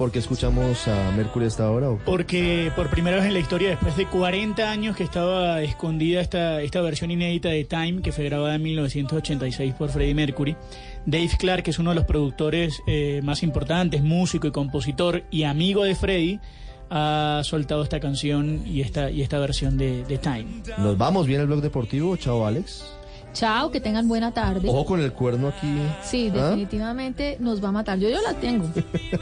¿Por 0.00 0.10
qué 0.10 0.18
escuchamos 0.18 0.88
a 0.88 1.10
Mercury 1.14 1.44
hasta 1.44 1.66
ahora? 1.66 1.90
Porque 2.06 2.72
por 2.74 2.88
primera 2.88 3.18
vez 3.18 3.26
en 3.26 3.34
la 3.34 3.38
historia, 3.38 3.68
después 3.68 3.98
de 3.98 4.06
40 4.06 4.70
años 4.70 4.96
que 4.96 5.04
estaba 5.04 5.60
escondida 5.60 6.22
esta, 6.22 6.62
esta 6.62 6.80
versión 6.80 7.10
inédita 7.10 7.50
de 7.50 7.64
Time, 7.64 8.00
que 8.00 8.10
fue 8.10 8.24
grabada 8.24 8.54
en 8.54 8.62
1986 8.62 9.74
por 9.74 9.90
Freddie 9.90 10.14
Mercury, 10.14 10.56
Dave 11.04 11.28
Clark, 11.38 11.64
que 11.64 11.72
es 11.72 11.78
uno 11.78 11.90
de 11.90 11.96
los 11.96 12.06
productores 12.06 12.82
eh, 12.86 13.20
más 13.22 13.42
importantes, 13.42 14.02
músico 14.02 14.46
y 14.46 14.52
compositor 14.52 15.24
y 15.30 15.42
amigo 15.42 15.84
de 15.84 15.94
Freddie, 15.94 16.40
ha 16.88 17.42
soltado 17.44 17.82
esta 17.82 18.00
canción 18.00 18.62
y 18.66 18.80
esta, 18.80 19.10
y 19.10 19.20
esta 19.20 19.38
versión 19.38 19.76
de, 19.76 20.02
de 20.04 20.16
Time. 20.16 20.62
Nos 20.78 20.96
vamos 20.96 21.26
bien 21.26 21.42
el 21.42 21.46
blog 21.46 21.60
deportivo. 21.60 22.16
Chao, 22.16 22.46
Alex. 22.46 22.99
Chao, 23.32 23.70
que 23.70 23.80
tengan 23.80 24.08
buena 24.08 24.32
tarde. 24.32 24.68
Ojo 24.68 24.84
con 24.84 25.00
el 25.00 25.12
cuerno 25.12 25.48
aquí. 25.48 25.78
Sí, 26.02 26.30
¿Ah? 26.34 26.48
definitivamente 26.48 27.36
nos 27.40 27.62
va 27.62 27.68
a 27.68 27.72
matar. 27.72 27.98
Yo 27.98 28.08
yo 28.08 28.20
la 28.22 28.34
tengo. 28.34 28.66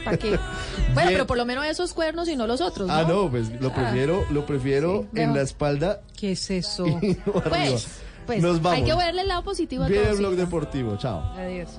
¿Para 0.03 0.17
qué? 0.17 0.29
Bueno, 0.29 0.39
Bien. 0.95 1.07
pero 1.09 1.27
por 1.27 1.37
lo 1.37 1.45
menos 1.45 1.65
esos 1.65 1.93
cuernos 1.93 2.27
y 2.27 2.35
no 2.35 2.47
los 2.47 2.59
otros, 2.61 2.87
¿no? 2.87 2.93
Ah, 2.93 3.03
no, 3.07 3.29
pues 3.29 3.49
lo 3.61 3.69
Ah. 3.69 3.73
prefiero, 3.75 4.25
lo 4.31 4.45
prefiero 4.45 5.05
Sí, 5.13 5.21
en 5.21 5.33
la 5.35 5.41
espalda 5.41 6.01
¿Qué 6.17 6.31
es 6.31 6.49
eso? 6.49 6.87
y 6.87 6.91
no 7.25 7.33
arriba. 7.37 7.49
Pues, 7.49 7.87
pues 8.25 8.41
Nos 8.41 8.61
vamos. 8.61 8.79
hay 8.79 8.83
que 8.85 8.95
verle 8.95 9.21
el 9.21 9.27
lado 9.27 9.43
positivo 9.43 9.83
a 9.83 9.87
Bien 9.87 10.01
todo. 10.03 10.11
el 10.13 10.17
blog 10.17 10.33
deportivo. 10.35 10.97
Chao. 10.97 11.21
Adiós. 11.37 11.69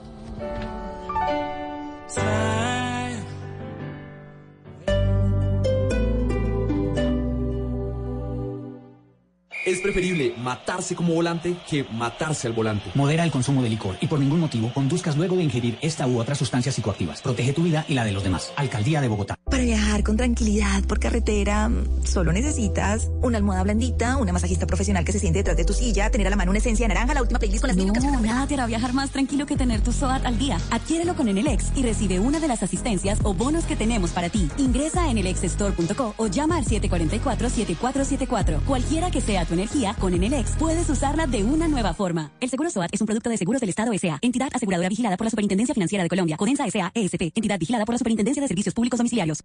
Es 9.70 9.78
preferible 9.78 10.34
matarse 10.36 10.96
como 10.96 11.14
volante 11.14 11.54
que 11.68 11.84
matarse 11.92 12.48
al 12.48 12.54
volante. 12.54 12.90
Modera 12.96 13.22
el 13.22 13.30
consumo 13.30 13.62
de 13.62 13.68
licor 13.68 13.96
y 14.00 14.08
por 14.08 14.18
ningún 14.18 14.40
motivo 14.40 14.72
conduzcas 14.74 15.16
luego 15.16 15.36
de 15.36 15.44
ingerir 15.44 15.78
esta 15.80 16.08
u 16.08 16.18
otras 16.18 16.38
sustancias 16.38 16.74
psicoactivas. 16.74 17.22
Protege 17.22 17.52
tu 17.52 17.62
vida 17.62 17.84
y 17.86 17.94
la 17.94 18.04
de 18.04 18.10
los 18.10 18.24
demás. 18.24 18.52
Alcaldía 18.56 19.00
de 19.00 19.06
Bogotá. 19.06 19.36
Para 19.48 19.62
viajar 19.62 20.02
con 20.02 20.16
tranquilidad 20.16 20.82
por 20.88 20.98
carretera, 20.98 21.70
solo 22.02 22.32
necesitas 22.32 23.12
una 23.22 23.38
almohada 23.38 23.62
blandita, 23.62 24.16
una 24.16 24.32
masajista 24.32 24.66
profesional 24.66 25.04
que 25.04 25.12
se 25.12 25.20
siente 25.20 25.38
detrás 25.38 25.56
de 25.56 25.64
tu 25.64 25.72
silla, 25.72 26.10
tener 26.10 26.26
a 26.26 26.30
la 26.30 26.36
mano 26.36 26.50
una 26.50 26.58
esencia 26.58 26.88
de 26.88 26.94
naranja, 26.94 27.14
la 27.14 27.22
última 27.22 27.38
playlist 27.38 27.60
con 27.60 27.68
las 27.68 27.76
mil 27.76 27.92
No, 27.92 28.20
nada 28.20 28.48
te 28.48 28.54
hará 28.54 28.66
viajar 28.66 28.92
más 28.92 29.10
tranquilo 29.10 29.46
que 29.46 29.56
tener 29.56 29.82
tu 29.82 29.92
SOAT 29.92 30.26
al 30.26 30.36
día. 30.36 30.58
Adquiérelo 30.72 31.14
con 31.14 31.28
Enelex 31.28 31.66
y 31.76 31.82
recibe 31.82 32.18
una 32.18 32.40
de 32.40 32.48
las 32.48 32.64
asistencias 32.64 33.20
o 33.22 33.34
bonos 33.34 33.66
que 33.66 33.76
tenemos 33.76 34.10
para 34.10 34.30
ti. 34.30 34.48
Ingresa 34.56 35.04
a 35.04 35.12
enelexstore.co 35.12 36.14
o 36.16 36.26
llama 36.26 36.56
al 36.56 36.64
744-7474. 36.64 38.64
Cualquiera 38.64 39.12
que 39.12 39.20
sea 39.20 39.44
tu 39.44 39.59
energía, 39.60 39.94
con 39.98 40.14
Enelex 40.14 40.52
puedes 40.58 40.88
usarla 40.88 41.26
de 41.26 41.44
una 41.44 41.68
nueva 41.68 41.92
forma. 41.92 42.30
El 42.40 42.48
seguro 42.48 42.70
SOAT 42.70 42.90
es 42.92 43.00
un 43.00 43.06
producto 43.06 43.28
de 43.28 43.36
seguros 43.36 43.60
del 43.60 43.70
Estado 43.70 43.92
S.A. 43.92 44.18
Entidad 44.22 44.48
aseguradora 44.52 44.88
vigilada 44.88 45.16
por 45.16 45.26
la 45.26 45.30
Superintendencia 45.30 45.74
Financiera 45.74 46.02
de 46.02 46.08
Colombia. 46.08 46.36
Codensa 46.36 46.66
S.A. 46.66 46.90
ESP. 46.94 47.32
Entidad 47.34 47.58
vigilada 47.58 47.84
por 47.84 47.94
la 47.94 47.98
Superintendencia 47.98 48.40
de 48.40 48.48
Servicios 48.48 48.74
Públicos 48.74 48.98
Domiciliarios. 48.98 49.42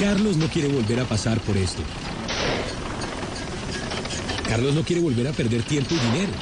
Carlos 0.00 0.36
no 0.36 0.48
quiere 0.48 0.68
volver 0.68 1.00
a 1.00 1.04
pasar 1.04 1.40
por 1.40 1.56
esto. 1.56 1.82
Carlos 4.48 4.74
no 4.74 4.82
quiere 4.82 5.02
volver 5.02 5.28
a 5.28 5.32
perder 5.32 5.62
tiempo 5.62 5.94
y 5.94 5.98
dinero. 5.98 6.32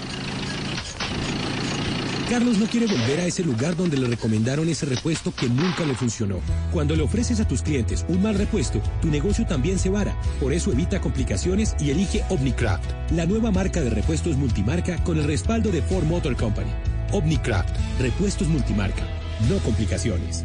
Carlos 2.29 2.59
no 2.59 2.67
quiere 2.67 2.87
volver 2.87 3.21
a 3.21 3.27
ese 3.27 3.45
lugar 3.45 3.77
donde 3.77 3.97
le 3.97 4.09
recomendaron 4.09 4.69
ese 4.69 4.85
repuesto 4.85 5.33
que 5.33 5.49
nunca 5.49 5.85
le 5.85 5.95
funcionó. 5.95 6.41
Cuando 6.73 6.97
le 6.97 7.05
ofreces 7.05 7.39
a 7.39 7.47
tus 7.47 7.63
clientes 7.63 8.05
un 8.09 8.21
mal 8.21 8.35
repuesto, 8.35 8.83
tu 9.01 9.09
negocio 9.09 9.47
también 9.47 9.79
se 9.79 9.91
vara. 9.91 10.21
Por 10.41 10.53
eso 10.53 10.73
evita 10.73 11.01
complicaciones 11.01 11.77
y 11.79 11.91
elige 11.91 12.25
Omnicraft, 12.29 13.13
la 13.13 13.27
nueva 13.27 13.53
marca 13.53 13.81
de 13.81 13.91
repuestos 13.91 14.37
multimarca 14.37 15.03
con 15.05 15.19
el 15.19 15.25
respaldo 15.25 15.71
de 15.71 15.83
Ford 15.83 16.05
Motor 16.05 16.37
Company. 16.37 16.71
Omnicraft, 17.13 17.77
repuestos 18.01 18.49
multimarca, 18.49 19.07
no 19.49 19.59
complicaciones. 19.59 20.45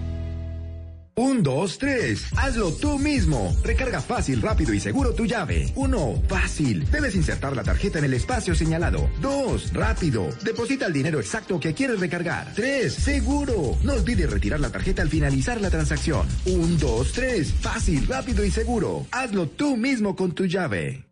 Un, 1.15 1.43
dos, 1.43 1.77
tres. 1.77 2.25
Hazlo 2.37 2.71
tú 2.71 2.97
mismo. 2.97 3.55
Recarga 3.63 3.99
fácil, 4.01 4.41
rápido 4.41 4.73
y 4.73 4.79
seguro 4.79 5.13
tu 5.13 5.25
llave. 5.25 5.71
Uno, 5.75 6.21
fácil. 6.27 6.89
Debes 6.89 7.15
insertar 7.15 7.55
la 7.55 7.63
tarjeta 7.63 7.99
en 7.99 8.05
el 8.05 8.13
espacio 8.13 8.55
señalado. 8.55 9.09
Dos, 9.19 9.73
rápido. 9.73 10.29
Deposita 10.43 10.85
el 10.85 10.93
dinero 10.93 11.19
exacto 11.19 11.59
que 11.59 11.73
quieres 11.73 11.99
recargar. 11.99 12.53
Tres, 12.55 12.93
seguro. 12.93 13.77
No 13.83 13.93
olvides 13.93 14.29
retirar 14.29 14.59
la 14.59 14.71
tarjeta 14.71 15.01
al 15.01 15.09
finalizar 15.09 15.59
la 15.59 15.69
transacción. 15.69 16.25
Un, 16.45 16.77
dos, 16.79 17.11
tres. 17.11 17.53
Fácil, 17.53 18.07
rápido 18.07 18.45
y 18.45 18.51
seguro. 18.51 19.05
Hazlo 19.11 19.47
tú 19.47 19.75
mismo 19.75 20.15
con 20.15 20.31
tu 20.33 20.45
llave. 20.45 21.05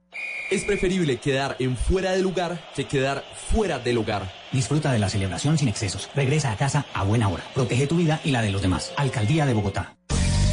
Es 0.49 0.63
preferible 0.63 1.17
quedar 1.17 1.55
en 1.59 1.77
fuera 1.77 2.11
de 2.13 2.21
lugar 2.21 2.71
que 2.75 2.87
quedar 2.87 3.23
fuera 3.51 3.79
del 3.79 3.97
hogar. 3.99 4.38
Disfruta 4.51 4.91
de 4.91 4.99
la 4.99 5.09
celebración 5.09 5.57
sin 5.57 5.67
excesos. 5.67 6.09
Regresa 6.15 6.51
a 6.51 6.57
casa 6.57 6.85
a 6.93 7.03
buena 7.03 7.29
hora. 7.29 7.43
Protege 7.53 7.87
tu 7.87 7.97
vida 7.97 8.19
y 8.23 8.31
la 8.31 8.41
de 8.41 8.51
los 8.51 8.61
demás. 8.61 8.91
Alcaldía 8.97 9.45
de 9.45 9.53
Bogotá. 9.53 9.95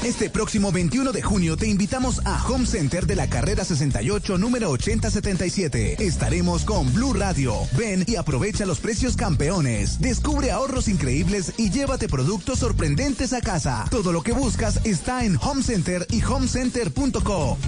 Este 0.07 0.31
próximo 0.31 0.71
21 0.71 1.11
de 1.11 1.21
junio 1.21 1.57
te 1.57 1.67
invitamos 1.67 2.25
a 2.25 2.41
Home 2.47 2.65
Center 2.65 3.07
de 3.07 3.17
la 3.17 3.29
carrera 3.29 3.65
68, 3.65 4.39
número 4.39 4.71
8077. 4.71 5.97
Estaremos 5.99 6.65
con 6.65 6.95
Blue 6.95 7.13
Radio. 7.13 7.55
Ven 7.77 8.05
y 8.07 8.15
aprovecha 8.15 8.67
los 8.67 8.79
precios 8.79 9.17
campeones. 9.17 10.01
Descubre 10.01 10.53
ahorros 10.53 10.87
increíbles 10.87 11.55
y 11.57 11.71
llévate 11.71 12.09
productos 12.09 12.61
sorprendentes 12.61 13.33
a 13.33 13.41
casa. 13.41 13.85
Todo 13.91 14.13
lo 14.13 14.23
que 14.23 14.31
buscas 14.31 14.81
está 14.87 15.25
en 15.25 15.39
Home 15.43 15.65
Center 15.65 16.07
y 16.09 16.23
homecenter.co. 16.23 17.59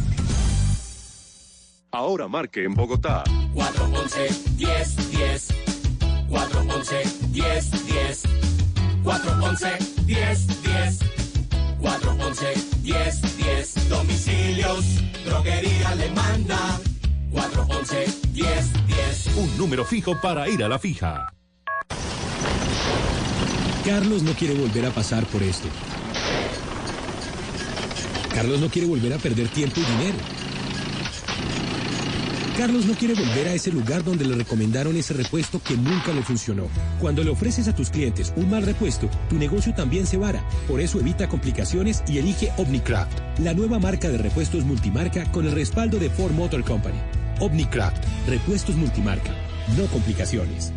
Ahora 1.90 2.28
marque 2.28 2.62
en 2.62 2.74
Bogotá. 2.74 3.24
411 3.52 4.28
10 4.56 5.10
10 5.10 5.77
411 6.28 7.02
10 7.32 7.86
10 7.86 8.22
411 9.02 9.78
10 10.06 10.62
10 10.62 10.98
411 11.80 12.46
10 12.82 13.36
10 13.36 13.88
Domicilios, 13.88 14.84
droguería 15.24 15.94
le 15.94 16.10
manda 16.10 16.80
411 17.32 18.06
10 18.32 18.86
10 18.86 19.26
Un 19.36 19.58
número 19.58 19.84
fijo 19.84 20.20
para 20.20 20.48
ir 20.48 20.62
a 20.64 20.68
la 20.68 20.78
fija. 20.78 21.32
Carlos 23.84 24.22
no 24.22 24.32
quiere 24.32 24.54
volver 24.54 24.84
a 24.86 24.90
pasar 24.90 25.24
por 25.26 25.42
esto. 25.42 25.68
Carlos 28.34 28.60
no 28.60 28.68
quiere 28.68 28.86
volver 28.86 29.14
a 29.14 29.18
perder 29.18 29.48
tiempo 29.48 29.80
y 29.80 29.84
dinero. 29.84 30.37
Carlos 32.58 32.86
no 32.86 32.94
quiere 32.94 33.14
volver 33.14 33.46
a 33.46 33.54
ese 33.54 33.70
lugar 33.70 34.02
donde 34.02 34.24
le 34.24 34.34
recomendaron 34.34 34.96
ese 34.96 35.14
repuesto 35.14 35.62
que 35.62 35.76
nunca 35.76 36.12
le 36.12 36.24
funcionó. 36.24 36.66
Cuando 37.00 37.22
le 37.22 37.30
ofreces 37.30 37.68
a 37.68 37.74
tus 37.74 37.88
clientes 37.88 38.32
un 38.34 38.50
mal 38.50 38.64
repuesto, 38.64 39.08
tu 39.30 39.36
negocio 39.36 39.72
también 39.74 40.08
se 40.08 40.16
vara. 40.16 40.42
Por 40.66 40.80
eso 40.80 40.98
evita 40.98 41.28
complicaciones 41.28 42.02
y 42.08 42.18
elige 42.18 42.50
Omnicraft, 42.56 43.16
la 43.38 43.54
nueva 43.54 43.78
marca 43.78 44.08
de 44.08 44.18
repuestos 44.18 44.64
multimarca 44.64 45.30
con 45.30 45.46
el 45.46 45.52
respaldo 45.52 46.00
de 46.00 46.10
Ford 46.10 46.32
Motor 46.32 46.64
Company. 46.64 46.98
Omnicraft, 47.38 48.04
repuestos 48.26 48.74
multimarca, 48.74 49.30
no 49.76 49.86
complicaciones. 49.86 50.72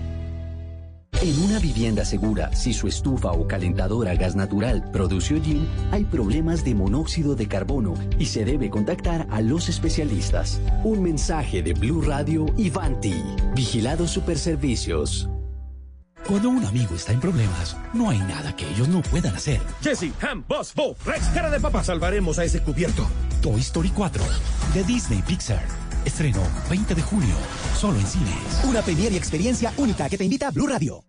En 1.22 1.38
una 1.44 1.59
vivienda 1.59 2.04
segura, 2.04 2.52
si 2.56 2.74
su 2.74 2.88
estufa 2.88 3.32
o 3.32 3.48
calentadora 3.48 4.09
a 4.09 4.16
gas 4.16 4.36
natural 4.36 4.90
produce 4.92 5.36
hollín, 5.36 5.68
hay 5.92 6.04
problemas 6.04 6.66
de 6.66 6.74
monóxido 6.74 7.36
de 7.36 7.48
carbono 7.48 7.94
y 8.18 8.26
se 8.26 8.44
debe 8.44 8.72
contactar 8.72 9.28
a 9.30 9.40
los 9.42 9.70
especialistas. 9.70 10.59
Un 10.84 11.04
mensaje 11.04 11.62
de 11.62 11.74
Blue 11.74 12.02
Radio 12.02 12.48
y 12.58 12.72
Vanti. 12.72 13.22
Vigilados 13.54 14.09
Superservicios. 14.09 15.30
Cuando 16.26 16.50
un 16.50 16.66
amigo 16.66 16.96
está 16.96 17.14
en 17.14 17.20
problemas, 17.20 17.78
no 17.94 18.09
hay 18.09 18.18
nada 18.18 18.56
que 18.56 18.68
ellos 18.72 18.88
no 18.88 19.03
puedan 19.03 19.36
hacer. 19.36 19.62
Jesse, 19.84 20.12
Ham, 20.22 20.44
Boss, 20.48 20.74
Bo, 20.74 20.96
Rex, 21.06 21.28
cara 21.36 21.52
de 21.52 21.59
papa, 21.59 21.84
salvaremos 21.84 22.40
a 22.40 22.46
ese 22.46 22.64
cubierto. 22.64 23.08
Toy 23.44 23.59
Story 23.62 23.90
4, 23.90 24.24
de 24.74 24.84
Disney 24.86 25.22
Pixar. 25.22 25.64
Estreno 26.03 26.42
20 26.68 26.96
de 26.96 27.02
junio, 27.03 27.36
solo 27.80 28.00
en 28.00 28.08
cines. 28.08 28.64
Una 28.68 28.82
premier 28.82 29.12
y 29.12 29.18
experiencia 29.18 29.72
única 29.78 30.09
que 30.09 30.18
te 30.18 30.24
invita 30.24 30.48
a 30.48 30.52
Blue 30.52 30.66
Radio. 30.66 31.03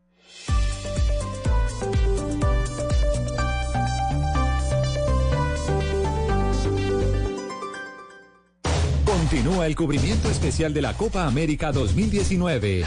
Continúa 9.33 9.67
el 9.67 9.75
cubrimiento 9.75 10.29
especial 10.29 10.75
de 10.75 10.83
la 10.83 10.93
Copa 10.93 11.27
América 11.27 11.73
2019. 11.73 12.85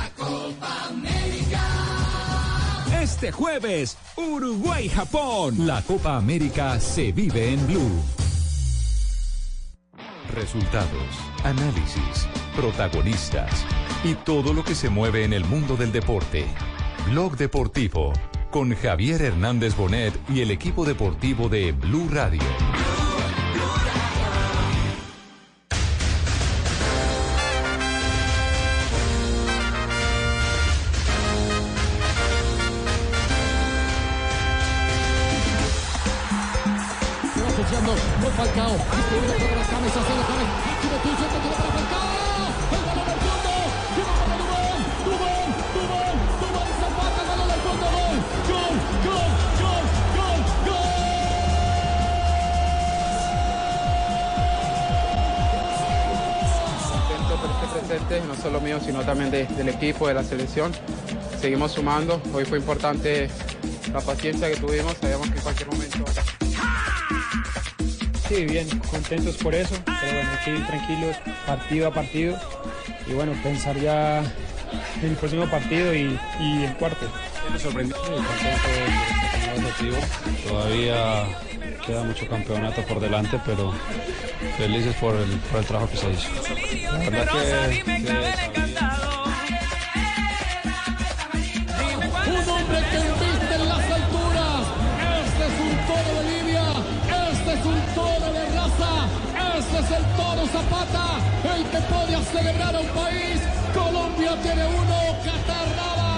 Este 3.02 3.32
jueves, 3.32 3.98
Uruguay-Japón. 4.16 5.66
La 5.66 5.82
Copa 5.82 6.18
América 6.18 6.80
se 6.80 7.12
vive 7.12 7.52
en 7.52 7.66
Blue. 7.66 8.00
Resultados, 10.36 11.16
análisis, 11.44 12.28
protagonistas 12.56 13.66
y 14.04 14.14
todo 14.14 14.54
lo 14.54 14.64
que 14.64 14.76
se 14.76 14.90
mueve 14.90 15.24
en 15.24 15.34
el 15.34 15.46
mundo 15.46 15.76
del 15.76 15.92
deporte. 15.92 16.46
Blog 17.10 17.38
Deportivo 17.38 18.14
con 18.52 18.76
Javier 18.76 19.24
Hernández 19.24 19.76
Bonet 19.76 20.14
y 20.30 20.42
el 20.42 20.52
equipo 20.52 20.86
deportivo 20.86 21.50
de 21.50 21.72
Blue 21.72 22.08
Radio. 22.12 22.44
Del 59.66 59.76
equipo, 59.76 60.08
de 60.08 60.14
la 60.14 60.24
selección. 60.24 60.72
Seguimos 61.40 61.74
sumando. 61.74 62.22
Hoy 62.34 62.46
fue 62.46 62.60
importante 62.60 63.30
la 63.92 64.02
paciencia 64.02 64.50
que 64.50 64.58
tuvimos. 64.58 64.96
Sabíamos 65.02 65.30
que 65.30 65.38
en 65.38 65.44
cualquier 65.44 65.70
momento. 65.70 66.06
Sí, 68.28 68.46
bien, 68.46 68.68
contentos 68.90 69.38
por 69.38 69.54
eso, 69.54 69.76
pero 69.86 70.14
bueno, 70.14 70.30
aquí 70.34 70.52
tranquilos, 70.68 71.16
partido 71.46 71.88
a 71.88 71.94
partido. 71.94 72.38
Y 73.08 73.14
bueno, 73.14 73.34
pensar 73.44 73.78
ya 73.80 74.20
en 75.02 75.10
el 75.10 75.16
próximo 75.16 75.46
partido 75.48 75.94
y, 75.94 76.20
y 76.40 76.64
el 76.64 76.74
cuarto. 76.78 77.06
Sí, 77.58 77.64
contento 77.64 77.96
por 78.02 78.12
el 79.60 79.66
objetivo. 79.66 79.98
Todavía 80.48 81.26
queda 81.86 82.04
mucho 82.04 82.28
campeonato 82.28 82.82
por 82.84 83.00
delante, 83.00 83.40
pero 83.46 83.72
felices 84.58 84.96
por 84.96 85.16
el, 85.16 85.30
por 85.52 85.60
el 85.60 85.66
trabajo 85.66 85.90
que 85.92 85.98
se 85.98 86.12
hizo. 86.12 86.30
La 86.92 87.10
verdad 87.10 87.70
que, 87.70 87.84
que 87.84 88.55
celebrar 102.26 102.76
a 102.76 102.80
un 102.80 102.88
país. 102.88 103.42
Colombia 103.74 104.38
tiene 104.42 104.66
uno. 104.66 104.96
Qatar 105.24 105.68
nada. 105.76 106.16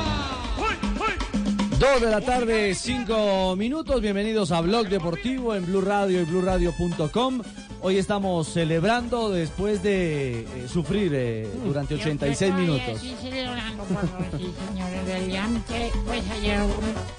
Dos 1.79 2.01
de 2.01 2.11
la 2.11 2.21
tarde, 2.21 2.73
cinco 2.75 3.55
minutos. 3.55 4.01
Bienvenidos 4.01 4.51
a 4.51 4.61
Blog 4.61 4.87
Deportivo 4.87 5.55
en 5.55 5.65
Blue 5.65 5.81
Radio 5.81 6.21
y 6.21 6.25
BlueRadio.com. 6.25 7.41
Hoy 7.81 7.97
estamos 7.97 8.47
celebrando 8.47 9.29
después 9.29 9.83
de 9.83 10.41
eh, 10.41 10.67
sufrir 10.67 11.11
eh, 11.13 11.47
durante 11.63 11.93
86 11.93 12.53
minutos. 12.55 12.99
Sí, 12.99 13.15
celebrando, 13.21 13.83
favor, 13.83 14.25
sí, 14.35 14.51
señor. 14.67 14.91
En 14.91 15.05
realidad, 15.05 15.47
que, 15.67 15.91
pues 16.05 16.23
ayer 16.31 16.59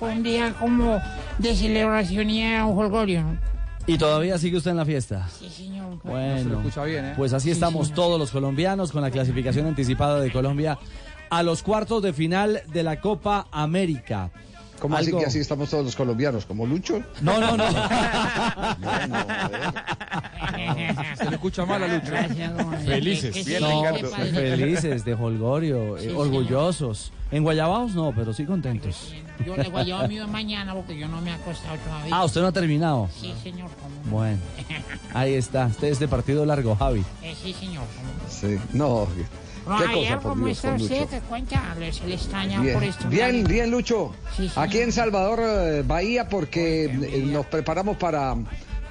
fue 0.01 0.13
un 0.13 0.23
día 0.25 0.53
como 0.59 0.99
de 1.39 1.55
celebración 1.55 2.29
y 2.29 2.45
un 2.45 2.75
jolgorio, 2.75 3.23
¿no? 3.23 3.58
¿Y 3.89 3.97
todavía 3.99 4.37
sigue 4.39 4.59
usted 4.59 4.71
en 4.73 4.77
la 4.77 4.85
fiesta? 4.85 5.29
Sí, 5.39 5.49
señor. 5.49 5.99
Bueno, 6.05 6.39
Se 6.39 6.45
lo 6.45 6.59
escucha 6.59 6.85
bien, 6.85 7.05
¿eh? 7.07 7.13
pues 7.17 7.33
así 7.33 7.45
Sí, 7.47 7.51
estamos 7.53 7.87
señor. 7.89 7.97
todos 7.97 8.19
los 8.21 8.31
colombianos 8.31 8.93
con 8.93 9.01
la 9.03 9.11
clasificación 9.11 9.67
anticipada 9.67 10.21
de 10.21 10.31
Colombia 10.31 10.79
a 11.31 11.43
los 11.43 11.63
cuartos 11.63 12.03
de 12.03 12.13
final 12.13 12.63
de 12.73 12.83
la 12.83 13.01
Copa 13.01 13.49
América. 13.51 14.31
¿Cómo 14.81 14.97
así 14.97 15.11
que 15.13 15.25
así 15.27 15.39
estamos 15.41 15.69
todos 15.71 15.85
los 15.85 15.97
colombianos? 15.97 16.45
¿Como 16.47 16.65
Lucho? 16.67 17.03
No, 17.21 17.39
no, 17.41 17.57
no. 17.57 17.65
Se 21.17 21.25
le 21.25 21.35
escucha 21.35 21.65
mal 21.67 21.83
a 21.83 21.89
Lucho. 21.89 22.07
Gracias, 22.11 22.57
don 22.57 22.71
Javier. 22.71 22.87
Felices. 22.89 23.35
Que- 23.35 23.45
que 23.45 23.59
sí, 23.59 23.65
padre. 24.17 24.33
Felices, 24.57 25.05
de 25.05 25.15
Holgorio, 25.15 25.97
eh, 25.97 26.03
Sí, 26.03 26.09
orgullosos. 26.15 27.13
En 27.31 27.43
Guayabaos 27.43 27.95
no, 27.95 28.13
pero 28.15 28.33
sí 28.33 28.45
contentos. 28.47 29.13
Yo 29.45 29.55
le 29.57 29.65
llevar 29.85 30.09
mío 30.09 30.27
mañana 30.27 30.75
porque 30.75 30.99
yo 30.99 31.09
no 31.09 31.21
me 31.21 31.31
he 31.31 31.35
acostado 31.35 31.77
todavía. 31.77 32.15
Ah, 32.17 32.25
usted 32.25 32.41
no 32.41 32.47
ha 32.49 32.53
terminado. 32.53 33.09
Sí, 33.15 33.35
señor. 33.43 33.69
¿cómo 33.83 33.95
no? 34.05 34.11
Bueno, 34.11 34.39
ahí 35.13 35.35
está. 35.35 35.67
Este 35.67 35.91
es 35.91 35.99
de 35.99 36.09
partido 36.09 36.45
largo, 36.47 36.75
Javi. 36.75 37.05
Eh, 37.23 37.35
sí, 37.41 37.53
señor. 37.53 37.85
¿cómo 37.97 38.13
no? 38.15 38.31
Sí. 38.31 38.59
No, 38.73 38.89
No, 38.89 39.09
qué 39.77 39.85
ayer, 39.85 39.95
cosa, 40.15 40.21
por 40.21 40.33
¿cómo 40.33 40.47
Dios, 40.47 40.57
está 40.59 40.71
con 40.73 40.81
usted? 40.83 40.97
Lucho. 41.01 41.11
¿Qué 41.11 41.21
cuenta? 41.21 41.75
Le- 41.79 41.93
Se 41.93 42.07
le 42.07 42.15
extraña 42.15 42.61
Bien, 42.63 42.75
por 42.75 42.85
esto. 42.85 43.09
bien, 43.09 43.45
bien, 43.45 43.71
Lucho. 43.71 44.13
Sí, 44.37 44.49
sí. 44.49 44.55
Aquí 44.57 44.79
en 44.79 44.93
Salvador, 44.93 45.41
eh, 45.43 45.83
Bahía, 45.87 46.29
porque 46.29 46.85
eh, 46.85 47.23
nos 47.27 47.47
preparamos 47.47 47.97
para, 47.99 48.35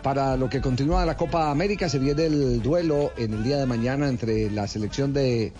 para 0.03 0.37
lo 0.37 0.49
que 0.49 0.61
continúa 0.61 1.05
la 1.05 1.17
Copa 1.17 1.49
América. 1.49 1.89
Se 1.89 1.99
viene 1.99 2.25
el 2.25 2.61
duelo 2.61 3.11
en 3.17 3.33
el 3.33 3.43
día 3.43 3.57
de 3.57 3.65
mañana 3.65 4.07
entre 4.07 4.51
la 4.51 4.67
selección 4.67 5.13
de, 5.13 5.51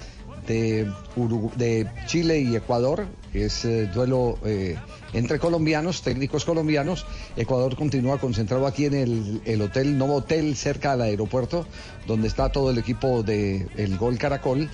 de, 0.46 0.88
Urugu- 1.16 1.54
de 1.56 1.88
Chile 2.06 2.40
y 2.40 2.56
Ecuador. 2.56 3.06
Es 3.34 3.66
eh, 3.66 3.88
duelo 3.94 4.40
eh, 4.46 4.78
entre 5.14 5.38
colombianos, 5.38 6.02
técnicos 6.02 6.44
colombianos. 6.44 7.06
Ecuador 7.36 7.76
continúa 7.76 8.18
concentrado 8.20 8.66
aquí 8.66 8.86
en 8.86 8.94
el, 8.96 9.42
el 9.46 9.62
hotel, 9.62 9.96
Novo 9.98 10.16
Hotel, 10.16 10.56
cerca 10.56 10.94
del 10.94 11.02
aeropuerto, 11.02 11.68
donde 12.08 12.30
está 12.30 12.50
todo 12.52 12.72
el 12.72 12.78
equipo 12.80 13.22
del 13.24 13.70
el 13.78 13.98
Gol 13.98 14.18
Caracol. 14.18 14.70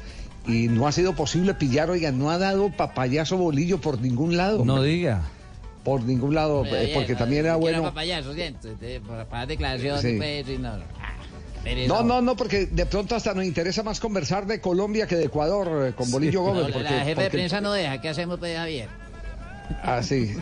Y 0.46 0.68
no 0.68 0.88
ha 0.88 0.92
sido 0.92 1.14
posible 1.14 1.54
pillar, 1.54 1.90
oiga, 1.90 2.12
no 2.12 2.30
ha 2.30 2.38
dado 2.38 2.70
papayazo 2.70 3.38
bolillo 3.38 3.80
por 3.80 4.02
ningún 4.02 4.36
lado. 4.36 4.66
No 4.66 4.76
hombre. 4.76 4.90
diga. 4.90 5.22
Por 5.84 6.04
ningún 6.04 6.34
lado, 6.36 6.64
eh, 6.66 6.92
porque 6.94 7.16
también 7.16 7.46
era 7.46 7.56
bueno. 7.58 7.84
De- 7.92 9.02
Para 9.30 9.46
declaración, 9.46 10.02
Sí. 10.02 10.16
pues, 10.18 10.48
y 10.50 10.58
no. 10.58 10.78
No, 11.88 12.04
no, 12.04 12.22
no, 12.22 12.36
porque 12.36 12.66
de 12.66 12.86
pronto 12.86 13.16
hasta 13.16 13.34
nos 13.34 13.46
interesa 13.46 13.84
más 13.84 14.00
conversar 14.02 14.46
de 14.46 14.60
Colombia 14.60 15.08
que 15.08 15.16
de 15.16 15.26
Ecuador 15.26 15.88
eh, 15.88 15.94
con 15.94 16.12
Bolillo 16.12 16.42
Gómez. 16.42 16.64
No, 16.68 16.74
porque, 16.74 16.84
la 16.84 17.06
jefe 17.06 17.22
de 17.24 17.30
prensa 17.30 17.62
no 17.62 17.72
deja. 17.72 18.02
¿Qué 18.02 18.10
hacemos, 18.10 18.38
pues, 18.40 18.56
Javier? 18.58 18.90
Ah, 19.82 20.02
sí. 20.04 20.36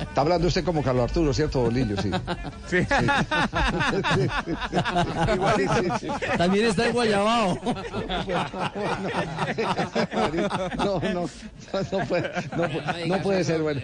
Está 0.00 0.20
hablando 0.22 0.46
usted 0.48 0.64
como 0.64 0.82
Carlos 0.82 1.04
Arturo, 1.04 1.32
¿cierto, 1.34 1.62
Bolillo? 1.62 1.96
Sí. 2.68 2.78
Sí. 5.98 6.08
También 6.38 6.66
está 6.66 6.86
en 6.86 6.92
Guayabao. 6.92 7.58
No, 10.78 11.00
no, 11.00 11.28
no, 11.92 12.06
puede, 12.06 12.30
no, 12.56 12.64
pu- 12.64 13.06
no 13.06 13.22
puede 13.22 13.44
ser 13.44 13.62
bueno. 13.62 13.80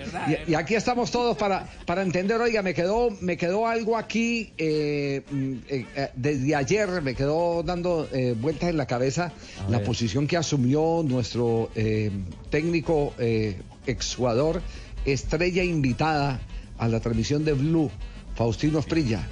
Y, 0.46 0.52
y 0.52 0.54
aquí 0.54 0.74
estamos 0.74 1.10
todos 1.10 1.36
para, 1.36 1.66
para 1.84 2.02
entender, 2.02 2.40
oiga, 2.40 2.62
me 2.62 2.74
quedó, 2.74 3.10
me 3.20 3.36
quedó 3.36 3.66
algo 3.66 3.96
aquí 3.96 4.52
eh, 4.58 5.22
mm, 5.30 5.52
eh, 5.68 5.86
eh, 5.96 6.10
desde 6.14 6.54
ayer, 6.54 7.02
me 7.02 7.14
quedó 7.14 7.62
dando 7.62 8.08
eh, 8.12 8.34
vueltas 8.38 8.70
en 8.70 8.76
la 8.76 8.86
cabeza 8.86 9.32
la 9.68 9.78
ver. 9.78 9.86
posición 9.86 10.26
que 10.26 10.36
asumió 10.36 11.02
nuestro 11.04 11.70
eh, 11.74 12.10
técnico 12.50 13.14
eh, 13.18 13.60
exjugador, 13.86 14.62
estrella 15.04 15.62
invitada 15.64 16.40
a 16.78 16.88
la 16.88 17.00
transmisión 17.00 17.44
de 17.44 17.52
Blue, 17.54 17.90
Faustino 18.34 18.78
Esprilla 18.78 19.26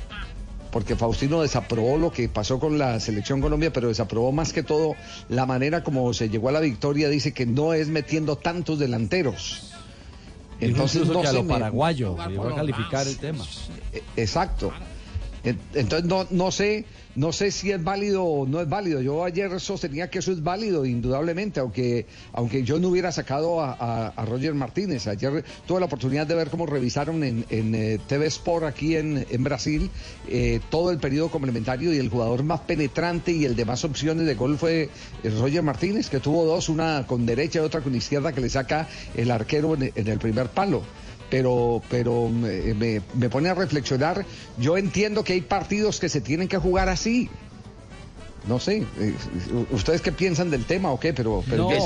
porque 0.70 0.96
Faustino 0.96 1.40
desaprobó 1.40 1.98
lo 1.98 2.10
que 2.10 2.28
pasó 2.28 2.58
con 2.58 2.78
la 2.78 2.98
selección 2.98 3.40
Colombia, 3.40 3.72
pero 3.72 3.86
desaprobó 3.86 4.32
más 4.32 4.52
que 4.52 4.64
todo 4.64 4.96
la 5.28 5.46
manera 5.46 5.84
como 5.84 6.12
se 6.12 6.28
llegó 6.28 6.48
a 6.48 6.52
la 6.52 6.58
victoria. 6.58 7.08
Dice 7.08 7.32
que 7.32 7.46
no 7.46 7.74
es 7.74 7.86
metiendo 7.86 8.34
tantos 8.34 8.80
delanteros. 8.80 9.70
Entonces, 10.58 11.02
incluso 11.02 11.20
que 11.20 11.26
a 11.28 11.30
se 11.30 11.36
lo 11.36 11.44
me- 11.44 11.54
paraguayo 11.54 12.16
llegó 12.28 12.48
a 12.48 12.56
calificar 12.56 13.06
el 13.06 13.16
tema. 13.18 13.44
Eh, 13.92 14.02
Exacto. 14.16 14.72
En- 15.44 15.58
Entonces 15.74 16.08
no, 16.08 16.26
no 16.30 16.50
sé, 16.50 16.86
no 17.16 17.30
sé 17.32 17.50
si 17.50 17.70
es 17.70 17.82
válido 17.84 18.24
o 18.24 18.46
no 18.46 18.60
es 18.62 18.68
válido. 18.68 19.00
Yo 19.02 19.24
ayer 19.24 19.60
sostenía 19.60 20.08
que 20.08 20.20
eso 20.20 20.32
es 20.32 20.42
válido, 20.42 20.86
indudablemente, 20.86 21.60
aunque, 21.60 22.06
aunque 22.32 22.62
yo 22.64 22.78
no 22.78 22.88
hubiera 22.88 23.12
sacado 23.12 23.60
a, 23.60 23.72
a- 24.16 24.24
Roger 24.24 24.54
Martínez. 24.54 25.06
Ayer 25.06 25.44
tuve 25.66 25.80
la 25.80 25.86
oportunidad 25.86 26.26
de 26.26 26.34
ver 26.34 26.48
cómo 26.48 26.64
revisaron 26.66 27.22
en, 27.22 27.44
en, 27.50 27.74
eh, 27.74 27.98
TV 28.08 28.26
Sport 28.26 28.64
aquí 28.64 28.96
en, 28.96 29.26
en 29.30 29.44
Brasil 29.44 29.90
eh, 30.28 30.60
todo 30.70 30.90
el 30.90 30.98
periodo 30.98 31.30
complementario 31.30 31.92
y 31.92 31.98
el 31.98 32.08
jugador 32.08 32.42
más 32.42 32.60
penetrante 32.60 33.32
y 33.32 33.44
el 33.44 33.54
de 33.54 33.66
más 33.66 33.84
opciones 33.84 34.26
de 34.26 34.34
gol 34.34 34.56
fue 34.58 34.88
eh, 35.22 35.30
Roger 35.38 35.62
Martínez, 35.62 36.08
que 36.08 36.20
tuvo 36.20 36.46
dos, 36.46 36.70
una 36.70 37.04
con 37.06 37.26
derecha 37.26 37.58
y 37.58 37.62
otra 37.62 37.82
con 37.82 37.94
izquierda 37.94 38.32
que 38.32 38.40
le 38.40 38.48
saca 38.48 38.88
el 39.14 39.30
arquero 39.30 39.74
en 39.74 40.08
el 40.08 40.18
primer 40.18 40.48
palo 40.48 40.82
pero, 41.34 41.82
pero 41.90 42.28
me, 42.28 42.74
me- 42.74 43.00
me 43.14 43.28
pone 43.28 43.48
a 43.48 43.54
reflexionar. 43.54 44.24
Yo 44.56 44.76
entiendo 44.76 45.24
que 45.24 45.32
hay 45.32 45.40
partidos 45.40 45.98
que 45.98 46.08
se 46.08 46.20
tienen 46.20 46.46
que 46.46 46.58
jugar 46.58 46.88
así. 46.88 47.28
No 48.46 48.60
sé, 48.60 48.84
eh, 49.00 49.14
¿ustedes 49.72 50.00
qué 50.02 50.12
piensan 50.12 50.50
del 50.50 50.64
tema 50.66 50.90
o 50.92 51.00
qué? 51.00 51.12
Pero, 51.14 51.42
No, 51.56 51.68
que 51.68 51.76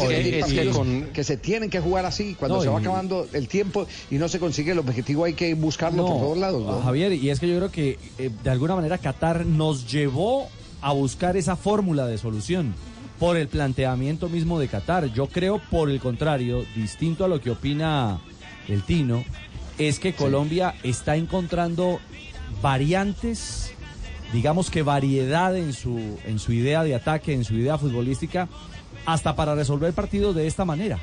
es 0.41 0.45
que- 0.47 0.71
con- 0.71 1.07
se 1.23 1.37
tienen 1.37 1.71
que 1.71 1.79
jugar 1.81 2.05
así. 2.05 2.35
Cuando 2.39 2.57
No, 2.57 2.63
se 2.63 2.69
va 2.69 2.79
y- 2.79 2.83
acabando 2.83 3.27
el 3.33 3.47
tiempo 3.49 3.87
y 4.11 4.17
no 4.17 4.29
se 4.29 4.39
consigue 4.41 4.73
el 4.73 4.79
objetivo, 4.81 5.25
hay 5.25 5.35
que 5.35 5.55
buscarlo 5.55 6.05
por 6.05 6.19
todos 6.19 6.37
lados. 6.39 6.85
Javier, 6.85 7.13
y 7.13 7.31
es 7.31 7.39
que 7.41 7.49
yo 7.49 7.57
creo 7.57 7.71
que 7.71 7.99
eh, 8.19 8.31
de 8.43 8.51
alguna 8.51 8.75
manera 8.75 8.99
Qatar 8.99 9.47
nos 9.47 9.91
llevó 9.91 10.49
a 10.83 10.93
buscar 10.93 11.37
esa 11.37 11.55
fórmula 11.57 12.07
de 12.07 12.19
solución 12.19 12.75
por 13.21 13.37
el 13.37 13.49
planteamiento 13.49 14.29
mismo 14.29 14.59
de 14.61 14.67
Qatar. 14.69 15.07
Yo 15.15 15.27
creo, 15.29 15.61
por 15.71 15.89
el 15.91 16.01
contrario, 16.01 16.65
distinto 16.77 17.25
a 17.25 17.29
lo 17.29 17.41
que 17.41 17.51
opina 17.53 18.21
el 18.69 18.83
Tino, 18.83 19.25
es 19.79 19.99
que 19.99 20.13
Colombia 20.13 20.75
está 20.83 21.17
encontrando 21.17 22.01
variantes, 22.63 23.73
digamos 24.33 24.71
que 24.71 24.83
variedad 24.83 25.57
en 25.57 25.73
su, 25.73 26.19
en 26.25 26.39
su 26.39 26.53
idea 26.53 26.83
de 26.83 26.95
ataque, 26.95 27.33
en 27.33 27.45
su 27.45 27.55
idea 27.55 27.79
futbolística, 27.79 28.49
hasta 29.07 29.37
para 29.37 29.55
resolver 29.55 29.93
partidos 29.93 30.35
de 30.35 30.47
esta 30.47 30.65
manera. 30.65 30.99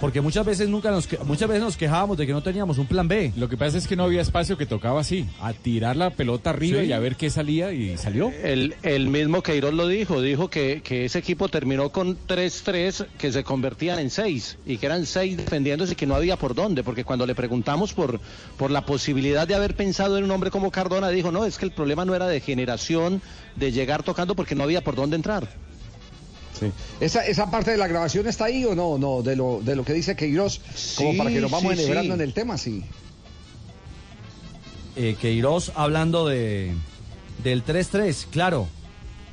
Porque 0.00 0.20
muchas 0.20 0.44
veces 0.44 0.68
nunca 0.68 0.90
nos 0.90 1.06
que- 1.06 1.16
muchas 1.18 1.48
veces 1.48 1.64
nos 1.64 1.76
quejábamos 1.76 2.18
de 2.18 2.26
que 2.26 2.32
no 2.32 2.42
teníamos 2.42 2.76
un 2.76 2.86
plan 2.86 3.08
B. 3.08 3.32
Lo 3.36 3.48
que 3.48 3.56
pasa 3.56 3.78
es 3.78 3.86
que 3.88 3.96
no 3.96 4.04
había 4.04 4.20
espacio 4.20 4.58
que 4.58 4.66
tocaba 4.66 5.00
así, 5.00 5.26
a 5.40 5.54
tirar 5.54 5.96
la 5.96 6.10
pelota 6.10 6.50
arriba 6.50 6.80
Sí. 6.82 6.86
y 6.88 6.92
a 6.92 6.98
ver 6.98 7.16
qué 7.16 7.30
salía 7.30 7.72
y 7.72 7.96
salió. 7.96 8.30
El, 8.42 8.74
el 8.82 9.08
mismo 9.08 9.42
Queiroz 9.42 9.72
lo 9.72 9.88
dijo, 9.88 10.20
dijo 10.20 10.48
que, 10.50 10.82
que 10.84 11.06
ese 11.06 11.18
equipo 11.18 11.48
terminó 11.48 11.90
con 11.90 12.18
3-3 12.26 13.06
que 13.16 13.32
se 13.32 13.42
convertían 13.42 13.98
en 13.98 14.10
6 14.10 14.58
y 14.66 14.76
que 14.76 14.84
eran 14.86 15.06
6 15.06 15.38
defendiéndose 15.38 15.94
y 15.94 15.96
que 15.96 16.06
no 16.06 16.14
había 16.14 16.36
por 16.36 16.54
dónde, 16.54 16.82
porque 16.84 17.04
cuando 17.04 17.24
le 17.26 17.34
preguntamos 17.34 17.94
por, 17.94 18.20
por 18.58 18.70
la 18.70 18.84
posibilidad 18.84 19.48
de 19.48 19.54
haber 19.54 19.74
pensado 19.76 20.18
en 20.18 20.24
un 20.24 20.30
hombre 20.30 20.50
como 20.50 20.70
Cardona, 20.70 21.08
dijo, 21.08 21.32
no, 21.32 21.46
es 21.46 21.56
que 21.56 21.64
el 21.64 21.72
problema 21.72 22.04
no 22.04 22.14
era 22.14 22.26
de 22.28 22.40
generación, 22.40 23.22
de 23.56 23.72
llegar 23.72 24.02
tocando 24.02 24.34
porque 24.36 24.54
no 24.54 24.62
había 24.64 24.82
por 24.84 24.94
dónde 24.94 25.16
entrar. 25.16 25.48
¿Esa, 27.00 27.26
¿Esa 27.26 27.50
parte 27.50 27.70
de 27.72 27.76
la 27.76 27.86
grabación 27.88 28.26
está 28.26 28.46
ahí 28.46 28.64
o 28.64 28.74
no? 28.74 28.98
No, 28.98 29.22
de 29.22 29.36
lo, 29.36 29.60
de 29.62 29.76
lo 29.76 29.84
que 29.84 29.92
dice 29.92 30.16
Queiroz, 30.16 30.60
como 30.96 31.12
Sí, 31.12 31.18
para 31.18 31.30
que 31.30 31.40
nos 31.40 31.50
vamos 31.50 31.74
sí, 31.74 31.80
enhebrando 31.80 32.14
sí. 32.14 32.20
en 32.20 32.20
el 32.20 32.32
tema, 32.34 32.58
sí. 32.58 32.84
Eh, 34.96 35.16
Queiroz 35.20 35.72
hablando 35.74 36.26
de 36.26 36.72
del 37.42 37.64
3-3, 37.64 38.26
claro. 38.30 38.66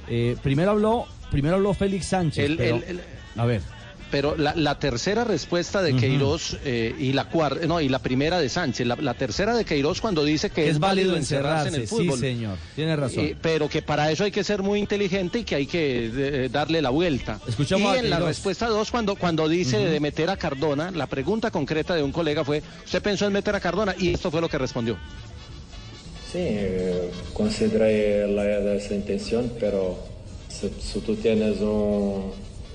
Eh, 0.10 0.36
primero 0.44 0.72
habló, 0.72 1.08
primero 1.32 1.56
habló 1.56 1.74
Félix 1.74 2.08
Sánchez. 2.08 2.46
El- 2.46 2.58
pero- 2.58 2.76
el- 2.78 2.84
el- 2.84 3.02
a 3.38 3.46
ver. 3.46 3.62
Pero 4.14 4.38
la, 4.38 4.54
la 4.56 4.78
tercera 4.78 5.24
respuesta 5.24 5.82
de 5.82 5.94
Ujú. 5.94 6.02
Queiroz 6.02 6.58
eh, 6.64 6.94
y 7.00 7.14
la 7.14 7.30
cuarta, 7.30 7.66
no, 7.66 7.82
y 7.82 7.90
la 7.90 7.98
primera 7.98 8.38
de 8.40 8.48
Sánchez, 8.48 8.86
la, 8.86 8.96
la 8.96 9.16
tercera 9.16 9.58
de 9.58 9.66
Queiroz 9.66 10.02
cuando 10.02 10.24
dice 10.24 10.52
que 10.52 10.62
Que 10.62 10.70
es, 10.70 10.74
es 10.74 10.80
válido 10.80 11.18
encerrarse, 11.18 11.70
en 11.70 11.76
el 11.82 11.88
sí, 11.88 11.88
fútbol. 11.88 12.20
señor. 12.20 12.58
Tiene 12.76 12.96
razón. 12.96 13.26
Eh, 13.26 13.36
pero 13.42 13.68
que 13.68 13.82
para 13.82 14.12
eso 14.12 14.24
hay 14.24 14.30
que 14.30 14.44
ser 14.44 14.62
muy 14.62 14.78
inteligente 14.80 15.40
y 15.40 15.44
que 15.44 15.56
hay 15.56 15.66
que 15.66 16.12
eh, 16.14 16.50
darle 16.52 16.80
la 16.80 16.92
vuelta. 16.92 17.40
Escuchamos 17.48 17.92
y 17.92 17.98
a 17.98 18.00
en 18.02 18.12
la 18.12 18.20
respuesta 18.20 18.68
2, 18.68 18.92
cuando, 18.92 19.16
cuando 19.16 19.50
dice 19.50 19.80
de 19.80 20.00
meter 20.00 20.30
a 20.30 20.38
Cardona, 20.38 20.92
la 20.92 21.08
pregunta 21.08 21.50
concreta 21.50 21.96
de 21.96 22.04
un 22.04 22.12
colega 22.12 22.46
fue, 22.46 22.62
¿usted 22.86 23.02
pensó 23.02 23.26
en 23.26 23.34
meter 23.34 23.56
a 23.56 23.60
Cardona? 23.60 23.96
Y 23.98 24.14
esto 24.14 24.30
fue 24.30 24.42
lo 24.42 24.48
que 24.48 24.60
respondió. 24.60 24.96
Considerei 27.34 28.28
la, 28.28 28.76
essa 28.76 28.94
intenção, 28.96 29.50
pero 29.60 29.98
se 30.50 31.00
tu 31.02 31.16
tienes 31.16 31.60
un, 31.62 32.32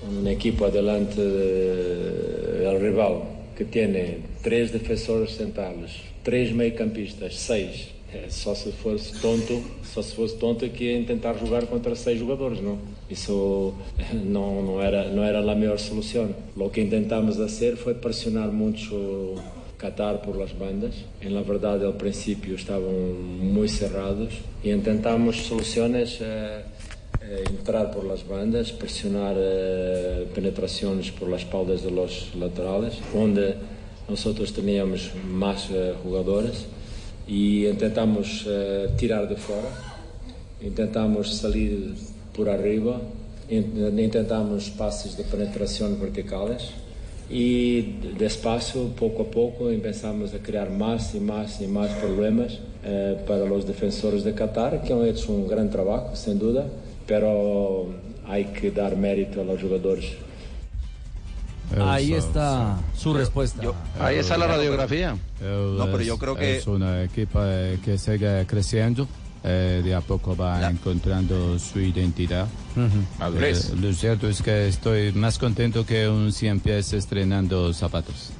un 0.07 0.27
equipo 0.27 0.65
adelante 0.65 1.21
del 1.21 2.79
rival 2.79 3.23
que 3.55 3.65
tiene 3.65 4.19
tres 4.41 4.71
defensores 4.71 5.35
centrales, 5.35 5.91
tres 6.23 6.53
meio-campistas, 6.53 7.35
seis, 7.35 7.89
é 8.11 8.27
só 8.29 8.55
se 8.55 8.71
fosse 8.71 9.19
tonto, 9.21 9.61
só 9.83 10.01
se 10.01 10.15
fosse 10.15 10.35
tonto 10.37 10.67
que 10.69 10.85
ia 10.85 11.03
tentar 11.05 11.35
jogar 11.37 11.67
contra 11.67 11.93
seis 11.95 12.19
jogadores, 12.19 12.59
não? 12.59 12.79
Isso 13.09 13.73
eh, 13.99 14.15
não, 14.15 14.63
não 14.63 14.81
era 14.81 15.09
não 15.09 15.23
era 15.23 15.39
a 15.39 15.55
melhor 15.55 15.77
solução. 15.77 16.29
O 16.55 16.69
que 16.69 16.81
intentamos 16.81 17.37
fazer 17.37 17.75
foi 17.75 17.93
pressionar 17.93 18.51
muito 18.51 19.35
Qatar 19.79 20.21
por 20.21 20.35
las 20.35 20.57
bandas. 20.59 20.93
En 21.21 21.33
la 21.33 21.41
verdad, 21.41 21.85
al 21.85 21.95
principio 21.95 22.55
estaban 22.55 23.39
muy 23.53 23.69
cerrados 23.69 24.33
y 24.61 24.71
intentamos 24.71 25.37
soluciones, 25.37 26.19
eh, 26.19 26.25
eh, 26.25 26.63
entrar 27.47 27.91
por 27.91 28.05
las 28.05 28.27
bandas, 28.27 28.71
presionar 28.71 29.35
eh, 29.37 30.25
penetraciones 30.33 31.11
por 31.11 31.29
las 31.29 31.41
espaldas 31.41 31.83
de 31.83 31.91
los 31.91 32.33
laterales, 32.35 32.95
donde 33.13 33.55
nosotros 34.09 34.51
teníamos 34.53 35.11
más 35.27 35.69
eh, 35.71 35.93
jugadores 36.03 36.65
y 37.27 37.67
intentamos 37.67 38.45
eh, 38.47 38.89
tirar 38.97 39.29
de 39.29 39.35
fuera, 39.35 39.69
intentamos 40.61 41.35
salir 41.35 41.93
por 42.35 42.49
arriba, 42.49 42.99
in- 43.49 43.93
intentamos 43.99 44.69
pases 44.71 45.15
de 45.15 45.23
penetración 45.23 45.99
verticales 46.01 46.71
y 47.29 47.81
despacio, 48.17 48.87
poco 48.99 49.21
a 49.23 49.25
poco, 49.29 49.69
empezamos 49.69 50.33
a 50.33 50.39
crear 50.39 50.71
más 50.71 51.13
y 51.13 51.19
más 51.19 51.61
y 51.61 51.67
más 51.67 51.91
problemas 52.01 52.57
eh, 52.83 53.17
para 53.27 53.45
los 53.45 53.67
defensores 53.67 54.23
de 54.23 54.33
Qatar, 54.33 54.81
que 54.81 54.93
han 54.93 55.05
hecho 55.05 55.31
un 55.31 55.47
gran 55.47 55.69
trabajo, 55.69 56.15
sin 56.15 56.39
duda, 56.39 56.65
pero 57.09 57.87
hay 58.27 58.45
que 58.45 58.69
dar 58.71 58.95
mérito 58.95 59.41
a 59.41 59.43
los 59.43 59.59
jugadores. 59.59 60.05
Ahí 61.85 62.13
está 62.13 62.77
su 62.95 63.13
respuesta. 63.13 63.61
Ahí 63.99 64.17
está 64.17 64.37
la 64.37 64.47
radiografía. 64.47 65.17
No, 65.41 65.85
pero 65.91 66.01
yo 66.01 66.17
creo 66.17 66.35
que- 66.35 66.57
Es 66.57 66.67
una 66.67 67.03
equipa 67.03 67.41
eh, 67.45 67.79
que 67.83 67.97
sigue 67.97 68.45
creciendo. 68.47 69.07
eh, 69.41 69.81
de 69.85 69.95
a 69.95 70.01
poco 70.01 70.35
va 70.35 70.69
encontrando 70.69 71.57
su 71.59 71.79
identidad. 71.79 72.45
Madurez. 73.17 73.69
Eh, 73.69 73.75
lo 73.79 73.93
cierto 73.93 74.27
es 74.27 74.41
que 74.41 74.67
estoy 74.67 75.13
más 75.13 75.37
contento 75.39 75.85
que 75.85 76.09
un 76.09 76.33
100 76.33 76.59
pies 76.59 76.91
estrenando 76.91 77.71
zapatos. 77.73 78.31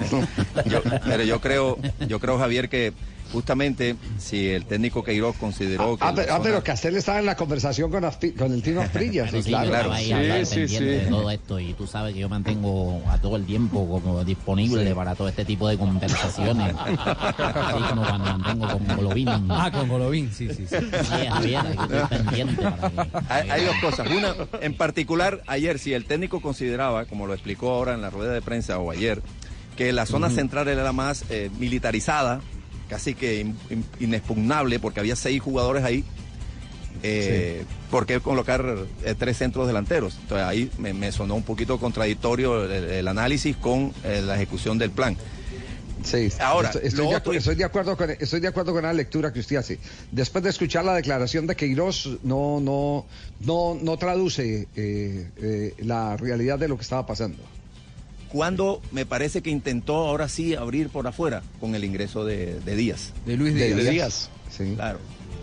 Yo, 0.70 0.80
pero 1.04 1.24
yo 1.24 1.40
creo, 1.40 1.76
yo 2.06 2.20
creo 2.20 2.38
Javier 2.38 2.68
que 2.68 2.92
justamente 3.32 3.96
si 4.18 4.48
el 4.48 4.64
técnico 4.66 5.02
Queiroz 5.04 5.36
consideró 5.36 5.96
que 5.96 6.04
Ah, 6.04 6.12
pero, 6.14 6.28
ah, 6.32 6.36
zona- 6.36 6.42
pero 6.44 6.64
Castel 6.64 6.96
estaba 6.96 7.18
en 7.18 7.26
la 7.26 7.36
conversación 7.36 7.90
con, 7.90 8.02
Aspi- 8.04 8.34
con 8.34 8.52
el 8.52 8.62
Tino 8.62 8.80
Asprilla, 8.80 9.26
sí, 9.30 9.42
sí, 9.42 9.50
claro. 9.50 9.92
ahí 9.92 10.12
a 10.12 10.16
hablar 10.18 10.46
pendiente 10.46 10.84
de 10.84 11.06
todo 11.06 11.30
esto 11.30 11.60
y 11.60 11.72
tú 11.74 11.86
sabes 11.86 12.14
que 12.14 12.20
yo 12.20 12.28
mantengo 12.28 13.02
a 13.08 13.18
todo 13.20 13.36
el 13.36 13.44
tiempo 13.46 13.86
como 14.02 14.24
disponible 14.24 14.86
Sí. 14.88 14.94
para 14.94 15.14
todo 15.14 15.28
este 15.28 15.44
tipo 15.44 15.68
de 15.68 15.76
conversaciones. 15.78 16.74
Así 16.78 17.82
como 17.90 18.02
cuando 18.02 18.38
mantengo 18.38 18.68
con 18.68 18.96
Golovin. 18.96 19.28
Ah, 19.50 19.70
con 19.72 19.88
Golovin, 19.88 20.32
sí, 20.32 20.48
sí. 20.48 20.66
sí. 20.66 20.76
Sí, 20.76 21.26
Javier, 21.28 21.58
aquí 21.58 21.78
estoy 21.94 22.18
pendiente 22.18 22.62
para 22.62 22.90
que- 22.90 23.10
Hay, 23.28 23.50
hay 23.50 23.64
dos 23.64 23.76
cosas. 23.80 24.08
Una, 24.10 24.34
en 24.60 24.74
particular, 24.74 25.42
ayer, 25.46 25.78
si 25.78 25.92
el 25.92 26.04
técnico 26.04 26.40
consideraba, 26.40 27.04
como 27.04 27.26
lo 27.26 27.34
explicó 27.34 27.70
ahora 27.70 27.94
en 27.94 28.02
la 28.02 28.10
rueda 28.10 28.32
de 28.32 28.42
prensa 28.42 28.78
o 28.78 28.90
ayer, 28.90 29.22
que 29.76 29.92
la 29.92 30.06
zona 30.06 30.30
central 30.30 30.68
era 30.68 30.82
la 30.82 30.92
más 30.92 31.24
eh, 31.30 31.50
militarizada, 31.58 32.40
casi 32.88 33.14
que 33.14 33.40
in- 33.40 33.56
in- 33.70 33.84
inexpugnable, 34.00 34.78
porque 34.80 35.00
había 35.00 35.16
seis 35.16 35.40
jugadores 35.40 35.84
ahí. 35.84 36.04
Eh, 37.02 37.64
¿Por 37.92 38.06
qué 38.06 38.18
colocar 38.20 38.64
eh, 39.04 39.14
tres 39.16 39.36
centros 39.38 39.66
delanteros? 39.68 40.16
Entonces 40.20 40.46
ahí 40.46 40.70
me, 40.78 40.92
me 40.92 41.12
sonó 41.12 41.36
un 41.36 41.44
poquito 41.44 41.78
contradictorio 41.78 42.64
el, 42.64 42.84
el 42.84 43.08
análisis 43.08 43.56
con 43.56 43.92
eh, 44.04 44.20
la 44.24 44.34
ejecución 44.34 44.78
del 44.78 44.90
plan. 44.90 45.16
Sí, 46.02 46.28
Ahora, 46.40 46.70
estoy, 46.82 47.08
de, 47.08 47.16
otro- 47.16 47.32
acu- 47.32 47.36
estoy 47.36 47.54
de 47.56 47.64
acuerdo 47.64 47.96
con 47.96 48.10
estoy 48.10 48.40
de 48.40 48.48
acuerdo 48.48 48.72
con 48.72 48.82
la 48.82 48.92
lectura 48.92 49.32
que 49.32 49.40
usted 49.40 49.56
hace. 49.56 49.78
Después 50.12 50.42
de 50.44 50.50
escuchar 50.50 50.84
la 50.84 50.94
declaración 50.94 51.46
de 51.46 51.56
Queiroz, 51.56 52.08
no 52.22 52.60
no 52.60 53.04
no 53.40 53.76
no 53.80 53.96
traduce 53.96 54.68
eh, 54.76 55.74
la 55.78 56.16
realidad 56.16 56.58
de 56.58 56.68
lo 56.68 56.76
que 56.76 56.82
estaba 56.82 57.04
pasando. 57.06 57.38
Cuando 58.32 58.82
me 58.92 59.06
parece 59.06 59.42
que 59.42 59.50
intentó 59.50 59.96
ahora 59.96 60.28
sí 60.28 60.54
abrir 60.54 60.90
por 60.90 61.06
afuera 61.06 61.42
con 61.60 61.74
el 61.74 61.84
ingreso 61.84 62.24
de, 62.24 62.60
de 62.60 62.76
Díaz. 62.76 63.12
De 63.24 63.36
Luis 63.36 63.54
De 63.54 63.74
Díaz. 63.74 63.90
Díaz. 63.90 64.30
Sí. 64.50 64.74
Claro. 64.74 64.98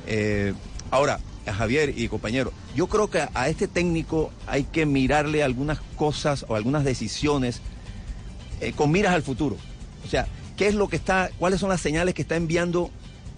Eh, 0.08 0.54
ahora, 0.92 1.20
a 1.48 1.54
Javier 1.54 1.94
y 1.98 2.08
compañero, 2.08 2.52
yo 2.76 2.88
creo 2.88 3.10
que 3.10 3.24
a 3.34 3.50
este 3.50 3.68
técnico 3.68 4.32
hay 4.48 4.64
que 4.64 4.86
mirarle 4.86 5.44
algunas 5.44 5.80
cosas 5.96 6.46
o 6.48 6.56
algunas 6.56 6.84
decisiones 6.84 7.62
eh, 8.62 8.74
con 8.74 8.92
miras 8.92 9.14
al 9.14 9.24
futuro. 9.24 9.58
O 10.06 10.08
sea, 10.08 10.28
¿qué 10.58 10.68
es 10.68 10.76
lo 10.76 10.88
que 10.88 10.96
está, 10.96 11.30
cuáles 11.38 11.60
son 11.60 11.70
las 11.70 11.82
señales 11.82 12.14
que 12.14 12.22
está 12.22 12.36
enviando 12.36 12.92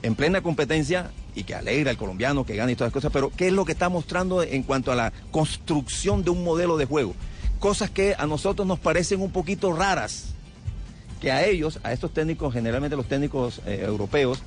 en 0.04 0.16
plena 0.16 0.42
competencia 0.42 1.12
y 1.36 1.44
que 1.44 1.56
alegra 1.56 1.92
al 1.92 1.98
colombiano 1.98 2.46
que 2.46 2.56
gane 2.56 2.74
y 2.74 2.76
todas 2.76 2.90
las 2.90 2.94
cosas, 2.94 3.12
pero 3.12 3.32
qué 3.36 3.48
es 3.48 3.54
lo 3.54 3.66
que 3.66 3.72
está 3.72 3.90
mostrando 3.90 4.44
en 4.44 4.64
cuanto 4.64 4.92
a 4.92 4.96
la 4.96 5.14
construcción 5.32 6.24
de 6.24 6.30
un 6.32 6.44
modelo 6.44 6.78
de 6.78 6.86
juego? 6.86 7.14
Cosas 7.60 7.90
que 7.90 8.16
a 8.18 8.26
nosotros 8.28 8.68
nos 8.68 8.80
parecen 8.80 9.22
un 9.22 9.32
poquito 9.32 9.74
raras, 9.74 10.34
que 11.20 11.32
a 11.32 11.46
ellos, 11.46 11.80
a 11.84 11.94
estos 11.94 12.14
técnicos, 12.14 12.54
generalmente 12.54 12.96
los 12.96 13.08
técnicos 13.08 13.62
eh, 13.66 13.84
europeos, 13.86 14.44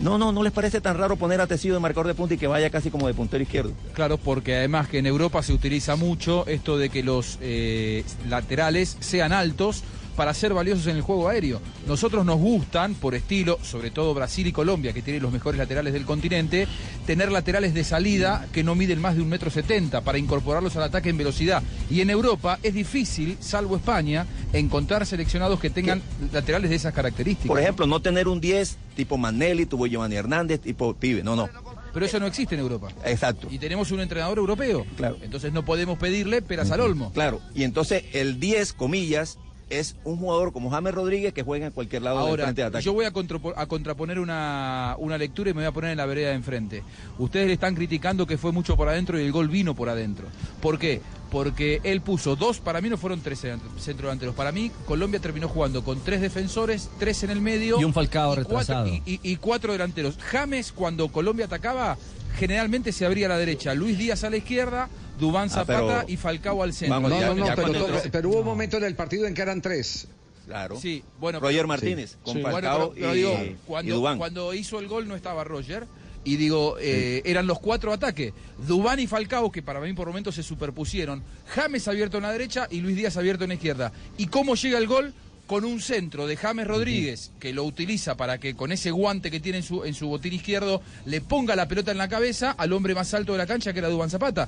no, 0.00 0.16
no, 0.16 0.30
no 0.30 0.44
les 0.44 0.52
parece 0.52 0.80
tan 0.80 0.96
raro 0.96 1.16
poner 1.16 1.40
a 1.40 1.48
Tecido 1.48 1.74
de 1.74 1.80
marcador 1.80 2.06
de 2.06 2.14
punta 2.14 2.34
y 2.34 2.38
que 2.38 2.46
vaya 2.46 2.70
casi 2.70 2.90
como 2.90 3.08
de 3.08 3.14
puntero 3.14 3.42
izquierdo. 3.42 3.72
Claro, 3.94 4.16
porque 4.16 4.56
además 4.56 4.88
que 4.88 4.98
en 4.98 5.06
Europa 5.06 5.42
se 5.42 5.52
utiliza 5.52 5.96
mucho 5.96 6.46
esto 6.46 6.78
de 6.78 6.88
que 6.88 7.02
los 7.02 7.38
eh, 7.40 8.04
laterales 8.28 8.96
sean 9.00 9.32
altos 9.32 9.82
para 10.18 10.34
ser 10.34 10.52
valiosos 10.52 10.88
en 10.88 10.96
el 10.96 11.02
juego 11.02 11.28
aéreo. 11.28 11.60
Nosotros 11.86 12.26
nos 12.26 12.38
gustan, 12.38 12.96
por 12.96 13.14
estilo, 13.14 13.60
sobre 13.62 13.92
todo 13.92 14.14
Brasil 14.14 14.48
y 14.48 14.52
Colombia, 14.52 14.92
que 14.92 15.00
tienen 15.00 15.22
los 15.22 15.30
mejores 15.30 15.58
laterales 15.58 15.92
del 15.92 16.04
continente, 16.04 16.66
tener 17.06 17.30
laterales 17.30 17.72
de 17.72 17.84
salida 17.84 18.48
que 18.52 18.64
no 18.64 18.74
miden 18.74 19.00
más 19.00 19.14
de 19.14 19.22
un 19.22 19.28
metro 19.28 19.48
setenta 19.48 20.00
para 20.00 20.18
incorporarlos 20.18 20.74
al 20.74 20.82
ataque 20.82 21.10
en 21.10 21.18
velocidad. 21.18 21.62
Y 21.88 22.00
en 22.00 22.10
Europa 22.10 22.58
es 22.64 22.74
difícil, 22.74 23.36
salvo 23.38 23.76
España, 23.76 24.26
encontrar 24.52 25.06
seleccionados 25.06 25.60
que 25.60 25.70
tengan 25.70 26.02
laterales 26.32 26.70
de 26.70 26.74
esas 26.74 26.92
características. 26.92 27.46
Por 27.46 27.60
ejemplo, 27.60 27.86
no 27.86 28.02
tener 28.02 28.26
un 28.26 28.40
10 28.40 28.76
tipo 28.96 29.18
Manelli, 29.18 29.66
tuvo 29.66 29.86
Giovanni 29.86 30.16
Hernández, 30.16 30.60
tipo 30.60 30.94
Pibe, 30.94 31.22
no, 31.22 31.36
no. 31.36 31.48
Pero 31.94 32.06
eso 32.06 32.18
no 32.18 32.26
existe 32.26 32.56
en 32.56 32.60
Europa. 32.60 32.88
Exacto. 33.04 33.46
Y 33.52 33.58
tenemos 33.58 33.92
un 33.92 34.00
entrenador 34.00 34.38
europeo. 34.38 34.84
Claro. 34.96 35.16
Entonces 35.22 35.52
no 35.52 35.64
podemos 35.64 35.96
pedirle 35.96 36.42
peras 36.42 36.72
al 36.72 36.80
olmo. 36.80 37.12
Claro, 37.12 37.40
y 37.54 37.62
entonces 37.62 38.02
el 38.12 38.40
10, 38.40 38.72
comillas, 38.72 39.38
es 39.70 39.96
un 40.04 40.16
jugador 40.16 40.52
como 40.52 40.70
James 40.70 40.94
Rodríguez 40.94 41.32
que 41.32 41.42
juega 41.42 41.66
en 41.66 41.72
cualquier 41.72 42.02
lado 42.02 42.18
del 42.20 42.28
Ahora, 42.28 42.44
frente 42.44 42.62
de 42.62 42.66
ataque. 42.68 42.84
yo 42.84 42.92
voy 42.92 43.04
a, 43.04 43.12
a 43.56 43.66
contraponer 43.66 44.18
una, 44.18 44.94
una 44.98 45.18
lectura 45.18 45.50
y 45.50 45.54
me 45.54 45.60
voy 45.60 45.66
a 45.68 45.72
poner 45.72 45.90
en 45.90 45.98
la 45.98 46.06
vereda 46.06 46.28
de 46.30 46.34
enfrente. 46.34 46.82
Ustedes 47.18 47.46
le 47.46 47.52
están 47.54 47.74
criticando 47.74 48.26
que 48.26 48.38
fue 48.38 48.52
mucho 48.52 48.76
por 48.76 48.88
adentro 48.88 49.20
y 49.20 49.24
el 49.24 49.32
gol 49.32 49.48
vino 49.48 49.74
por 49.74 49.88
adentro. 49.88 50.26
¿Por 50.60 50.78
qué? 50.78 51.00
Porque 51.30 51.80
él 51.84 52.00
puso 52.00 52.36
dos, 52.36 52.58
para 52.60 52.80
mí 52.80 52.88
no 52.88 52.96
fueron 52.96 53.20
tres 53.20 53.42
centrodelanteros. 53.78 54.34
Para 54.34 54.50
mí, 54.50 54.70
Colombia 54.86 55.20
terminó 55.20 55.46
jugando 55.48 55.84
con 55.84 56.00
tres 56.00 56.22
defensores, 56.22 56.88
tres 56.98 57.22
en 57.22 57.30
el 57.30 57.42
medio. 57.42 57.78
Y 57.78 57.84
un 57.84 57.92
Falcao 57.92 58.34
cuatro- 58.34 58.44
retrasado. 58.44 58.86
y- 58.88 59.02
y- 59.04 59.20
y 59.22 59.36
cuatro 59.36 59.72
delanteros. 59.72 60.16
James, 60.18 60.72
cuando 60.72 61.08
Colombia 61.08 61.44
atacaba, 61.44 61.98
generalmente 62.38 62.92
se 62.92 63.04
abría 63.04 63.26
a 63.26 63.30
la 63.30 63.36
derecha. 63.38 63.74
Luis 63.74 63.98
Díaz 63.98 64.24
a 64.24 64.30
la 64.30 64.38
izquierda, 64.38 64.88
Dubán 65.18 65.46
Ah, 65.46 65.54
Zapata 65.54 66.00
pero- 66.00 66.04
y 66.08 66.16
Falcao 66.16 66.62
al 66.62 66.72
centro. 66.72 66.94
Vamos, 66.96 67.10
No, 67.10 67.20
ya- 67.20 67.26
no, 67.28 67.34
no, 67.34 67.46
ya 67.46 67.54
pero, 67.56 67.68
cuando- 67.68 67.86
pero- 67.86 68.02
pero 68.12 68.28
hubo 68.30 68.38
un 68.40 68.44
momento 68.46 68.76
en 68.76 68.84
el 68.84 68.94
partido 68.94 69.26
en 69.26 69.34
que 69.34 69.42
eran 69.42 69.60
tres. 69.60 70.08
Claro. 70.46 70.80
Sí, 70.80 71.02
bueno, 71.20 71.40
Roger 71.40 71.66
Martínez, 71.66 72.12
Sí. 72.12 72.16
con 72.22 72.36
Sí. 72.36 72.42
Falcao 72.42 72.60
Bueno, 72.60 72.92
pero- 72.94 72.94
pero 72.94 73.14
y, 73.14 73.18
digo, 73.18 73.32
y 73.44 73.56
cuando, 73.66 73.94
Dubán. 73.96 74.18
cuando 74.18 74.54
hizo 74.54 74.78
el 74.78 74.88
gol 74.88 75.06
no 75.06 75.14
estaba 75.14 75.44
Roger. 75.44 75.86
Y 76.24 76.36
digo, 76.36 76.76
eh, 76.80 77.22
eran 77.24 77.46
los 77.46 77.58
cuatro 77.58 77.92
ataques. 77.92 78.32
Dubán 78.66 78.98
y 79.00 79.06
Falcao, 79.06 79.50
que 79.52 79.62
para 79.62 79.80
mí 79.80 79.92
por 79.94 80.08
momentos 80.08 80.34
se 80.34 80.42
superpusieron. 80.42 81.22
James 81.46 81.86
abierto 81.88 82.16
en 82.18 82.24
la 82.24 82.32
derecha 82.32 82.66
y 82.70 82.80
Luis 82.80 82.96
Díaz 82.96 83.16
abierto 83.16 83.44
en 83.44 83.48
la 83.48 83.54
izquierda. 83.54 83.92
¿Y 84.18 84.26
cómo 84.26 84.54
llega 84.54 84.78
el 84.78 84.86
gol? 84.86 85.14
Con 85.46 85.64
un 85.64 85.80
centro 85.80 86.26
de 86.26 86.36
James 86.36 86.66
Rodríguez, 86.66 87.30
que 87.40 87.54
lo 87.54 87.64
utiliza 87.64 88.16
para 88.18 88.36
que 88.38 88.54
con 88.54 88.70
ese 88.72 88.90
guante 88.90 89.30
que 89.30 89.40
tiene 89.40 89.58
en 89.58 89.64
su, 89.64 89.82
en 89.84 89.94
su 89.94 90.06
botín 90.08 90.34
izquierdo 90.34 90.82
le 91.06 91.22
ponga 91.22 91.56
la 91.56 91.66
pelota 91.68 91.90
en 91.90 91.96
la 91.96 92.08
cabeza 92.08 92.50
al 92.50 92.74
hombre 92.74 92.94
más 92.94 93.14
alto 93.14 93.32
de 93.32 93.38
la 93.38 93.46
cancha, 93.46 93.72
que 93.72 93.78
era 93.78 93.88
Dubán 93.88 94.10
Zapata. 94.10 94.46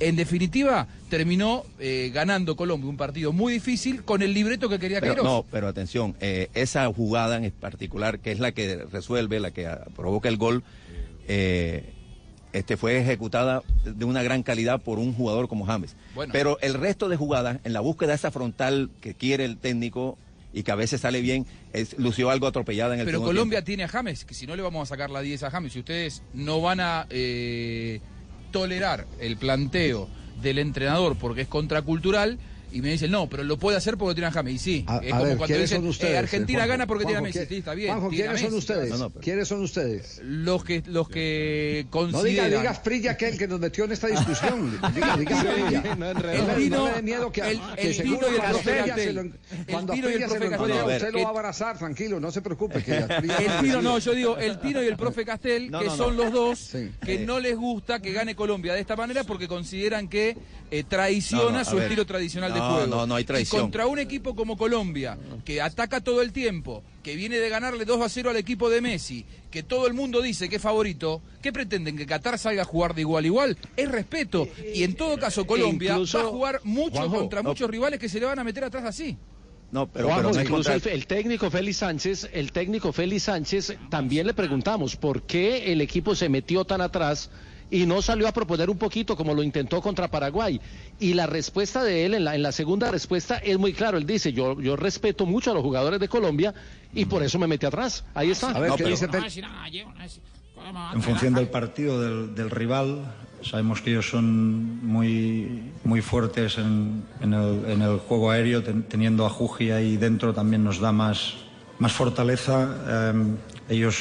En 0.00 0.16
definitiva, 0.16 0.88
terminó 1.10 1.64
eh, 1.78 2.10
ganando 2.12 2.56
Colombia 2.56 2.88
un 2.88 2.96
partido 2.96 3.32
muy 3.32 3.52
difícil 3.52 4.02
con 4.02 4.22
el 4.22 4.32
libreto 4.32 4.70
que 4.70 4.78
quería 4.78 4.98
Pero, 5.00 5.14
Queiroz. 5.14 5.30
no, 5.30 5.46
pero 5.50 5.68
atención, 5.68 6.16
eh, 6.20 6.48
esa 6.54 6.90
jugada 6.92 7.36
en 7.36 7.50
particular, 7.50 8.18
que 8.18 8.32
es 8.32 8.40
la 8.40 8.52
que 8.52 8.76
resuelve, 8.90 9.40
la 9.40 9.50
que 9.50 9.68
provoca 9.94 10.30
el 10.30 10.38
gol, 10.38 10.64
eh, 11.28 11.92
este 12.54 12.78
fue 12.78 12.98
ejecutada 12.98 13.62
de 13.84 14.04
una 14.06 14.22
gran 14.22 14.42
calidad 14.42 14.80
por 14.80 14.98
un 14.98 15.12
jugador 15.12 15.48
como 15.48 15.66
James. 15.66 15.94
Bueno. 16.14 16.32
Pero 16.32 16.58
el 16.62 16.74
resto 16.74 17.10
de 17.10 17.16
jugadas, 17.16 17.58
en 17.64 17.74
la 17.74 17.80
búsqueda 17.80 18.08
de 18.08 18.16
esa 18.16 18.30
frontal 18.30 18.90
que 19.02 19.14
quiere 19.14 19.44
el 19.44 19.58
técnico 19.58 20.16
y 20.52 20.62
que 20.62 20.72
a 20.72 20.76
veces 20.76 21.02
sale 21.02 21.20
bien, 21.20 21.46
es, 21.72 21.96
lució 21.98 22.30
algo 22.30 22.46
atropellada 22.46 22.94
en 22.94 23.00
el 23.00 23.06
Pero 23.06 23.22
Colombia 23.22 23.62
tiene 23.62 23.84
a 23.84 23.88
James, 23.88 24.24
que 24.24 24.34
si 24.34 24.46
no 24.46 24.56
le 24.56 24.62
vamos 24.62 24.82
a 24.82 24.94
sacar 24.94 25.10
la 25.10 25.20
10 25.20 25.44
a 25.44 25.50
James, 25.50 25.72
si 25.72 25.80
ustedes 25.80 26.22
no 26.32 26.60
van 26.60 26.80
a 26.80 27.06
eh, 27.10 28.00
tolerar 28.50 29.06
el 29.20 29.36
planteo 29.36 30.08
del 30.42 30.58
entrenador 30.58 31.16
porque 31.16 31.42
es 31.42 31.48
contracultural, 31.48 32.38
y 32.72 32.82
me 32.82 32.90
dicen, 32.90 33.10
no, 33.10 33.28
pero 33.28 33.42
lo 33.44 33.58
puede 33.58 33.76
hacer 33.76 33.96
porque 33.96 34.14
tiene 34.14 34.28
a 34.28 34.32
James. 34.32 34.54
Y 34.54 34.58
sí, 34.58 34.84
A, 34.86 34.96
es 34.98 35.06
a 35.06 35.10
como 35.10 35.22
ver, 35.24 35.36
cuando 35.36 35.46
¿quiénes 35.46 35.62
dicen, 35.70 35.78
son 35.78 35.86
eh, 35.86 35.90
ustedes? 35.90 36.18
Argentina 36.18 36.58
Juanjo? 36.60 36.70
gana 36.70 36.86
porque 36.86 37.04
tiene 37.04 37.16
a 37.18 37.20
Juanjo, 37.20 37.38
Messi. 37.38 37.38
¿quién- 37.38 37.48
Sí, 37.48 37.56
está 37.58 37.74
bien. 37.74 37.88
Juanjo, 37.90 38.08
¿quiénes 38.10 38.40
son 38.40 38.54
ustedes? 38.54 38.90
No, 38.90 38.98
no, 38.98 39.10
pero- 39.10 39.20
¿Quiénes 39.22 39.48
son 39.48 39.62
ustedes? 39.62 40.20
Los 40.24 40.64
que, 40.64 40.82
los 40.86 41.08
que 41.08 41.82
No 41.86 41.90
consideran... 41.90 42.50
diga, 42.50 42.60
diga 42.62 42.82
Prilla 42.82 43.16
que 43.16 43.28
el 43.28 43.38
que 43.38 43.48
nos 43.48 43.60
metió 43.60 43.84
en 43.84 43.92
esta 43.92 44.06
discusión. 44.08 44.80
Diga, 44.94 45.16
diga 45.16 45.40
Prilla. 45.42 45.94
No, 45.96 46.10
El 46.10 46.46
no, 46.46 46.54
Tino, 46.54 46.76
no. 46.88 46.96
no 46.96 47.02
miedo 47.02 47.32
que, 47.32 47.40
El- 47.40 47.60
que 47.76 47.88
el 47.88 47.94
seguro 47.94 48.26
y 48.30 48.34
el 48.34 48.40
cuando 48.40 48.58
profe 48.58 49.12
lo, 49.12 49.20
El 49.20 49.32
cuando 49.70 49.92
Tino 49.92 50.10
y 50.10 50.12
el 50.14 50.18
profe 50.24 50.38
lo 50.38 50.44
encuentre, 50.46 50.76
Gardel. 50.78 50.96
usted 50.96 51.12
lo 51.12 51.18
va 51.22 51.26
a 51.26 51.30
abrazar, 51.30 51.78
tranquilo, 51.78 52.20
no 52.20 52.30
se 52.30 52.42
preocupe. 52.42 52.82
Que 52.82 52.96
El 52.98 53.60
Tino 53.62 53.82
no, 53.82 53.98
yo 53.98 54.14
digo 54.14 54.36
el 54.38 54.58
Tino 54.60 54.82
y 54.82 54.86
el 54.86 54.96
profe 54.96 55.24
Castel, 55.24 55.70
No, 55.70 55.80
que 55.80 55.86
no, 55.86 55.96
son 55.96 56.16
no. 56.16 56.24
los 56.24 56.32
dos 56.32 56.70
que 57.04 57.14
Eh. 57.14 57.24
no 57.26 57.40
les 57.40 57.56
gusta 57.56 58.00
que 58.00 58.12
gane 58.12 58.34
Colombia 58.34 58.74
de 58.74 58.80
esta 58.80 58.96
manera 58.96 59.24
porque 59.24 59.48
consideran 59.48 60.08
que 60.08 60.36
eh, 60.70 60.84
traiciona 60.88 61.44
No, 61.50 61.58
no, 61.58 61.64
su 61.64 61.80
estilo 61.80 62.06
tradicional 62.06 62.52
de 62.54 62.59
No, 62.60 62.74
juego. 62.74 62.86
no, 62.86 63.06
no 63.06 63.14
hay 63.16 63.24
traición. 63.24 63.60
Y 63.60 63.62
contra 63.62 63.86
un 63.86 63.98
equipo 63.98 64.34
como 64.36 64.56
Colombia, 64.56 65.18
que 65.44 65.60
ataca 65.60 66.00
todo 66.00 66.22
el 66.22 66.32
tiempo, 66.32 66.82
que 67.02 67.16
viene 67.16 67.38
de 67.38 67.48
ganarle 67.48 67.84
2 67.84 68.00
a 68.02 68.08
0 68.08 68.30
al 68.30 68.36
equipo 68.36 68.70
de 68.70 68.80
Messi, 68.80 69.24
que 69.50 69.62
todo 69.62 69.86
el 69.86 69.94
mundo 69.94 70.20
dice 70.22 70.48
que 70.48 70.56
es 70.56 70.62
favorito, 70.62 71.22
¿qué 71.42 71.52
pretenden? 71.52 71.96
¿Que 71.96 72.06
Qatar 72.06 72.38
salga 72.38 72.62
a 72.62 72.64
jugar 72.64 72.94
de 72.94 73.00
igual 73.00 73.24
a 73.24 73.26
igual? 73.26 73.58
Es 73.76 73.90
respeto. 73.90 74.46
Y 74.74 74.82
en 74.84 74.94
todo 74.94 75.18
caso, 75.18 75.46
Colombia 75.46 75.92
Incluso- 75.92 76.18
va 76.18 76.24
a 76.24 76.28
jugar 76.28 76.60
mucho 76.64 76.96
Juanjo, 76.98 77.16
contra 77.18 77.42
no. 77.42 77.48
muchos 77.50 77.68
rivales 77.70 77.98
que 77.98 78.08
se 78.08 78.20
le 78.20 78.26
van 78.26 78.38
a 78.38 78.44
meter 78.44 78.64
atrás 78.64 78.84
así. 78.84 79.16
No, 79.72 79.86
pero, 79.86 80.06
Juanjo, 80.08 80.22
pero 80.22 80.32
no 80.34 80.40
es 80.40 80.44
incluso 80.50 80.70
contra- 80.72 80.92
el, 80.92 80.98
el 80.98 81.06
técnico 81.06 81.48
Félix 81.50 81.76
Sánchez, 81.76 82.28
el 82.32 82.50
técnico 82.52 82.92
Félix 82.92 83.22
Sánchez, 83.22 83.76
también 83.88 84.26
le 84.26 84.34
preguntamos 84.34 84.96
por 84.96 85.22
qué 85.22 85.72
el 85.72 85.80
equipo 85.80 86.14
se 86.16 86.28
metió 86.28 86.64
tan 86.64 86.80
atrás 86.80 87.30
y 87.70 87.86
no 87.86 88.02
salió 88.02 88.26
a 88.28 88.32
proponer 88.32 88.68
un 88.70 88.78
poquito 88.78 89.16
como 89.16 89.32
lo 89.34 89.42
intentó 89.42 89.80
contra 89.80 90.08
Paraguay. 90.08 90.60
Y 90.98 91.14
la 91.14 91.26
respuesta 91.26 91.82
de 91.84 92.04
él, 92.06 92.14
en 92.14 92.24
la, 92.24 92.34
en 92.34 92.42
la 92.42 92.52
segunda 92.52 92.90
respuesta, 92.90 93.36
es 93.38 93.58
muy 93.58 93.72
claro. 93.72 93.96
Él 93.98 94.06
dice, 94.06 94.32
yo, 94.32 94.60
yo 94.60 94.76
respeto 94.76 95.24
mucho 95.26 95.50
a 95.50 95.54
los 95.54 95.62
jugadores 95.62 96.00
de 96.00 96.08
Colombia 96.08 96.52
y 96.92 97.04
por 97.04 97.22
eso 97.22 97.38
me 97.38 97.46
metí 97.46 97.66
atrás. 97.66 98.04
Ahí 98.14 98.30
está. 98.30 98.50
A 98.50 98.58
ver, 98.60 98.70
No, 98.70 98.76
¿qué 98.76 98.84
pero- 98.84 98.96
dice 98.96 99.08
En 100.94 101.02
función 101.02 101.34
del 101.34 101.48
partido, 101.48 102.00
del, 102.00 102.34
del 102.34 102.50
rival, 102.50 103.04
sabemos 103.42 103.80
que 103.80 103.90
ellos 103.90 104.08
son 104.10 104.84
muy, 104.86 105.62
muy 105.84 106.02
fuertes 106.02 106.58
en, 106.58 107.02
en 107.20 107.32
el, 107.32 107.64
en 107.70 107.82
el 107.82 107.98
juego 107.98 108.30
aéreo, 108.30 108.62
ten- 108.62 108.82
teniendo 108.82 109.24
a 109.24 109.30
Juji 109.30 109.70
ahí 109.70 109.96
dentro 109.96 110.34
también 110.34 110.62
nos 110.62 110.78
da 110.80 110.92
más, 110.92 111.34
más 111.78 111.92
fortaleza. 111.92 112.76
Eh, 113.14 113.24
ellos 113.70 113.96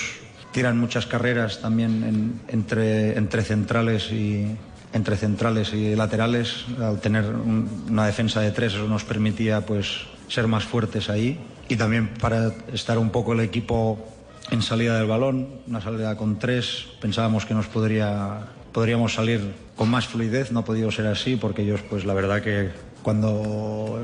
tiran 0.60 0.78
muchas 0.78 1.06
carreras 1.06 1.62
también 1.62 2.04
en- 2.04 2.42
entre, 2.50 3.18
entre 3.18 3.44
centrales 3.44 4.12
y 4.12 4.46
entre 4.92 5.16
centrales 5.16 5.74
y 5.74 5.96
laterales. 5.96 6.66
Al 6.82 7.00
tener 7.00 7.24
un- 7.28 7.86
una 7.90 8.06
defensa 8.06 8.42
de 8.42 8.52
tres, 8.52 8.74
eso 8.74 8.86
nos 8.90 9.06
permitía 9.06 9.62
pues 9.66 10.02
ser 10.28 10.48
más 10.48 10.66
fuertes 10.66 11.10
ahí. 11.10 11.40
Y 11.70 11.78
también 11.78 12.10
para 12.20 12.52
estar 12.74 12.98
un 12.98 13.10
poco 13.10 13.32
el 13.32 13.40
equipo 13.40 14.06
en 14.52 14.62
salida 14.62 14.98
del 14.98 15.08
balón, 15.08 15.48
una 15.66 15.80
salida 15.80 16.18
con 16.18 16.40
tres. 16.40 16.88
Pensábamos 17.00 17.46
que 17.46 17.54
nos 17.54 17.68
podría, 17.68 18.40
podríamos 18.74 19.14
salir 19.14 19.40
con 19.78 19.88
más 19.90 20.08
fluidez, 20.08 20.52
no 20.52 20.60
ha 20.60 20.66
podido 20.66 20.92
ser 20.92 21.08
así 21.08 21.38
porque 21.38 21.62
ellos, 21.62 21.80
pues 21.90 22.04
la 22.04 22.14
verdad 22.14 22.42
que 22.42 22.72
cuando 23.02 23.98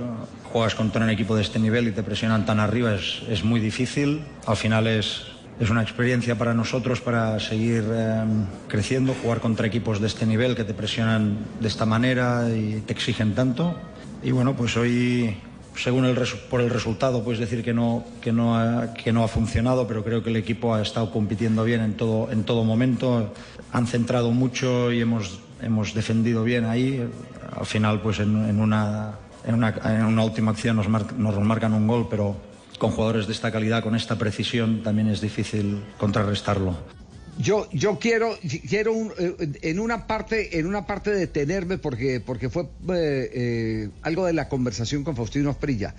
juegas 0.53 0.73
contra 0.73 1.03
un 1.03 1.09
equipo 1.09 1.35
de 1.35 1.41
este 1.41 1.59
nivel 1.59 1.89
y 1.89 1.91
te 1.91 2.01
presionan 2.01 2.45
tan 2.45 2.61
arriba 2.61 2.95
es, 2.95 3.23
es 3.29 3.43
muy 3.43 3.59
difícil. 3.59 4.21
Al 4.47 4.55
final 4.55 4.87
es, 4.87 5.23
es 5.59 5.69
una 5.69 5.81
experiencia 5.81 6.37
para 6.37 6.53
nosotros 6.53 6.99
para 7.01 7.39
seguir 7.39 7.85
eh, 7.89 8.23
creciendo, 8.67 9.15
jugar 9.21 9.39
contra 9.39 9.67
equipos 9.67 10.01
de 10.01 10.07
este 10.07 10.25
nivel 10.25 10.55
que 10.55 10.63
te 10.63 10.73
presionan 10.73 11.37
de 11.59 11.67
esta 11.67 11.85
manera 11.85 12.49
y 12.53 12.81
te 12.85 12.93
exigen 12.93 13.33
tanto. 13.35 13.75
Y 14.23 14.31
bueno, 14.31 14.55
pues 14.55 14.75
hoy 14.75 15.37
según 15.77 16.05
el 16.05 16.17
por 16.49 16.61
el 16.61 16.69
resultado 16.69 17.23
puedes 17.23 17.39
decir 17.39 17.61
que 17.63 17.73
no 17.73 18.05
que 18.21 18.31
no 18.31 18.57
ha, 18.57 18.93
que 18.93 19.11
no 19.11 19.25
ha 19.25 19.27
funcionado 19.27 19.85
pero 19.87 20.05
creo 20.05 20.23
que 20.23 20.29
el 20.29 20.37
equipo 20.37 20.73
ha 20.73 20.81
estado 20.81 21.11
compitiendo 21.11 21.65
bien 21.65 21.81
en 21.81 21.95
todo 21.95 22.31
en 22.31 22.45
todo 22.45 22.63
momento 22.63 23.33
han 23.73 23.85
centrado 23.85 24.31
mucho 24.31 24.93
y 24.93 25.01
hemos 25.01 25.41
hemos 25.61 25.93
defendido 25.93 26.45
bien 26.45 26.63
ahí 26.63 27.05
al 27.59 27.65
final 27.65 27.99
pues 27.99 28.19
en, 28.21 28.47
en 28.47 28.61
una 28.61 29.15
en 29.45 29.55
una, 29.55 29.75
en 29.83 30.05
una 30.05 30.23
última 30.23 30.51
acción 30.51 30.77
nos, 30.77 30.87
mar- 30.87 31.11
nos 31.17 31.37
marcan 31.41 31.73
un 31.73 31.87
gol 31.87 32.07
pero 32.09 32.37
con 32.77 32.91
jugadores 32.91 33.27
de 33.27 33.33
esta 33.33 33.51
calidad 33.51 33.83
con 33.83 33.95
esta 33.95 34.17
precisión 34.17 34.83
también 34.83 35.07
es 35.07 35.21
difícil 35.21 35.83
contrarrestarlo 35.97 36.77
Yo, 37.37 37.67
yo 37.71 37.99
quiero, 37.99 38.37
quiero 38.69 38.93
un, 38.93 39.11
eh, 39.17 39.59
en 39.61 39.79
una 39.79 40.07
parte, 40.07 40.57
en 40.57 40.65
una 40.67 40.87
parte 40.87 41.11
detenerme 41.11 41.77
porque, 41.77 42.21
porque 42.21 42.49
fue 42.49 42.63
eh, 42.63 42.67
eh, 42.89 43.89
algo 44.03 44.25
de 44.25 44.33
la 44.33 44.47
conversación 44.47 45.03
con 45.03 45.15
Faustino 45.15 45.49
Asprilla. 45.49 45.95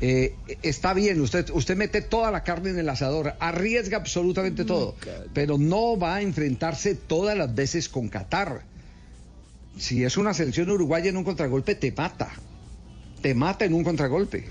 Eh, 0.00 0.34
está 0.62 0.92
bien, 0.92 1.20
usted, 1.20 1.48
usted 1.50 1.76
mete 1.76 2.02
toda 2.02 2.30
la 2.30 2.42
carne 2.44 2.70
en 2.70 2.78
el 2.78 2.88
asador, 2.88 3.34
arriesga 3.40 3.96
absolutamente 3.96 4.64
todo, 4.64 4.94
pero 5.32 5.58
no 5.58 5.98
va 5.98 6.16
a 6.16 6.22
enfrentarse 6.22 6.94
todas 6.94 7.36
las 7.36 7.54
veces 7.54 7.88
con 7.88 8.08
Qatar. 8.08 8.62
Si 9.78 10.04
es 10.04 10.16
una 10.16 10.34
selección 10.34 10.70
uruguaya 10.70 11.10
en 11.10 11.16
un 11.16 11.24
contragolpe, 11.24 11.74
te 11.74 11.92
mata. 11.92 12.30
Te 13.22 13.34
mata 13.34 13.64
en 13.64 13.74
un 13.74 13.84
contragolpe. 13.84 14.44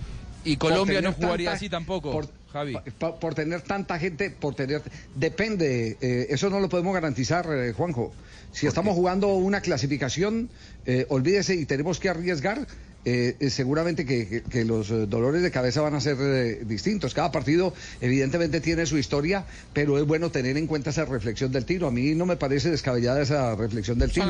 Y 0.46 0.58
Colombia 0.58 1.02
no 1.02 1.12
jugaría 1.14 1.48
tanta- 1.50 1.58
así 1.58 1.70
tampoco, 1.70 2.12
por- 2.12 2.30
Javi. 2.54 2.78
por, 3.00 3.16
por 3.20 3.36
tener 3.36 3.62
tanta 3.62 4.00
gente, 4.00 4.30
por 4.30 4.56
tener... 4.56 4.82
Depende, 5.16 5.98
eh, 6.00 6.28
eso 6.30 6.50
no 6.50 6.60
lo 6.60 6.70
podemos 6.70 6.94
garantizar, 6.94 7.46
eh, 7.52 7.74
Juanjo. 7.74 8.14
Si 8.52 8.68
estamos 8.68 8.96
jugando 8.96 9.34
una 9.34 9.60
clasificación, 9.62 10.50
eh, 10.86 11.06
olvídese 11.10 11.56
y 11.56 11.66
tenemos 11.66 12.00
que 12.00 12.08
arriesgar, 12.10 12.66
eh, 13.04 13.36
eh, 13.40 13.50
seguramente 13.50 14.06
que, 14.06 14.28
que- 14.28 14.42
que 14.44 14.64
los 14.66 14.88
dolores 15.10 15.42
de 15.42 15.52
cabeza 15.52 15.82
van 15.82 15.96
a 15.96 16.00
ser 16.02 16.16
eh, 16.20 16.62
distintos. 16.66 17.14
Cada 17.14 17.32
partido 17.32 17.74
evidentemente 18.02 18.62
tiene 18.62 18.86
su 18.86 18.98
historia, 18.98 19.46
pero 19.74 19.98
es 19.98 20.06
bueno 20.06 20.32
tener 20.32 20.58
en 20.58 20.68
cuenta 20.68 20.92
esa 20.92 21.06
reflexión 21.06 21.52
del 21.52 21.66
tiro. 21.66 21.88
A 21.88 21.92
mí 21.92 22.16
no 22.16 22.26
me 22.26 22.38
parece 22.38 22.70
descabellada 22.70 23.22
esa 23.22 23.56
reflexión 23.56 24.00
del 24.00 24.12
tiro. 24.12 24.28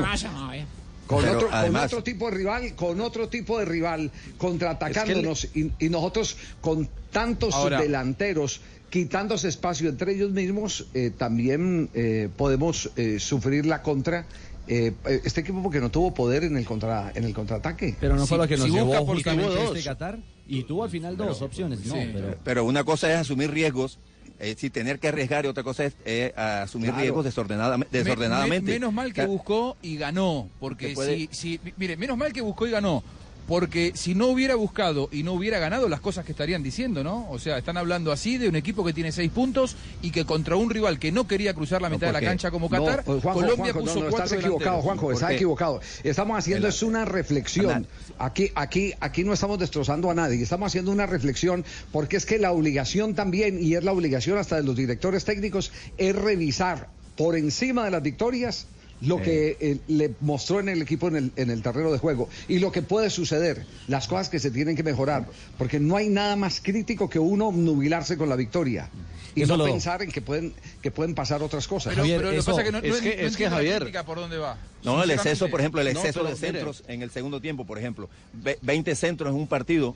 Con, 1.07 1.23
Pero 1.23 1.37
otro, 1.37 1.49
con 1.49 1.75
otro 1.75 2.03
tipo 2.03 2.29
de 2.31 2.37
rival, 2.37 2.75
con 2.75 2.99
otro 3.01 3.29
tipo 3.29 3.59
de 3.59 3.65
rival, 3.65 4.11
contraatacándonos 4.37 5.45
y, 5.55 5.71
y 5.79 5.89
nosotros 5.89 6.35
con 6.61 6.89
tantos 7.11 7.53
Ahora- 7.53 7.79
delanteros 7.81 8.61
quitándose 8.89 9.49
espacio 9.49 9.89
entre 9.89 10.13
ellos 10.13 10.31
mismos, 10.31 10.87
eh, 10.93 11.11
también 11.15 11.89
eh, 11.93 12.29
podemos 12.35 12.89
eh, 12.95 13.19
sufrir 13.19 13.65
la 13.65 13.81
contra. 13.81 14.25
eh, 14.67 14.93
este 15.23 15.41
equipo 15.41 15.61
porque 15.61 15.79
no 15.79 15.91
tuvo 15.91 16.13
poder 16.13 16.43
en 16.43 16.57
el 16.57 16.65
contra 16.65 17.11
en 17.13 17.23
el 17.25 17.33
contraataque. 17.33 17.95
Pero 17.99 18.15
no 18.15 18.25
fue 18.25 18.37
lo 18.37 18.47
que 18.47 18.57
nos 18.57 18.65
si 18.65 18.71
llevó 18.71 18.85
busca 18.87 19.05
justamente 19.05 19.63
este. 19.63 19.83
Qatar. 19.83 20.19
Y 20.47 20.63
tuvo 20.63 20.83
al 20.85 20.89
final 20.89 21.17
dos 21.17 21.41
opciones, 21.41 21.85
no, 21.85 21.93
Sí, 21.93 22.09
pero... 22.13 22.35
pero 22.43 22.63
una 22.65 22.83
cosa 22.83 23.11
es 23.11 23.17
asumir 23.19 23.51
riesgos, 23.51 23.99
es 24.39 24.55
decir, 24.55 24.71
tener 24.71 24.99
que 24.99 25.07
arriesgar 25.07 25.45
y 25.45 25.47
otra 25.47 25.63
cosa 25.63 25.85
es 25.85 25.93
eh, 26.05 26.33
asumir 26.35 26.87
Claro. 26.89 27.01
riesgos 27.01 27.25
desordenadamente. 27.25 27.97
Me- 27.97 28.03
desordenadamente. 28.03 28.65
me- 28.65 28.73
menos 28.79 28.93
mal 28.93 29.13
que 29.13 29.25
buscó 29.25 29.77
y 29.81 29.97
ganó, 29.97 30.49
porque 30.59 30.89
puede- 30.93 31.15
si, 31.15 31.29
si, 31.31 31.59
mire, 31.77 31.95
menos 31.97 32.17
mal 32.17 32.33
que 32.33 32.41
buscó 32.41 32.67
y 32.67 32.71
ganó, 32.71 33.03
porque 33.47 33.91
si 33.95 34.15
no 34.15 34.27
hubiera 34.27 34.55
buscado 34.55 35.09
y 35.11 35.23
no 35.23 35.33
hubiera 35.33 35.59
ganado 35.59 35.87
las 35.87 35.99
cosas 35.99 36.25
que 36.25 36.31
estarían 36.31 36.63
diciendo, 36.63 37.03
¿no? 37.03 37.29
O 37.29 37.39
sea, 37.39 37.57
están 37.57 37.77
hablando 37.77 38.11
así 38.11 38.37
de 38.37 38.49
un 38.49 38.55
equipo 38.55 38.83
que 38.83 38.93
tiene 38.93 39.11
seis 39.11 39.31
puntos 39.31 39.75
y 40.01 40.11
que 40.11 40.25
contra 40.25 40.55
un 40.55 40.69
rival 40.69 40.99
que 40.99 41.11
no 41.11 41.27
quería 41.27 41.53
cruzar 41.53 41.81
la 41.81 41.89
mitad 41.89 42.07
de 42.07 42.13
la 42.13 42.21
cancha 42.21 42.51
como 42.51 42.69
no, 42.69 42.85
Qatar, 42.85 43.03
Juanjo, 43.05 43.33
Colombia 43.33 43.73
Juanjo, 43.73 43.79
puso 43.81 43.95
no, 43.95 44.09
cuatro 44.09 44.25
estás 44.25 44.39
equivocado. 44.39 44.81
Juanjo, 44.81 45.11
estás 45.11 45.31
equivocado. 45.31 45.81
Estamos 46.03 46.37
haciendo 46.37 46.67
es 46.67 46.83
una 46.83 47.05
reflexión. 47.05 47.87
Aquí, 48.17 48.51
aquí, 48.55 48.93
aquí 48.99 49.23
no 49.23 49.33
estamos 49.33 49.59
destrozando 49.59 50.09
a 50.09 50.15
nadie, 50.15 50.41
estamos 50.41 50.67
haciendo 50.67 50.91
una 50.91 51.05
reflexión 51.05 51.65
porque 51.91 52.17
es 52.17 52.25
que 52.25 52.39
la 52.39 52.51
obligación 52.51 53.15
también, 53.15 53.61
y 53.61 53.75
es 53.75 53.83
la 53.83 53.91
obligación 53.91 54.37
hasta 54.37 54.57
de 54.57 54.63
los 54.63 54.75
directores 54.75 55.25
técnicos, 55.25 55.71
es 55.97 56.15
revisar 56.15 56.89
por 57.15 57.35
encima 57.35 57.85
de 57.85 57.91
las 57.91 58.01
victorias 58.01 58.67
lo 59.05 59.21
que 59.21 59.57
eh, 59.59 59.79
le 59.87 60.13
mostró 60.21 60.59
en 60.59 60.69
el 60.69 60.81
equipo 60.81 61.07
en 61.07 61.15
el, 61.15 61.31
en 61.35 61.49
el 61.49 61.61
terreno 61.61 61.91
de 61.91 61.97
juego 61.97 62.29
y 62.47 62.59
lo 62.59 62.71
que 62.71 62.81
puede 62.81 63.09
suceder, 63.09 63.65
las 63.87 64.07
cosas 64.07 64.29
que 64.29 64.39
se 64.39 64.51
tienen 64.51 64.75
que 64.75 64.83
mejorar, 64.83 65.27
porque 65.57 65.79
no 65.79 65.95
hay 65.97 66.09
nada 66.09 66.35
más 66.35 66.61
crítico 66.61 67.09
que 67.09 67.19
uno 67.19 67.51
nubilarse 67.51 68.17
con 68.17 68.29
la 68.29 68.35
victoria 68.35 68.89
y 69.35 69.41
Eso 69.43 69.57
no 69.57 69.65
lo- 69.65 69.71
pensar 69.71 70.01
en 70.01 70.11
que 70.11 70.21
pueden 70.21 70.53
que 70.81 70.91
pueden 70.91 71.13
pasar 71.13 71.43
otras 71.43 71.67
cosas. 71.67 71.93
Pero, 71.93 72.05
pero 72.07 72.31
lo 72.31 72.37
que 72.37 72.43
pasa 72.43 72.61
es 72.61 72.65
que 72.65 72.71
no, 72.71 72.79
no- 72.81 72.87
es 72.87 72.93
no 72.95 73.01
que, 73.01 73.25
es 73.25 73.35
que 73.37 73.43
la 73.45 73.49
Javier, 73.51 73.79
crítica 73.81 74.05
por 74.05 74.17
dónde 74.17 74.37
va. 74.37 74.57
No, 74.83 75.03
el 75.03 75.11
exceso, 75.11 75.49
por 75.49 75.59
ejemplo, 75.59 75.81
el 75.81 75.93
No, 75.93 75.99
exceso 75.99 76.19
pero 76.21 76.29
de 76.29 76.35
mire, 76.35 76.47
centros 76.59 76.83
en 76.87 77.01
el 77.01 77.09
segundo 77.11 77.41
tiempo, 77.41 77.65
por 77.65 77.77
ejemplo. 77.77 78.09
Ve- 78.33 78.57
20 78.61 78.95
centros 78.95 79.29
en 79.31 79.35
un 79.35 79.47
partido, 79.47 79.95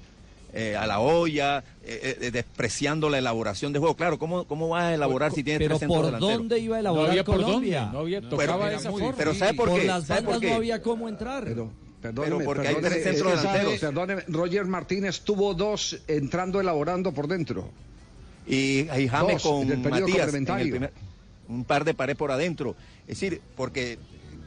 eh, 0.54 0.76
a 0.76 0.88
la 0.88 1.00
olla, 1.00 1.64
eh, 1.84 2.18
eh, 2.22 2.32
despreciando 2.32 3.10
la 3.10 3.18
elaboración 3.20 3.72
de 3.74 3.80
juego. 3.80 3.96
Claro, 3.96 4.18
¿cómo, 4.20 4.46
cómo 4.46 4.70
vas 4.70 4.84
a 4.86 4.94
elaborar 4.96 5.32
si 5.32 5.44
tienes 5.44 5.60
Pero 5.60 5.78
tres 5.78 5.80
centros 5.82 5.98
¿por 5.98 6.06
delanteros? 6.08 6.38
dónde 6.38 6.60
iba 6.60 6.78
a 6.78 6.80
elaborar 6.80 7.06
No 7.06 7.12
había 7.12 7.24
por 7.24 7.36
Colombia? 7.42 7.80
dónde, 7.82 7.94
no 7.94 8.00
había- 8.00 8.22
No, 8.22 8.30
tocaba 8.30 8.54
pero 8.58 8.70
de 8.70 8.76
esa 8.76 8.92
muy 8.92 9.02
forma. 9.02 9.18
Pero 9.18 9.34
¿sabe 9.36 9.54
por 9.54 9.74
qué? 9.76 9.84
las 9.86 10.06
¿Sabe 10.06 10.22
por 10.22 10.26
bandas 10.34 10.42
qué? 10.42 10.50
no 10.50 10.56
había 10.56 10.82
cómo 10.82 11.08
entrar. 11.10 11.44
Perdóneme, 12.02 12.36
Pero 12.38 12.46
porque 12.46 12.68
hay 12.68 12.76
perdóneme, 12.76 12.96
tres 13.02 13.04
centros 13.04 13.34
es 13.34 13.40
que 13.40 13.46
sabe, 13.46 13.60
delanteros. 13.60 13.80
perdóneme, 13.94 14.24
Roger 14.30 14.66
Martínez 14.66 15.22
tuvo 15.22 15.54
dos 15.54 16.00
entrando 16.08 16.60
elaborando 16.62 17.12
por 17.14 17.28
dentro. 17.28 17.70
y, 18.48 18.88
y 18.98 19.08
James 19.08 19.34
Dos, 19.34 19.44
con 19.44 19.62
en 19.64 19.72
el 19.74 19.82
periodo 19.82 20.08
Matías 20.08 20.30
en 20.30 20.36
el 20.36 20.48
complementario. 20.48 20.72
primer- 20.72 20.94
un 21.50 21.64
par 21.66 21.84
de 21.84 21.94
pared 21.94 22.16
por 22.16 22.32
adentro. 22.32 22.76
Es 23.02 23.20
decir, 23.20 23.42
porque, 23.56 23.98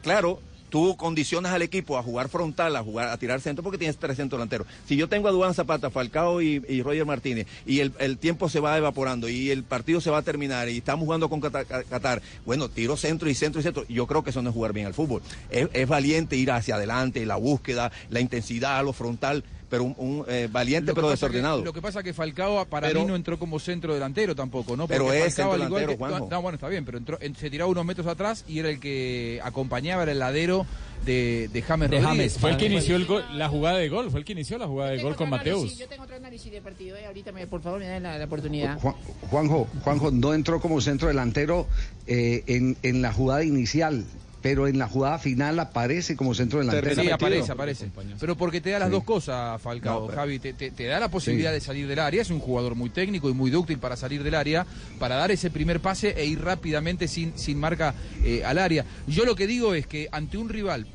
claro, 0.01 0.39
tú 0.73 0.97
condicionas 0.97 1.53
al 1.53 1.61
equipo 1.61 1.99
a 1.99 2.01
jugar 2.01 2.29
frontal, 2.29 2.75
a 2.75 2.81
jugar, 2.81 3.09
a 3.09 3.17
tirar 3.17 3.39
centro, 3.41 3.61
porque 3.61 3.77
tienes 3.77 3.97
tres 3.97 4.17
centros 4.17 4.39
delanteros. 4.39 4.65
Si 4.87 4.95
yo 4.95 5.07
tengo 5.07 5.27
a 5.27 5.31
Duván 5.31 5.53
Zapata, 5.53 5.91
Falcao 5.91 6.41
y, 6.41 6.81
Roger 6.81 7.05
Martínez, 7.05 7.45
y 7.67 7.81
el, 7.81 8.17
tiempo 8.17 8.49
se 8.49 8.59
va 8.59 8.75
evaporando 8.75 9.29
y 9.29 9.51
el 9.51 9.63
partido 9.63 10.01
se 10.01 10.09
va 10.09 10.17
a 10.17 10.21
terminar 10.23 10.69
y 10.69 10.79
estamos 10.79 11.05
jugando 11.05 11.29
con 11.29 11.41
Qatar, 11.41 11.67
Qatar, 11.67 12.23
bueno, 12.43 12.69
tiro 12.69 12.97
centro 12.97 13.29
y 13.29 13.35
centro 13.35 13.61
y 13.61 13.63
centro. 13.63 13.85
Yo 13.87 14.07
creo 14.07 14.23
que 14.23 14.31
eso 14.31 14.41
no 14.41 14.49
es 14.49 14.55
jugar 14.55 14.73
bien 14.73 14.87
al 14.87 14.95
fútbol. 14.95 15.21
Es, 15.51 15.69
es 15.73 15.87
valiente 15.87 16.37
ir 16.37 16.49
hacia 16.49 16.73
adelante, 16.73 17.23
la 17.27 17.35
búsqueda, 17.35 17.91
la 18.09 18.19
intensidad, 18.19 18.83
lo 18.83 18.93
frontal, 18.93 19.43
pero 19.73 19.85
un, 19.85 19.95
un, 19.97 20.23
eh, 20.27 20.47
valiente 20.51 20.93
pero 20.93 21.07
que- 21.07 21.13
desordenado. 21.13 21.63
lo 21.65 21.73
que 21.73 21.81
pasa 21.81 22.01
es 22.01 22.05
que 22.05 22.13
Falcao 22.13 22.63
para 22.65 22.89
Pero- 22.89 22.99
mí 22.99 23.07
no 23.07 23.15
entró 23.15 23.39
como 23.39 23.57
centro 23.57 23.91
delantero 23.91 24.35
tampoco, 24.35 24.77
¿no? 24.77 24.87
Pero 24.87 25.11
es 25.11 25.33
Falcao, 25.33 25.53
centro 25.53 25.53
delantero, 25.53 25.91
que- 25.93 25.97
Juanjo. 25.97 26.27
No, 26.29 26.41
bueno, 26.43 26.57
está 26.57 26.67
bien, 26.67 26.85
pero 26.85 26.99
entró, 26.99 27.17
en- 27.21 27.35
se 27.35 27.49
tiraba 27.49 27.71
unos 27.71 27.83
metros 27.83 28.05
atrás 28.05 28.45
y 28.47 28.59
era 28.59 28.69
el 28.69 28.79
que 28.79 29.41
acompañaba, 29.43 30.03
era 30.03 30.11
el 30.11 30.19
ladero 30.19 30.67
de, 31.07 31.49
de 31.51 31.61
James 31.63 31.89
De 31.89 31.97
Rodríguez. 31.97 32.17
James, 32.33 32.37
fue 32.37 32.51
el 32.51 32.57
que 32.57 32.65
inició 32.67 32.95
el 32.97 33.07
gol- 33.07 33.25
la 33.35 33.49
jugada 33.49 33.79
de 33.79 33.89
gol, 33.89 34.11
fue 34.11 34.19
el 34.19 34.25
que 34.25 34.33
inició 34.33 34.59
la 34.59 34.67
jugada 34.67 34.91
de 34.91 35.01
gol 35.01 35.15
con 35.15 35.27
Mateus. 35.31 35.75
Yo 35.79 35.87
tengo 35.87 36.03
otro 36.03 36.17
análisis 36.17 36.51
de 36.51 36.61
partido, 36.61 36.95
eh, 36.95 37.07
ahorita 37.07 37.31
me, 37.31 37.47
por 37.47 37.61
favor 37.63 37.79
me 37.79 37.87
dan 37.87 38.03
la, 38.03 38.19
la 38.19 38.25
oportunidad. 38.25 38.79
Juan- 38.79 38.95
Juanjo, 39.31 39.67
Juanjo 39.83 40.11
no 40.11 40.35
entró 40.35 40.61
como 40.61 40.79
centro 40.81 41.07
delantero 41.07 41.67
eh, 42.05 42.43
en, 42.45 42.77
en 42.83 43.01
la 43.01 43.11
jugada 43.11 43.43
inicial, 43.43 44.05
pero 44.43 44.67
en 44.67 44.77
la 44.77 44.87
jugada 44.89 45.17
final 45.17 45.57
aparece 45.57 46.15
como 46.17 46.35
centro 46.35 46.59
delantero. 46.59 47.01
Sí, 47.01 47.09
aparece, 47.09 47.51
aparece. 47.51 47.89
Pero 48.19 48.35
porque 48.35 48.59
te 48.61 48.69
da 48.71 48.77
las 48.79 48.89
Sí. 48.89 48.91
dos 48.91 49.03
cosas, 49.05 49.59
Falcao, 49.61 50.01
No, 50.01 50.05
pero- 50.07 50.17
Javi. 50.19 50.37
Te, 50.37 50.51
te- 50.53 50.69
te 50.69 50.83
da 50.83 50.99
la 50.99 51.07
posibilidad 51.09 51.49
Sí. 51.51 51.55
de 51.55 51.61
salir 51.61 51.87
del 51.87 51.97
área. 51.99 52.21
Es 52.21 52.29
un 52.29 52.39
jugador 52.39 52.75
muy 52.75 52.89
técnico 52.89 53.29
y 53.29 53.33
muy 53.33 53.49
dúctil 53.49 53.79
para 53.79 53.95
salir 53.95 54.21
del 54.21 54.35
área, 54.35 54.67
para 54.99 55.15
dar 55.15 55.31
ese 55.31 55.49
primer 55.49 55.79
pase 55.79 56.09
e 56.17 56.25
ir 56.25 56.41
rápidamente 56.43 57.07
sin, 57.07 57.35
sin 57.37 57.57
marca 57.57 57.95
eh, 58.25 58.43
al 58.45 58.57
área. 58.59 58.85
Yo 59.07 59.23
lo 59.25 59.33
que 59.35 59.47
digo 59.47 59.73
es 59.73 59.87
que 59.87 60.09
ante 60.11 60.37
un 60.37 60.49
rival. 60.49 60.85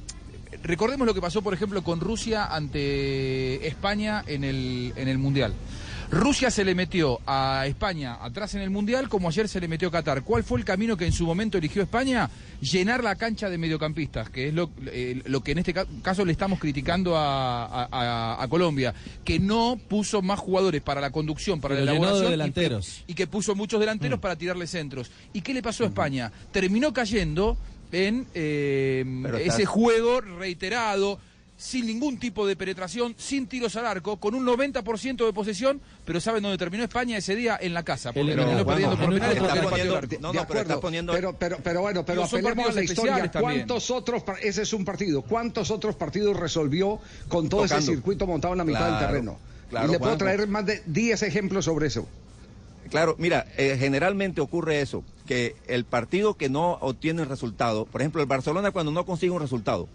Recordemos 0.63 1.07
lo 1.07 1.15
que 1.15 1.21
pasó, 1.21 1.41
por 1.43 1.55
ejemplo, 1.55 1.83
con 1.83 2.01
Rusia 2.01 2.45
ante 2.47 3.67
España 3.67 4.25
en 4.27 4.45
el, 4.45 4.93
en 4.97 5.09
el 5.09 5.19
Mundial. 5.19 5.53
Rusia 6.11 6.51
se 6.51 6.65
le 6.65 6.75
metió 6.75 7.21
a 7.27 7.65
España 7.67 8.17
atrás 8.23 8.55
en 8.55 8.63
el 8.63 8.71
Mundial 8.71 9.11
como 9.11 9.29
ayer 9.29 9.47
se 9.47 9.61
le 9.61 9.69
metió 9.69 9.89
a 9.89 9.91
Qatar. 9.91 10.23
¿Cuál 10.23 10.43
fue 10.43 10.59
el 10.59 10.65
camino 10.65 10.97
que 10.97 11.05
en 11.05 11.13
su 11.13 11.27
momento 11.27 11.59
eligió 11.59 11.83
España? 11.83 12.31
Llenar 12.63 13.05
la 13.05 13.15
cancha 13.17 13.51
de 13.51 13.59
mediocampistas, 13.59 14.31
que 14.31 14.49
es 14.49 14.55
lo, 14.55 14.71
eh, 14.87 15.21
lo 15.27 15.43
que 15.43 15.53
en 15.53 15.59
este 15.59 15.75
ca- 15.75 15.85
caso 16.03 16.25
le 16.25 16.33
estamos 16.33 16.59
criticando 16.59 17.15
a, 17.15 17.67
a- 17.67 17.89
a- 17.93 18.43
a 18.43 18.49
Colombia, 18.49 18.95
que 19.23 19.39
no 19.39 19.79
puso 19.87 20.23
más 20.23 20.39
jugadores 20.39 20.81
para 20.81 21.03
la 21.03 21.11
conducción, 21.11 21.61
para 21.61 21.75
Pero 21.75 21.85
la 21.85 21.93
de 21.93 21.99
elaboración. 21.99 22.29
y 22.29 22.31
delanteros. 22.31 23.03
que- 23.07 23.13
Y, 23.13 23.15
que 23.15 23.27
puso 23.27 23.55
muchos 23.55 23.79
delanteros 23.79 24.19
para 24.19 24.35
tirarle 24.35 24.67
centros. 24.67 25.11
¿Y 25.35 25.43
qué 25.43 25.53
le 25.53 25.63
pasó 25.63 25.85
a 25.85 25.89
España? 25.89 26.33
Terminó 26.53 26.91
cayendo 26.95 27.59
en 27.93 28.27
eh, 28.35 29.05
ese 29.35 29.47
estás- 29.63 29.67
juego 29.67 30.23
reiterado, 30.23 31.19
sin 31.59 31.87
ningún 31.87 32.19
tipo 32.21 32.47
de 32.47 32.55
penetración, 32.55 33.17
sin 33.19 33.49
tiros 33.49 33.75
al 33.75 33.85
arco, 33.85 34.17
con 34.19 34.35
un 34.37 34.47
90% 34.47 35.27
de 35.27 35.33
posesión, 35.33 35.81
pero 36.05 36.21
¿saben 36.21 36.41
dónde 36.43 36.57
terminó 36.57 36.85
España 36.85 37.17
ese 37.19 37.35
día? 37.35 37.59
En 37.61 37.75
la 37.75 37.83
casa, 37.83 38.13
porque 38.13 38.31
Pero, 38.31 38.45
terminó 38.45 38.65
perdiendo 38.65 38.97
Juanjo, 38.97 39.11
por 39.11 39.15
penales 39.21 39.37
está 39.37 39.49
porque 39.49 39.63
no 39.65 39.71
poniendo- 39.71 39.93
el 39.93 39.99
arco. 39.99 40.07
de- 40.09 40.17
de 40.33 40.39
acuerdo, 40.39 40.81
Pero, 41.13 41.33
pero, 41.37 41.59
pero 41.65 41.81
bueno, 41.81 42.05
pero 42.07 42.23
apelemos 42.25 42.69
a 42.69 42.73
la 42.73 42.83
historia. 42.85 43.31
¿Cuántos 43.41 43.91
otros, 43.91 44.23
ese 44.41 44.63
es 44.63 44.73
un 44.73 44.85
partido, 44.85 45.23
cuántos 45.23 45.71
otros 45.73 45.97
partidos 45.97 46.37
resolvió 46.37 47.01
con 47.29 47.49
todo 47.49 47.65
ese 47.65 47.83
circuito 47.83 48.25
montado 48.27 48.55
en 48.55 48.59
la 48.59 48.65
mitad 48.65 48.91
del 48.91 49.07
terreno? 49.09 49.39
claro, 49.69 49.89
y 49.89 49.91
le 49.93 49.99
puedo 49.99 50.13
Juanjo. 50.13 50.25
traer 50.25 50.47
más 50.49 50.65
de 50.65 50.81
10 50.87 51.23
ejemplos 51.25 51.65
sobre 51.65 51.89
eso. 51.89 52.07
Claro, 52.91 53.17
mira, 53.19 53.47
eh, 53.59 53.77
generalmente 53.79 54.41
ocurre 54.41 54.81
eso, 54.81 55.05
que 55.27 55.57
el 55.67 55.85
partido 55.85 56.35
que 56.35 56.49
no 56.49 56.79
obtiene 56.81 57.21
el 57.23 57.29
resultado, 57.29 57.85
por 57.85 58.01
ejemplo, 58.01 58.23
el 58.23 58.27
Barcelona 58.29 58.71
cuando 58.71 58.93
no 58.93 59.05
consigue 59.05 59.31
un 59.33 59.43
resultado 59.43 59.89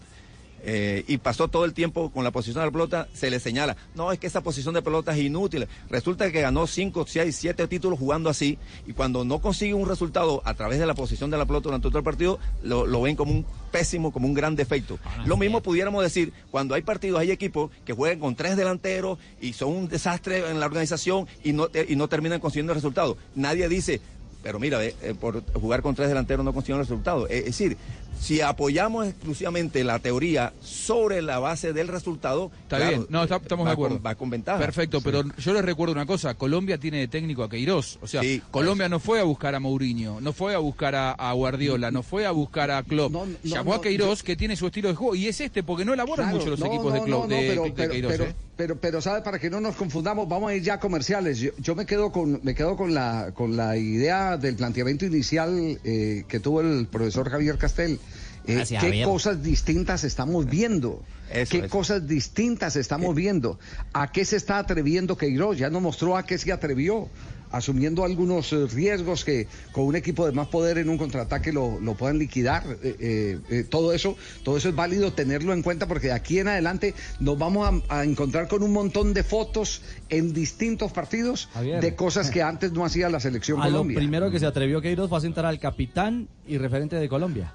eh, 0.66 1.04
y 1.08 1.18
pasó 1.18 1.50
todo 1.50 1.66
el 1.66 1.74
tiempo 1.74 2.10
con 2.10 2.24
la 2.24 2.32
posición 2.32 2.62
de 2.62 2.66
la 2.68 2.72
pelota, 2.72 3.08
se 3.14 3.30
le 3.30 3.40
señala, 3.40 3.76
no, 3.96 4.12
es 4.12 4.20
que 4.20 4.28
esa 4.28 4.42
posición 4.42 4.74
de 4.74 4.82
pelota 4.82 5.12
es 5.14 5.20
inútil. 5.22 5.68
Resulta 5.90 6.32
que 6.32 6.42
ganó 6.42 6.68
5, 6.68 7.06
6, 7.08 7.36
7 7.36 7.68
títulos 7.68 8.00
jugando 8.00 8.30
así 8.30 8.58
y 8.88 8.94
cuando 8.94 9.26
no 9.26 9.40
consigue 9.40 9.74
un 9.74 9.88
resultado 9.88 10.42
a 10.46 10.54
través 10.54 10.80
de 10.80 10.86
la 10.86 10.94
posición 10.96 11.30
de 11.30 11.38
la 11.38 11.46
pelota 11.46 11.66
durante 11.66 11.90
todo 11.90 11.98
el 11.98 12.04
partido, 12.04 12.40
lo, 12.64 12.86
lo 12.88 13.02
ven 13.02 13.16
como 13.16 13.32
un 13.34 13.46
pésimo, 13.72 14.12
como 14.14 14.28
un 14.28 14.34
gran 14.34 14.56
defecto. 14.56 15.00
Lo 15.26 15.36
mismo 15.38 15.62
pudiéramos 15.62 16.04
decir 16.04 16.32
cuando 16.52 16.76
hay 16.76 16.82
partidos, 16.82 17.20
hay 17.20 17.32
equipos 17.32 17.70
que 17.86 17.94
juegan 17.94 18.20
con 18.20 18.36
tres 18.36 18.56
delanteros 18.56 19.18
y 19.42 19.54
son 19.54 19.70
un 19.74 19.88
desastre 19.90 20.50
en 20.50 20.60
la 20.60 20.66
organización 20.66 21.28
y 21.44 21.54
no, 21.54 21.68
te- 21.68 21.86
y 21.90 21.96
no 21.96 22.08
terminan 22.08 22.40
consiguiendo 22.40 22.72
el 22.72 22.78
resultado. 22.78 23.18
Nadie 23.36 23.68
dice, 23.68 24.00
pero 24.44 24.60
mira, 24.60 24.84
eh, 24.84 24.94
por 25.20 25.42
jugar 25.54 25.82
con 25.82 25.96
tres 25.96 26.10
delanteros 26.10 26.44
no 26.46 26.54
consiguen 26.54 26.78
el 26.80 26.86
resultado. 26.86 27.28
Es 27.28 27.46
decir, 27.46 27.78
si 28.24 28.40
apoyamos 28.42 29.08
exclusivamente 29.08 29.84
la 29.84 30.00
teoría 30.00 30.54
sobre 30.62 31.22
la 31.22 31.40
base 31.40 31.74
del 31.74 31.90
resultado, 31.90 32.52
Está 32.64 32.78
claro, 32.78 32.92
bien, 32.92 33.06
no, 33.10 33.24
está- 33.24 33.36
estamos 33.36 33.66
va 33.66 33.70
de 33.72 33.74
acuerdo. 33.74 33.96
Con, 33.98 34.06
va 34.06 34.16
con 34.16 34.30
ventaja. 34.30 34.60
Perfecto, 34.60 35.02
pero 35.02 35.24
yo 35.38 35.54
les 35.54 35.66
recuerdo 35.66 35.92
una 35.94 36.06
cosa, 36.06 36.34
Colombia 36.36 36.78
tiene 36.78 37.00
de 37.00 37.08
técnico 37.10 37.44
a 37.44 37.50
Queiroz, 37.50 37.98
o 38.02 38.08
sea, 38.08 38.22
Colombia 38.50 38.88
no 38.88 39.00
fue 39.00 39.20
a 39.20 39.24
buscar 39.24 39.56
a 39.56 39.60
Mourinho, 39.60 40.22
no 40.22 40.32
fue 40.32 40.56
a 40.56 40.60
buscar 40.60 40.96
a, 40.96 41.12
a 41.12 41.34
Guardiola, 41.34 41.92
no 41.92 42.02
fue 42.02 42.26
a 42.26 42.32
buscar 42.32 42.72
a 42.72 42.82
Klopp, 42.84 43.14
llamó 43.44 43.72
no, 43.72 43.78
a 43.78 43.82
Queiroz 43.82 44.24
que 44.24 44.36
tiene 44.36 44.56
su 44.56 44.68
estilo 44.68 44.88
de 44.90 44.96
juego 44.96 45.16
y 45.16 45.28
es 45.28 45.42
este 45.42 45.62
porque 45.64 45.84
no 45.86 45.94
elaboran 45.94 46.28
Claro, 46.28 46.38
mucho 46.38 46.50
los 46.52 46.60
no, 46.60 46.66
equipos 46.68 46.94
de 46.94 47.02
Klopp, 47.02 47.28
no, 47.28 47.36
no, 47.36 47.42
de, 47.42 47.48
pero, 47.50 47.64
de 47.64 47.72
pero, 47.72 47.92
Queiroz, 47.92 48.12
pero, 48.12 48.24
¿eh? 48.26 48.36
pero, 48.56 48.76
pero, 48.78 49.02
¿sabe? 49.02 49.22
Para 49.22 49.40
que 49.40 49.50
no 49.50 49.60
nos 49.60 49.76
confundamos, 49.76 50.30
vamos 50.30 50.50
a 50.52 50.56
ir 50.56 50.64
ya 50.64 50.76
a 50.76 50.80
comerciales. 50.80 51.40
Yo, 51.40 51.52
yo 51.58 51.76
me 51.76 51.86
quedo 51.86 52.12
con 52.12 52.40
me 52.44 52.56
quedo 52.56 52.78
con 52.78 52.94
la 52.94 53.32
con 53.34 53.58
la 53.58 53.76
idea 53.78 54.38
del 54.38 54.56
planteamiento 54.56 55.06
inicial 55.06 55.80
eh, 55.84 56.24
que 56.28 56.40
tuvo 56.40 56.62
el 56.62 56.88
profesor 56.88 57.30
Javier 57.30 57.58
Castel. 57.58 58.00
Eh, 58.46 58.64
¿Qué 58.80 59.04
cosas 59.04 59.42
distintas 59.42 60.04
estamos 60.04 60.46
viendo? 60.46 61.02
¿Qué 61.32 61.42
eso. 61.42 61.70
cosas 61.70 62.08
distintas 62.08 62.76
estamos 62.76 63.16
viendo? 63.16 63.58
¿A 63.94 64.12
qué 64.12 64.26
se 64.26 64.36
está 64.36 64.60
atreviendo 64.60 65.18
Queiroz? 65.18 65.58
Ya 65.58 65.70
nos 65.70 65.82
mostró 65.82 66.18
a 66.18 66.24
qué 66.24 66.38
se 66.38 66.52
atrevió, 66.52 67.08
asumiendo 67.52 68.04
algunos 68.04 68.52
eh, 68.52 68.68
riesgos 68.68 69.24
que 69.24 69.48
con 69.72 69.86
un 69.86 69.96
equipo 69.96 70.26
de 70.26 70.32
más 70.32 70.48
poder 70.48 70.78
en 70.78 70.90
un 70.90 70.98
contraataque 70.98 71.54
lo, 71.54 71.80
lo 71.80 71.96
puedan 71.96 72.20
liquidar. 72.20 72.64
Eh, 72.84 72.96
eh, 73.00 73.40
eh, 73.50 73.64
todo 73.64 73.94
eso, 73.94 74.18
todo 74.44 74.58
eso 74.58 74.70
es 74.70 74.76
válido 74.76 75.14
tenerlo 75.14 75.54
en 75.54 75.62
cuenta 75.64 75.88
porque 75.88 76.08
de 76.08 76.14
aquí 76.14 76.40
en 76.40 76.50
adelante 76.50 76.94
nos 77.20 77.38
vamos 77.38 77.84
a, 77.90 78.00
a 78.00 78.04
encontrar 78.04 78.48
con 78.48 78.62
un 78.62 78.74
montón 78.74 79.14
de 79.14 79.24
fotos 79.24 79.82
en 80.10 80.34
distintos 80.34 80.92
partidos 80.92 81.48
Javier. 81.54 81.80
de 81.82 81.96
cosas 81.96 82.30
que 82.30 82.42
antes 82.44 82.74
no 82.74 82.84
hacía 82.86 83.08
la 83.10 83.20
selección 83.20 83.60
A 83.62 83.66
lo 83.68 83.72
Colombia. 83.72 83.98
primero 83.98 84.30
que 84.30 84.40
se 84.40 84.46
atrevió 84.46 84.82
Queiroz 84.82 85.10
fue 85.10 85.18
a 85.20 85.22
sentar 85.22 85.46
al 85.46 85.60
capitán 85.60 86.28
y 86.48 86.58
referente 86.58 86.98
de 86.98 87.08
Colombia. 87.08 87.54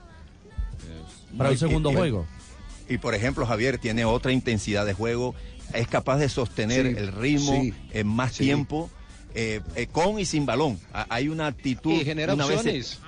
Para 1.37 1.51
un 1.51 1.59
segundo 1.59 1.91
y- 1.93 1.95
juego. 1.95 2.27
Y 2.89 2.99
por 2.99 3.15
ejemplo, 3.15 3.45
Javier 3.47 3.79
tiene 3.79 4.05
otra 4.05 4.33
intensidad 4.33 4.87
de 4.87 4.95
juego, 4.95 5.35
es 5.75 5.87
capaz 5.89 6.17
de 6.19 6.29
sostener 6.29 6.87
Sí, 6.87 6.95
el 6.97 7.13
ritmo 7.13 7.61
sí, 7.61 7.75
en 7.93 8.07
más 8.07 8.33
sí. 8.33 8.45
tiempo, 8.45 8.91
eh, 9.35 9.61
eh, 9.75 9.87
con 9.87 10.19
y 10.19 10.25
sin 10.25 10.47
balón. 10.47 10.79
Ha- 10.95 11.07
Hay 11.11 11.29
una 11.29 11.49
actitud. 11.49 11.93
Y 11.93 12.05
genera 12.05 12.33
una 12.35 12.47
vez- 12.47 12.57
opciones. 12.59 12.99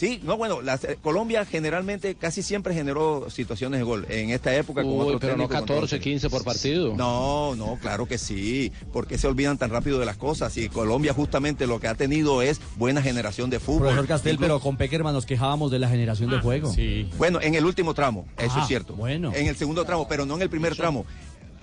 Sí, 0.00 0.18
no, 0.22 0.38
bueno, 0.38 0.62
la- 0.62 0.78
Colombia 1.02 1.44
generalmente 1.44 2.14
casi 2.14 2.42
siempre 2.42 2.72
generó 2.72 3.28
situaciones 3.28 3.80
de 3.80 3.84
gol. 3.84 4.06
En 4.08 4.30
esta 4.30 4.56
época 4.56 4.80
con 4.80 4.92
Uy, 4.92 5.00
otro 5.08 5.20
pero 5.20 5.32
no 5.36 5.42
técnico, 5.42 5.48
con 5.58 5.60
14, 5.66 5.96
otro- 5.96 6.02
15 6.02 6.30
por 6.30 6.42
partido. 6.42 6.94
No, 6.96 7.54
no, 7.54 7.76
claro 7.82 8.06
que 8.06 8.16
sí. 8.16 8.72
¿Por 8.94 9.06
qué 9.06 9.18
se 9.18 9.26
olvidan 9.26 9.58
tan 9.58 9.68
rápido 9.68 9.98
de 9.98 10.06
las 10.06 10.16
cosas? 10.16 10.56
Y 10.56 10.70
Colombia 10.70 11.12
justamente 11.12 11.66
lo 11.66 11.80
que 11.80 11.88
ha 11.88 11.94
tenido 11.94 12.40
es 12.40 12.62
buena 12.78 13.02
generación 13.02 13.50
de 13.50 13.60
fútbol. 13.60 13.80
Profesor 13.88 14.06
Castel, 14.06 14.36
Inclu- 14.38 14.40
pero 14.40 14.60
con 14.60 14.78
Peckerman 14.78 15.12
nos 15.12 15.26
quejábamos 15.26 15.70
de 15.70 15.78
la 15.80 15.90
generación 15.90 16.30
de 16.30 16.38
juego. 16.40 16.72
Sí. 16.72 17.06
Bueno, 17.18 17.38
en 17.42 17.54
el 17.54 17.66
último 17.66 17.92
tramo, 17.92 18.26
eso 18.38 18.54
Ah, 18.56 18.62
es 18.62 18.68
cierto. 18.68 18.94
bueno. 18.94 19.32
En 19.34 19.48
el 19.48 19.56
segundo 19.56 19.84
tramo, 19.84 20.08
pero 20.08 20.24
no 20.24 20.36
en 20.36 20.40
el 20.40 20.48
primer 20.48 20.76
tramo. 20.76 21.04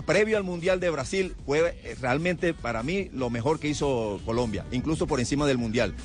Previo 0.05 0.37
al 0.37 0.43
Mundial 0.43 0.79
de 0.79 0.91
Brasil 0.91 1.33
fue 1.45 1.75
eh, 1.83 1.95
realmente 1.99 2.53
para 2.53 2.83
mí 2.83 3.09
lo 3.13 3.31
mejor 3.31 3.59
que 3.59 3.67
hizo 3.67 4.21
Colombia, 4.25 4.63
incluso 4.71 5.07
por 5.07 5.19
encima 5.19 5.47
del 5.47 5.57
Mundial. 5.57 5.95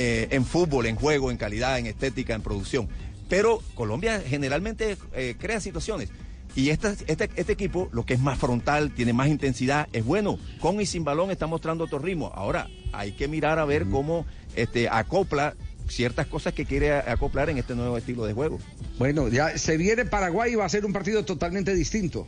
Eh, 0.00 0.28
en 0.30 0.44
fútbol, 0.44 0.86
en 0.86 0.94
juego, 0.94 1.32
en 1.32 1.36
calidad, 1.38 1.76
en 1.76 1.86
estética, 1.86 2.32
en 2.34 2.40
producción. 2.42 2.88
Pero 3.28 3.60
Colombia 3.74 4.22
generalmente 4.24 4.96
eh, 5.12 5.34
crea 5.36 5.60
situaciones. 5.60 6.08
Y 6.54 6.70
esta- 6.70 6.94
este, 7.08 7.28
este 7.34 7.52
equipo, 7.52 7.88
lo 7.90 8.06
que 8.06 8.14
es 8.14 8.20
más 8.20 8.38
frontal, 8.38 8.92
tiene 8.94 9.12
más 9.12 9.26
intensidad, 9.26 9.88
es 9.92 10.04
bueno. 10.04 10.38
Con 10.60 10.80
y 10.80 10.86
sin 10.86 11.02
balón 11.02 11.32
está 11.32 11.48
mostrando 11.48 11.82
otro 11.84 11.98
ritmo. 11.98 12.30
Ahora, 12.34 12.68
hay 12.92 13.10
que 13.12 13.26
mirar 13.26 13.58
a 13.58 13.64
ver 13.64 13.86
cómo 13.90 14.24
este, 14.54 14.88
acopla 14.88 15.54
ciertas 15.88 16.26
cosas 16.28 16.52
que 16.54 16.64
quiere 16.64 16.92
acoplar 16.92 17.50
en 17.50 17.58
este 17.58 17.74
nuevo 17.74 17.98
estilo 17.98 18.24
de 18.24 18.34
juego. 18.34 18.58
Bueno, 18.98 19.28
ya 19.28 19.58
se 19.58 19.76
viene 19.76 20.04
Paraguay 20.04 20.52
y 20.52 20.54
va 20.54 20.64
a 20.64 20.68
ser 20.68 20.84
un 20.86 20.92
partido 20.92 21.24
totalmente 21.24 21.74
distinto. 21.74 22.24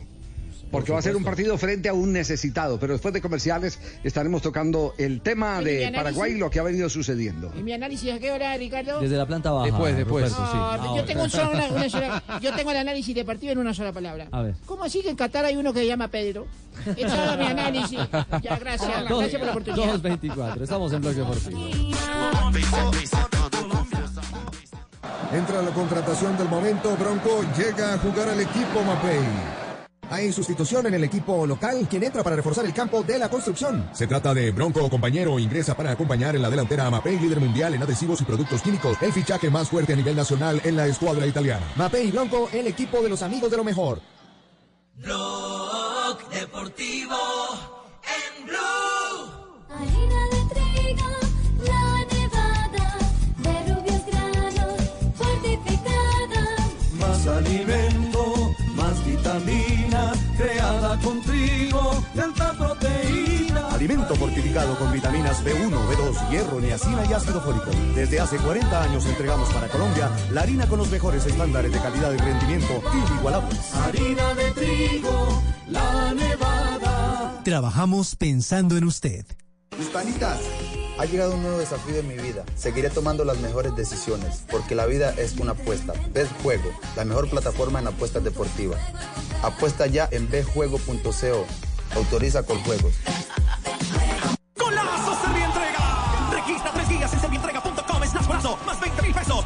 Porque 0.71 0.91
va 0.93 0.99
a 0.99 1.01
ser 1.01 1.15
un 1.17 1.23
partido 1.23 1.57
frente 1.57 1.89
a 1.89 1.93
un 1.93 2.13
necesitado. 2.13 2.79
Pero 2.79 2.93
después 2.93 3.13
de 3.13 3.21
comerciales 3.21 3.77
estaremos 4.03 4.41
tocando 4.41 4.93
el 4.97 5.21
tema 5.21 5.61
de 5.61 5.85
análisis. 5.87 5.97
Paraguay 6.03 6.31
y 6.33 6.37
lo 6.37 6.49
que 6.49 6.59
ha 6.59 6.63
venido 6.63 6.89
sucediendo. 6.89 7.51
¿Y 7.59 7.63
mi 7.63 7.73
análisis 7.73 8.13
a 8.13 8.19
qué 8.19 8.31
hora, 8.31 8.55
Ricardo? 8.57 8.99
Desde 9.01 9.17
la 9.17 9.25
planta 9.25 9.51
baja. 9.51 9.65
Después, 9.65 9.95
después. 9.97 10.31
Sí. 10.31 10.37
Yo 10.95 11.03
tengo 11.05 11.23
un 11.23 11.29
solo- 11.29 11.51
una- 11.51 11.67
una 11.67 11.89
sola- 11.89 12.23
yo 12.41 12.55
tengo 12.55 12.71
el 12.71 12.77
análisis 12.77 13.13
de 13.13 13.25
partido 13.25 13.51
en 13.53 13.57
una 13.59 13.73
sola 13.73 13.91
palabra. 13.91 14.27
A 14.31 14.41
ver. 14.43 14.55
¿Cómo 14.65 14.83
así 14.83 15.01
que 15.01 15.09
en 15.09 15.15
Qatar 15.15 15.45
hay 15.45 15.57
uno 15.57 15.73
que 15.73 15.79
se 15.81 15.87
llama 15.87 16.07
Pedro? 16.07 16.47
Es 16.95 17.05
todo 17.13 17.37
mi 17.37 17.45
análisis. 17.45 17.99
Ya, 18.41 18.57
gracias. 18.57 19.09
Dos- 19.09 19.19
Gracias 19.19 19.39
por 19.39 19.45
la 19.47 19.51
oportunidad. 19.51 19.95
2.24, 19.99 20.61
estamos 20.63 20.93
en 20.93 21.01
Bloque 21.01 21.17
Deportivo. 21.17 21.59
Entra 25.33 25.61
la 25.61 25.71
contratación 25.71 26.37
del 26.37 26.49
momento, 26.49 26.95
Bronco 26.97 27.43
llega 27.57 27.93
a 27.93 27.97
jugar 27.99 28.29
al 28.29 28.39
equipo 28.41 28.83
Mapei. 28.85 29.19
Hay 30.11 30.31
sustitución 30.33 30.87
en 30.87 30.93
el 30.95 31.05
equipo 31.05 31.47
local, 31.47 31.87
quien 31.89 32.03
entra 32.03 32.21
para 32.21 32.35
reforzar 32.35 32.65
el 32.65 32.73
campo 32.73 33.01
de 33.01 33.17
la 33.17 33.29
construcción. 33.29 33.89
Se 33.93 34.07
trata 34.07 34.33
de 34.33 34.51
Bronco, 34.51 34.89
compañero, 34.89 35.39
ingresa 35.39 35.73
para 35.75 35.91
acompañar 35.91 36.35
en 36.35 36.41
la 36.41 36.49
delantera 36.49 36.85
a 36.85 36.89
Mapei, 36.89 37.17
líder 37.17 37.39
mundial 37.39 37.73
en 37.75 37.81
adhesivos 37.81 38.19
y 38.19 38.25
productos 38.25 38.61
químicos, 38.61 38.97
el 39.01 39.13
fichaje 39.13 39.49
más 39.49 39.69
fuerte 39.69 39.93
a 39.93 39.95
nivel 39.95 40.17
nacional 40.17 40.59
en 40.65 40.75
la 40.75 40.85
escuadra 40.85 41.25
italiana. 41.25 41.65
Mapei 41.77 42.09
y 42.09 42.11
Bronco, 42.11 42.49
el 42.51 42.67
equipo 42.67 43.01
de 43.01 43.07
los 43.07 43.21
amigos 43.21 43.49
de 43.49 43.55
lo 43.57 43.63
mejor. 43.63 44.01
Blog 44.95 46.29
Deportivo 46.29 47.15
en 48.03 48.47
Blue. 48.47 48.59
Harina 49.69 50.25
de 50.33 50.41
trigo, 50.53 51.09
la 51.63 52.05
nevada, 52.13 52.97
de 53.37 53.73
rubios 53.73 54.05
granos, 54.07 54.81
fortificada. 55.15 56.43
Más 56.99 57.27
alimento, 57.27 58.40
más 58.81 59.05
vitamina, 59.05 60.11
creada 60.37 60.97
con 60.99 61.21
trigo 61.21 62.03
de 62.13 62.21
alta 62.21 62.53
proteína. 62.53 63.67
Alimento 63.69 64.15
fortificado 64.15 64.77
con 64.77 64.91
vitaminas 64.91 65.43
B1, 65.43 65.71
B2, 65.71 66.29
hierro, 66.29 66.59
niacina 66.59 67.05
y 67.09 67.13
ácido 67.13 67.41
fólico. 67.41 67.69
Desde 67.95 68.19
hace 68.19 68.37
40 68.37 68.83
años 68.83 69.05
entregamos 69.05 69.49
para 69.49 69.67
Colombia 69.67 70.09
la 70.31 70.41
harina 70.41 70.67
con 70.67 70.79
los 70.79 70.89
mejores 70.89 71.25
estándares 71.25 71.71
de 71.71 71.79
calidad 71.79 72.11
y 72.13 72.17
rendimiento 72.17 72.81
inigualables. 72.93 73.75
Harina 73.75 74.33
de 74.33 74.51
trigo, 74.51 75.41
la 75.67 76.13
nevada. 76.13 77.41
Trabajamos 77.43 78.15
pensando 78.15 78.77
en 78.77 78.85
usted. 78.85 79.25
Hispanitas, 79.79 80.39
ha 81.01 81.05
llegado 81.05 81.33
un 81.33 81.41
nuevo 81.41 81.57
desafío 81.57 81.95
en 81.95 82.07
mi 82.07 82.15
vida. 82.15 82.45
Seguiré 82.55 82.91
tomando 82.91 83.25
las 83.25 83.39
mejores 83.39 83.75
decisiones, 83.75 84.43
porque 84.51 84.75
la 84.75 84.85
vida 84.85 85.11
es 85.17 85.35
una 85.37 85.53
apuesta. 85.53 85.93
Bet 86.13 86.27
Juego, 86.43 86.69
la 86.95 87.05
mejor 87.05 87.27
plataforma 87.27 87.79
en 87.79 87.87
apuestas 87.87 88.23
deportivas. 88.23 88.79
Apuesta 89.41 89.87
ya 89.87 90.07
en 90.11 90.29
betjuego.co. 90.29 91.45
Autoriza 91.95 92.43
con 92.43 92.63
juegos. 92.63 92.93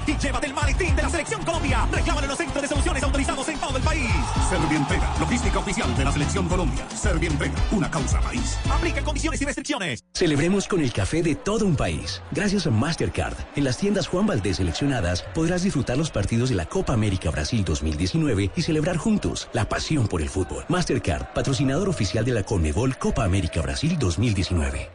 Y 0.08 0.18
llévate 0.18 0.48
el 0.48 0.54
maletín 0.54 0.96
de 0.96 1.02
la 1.02 1.10
Selección 1.10 1.44
Colombia. 1.44 1.88
Reclámalo 1.92 2.26
en 2.26 2.30
los 2.30 2.38
centros 2.38 2.62
de 2.62 2.68
soluciones 2.68 3.04
autorizados 3.04 3.48
en 3.50 3.60
todo 3.60 3.78
el 3.78 3.84
país. 3.84 4.10
Servientrega, 4.50 5.16
logística 5.20 5.60
oficial 5.60 5.96
de 5.96 6.04
la 6.04 6.12
Selección 6.12 6.48
Colombia. 6.48 6.88
Servientrega, 6.90 7.54
una 7.72 7.90
causa 7.90 8.20
país. 8.22 8.58
Aplica 8.70 9.02
condiciones 9.04 9.42
y 9.42 9.46
restricciones. 9.46 10.04
Celebremos 10.14 10.68
con 10.68 10.82
el 10.82 10.92
café 10.94 11.24
de 11.24 11.36
todo 11.36 11.66
un 11.66 11.76
país. 11.76 12.22
Gracias 12.32 12.68
a 12.68 12.72
Mastercard, 12.72 13.36
en 13.56 13.64
las 13.64 13.78
tiendas 13.78 14.08
Juan 14.08 14.28
Valdés 14.28 14.58
seleccionadas 14.58 15.24
podrás 15.34 15.64
disfrutar 15.64 15.98
los 15.98 16.12
partidos 16.12 16.50
de 16.50 16.56
la 16.56 16.66
Copa 16.66 16.94
América 16.94 17.32
Brasil 17.32 17.64
2019 17.64 18.52
y 18.56 18.62
celebrar 18.62 18.98
juntos 18.98 19.50
la 19.54 19.68
pasión 19.68 20.08
por 20.08 20.22
el 20.22 20.30
fútbol. 20.30 20.66
Mastercard, 20.70 21.34
patrocinador 21.34 21.90
oficial 21.90 22.26
de 22.26 22.34
la 22.34 22.44
Conmebol 22.44 22.98
Copa 22.98 23.24
América 23.24 23.62
Brasil 23.62 23.98
2019. 24.00 24.90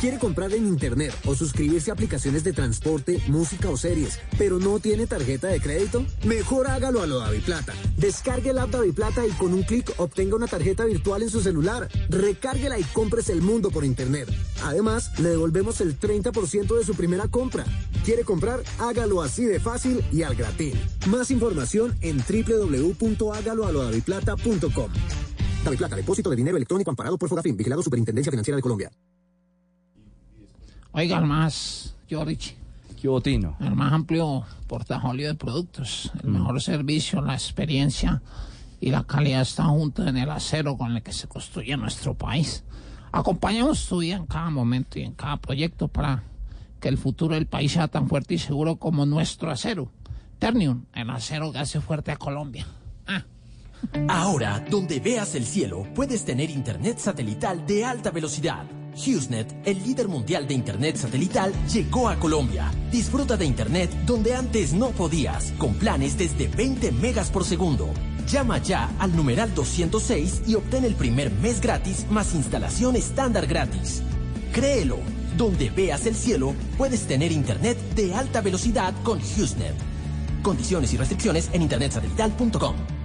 ¿Quiere 0.00 0.18
comprar 0.18 0.52
en 0.54 0.66
internet 0.66 1.12
o 1.26 1.34
suscribirse 1.34 1.90
a 1.90 1.94
aplicaciones 1.94 2.42
de 2.42 2.54
transporte, 2.54 3.22
música 3.28 3.68
o 3.68 3.76
series, 3.76 4.18
pero 4.38 4.58
no 4.58 4.78
tiene 4.78 5.06
tarjeta 5.06 5.48
de 5.48 5.60
crédito? 5.60 6.06
Mejor 6.24 6.68
hágalo 6.68 7.02
a 7.02 7.06
lo 7.06 7.20
Plata. 7.44 7.74
Descargue 7.98 8.48
el 8.48 8.58
app 8.58 8.74
Plata 8.94 9.26
y 9.26 9.30
con 9.32 9.52
un 9.52 9.62
clic 9.62 9.92
obtenga 9.98 10.36
una 10.36 10.46
tarjeta 10.46 10.86
virtual 10.86 11.22
en 11.22 11.28
su 11.28 11.42
celular. 11.42 11.86
Recárguela 12.08 12.78
y 12.78 12.82
compres 12.84 13.28
el 13.28 13.42
mundo 13.42 13.70
por 13.70 13.84
internet. 13.84 14.26
Además, 14.64 15.10
le 15.18 15.28
devolvemos 15.28 15.82
el 15.82 16.00
30% 16.00 16.78
de 16.78 16.84
su 16.84 16.94
primera 16.94 17.28
compra. 17.28 17.66
¿Quiere 18.02 18.24
comprar? 18.24 18.62
Hágalo 18.78 19.20
así 19.20 19.44
de 19.44 19.60
fácil 19.60 20.02
y 20.10 20.22
al 20.22 20.34
gratín. 20.34 20.80
Más 21.08 21.30
información 21.30 21.94
en 22.00 22.16
www.hágaloalodaviplata.com. 22.16 24.92
Plata, 25.76 25.94
depósito 25.94 26.30
de 26.30 26.36
dinero 26.36 26.56
electrónico 26.56 26.88
amparado 26.88 27.18
por 27.18 27.28
Fogafín, 27.28 27.54
vigilado 27.54 27.82
Superintendencia 27.82 28.30
Financiera 28.30 28.56
de 28.56 28.62
Colombia. 28.62 28.90
Oiga, 30.92 31.18
el 31.18 31.26
más, 31.26 31.94
George. 32.08 32.56
¿Qué 33.00 33.08
botino? 33.08 33.56
El 33.60 33.76
más 33.76 33.92
amplio 33.92 34.44
portafolio 34.66 35.28
de 35.28 35.34
productos, 35.34 36.10
el 36.22 36.30
mejor 36.30 36.60
servicio, 36.60 37.22
la 37.22 37.34
experiencia 37.34 38.20
y 38.80 38.90
la 38.90 39.04
calidad 39.04 39.42
están 39.42 39.68
juntos 39.68 40.06
en 40.06 40.16
el 40.16 40.28
acero 40.30 40.76
con 40.76 40.96
el 40.96 41.02
que 41.02 41.12
se 41.12 41.28
construye 41.28 41.76
nuestro 41.76 42.14
país. 42.14 42.64
Acompañamos 43.12 43.86
tu 43.88 43.98
vida 43.98 44.16
en 44.16 44.26
cada 44.26 44.50
momento 44.50 44.98
y 44.98 45.02
en 45.02 45.12
cada 45.12 45.36
proyecto 45.36 45.88
para 45.88 46.24
que 46.80 46.88
el 46.88 46.98
futuro 46.98 47.34
del 47.34 47.46
país 47.46 47.72
sea 47.72 47.88
tan 47.88 48.08
fuerte 48.08 48.34
y 48.34 48.38
seguro 48.38 48.76
como 48.76 49.06
nuestro 49.06 49.50
acero. 49.50 49.90
Ternium, 50.38 50.86
el 50.94 51.10
acero 51.10 51.52
que 51.52 51.58
hace 51.58 51.80
fuerte 51.80 52.10
a 52.10 52.16
Colombia. 52.16 52.66
Ahora, 54.08 54.62
donde 54.68 55.00
veas 55.00 55.34
el 55.34 55.46
cielo, 55.46 55.86
puedes 55.94 56.24
tener 56.24 56.50
internet 56.50 56.98
satelital 56.98 57.66
de 57.66 57.84
alta 57.84 58.10
velocidad. 58.10 58.66
HughesNet, 58.94 59.46
el 59.64 59.82
líder 59.82 60.08
mundial 60.08 60.46
de 60.46 60.54
internet 60.54 60.96
satelital, 60.96 61.52
llegó 61.72 62.08
a 62.08 62.16
Colombia. 62.16 62.70
Disfruta 62.90 63.36
de 63.36 63.44
internet 63.44 63.90
donde 64.06 64.34
antes 64.34 64.72
no 64.72 64.90
podías, 64.90 65.52
con 65.58 65.74
planes 65.74 66.16
desde 66.18 66.48
20 66.48 66.92
megas 66.92 67.30
por 67.30 67.44
segundo. 67.44 67.90
Llama 68.26 68.58
ya 68.58 68.90
al 68.98 69.14
numeral 69.14 69.54
206 69.54 70.42
y 70.46 70.54
obtén 70.54 70.84
el 70.84 70.94
primer 70.94 71.32
mes 71.32 71.60
gratis 71.60 72.06
más 72.10 72.34
instalación 72.34 72.96
estándar 72.96 73.46
gratis. 73.46 74.02
Créelo, 74.52 74.98
donde 75.36 75.70
veas 75.70 76.06
el 76.06 76.14
cielo, 76.14 76.54
puedes 76.76 77.06
tener 77.06 77.32
internet 77.32 77.78
de 77.94 78.14
alta 78.14 78.40
velocidad 78.40 78.94
con 79.02 79.18
HughesNet. 79.18 79.74
Condiciones 80.42 80.92
y 80.92 80.96
restricciones 80.96 81.50
en 81.52 81.62
internetsatelital.com. 81.62 82.99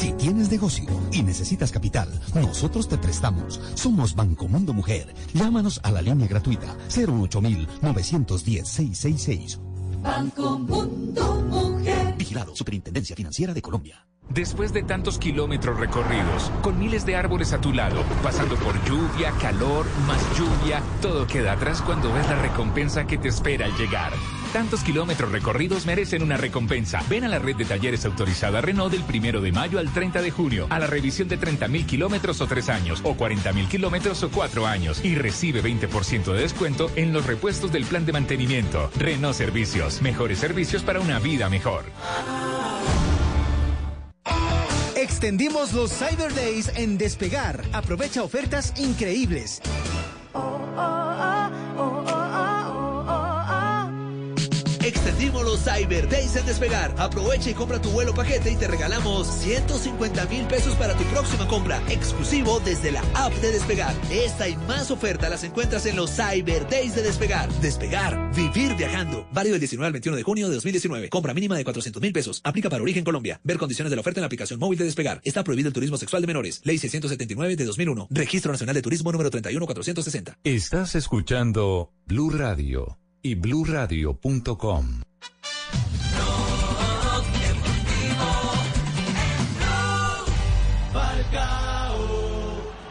Si 0.00 0.12
tienes 0.12 0.50
negocio 0.50 0.88
y 1.12 1.22
necesitas 1.22 1.70
capital, 1.70 2.08
nosotros 2.34 2.88
te 2.88 2.96
prestamos. 2.96 3.60
Somos 3.74 4.14
Banco 4.14 4.48
Mundo 4.48 4.72
Mujer. 4.72 5.14
Llámanos 5.34 5.78
a 5.82 5.90
la 5.90 6.00
línea 6.00 6.26
gratuita 6.26 6.74
08910-666. 6.88 9.58
Banco 10.00 10.58
Mundo 10.58 11.44
Mujer. 11.50 12.14
Vigilado 12.16 12.56
Superintendencia 12.56 13.14
Financiera 13.14 13.52
de 13.52 13.60
Colombia. 13.60 14.06
Después 14.30 14.72
de 14.72 14.84
tantos 14.84 15.18
kilómetros 15.18 15.78
recorridos, 15.78 16.50
con 16.62 16.78
miles 16.78 17.04
de 17.04 17.16
árboles 17.16 17.52
a 17.52 17.60
tu 17.60 17.74
lado, 17.74 18.02
pasando 18.22 18.54
por 18.54 18.82
lluvia, 18.86 19.32
calor, 19.32 19.84
más 20.06 20.22
lluvia, 20.38 20.82
todo 21.02 21.26
queda 21.26 21.52
atrás 21.52 21.82
cuando 21.82 22.10
ves 22.10 22.26
la 22.26 22.40
recompensa 22.40 23.06
que 23.06 23.18
te 23.18 23.28
espera 23.28 23.66
al 23.66 23.76
llegar. 23.76 24.14
Tantos 24.52 24.82
kilómetros 24.82 25.30
recorridos 25.30 25.86
merecen 25.86 26.24
una 26.24 26.36
recompensa. 26.36 27.02
Ven 27.08 27.22
a 27.22 27.28
la 27.28 27.38
red 27.38 27.54
de 27.54 27.64
talleres 27.64 28.04
autorizada 28.04 28.60
Renault 28.60 28.92
del 28.92 29.04
primero 29.04 29.40
de 29.40 29.52
mayo 29.52 29.78
al 29.78 29.92
30 29.92 30.22
de 30.22 30.30
junio 30.32 30.66
a 30.70 30.80
la 30.80 30.88
revisión 30.88 31.28
de 31.28 31.36
30 31.36 31.68
mil 31.68 31.86
kilómetros 31.86 32.40
o 32.40 32.46
3 32.48 32.68
años 32.68 33.00
o 33.04 33.14
40 33.14 33.52
mil 33.52 33.68
kilómetros 33.68 34.22
o 34.24 34.30
4 34.30 34.66
años 34.66 35.04
y 35.04 35.14
recibe 35.14 35.62
20% 35.62 36.32
de 36.32 36.40
descuento 36.40 36.90
en 36.96 37.12
los 37.12 37.26
repuestos 37.26 37.70
del 37.70 37.84
plan 37.84 38.04
de 38.04 38.12
mantenimiento. 38.12 38.90
Renault 38.96 39.36
Servicios. 39.36 40.02
Mejores 40.02 40.38
servicios 40.38 40.82
para 40.82 41.00
una 41.00 41.20
vida 41.20 41.48
mejor. 41.48 41.84
Extendimos 44.96 45.72
los 45.72 45.92
Cyber 45.92 46.34
Days 46.34 46.72
en 46.74 46.98
Despegar. 46.98 47.62
Aprovecha 47.72 48.22
ofertas 48.22 48.72
increíbles. 48.78 49.60
Los 55.20 55.64
Cyber 55.64 56.08
Days 56.08 56.34
en 56.36 56.46
Despegar. 56.46 56.94
Aprovecha 56.96 57.50
y 57.50 57.54
compra 57.54 57.80
tu 57.80 57.90
vuelo 57.90 58.14
paquete 58.14 58.50
y 58.50 58.56
te 58.56 58.66
regalamos 58.66 59.26
150 59.26 60.24
mil 60.26 60.46
pesos 60.46 60.74
para 60.76 60.96
tu 60.96 61.04
próxima 61.04 61.46
compra, 61.46 61.82
exclusivo 61.90 62.58
desde 62.60 62.90
la 62.90 63.02
app 63.14 63.32
de 63.34 63.52
Despegar. 63.52 63.94
Esta 64.10 64.48
y 64.48 64.56
más 64.56 64.90
ofertas 64.90 65.28
las 65.28 65.44
encuentras 65.44 65.84
en 65.84 65.96
los 65.96 66.10
Cyber 66.10 66.66
Days 66.70 66.94
de 66.94 67.02
Despegar. 67.02 67.52
Despegar, 67.60 68.34
vivir 68.34 68.74
viajando. 68.76 69.28
Válido 69.30 69.52
del 69.52 69.60
19 69.60 69.86
al 69.86 69.92
21 69.92 70.16
de 70.16 70.22
junio 70.22 70.48
de 70.48 70.54
2019. 70.54 71.10
Compra 71.10 71.34
mínima 71.34 71.56
de 71.56 71.64
400 71.64 72.00
mil 72.00 72.14
pesos. 72.14 72.40
Aplica 72.42 72.70
para 72.70 72.82
origen 72.82 73.04
Colombia. 73.04 73.40
Ver 73.44 73.58
condiciones 73.58 73.90
de 73.90 73.96
la 73.96 74.00
oferta 74.00 74.20
en 74.20 74.22
la 74.22 74.26
aplicación 74.26 74.58
móvil 74.58 74.78
de 74.78 74.86
Despegar. 74.86 75.20
Está 75.22 75.44
prohibido 75.44 75.68
el 75.68 75.74
turismo 75.74 75.98
sexual 75.98 76.22
de 76.22 76.28
menores. 76.28 76.62
Ley 76.64 76.78
679 76.78 77.56
de 77.56 77.64
2001. 77.66 78.08
Registro 78.10 78.52
Nacional 78.52 78.74
de 78.74 78.82
Turismo 78.82 79.12
número 79.12 79.28
31460. 79.28 80.38
Estás 80.44 80.94
escuchando 80.94 81.92
Blue 82.06 82.30
Radio 82.30 82.98
y 83.22 83.34
bluradio.com. 83.34 85.09
Falcao, 91.30 91.96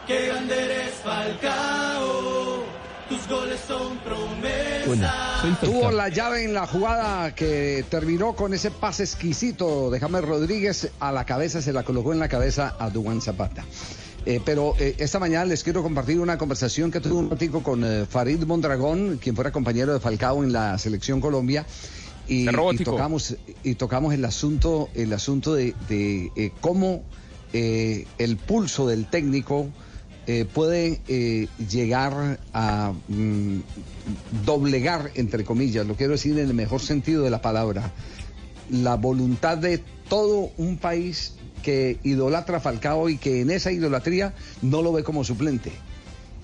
qué 0.06 0.26
grande 0.28 0.64
eres 0.64 0.94
Falcao, 1.04 2.62
tus 3.08 3.28
goles 3.28 3.60
son 3.68 3.98
promesas. 3.98 5.60
Tuvo 5.60 5.90
la 5.90 6.08
llave 6.08 6.44
en 6.44 6.54
la 6.54 6.66
jugada 6.66 7.34
que 7.34 7.84
terminó 7.90 8.34
con 8.34 8.54
ese 8.54 8.70
pase 8.70 9.02
exquisito 9.02 9.90
de 9.90 10.00
James 10.00 10.24
Rodríguez 10.24 10.90
a 11.00 11.12
la 11.12 11.26
cabeza, 11.26 11.60
se 11.60 11.74
la 11.74 11.82
colocó 11.82 12.14
en 12.14 12.18
la 12.18 12.28
cabeza 12.28 12.76
a 12.78 12.88
Duan 12.88 13.20
Zapata. 13.20 13.64
Eh, 14.24 14.40
pero 14.42 14.74
eh, 14.78 14.96
esta 14.98 15.18
mañana 15.18 15.44
les 15.44 15.62
quiero 15.62 15.82
compartir 15.82 16.18
una 16.18 16.38
conversación 16.38 16.90
que 16.90 17.00
tuve 17.00 17.14
un 17.14 17.30
ratico 17.30 17.62
con 17.62 17.84
eh, 17.84 18.06
Farid 18.08 18.42
Mondragón, 18.44 19.18
quien 19.18 19.34
fuera 19.34 19.52
compañero 19.52 19.92
de 19.92 20.00
Falcao 20.00 20.42
en 20.44 20.52
la 20.52 20.78
selección 20.78 21.20
Colombia. 21.20 21.66
Y, 22.26 22.46
tocamos 22.84 23.36
y 23.64 23.74
tocamos 23.74 24.14
el 24.14 24.24
asunto 24.24 24.88
el 24.94 25.12
asunto 25.12 25.54
de, 25.54 25.74
de, 25.88 26.30
eh, 26.36 26.52
cómo 26.60 27.02
eh, 27.52 28.06
el 28.18 28.36
pulso 28.36 28.86
del 28.86 29.08
técnico 29.08 29.68
eh, 30.26 30.44
puede 30.44 31.00
eh, 31.08 31.48
llegar 31.68 32.38
a 32.52 32.92
mm, 33.08 33.60
doblegar 34.44 35.10
entre 35.14 35.44
comillas 35.44 35.86
lo 35.86 35.96
quiero 35.96 36.12
decir 36.12 36.38
en 36.38 36.46
el 36.48 36.54
mejor 36.54 36.80
sentido 36.80 37.24
de 37.24 37.30
la 37.30 37.42
palabra 37.42 37.92
la 38.70 38.96
voluntad 38.96 39.58
de 39.58 39.82
todo 40.08 40.50
un 40.58 40.76
país 40.76 41.34
que 41.62 41.98
idolatra 42.02 42.58
a 42.58 42.60
Falcao 42.60 43.08
y 43.08 43.16
que 43.16 43.40
en 43.40 43.50
esa 43.50 43.72
idolatría 43.72 44.34
no 44.62 44.82
lo 44.82 44.92
ve 44.92 45.04
como 45.04 45.24
suplente. 45.24 45.72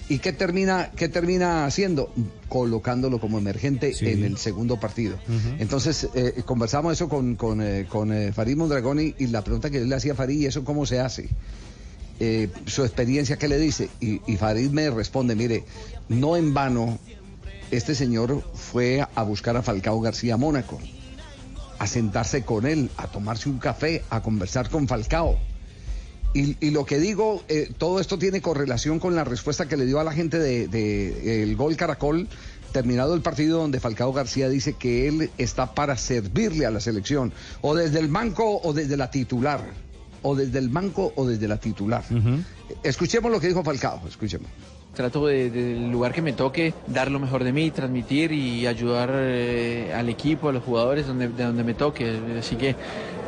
¿Y 0.08 0.18
qué 0.20 0.32
termina, 0.32 0.92
qué 0.94 1.08
termina 1.08 1.64
haciendo? 1.66 2.12
Colocándolo 2.48 3.18
como 3.20 3.38
emergente 3.38 3.94
en 4.00 4.24
el 4.24 4.38
segundo 4.38 4.78
partido. 4.78 5.18
Entonces, 5.58 6.08
eh, 6.14 6.42
conversamos 6.44 6.92
eso 6.92 7.08
con, 7.08 7.34
con, 7.34 7.60
eh, 7.60 7.86
con 7.88 8.12
eh, 8.12 8.32
Farid 8.32 8.56
Mondragón 8.56 9.00
y, 9.00 9.14
y 9.18 9.26
la 9.26 9.42
pregunta 9.42 9.68
que 9.70 9.80
yo 9.80 9.86
le 9.86 9.94
hacía 9.94 10.12
a 10.12 10.16
Farid, 10.16 10.40
¿y 10.40 10.46
eso 10.46 10.64
cómo 10.64 10.86
se 10.86 11.00
hace? 11.00 11.28
Eh, 12.20 12.48
su 12.66 12.84
experiencia, 12.84 13.36
¿qué 13.36 13.48
le 13.48 13.58
dice? 13.58 13.90
Y, 14.00 14.20
y 14.26 14.36
Farid 14.36 14.70
me 14.70 14.88
responde, 14.90 15.34
mire, 15.34 15.64
no 16.08 16.36
en 16.36 16.54
vano, 16.54 16.98
este 17.70 17.94
señor 17.94 18.42
fue 18.54 19.04
a 19.14 19.22
buscar 19.22 19.56
a 19.56 19.62
Falcao 19.62 20.00
García 20.00 20.34
a 20.34 20.36
Mónaco 20.36 20.78
a 21.78 21.86
sentarse 21.86 22.42
con 22.42 22.66
él, 22.66 22.90
a 22.96 23.06
tomarse 23.06 23.48
un 23.48 23.58
café, 23.58 24.02
a 24.08 24.22
conversar 24.22 24.70
con 24.70 24.88
Falcao. 24.88 25.36
Y, 26.36 26.54
y 26.60 26.70
lo 26.70 26.84
que 26.84 26.98
digo, 26.98 27.42
eh, 27.48 27.72
todo 27.78 27.98
esto 27.98 28.18
tiene 28.18 28.42
correlación 28.42 29.00
con 29.00 29.14
la 29.14 29.24
respuesta 29.24 29.68
que 29.68 29.78
le 29.78 29.86
dio 29.86 30.00
a 30.00 30.04
la 30.04 30.12
gente 30.12 30.38
de, 30.38 30.68
de, 30.68 31.42
el 31.42 31.56
gol 31.56 31.76
Caracol, 31.76 32.28
terminado 32.72 33.14
el 33.14 33.22
partido 33.22 33.58
donde 33.58 33.80
Falcao 33.80 34.12
García 34.12 34.50
dice 34.50 34.74
que 34.74 35.08
él 35.08 35.30
está 35.38 35.74
para 35.74 35.96
servirle 35.96 36.66
a 36.66 36.70
la 36.70 36.80
selección, 36.80 37.32
o 37.62 37.74
desde 37.74 38.00
el 38.00 38.08
banco 38.08 38.60
o 38.62 38.74
desde 38.74 38.98
la 38.98 39.10
titular, 39.10 39.64
o 40.20 40.34
desde 40.34 40.58
el 40.58 40.68
banco 40.68 41.10
o 41.16 41.26
desde 41.26 41.48
la 41.48 41.56
titular. 41.56 42.04
Escuchemos 42.82 43.32
lo 43.32 43.40
que 43.40 43.48
dijo 43.48 43.64
Falcao, 43.64 44.02
escuchemos. 44.06 44.50
Trato 44.96 45.26
de- 45.26 45.50
del 45.50 45.90
lugar 45.90 46.14
que 46.14 46.22
me 46.22 46.32
toque 46.32 46.72
dar 46.86 47.10
lo 47.10 47.18
mejor 47.20 47.44
de 47.44 47.52
mí, 47.52 47.70
transmitir 47.70 48.32
y 48.32 48.66
ayudar 48.66 49.10
eh, 49.12 49.92
al 49.94 50.08
equipo, 50.08 50.48
a 50.48 50.52
los 50.52 50.64
jugadores 50.64 51.06
donde, 51.06 51.28
de 51.28 51.44
donde 51.44 51.62
me 51.64 51.74
toque. 51.74 52.18
Así 52.38 52.56
que 52.56 52.74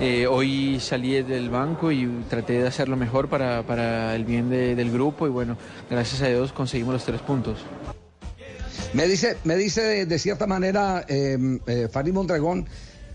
eh, 0.00 0.26
hoy 0.26 0.80
salí 0.80 1.22
del 1.22 1.50
banco 1.50 1.92
y 1.92 2.08
traté 2.30 2.54
de 2.54 2.66
hacer 2.68 2.88
lo 2.88 2.96
mejor 2.96 3.28
para, 3.28 3.64
para 3.64 4.14
el 4.16 4.24
bien 4.24 4.48
de- 4.48 4.74
del 4.76 4.90
grupo 4.90 5.26
y 5.26 5.30
bueno, 5.30 5.58
gracias 5.90 6.22
a 6.22 6.28
Dios 6.28 6.52
conseguimos 6.52 6.94
los 6.94 7.04
tres 7.04 7.20
puntos. 7.20 7.58
Me 8.94 9.06
dice, 9.06 9.36
me 9.44 9.54
dice 9.56 9.82
de, 9.82 10.06
de 10.06 10.18
cierta 10.18 10.46
manera 10.46 11.04
eh, 11.06 11.36
eh, 11.66 11.88
Farid 11.92 12.14
Mondragón 12.14 12.66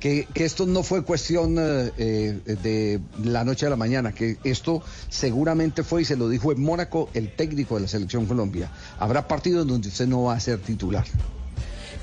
que, 0.04 0.28
que 0.34 0.44
esto 0.44 0.66
no 0.66 0.84
fue 0.84 1.06
cuestión 1.06 1.56
eh, 1.58 1.90
eh, 1.98 2.58
de 2.62 3.00
la 3.24 3.46
noche 3.46 3.68
a 3.68 3.70
la 3.70 3.78
mañana, 3.78 4.12
que 4.12 4.36
esto 4.44 4.84
seguramente 5.08 5.82
fue, 5.82 6.02
y 6.02 6.06
se 6.06 6.18
lo 6.18 6.28
dijo 6.28 6.52
en 6.52 6.62
Mónaco, 6.62 7.10
el 7.14 7.34
técnico 7.34 7.76
de 7.76 7.84
la 7.84 7.88
selección 7.88 8.26
Colombia. 8.26 8.70
Habrá 9.00 9.30
partidos 9.30 9.66
donde 9.66 9.88
usted 9.88 10.06
no 10.06 10.24
va 10.24 10.34
a 10.34 10.42
ser 10.42 10.60
titular. 10.60 11.06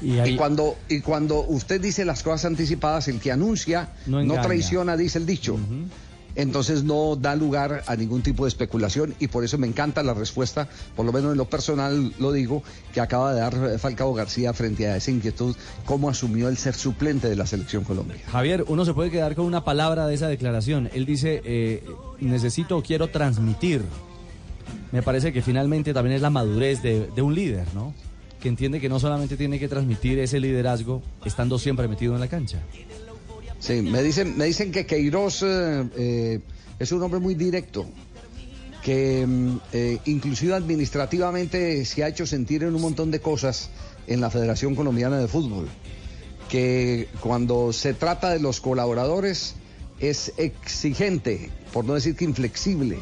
Y, 0.00 0.34
cuando, 0.36 0.78
y 0.88 1.00
cuando 1.02 1.44
usted 1.46 1.78
dice 1.78 2.06
las 2.06 2.22
cosas 2.22 2.46
anticipadas, 2.46 3.06
el 3.08 3.20
que 3.20 3.32
anuncia 3.32 3.90
No 4.06 4.40
traiciona, 4.40 4.96
dice 4.96 5.18
el 5.18 5.26
dicho. 5.26 5.58
Entonces 6.40 6.84
no 6.84 7.16
da 7.16 7.36
lugar 7.36 7.84
a 7.86 7.96
ningún 7.96 8.22
tipo 8.22 8.44
de 8.44 8.48
especulación 8.48 9.14
y 9.18 9.28
por 9.28 9.44
eso 9.44 9.58
me 9.58 9.66
encanta 9.66 10.02
la 10.02 10.14
respuesta, 10.14 10.68
por 10.96 11.04
lo 11.04 11.12
menos 11.12 11.32
en 11.32 11.38
lo 11.38 11.44
personal 11.44 12.14
lo 12.18 12.32
digo, 12.32 12.62
que 12.94 13.00
acaba 13.02 13.34
de 13.34 13.40
dar 13.40 13.54
eh, 13.54 13.78
Falcao 13.78 14.14
García 14.14 14.54
frente 14.54 14.88
a 14.88 14.96
esa 14.96 15.10
inquietud, 15.10 15.54
cómo 15.84 16.08
asumió 16.08 16.48
el 16.48 16.56
ser 16.56 16.74
suplente 16.74 17.28
de 17.28 17.36
la 17.36 17.44
selección 17.44 17.84
Colombia. 17.84 18.16
Javier, 18.32 18.64
uno 18.68 18.86
se 18.86 18.94
puede 18.94 19.10
quedar 19.10 19.34
con 19.34 19.44
una 19.44 19.64
palabra 19.64 20.06
de 20.06 20.14
esa 20.14 20.28
declaración. 20.28 20.88
Él 20.94 21.04
dice, 21.04 21.42
eh, 21.44 21.84
necesito 22.20 22.78
o 22.78 22.82
quiero 22.82 23.08
transmitir. 23.08 23.82
Me 24.92 25.02
parece 25.02 25.34
que 25.34 25.42
finalmente 25.42 25.92
también 25.92 26.16
es 26.16 26.22
la 26.22 26.30
madurez 26.30 26.82
de, 26.82 27.06
de 27.14 27.20
un 27.20 27.34
líder, 27.34 27.66
¿no? 27.74 27.92
Que 28.40 28.48
entiende 28.48 28.80
que 28.80 28.88
no 28.88 28.98
solamente 28.98 29.36
tiene 29.36 29.58
que 29.58 29.68
transmitir 29.68 30.18
ese 30.18 30.40
liderazgo 30.40 31.02
estando 31.26 31.58
siempre 31.58 31.86
metido 31.86 32.14
en 32.14 32.20
la 32.20 32.28
cancha. 32.28 32.60
Sí, 33.60 33.82
me 33.82 34.02
dicen, 34.02 34.36
me 34.36 34.46
dicen 34.46 34.72
que 34.72 34.86
Queiroz 34.86 35.42
eh, 35.42 35.84
eh, 35.96 36.40
es 36.78 36.92
un 36.92 37.02
hombre 37.02 37.20
muy 37.20 37.34
directo, 37.34 37.86
que 38.82 39.26
mm, 39.26 39.56
eh, 39.72 39.98
inclusive 40.06 40.54
administrativamente 40.54 41.84
se 41.84 42.02
ha 42.02 42.08
hecho 42.08 42.26
sentir 42.26 42.62
en 42.62 42.74
un 42.74 42.80
montón 42.80 43.10
de 43.10 43.20
cosas 43.20 43.70
en 44.06 44.20
la 44.20 44.30
Federación 44.30 44.74
Colombiana 44.74 45.18
de 45.18 45.28
Fútbol, 45.28 45.68
que 46.48 47.08
cuando 47.20 47.72
se 47.72 47.94
trata 47.94 48.30
de 48.30 48.40
los 48.40 48.60
colaboradores 48.60 49.54
es 50.00 50.32
exigente, 50.38 51.50
por 51.72 51.84
no 51.84 51.94
decir 51.94 52.16
que 52.16 52.24
inflexible. 52.24 52.98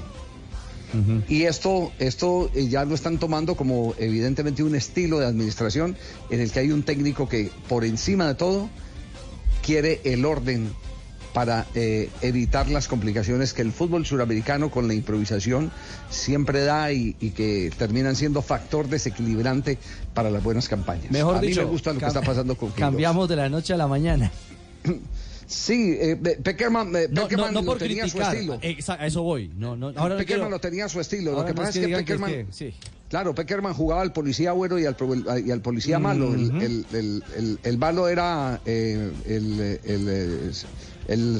Y 1.28 1.42
esto, 1.42 1.92
esto 1.98 2.50
eh, 2.54 2.66
ya 2.68 2.86
lo 2.86 2.94
están 2.94 3.18
tomando 3.18 3.56
como 3.56 3.94
evidentemente 3.98 4.62
un 4.62 4.74
estilo 4.74 5.18
de 5.18 5.26
administración 5.26 5.96
en 6.30 6.40
el 6.40 6.50
que 6.50 6.60
hay 6.60 6.72
un 6.72 6.82
técnico 6.82 7.28
que 7.28 7.50
por 7.68 7.84
encima 7.84 8.26
de 8.26 8.34
todo 8.34 8.70
quiere 9.68 10.00
el 10.04 10.24
orden 10.24 10.72
para 11.35 11.66
eh, 11.74 12.09
evitar 12.22 12.70
las 12.70 12.88
complicaciones 12.88 13.52
que 13.52 13.61
el 13.61 13.70
fútbol 13.70 14.07
suramericano 14.07 14.70
con 14.70 14.88
la 14.88 14.94
improvisación 14.94 15.70
siempre 16.09 16.62
da 16.64 16.90
y, 16.90 17.16
y 17.20 17.33
que 17.33 17.70
terminan 17.76 18.16
siendo 18.16 18.40
factor 18.40 18.88
desequilibrante 18.88 19.76
para 20.14 20.31
las 20.31 20.42
buenas 20.42 20.70
campañas. 20.70 21.11
Mejor 21.11 21.37
a 21.37 21.40
dicho, 21.42 21.61
mí 21.61 21.66
me 21.66 21.72
gusta 21.72 21.92
lo 21.92 22.00
que 22.00 22.07
está 22.07 22.22
pasando 22.22 22.57
con. 22.57 22.70
Cambiamos 22.70 23.28
de 23.28 23.37
la 23.37 23.50
noche 23.50 23.74
a 23.74 23.76
la 23.76 23.87
mañana. 23.87 24.33
Sí, 25.46 25.98
eh, 26.00 26.16
Be- 26.18 26.37
Peckerman, 26.37 26.96
eh, 26.96 27.09
No, 27.11 27.24
Peckerman 27.24 27.52
no, 27.52 27.61
no 27.61 27.72
lo 27.74 27.78
tenía 27.78 28.04
a 28.04 28.09
su 28.09 28.16
criticar. 28.16 28.35
estilo. 28.35 28.61
Exa- 28.62 28.98
a 28.98 29.07
eso 29.07 29.22
voy. 29.22 29.50
No, 29.54 29.76
no, 29.76 29.88
ahora 29.96 30.16
Peckerman 30.16 30.24
quiero- 30.46 30.50
lo 30.50 30.61
tenía 30.61 30.88
su 30.88 30.98
estilo. 30.98 31.33
ahora 31.33 31.42
Lo 31.42 31.46
que 31.48 31.54
pasa 31.54 31.68
es 31.78 31.87
que 31.87 31.94
Peckerman. 31.94 32.31
que- 32.31 32.46
sí. 32.52 32.72
Claro, 33.09 33.34
Peckerman 33.34 33.72
jugaba 33.74 34.02
al 34.02 34.12
policía 34.12 34.52
bueno 34.52 34.78
y 34.78 34.84
al, 34.84 34.96
y 35.46 35.50
al 35.50 35.61
policía 35.62 35.98
malo. 35.98 36.34
El- 36.34 36.48
Ujú. 36.48 36.56
el, 36.61 36.86
el- 36.92 37.24
el- 37.36 37.59
el 37.62 37.78
malo 37.78 38.06
era 38.09 38.61
eh, 38.66 39.11
el, 39.26 39.56
eh, 39.61 40.52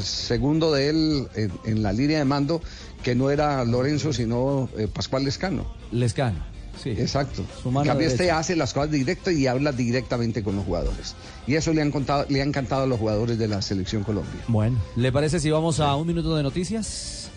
segundo 0.02 0.72
de 0.72 0.88
él 0.88 1.28
en, 1.34 1.52
en 1.64 1.82
la 1.82 1.92
línea 1.92 2.18
de 2.18 2.24
mando, 2.24 2.62
que 3.02 3.14
no 3.14 3.30
era 3.30 3.64
Lorenzo, 3.64 4.12
sino 4.12 4.68
eh, 4.78 4.88
Pascual 4.92 5.24
Lescano. 5.24 5.66
Lescano. 5.92 6.46
Exacto. 6.84 7.44
Su 7.60 7.70
En 7.70 7.84
cambio, 7.84 8.06
este 8.06 8.30
hace 8.30 8.54
las 8.54 8.72
cosas 8.72 8.92
directo 8.92 9.32
y 9.32 9.48
habla 9.48 9.72
directamente 9.72 10.44
con 10.44 10.54
los 10.54 10.64
jugadores. 10.64 11.16
Y 11.46 11.56
eso 11.56 11.72
le 11.72 11.82
han, 11.82 11.90
contado, 11.90 12.24
le 12.28 12.40
ha 12.40 12.44
encantado 12.44 12.84
a 12.84 12.86
los 12.86 13.00
jugadores 13.00 13.36
de 13.36 13.48
la 13.48 13.60
Selección 13.62 14.04
Colombia. 14.04 14.40
Bueno, 14.46 14.78
¿le 14.94 15.10
parece 15.10 15.40
si 15.40 15.50
vamos 15.50 15.80
a 15.80 15.96
un 15.96 16.06
minuto 16.06 16.36
de 16.36 16.44
noticias? 16.44 17.27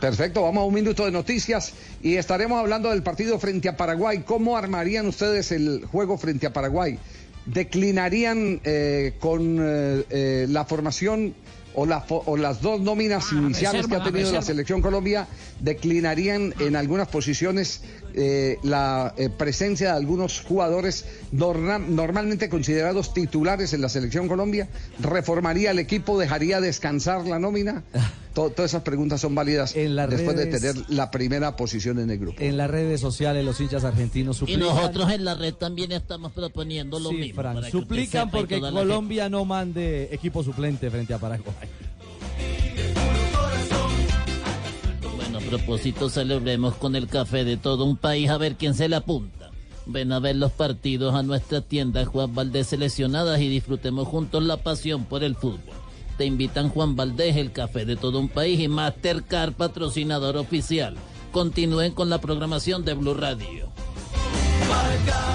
Perfecto, 0.00 0.42
vamos 0.42 0.62
a 0.62 0.64
un 0.64 0.72
minuto 0.74 1.04
de 1.04 1.10
noticias 1.10 1.74
y 2.02 2.16
estaremos 2.16 2.58
hablando 2.58 2.88
del 2.90 3.02
partido 3.02 3.38
frente 3.38 3.68
a 3.68 3.76
Paraguay. 3.76 4.22
¿Cómo 4.24 4.56
armarían 4.56 5.06
ustedes 5.06 5.52
el 5.52 5.84
juego 5.84 6.16
frente 6.16 6.46
a 6.46 6.52
Paraguay? 6.54 6.98
¿Declinarían 7.44 8.60
eh, 8.64 9.14
con 9.20 9.58
eh, 9.60 10.04
eh, 10.08 10.46
la 10.48 10.64
formación 10.64 11.34
o, 11.74 11.84
la 11.86 12.04
fo- 12.06 12.22
o 12.24 12.36
las 12.36 12.62
dos 12.62 12.80
nóminas 12.80 13.30
iniciales 13.32 13.82
reserva, 13.82 14.02
que 14.04 14.08
ha 14.08 14.12
tenido 14.12 14.32
la 14.32 14.42
selección 14.42 14.80
Colombia? 14.80 15.28
¿Declinarían 15.60 16.54
en 16.60 16.76
algunas 16.76 17.08
posiciones 17.08 17.82
eh, 18.14 18.58
la 18.62 19.14
eh, 19.16 19.28
presencia 19.28 19.90
de 19.92 19.96
algunos 19.96 20.40
jugadores 20.40 21.04
norma- 21.32 21.78
normalmente 21.78 22.48
considerados 22.48 23.12
titulares 23.14 23.72
en 23.72 23.80
la 23.80 23.88
selección 23.88 24.28
Colombia? 24.28 24.68
¿Reformaría 25.00 25.70
el 25.70 25.78
equipo? 25.78 26.18
¿Dejaría 26.18 26.60
descansar 26.60 27.26
la 27.26 27.38
nómina? 27.38 27.82
To- 28.30 28.48
todas 28.50 28.70
esas 28.70 28.82
preguntas 28.84 29.20
son 29.20 29.34
válidas 29.34 29.74
las 29.74 30.08
después 30.08 30.36
de 30.36 30.46
tener 30.46 30.76
la 30.88 31.10
primera 31.10 31.56
posición 31.56 31.98
en 31.98 32.10
el 32.12 32.18
grupo. 32.20 32.36
En 32.40 32.56
las 32.56 32.70
redes 32.70 33.00
sociales 33.00 33.44
los 33.44 33.60
hinchas 33.60 33.82
argentinos 33.82 34.36
Y 34.36 34.38
suplican. 34.38 34.60
nosotros 34.62 35.10
en 35.10 35.24
la 35.24 35.34
red 35.34 35.52
también 35.54 35.90
estamos 35.90 36.30
proponiendo 36.30 37.00
lo 37.00 37.08
Sí, 37.10 37.16
mismo. 37.16 37.42
Fran, 37.42 37.60
suplican 37.68 38.28
y 38.28 38.30
porque 38.30 38.60
Colombia 38.60 39.28
no 39.28 39.44
mande 39.44 40.10
equipo 40.12 40.44
suplente 40.44 40.88
frente 40.92 41.12
a 41.12 41.18
Paraguay. 41.18 41.52
Propósito, 45.50 46.08
celebremos 46.08 46.74
con 46.76 46.94
el 46.94 47.08
café 47.08 47.44
de 47.44 47.56
todo 47.56 47.84
un 47.84 47.96
país 47.96 48.30
a 48.30 48.38
ver 48.38 48.54
quién 48.54 48.74
se 48.74 48.88
le 48.88 48.96
apunta. 48.96 49.50
Ven 49.84 50.12
a 50.12 50.20
ver 50.20 50.36
los 50.36 50.52
partidos 50.52 51.14
a 51.14 51.24
nuestra 51.24 51.60
tienda 51.60 52.04
Juan 52.04 52.34
Valdés 52.34 52.68
Seleccionadas 52.68 53.40
y 53.40 53.48
disfrutemos 53.48 54.06
juntos 54.06 54.44
la 54.44 54.58
pasión 54.58 55.04
por 55.04 55.24
el 55.24 55.34
fútbol. 55.34 55.60
Te 56.16 56.24
invitan 56.24 56.68
Juan 56.68 56.94
Valdés, 56.94 57.36
el 57.36 57.50
café 57.50 57.84
de 57.84 57.96
todo 57.96 58.20
un 58.20 58.28
país 58.28 58.60
y 58.60 58.68
Mastercard, 58.68 59.54
patrocinador 59.54 60.36
oficial. 60.36 60.94
Continúen 61.32 61.92
con 61.92 62.10
la 62.10 62.20
programación 62.20 62.84
de 62.84 62.94
Blue 62.94 63.14
Radio. 63.14 63.68
Blog 64.66 65.29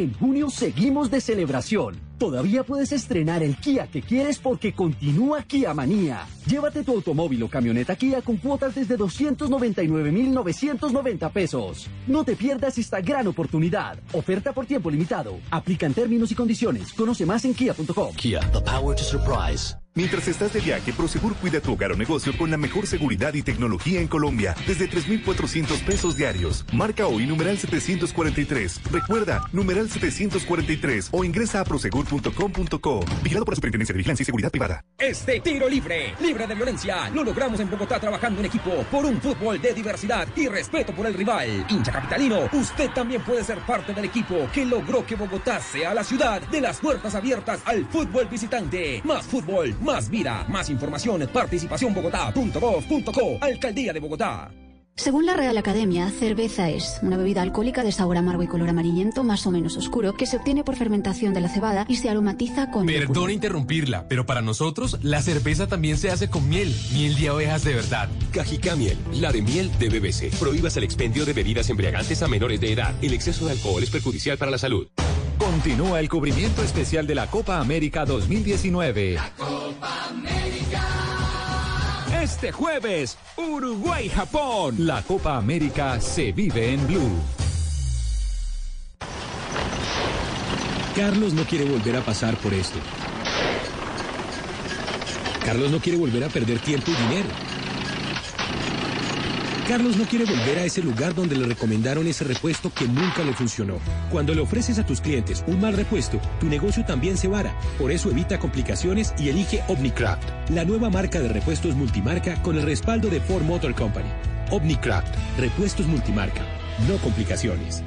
En 0.00 0.14
junio 0.14 0.48
seguimos 0.48 1.10
de 1.10 1.20
celebración. 1.20 2.09
Todavía 2.20 2.62
puedes 2.64 2.92
estrenar 2.92 3.42
el 3.42 3.56
Kia 3.56 3.86
que 3.86 4.02
quieres 4.02 4.38
porque 4.38 4.74
continúa 4.74 5.42
Kia 5.42 5.72
Manía. 5.72 6.26
Llévate 6.44 6.84
tu 6.84 6.92
automóvil 6.92 7.42
o 7.44 7.48
camioneta 7.48 7.96
Kia 7.96 8.20
con 8.20 8.36
cuotas 8.36 8.74
desde 8.74 8.98
299,990 8.98 11.30
pesos. 11.30 11.88
No 12.06 12.22
te 12.22 12.36
pierdas 12.36 12.76
esta 12.76 13.00
gran 13.00 13.26
oportunidad. 13.26 13.98
Oferta 14.12 14.52
por 14.52 14.66
tiempo 14.66 14.90
limitado. 14.90 15.38
Aplican 15.50 15.94
términos 15.94 16.30
y 16.30 16.34
condiciones. 16.34 16.92
Conoce 16.92 17.24
más 17.24 17.46
en 17.46 17.54
kia.com. 17.54 18.12
Kia, 18.16 18.40
the 18.52 18.60
power 18.60 18.94
to 18.94 19.02
surprise. 19.02 19.74
Mientras 19.96 20.28
estás 20.28 20.52
de 20.52 20.60
viaje, 20.60 20.92
Prosegur 20.92 21.34
cuida 21.34 21.60
tu 21.60 21.72
hogar 21.72 21.90
o 21.90 21.96
negocio 21.96 22.32
con 22.38 22.48
la 22.48 22.56
mejor 22.56 22.86
seguridad 22.86 23.34
y 23.34 23.42
tecnología 23.42 24.00
en 24.00 24.06
Colombia, 24.06 24.54
desde 24.66 24.86
3,400 24.86 25.80
pesos 25.80 26.16
diarios. 26.16 26.64
Marca 26.72 27.08
hoy 27.08 27.26
numeral 27.26 27.58
743. 27.58 28.82
Recuerda, 28.92 29.48
numeral 29.52 29.90
743 29.90 31.08
o 31.10 31.24
ingresa 31.24 31.60
a 31.60 31.64
prosegur.com.co. 32.10 33.04
Vigilado 33.22 33.44
por 33.44 33.52
la 33.52 33.56
Superintendencia 33.56 33.92
de 33.92 33.98
Vigilancia 33.98 34.22
y 34.22 34.26
Seguridad 34.26 34.50
Privada. 34.50 34.84
Este 34.98 35.40
tiro 35.40 35.68
libre, 35.68 36.14
libre 36.20 36.46
de 36.46 36.54
violencia, 36.54 37.10
lo 37.10 37.24
logramos 37.24 37.60
en 37.60 37.70
Bogotá 37.70 38.00
trabajando 38.00 38.40
en 38.40 38.46
equipo 38.46 38.70
por 38.90 39.04
un 39.04 39.20
fútbol 39.20 39.60
de 39.60 39.72
diversidad 39.72 40.26
y 40.36 40.48
respeto 40.48 40.92
por 40.92 41.06
el 41.06 41.14
rival. 41.14 41.66
Hincha 41.68 41.92
capitalino, 41.92 42.48
usted 42.52 42.90
también 42.90 43.22
puede 43.22 43.44
ser 43.44 43.58
parte 43.60 43.94
del 43.94 44.06
equipo 44.06 44.48
que 44.52 44.64
logró 44.64 45.06
que 45.06 45.14
Bogotá 45.14 45.60
sea 45.60 45.94
la 45.94 46.04
ciudad 46.04 46.42
de 46.42 46.60
las 46.60 46.80
puertas 46.80 47.14
abiertas 47.14 47.60
al 47.64 47.86
fútbol 47.86 48.26
visitante. 48.26 49.00
Más 49.04 49.26
fútbol, 49.26 49.74
más 49.80 50.10
vida, 50.10 50.44
más 50.48 50.68
información, 50.70 51.28
participacionbogotá.gov.co, 51.32 53.38
Alcaldía 53.40 53.92
de 53.92 54.00
Bogotá. 54.00 54.50
Según 54.96 55.24
la 55.24 55.34
Real 55.34 55.56
Academia, 55.56 56.10
cerveza 56.10 56.68
es 56.68 56.98
una 57.00 57.16
bebida 57.16 57.40
alcohólica 57.40 57.82
de 57.82 57.90
sabor 57.90 58.18
amargo 58.18 58.42
y 58.42 58.46
color 58.46 58.68
amarillento 58.68 59.24
más 59.24 59.46
o 59.46 59.50
menos 59.50 59.78
oscuro 59.78 60.12
que 60.14 60.26
se 60.26 60.36
obtiene 60.36 60.62
por 60.62 60.76
fermentación 60.76 61.32
de 61.32 61.40
la 61.40 61.48
cebada 61.48 61.86
y 61.88 61.96
se 61.96 62.10
aromatiza 62.10 62.70
con. 62.70 62.84
Perdón 62.84 63.30
interrumpirla, 63.30 64.06
pero 64.08 64.26
para 64.26 64.42
nosotros 64.42 64.98
la 65.02 65.22
cerveza 65.22 65.66
también 65.66 65.96
se 65.96 66.10
hace 66.10 66.28
con 66.28 66.46
miel, 66.50 66.74
miel 66.92 67.16
de 67.18 67.30
abejas 67.30 67.64
de 67.64 67.74
verdad. 67.74 68.10
Cajica 68.30 68.76
Miel, 68.76 68.98
la 69.14 69.32
de 69.32 69.40
miel 69.40 69.70
de 69.78 69.88
BBC. 69.88 70.38
Prohíbas 70.38 70.76
el 70.76 70.84
expendio 70.84 71.24
de 71.24 71.32
bebidas 71.32 71.70
embriagantes 71.70 72.22
a 72.22 72.28
menores 72.28 72.60
de 72.60 72.72
edad. 72.72 72.94
El 73.00 73.14
exceso 73.14 73.46
de 73.46 73.52
alcohol 73.52 73.82
es 73.82 73.88
perjudicial 73.88 74.36
para 74.36 74.50
la 74.50 74.58
salud. 74.58 74.86
Continúa 75.38 76.00
el 76.00 76.10
cubrimiento 76.10 76.62
especial 76.62 77.06
de 77.06 77.14
la 77.14 77.26
Copa 77.26 77.58
América 77.58 78.04
2019. 78.04 79.16
Este 82.22 82.52
jueves, 82.52 83.16
Uruguay-Japón. 83.38 84.74
La 84.80 85.00
Copa 85.00 85.38
América 85.38 85.98
se 86.02 86.32
vive 86.32 86.74
en 86.74 86.86
Blue. 86.86 87.18
Carlos 90.94 91.32
no 91.32 91.44
quiere 91.44 91.64
volver 91.64 91.96
a 91.96 92.02
pasar 92.02 92.36
por 92.36 92.52
esto. 92.52 92.78
Carlos 95.46 95.70
no 95.70 95.80
quiere 95.80 95.96
volver 95.96 96.24
a 96.24 96.28
perder 96.28 96.58
tiempo 96.58 96.90
y 96.90 97.02
dinero. 97.08 97.49
Carlos 99.70 99.96
no 99.96 100.04
quiere 100.04 100.24
volver 100.24 100.58
a 100.58 100.64
ese 100.64 100.82
lugar 100.82 101.14
donde 101.14 101.36
le 101.36 101.46
recomendaron 101.46 102.04
ese 102.08 102.24
repuesto 102.24 102.74
que 102.74 102.88
nunca 102.88 103.22
le 103.22 103.32
funcionó. 103.32 103.78
Cuando 104.10 104.34
le 104.34 104.40
ofreces 104.40 104.80
a 104.80 104.84
tus 104.84 105.00
clientes 105.00 105.44
un 105.46 105.60
mal 105.60 105.74
repuesto, 105.74 106.20
tu 106.40 106.48
negocio 106.48 106.84
también 106.84 107.16
se 107.16 107.28
vara. 107.28 107.56
Por 107.78 107.92
eso 107.92 108.10
evita 108.10 108.40
complicaciones 108.40 109.14
y 109.16 109.28
elige 109.28 109.62
Omnicraft, 109.68 110.50
la 110.50 110.64
nueva 110.64 110.90
marca 110.90 111.20
de 111.20 111.28
repuestos 111.28 111.76
multimarca 111.76 112.42
con 112.42 112.56
el 112.56 112.62
respaldo 112.62 113.10
de 113.10 113.20
Ford 113.20 113.44
Motor 113.44 113.76
Company. 113.76 114.10
Omnicraft, 114.50 115.14
repuestos 115.38 115.86
multimarca, 115.86 116.42
no 116.88 116.96
complicaciones. 116.96 117.84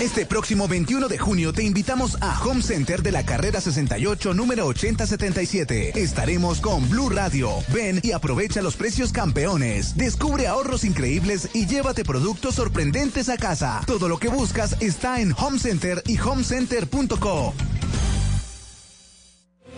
Este 0.00 0.24
próximo 0.24 0.66
21 0.66 1.08
de 1.08 1.18
junio 1.18 1.52
te 1.52 1.62
invitamos 1.62 2.16
a 2.22 2.42
Home 2.42 2.62
Center 2.62 3.02
de 3.02 3.12
la 3.12 3.26
carrera 3.26 3.60
68, 3.60 4.32
número 4.32 4.64
8077. 4.64 6.00
Estaremos 6.00 6.62
con 6.62 6.88
Blue 6.88 7.10
Radio. 7.10 7.50
Ven 7.68 8.00
y 8.02 8.12
aprovecha 8.12 8.62
los 8.62 8.76
precios 8.76 9.12
campeones. 9.12 9.98
Descubre 9.98 10.46
ahorros 10.46 10.84
increíbles 10.84 11.50
y 11.52 11.66
llévate 11.66 12.02
productos 12.02 12.54
sorprendentes 12.54 13.28
a 13.28 13.36
casa. 13.36 13.82
Todo 13.86 14.08
lo 14.08 14.16
que 14.18 14.28
buscas 14.28 14.74
está 14.80 15.20
en 15.20 15.34
Home 15.36 15.58
Center 15.58 16.02
y 16.06 16.18
homecenter.co. 16.18 17.52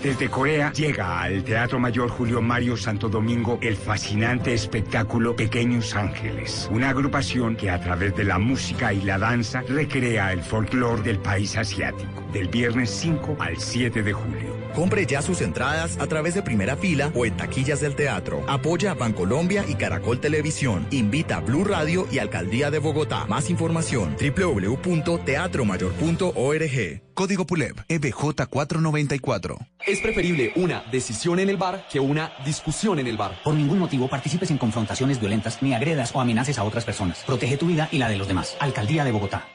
Desde 0.02 0.28
Corea 0.28 0.72
llega 0.72 1.20
al 1.20 1.44
Teatro 1.44 1.78
Mayor 1.78 2.08
Julio 2.08 2.42
Mario 2.42 2.76
Santo 2.76 3.08
Domingo 3.08 3.60
el 3.62 3.76
fascinante 3.76 4.52
espectáculo 4.52 5.36
Pequeños 5.36 5.94
Ángeles, 5.94 6.68
una 6.72 6.90
agrupación 6.90 7.54
que 7.54 7.70
a 7.70 7.80
través 7.80 8.16
de 8.16 8.24
la 8.24 8.40
música 8.40 8.92
y 8.92 9.00
la 9.02 9.16
danza 9.16 9.62
recrea 9.62 10.32
el 10.32 10.42
folclore 10.42 11.02
del 11.02 11.20
país 11.20 11.56
asiático, 11.56 12.20
del 12.32 12.48
viernes 12.48 12.90
5 12.90 13.36
al 13.38 13.56
7 13.58 14.02
de 14.02 14.12
julio. 14.12 14.61
Compre 14.74 15.06
ya 15.06 15.22
sus 15.22 15.40
entradas 15.40 15.98
a 15.98 16.06
través 16.06 16.34
de 16.34 16.42
primera 16.42 16.76
fila 16.76 17.10
o 17.14 17.26
en 17.26 17.36
taquillas 17.36 17.80
del 17.80 17.94
teatro. 17.94 18.44
Apoya 18.48 18.92
a 18.92 18.94
Bancolombia 18.94 19.64
y 19.68 19.74
Caracol 19.74 20.20
Televisión. 20.20 20.86
Invita 20.90 21.36
a 21.36 21.40
Blue 21.40 21.64
Radio 21.64 22.06
y 22.10 22.18
Alcaldía 22.18 22.70
de 22.70 22.78
Bogotá. 22.78 23.26
Más 23.26 23.50
información 23.50 24.16
www.teatromayor.org. 24.20 27.02
Código 27.14 27.46
PULEB 27.46 27.76
E 27.88 27.96
EBJ 27.96 28.46
494. 28.48 29.58
Es 29.86 30.00
preferible 30.00 30.52
una 30.56 30.82
decisión 30.90 31.38
en 31.38 31.50
el 31.50 31.56
bar 31.56 31.86
que 31.90 32.00
una 32.00 32.32
discusión 32.44 32.98
en 32.98 33.06
el 33.06 33.16
bar. 33.16 33.38
Por 33.44 33.54
ningún 33.54 33.78
motivo 33.78 34.08
participes 34.08 34.50
en 34.50 34.58
confrontaciones 34.58 35.20
violentas 35.20 35.62
ni 35.62 35.74
agredas 35.74 36.14
o 36.14 36.20
amenaces 36.20 36.58
a 36.58 36.64
otras 36.64 36.84
personas. 36.84 37.22
Protege 37.26 37.56
tu 37.56 37.66
vida 37.66 37.88
y 37.92 37.98
la 37.98 38.08
de 38.08 38.16
los 38.16 38.28
demás. 38.28 38.56
Alcaldía 38.60 39.04
de 39.04 39.12
Bogotá. 39.12 39.46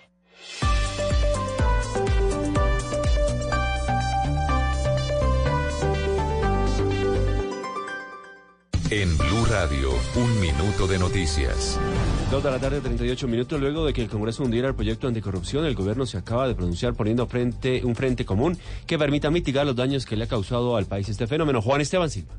En 8.89 9.17
Blue 9.17 9.43
Radio, 9.49 9.89
un 10.15 10.39
minuto 10.39 10.87
de 10.87 10.97
noticias. 10.97 11.77
Dos 12.31 12.41
de 12.41 12.51
la 12.51 12.57
tarde, 12.57 12.79
38 12.79 13.27
minutos 13.27 13.59
luego 13.59 13.85
de 13.85 13.91
que 13.91 14.01
el 14.01 14.07
Congreso 14.07 14.43
hundiera 14.43 14.69
el 14.69 14.75
proyecto 14.75 15.09
anticorrupción, 15.09 15.65
el 15.65 15.75
gobierno 15.75 16.05
se 16.05 16.17
acaba 16.17 16.47
de 16.47 16.55
pronunciar 16.55 16.93
poniendo 16.93 17.27
frente 17.27 17.83
un 17.83 17.97
frente 17.97 18.23
común 18.23 18.57
que 18.85 18.97
permita 18.97 19.29
mitigar 19.29 19.65
los 19.65 19.75
daños 19.75 20.05
que 20.05 20.15
le 20.15 20.23
ha 20.23 20.27
causado 20.27 20.77
al 20.77 20.85
país 20.85 21.09
este 21.09 21.27
fenómeno. 21.27 21.61
Juan 21.61 21.81
Esteban 21.81 22.09
Silva. 22.09 22.33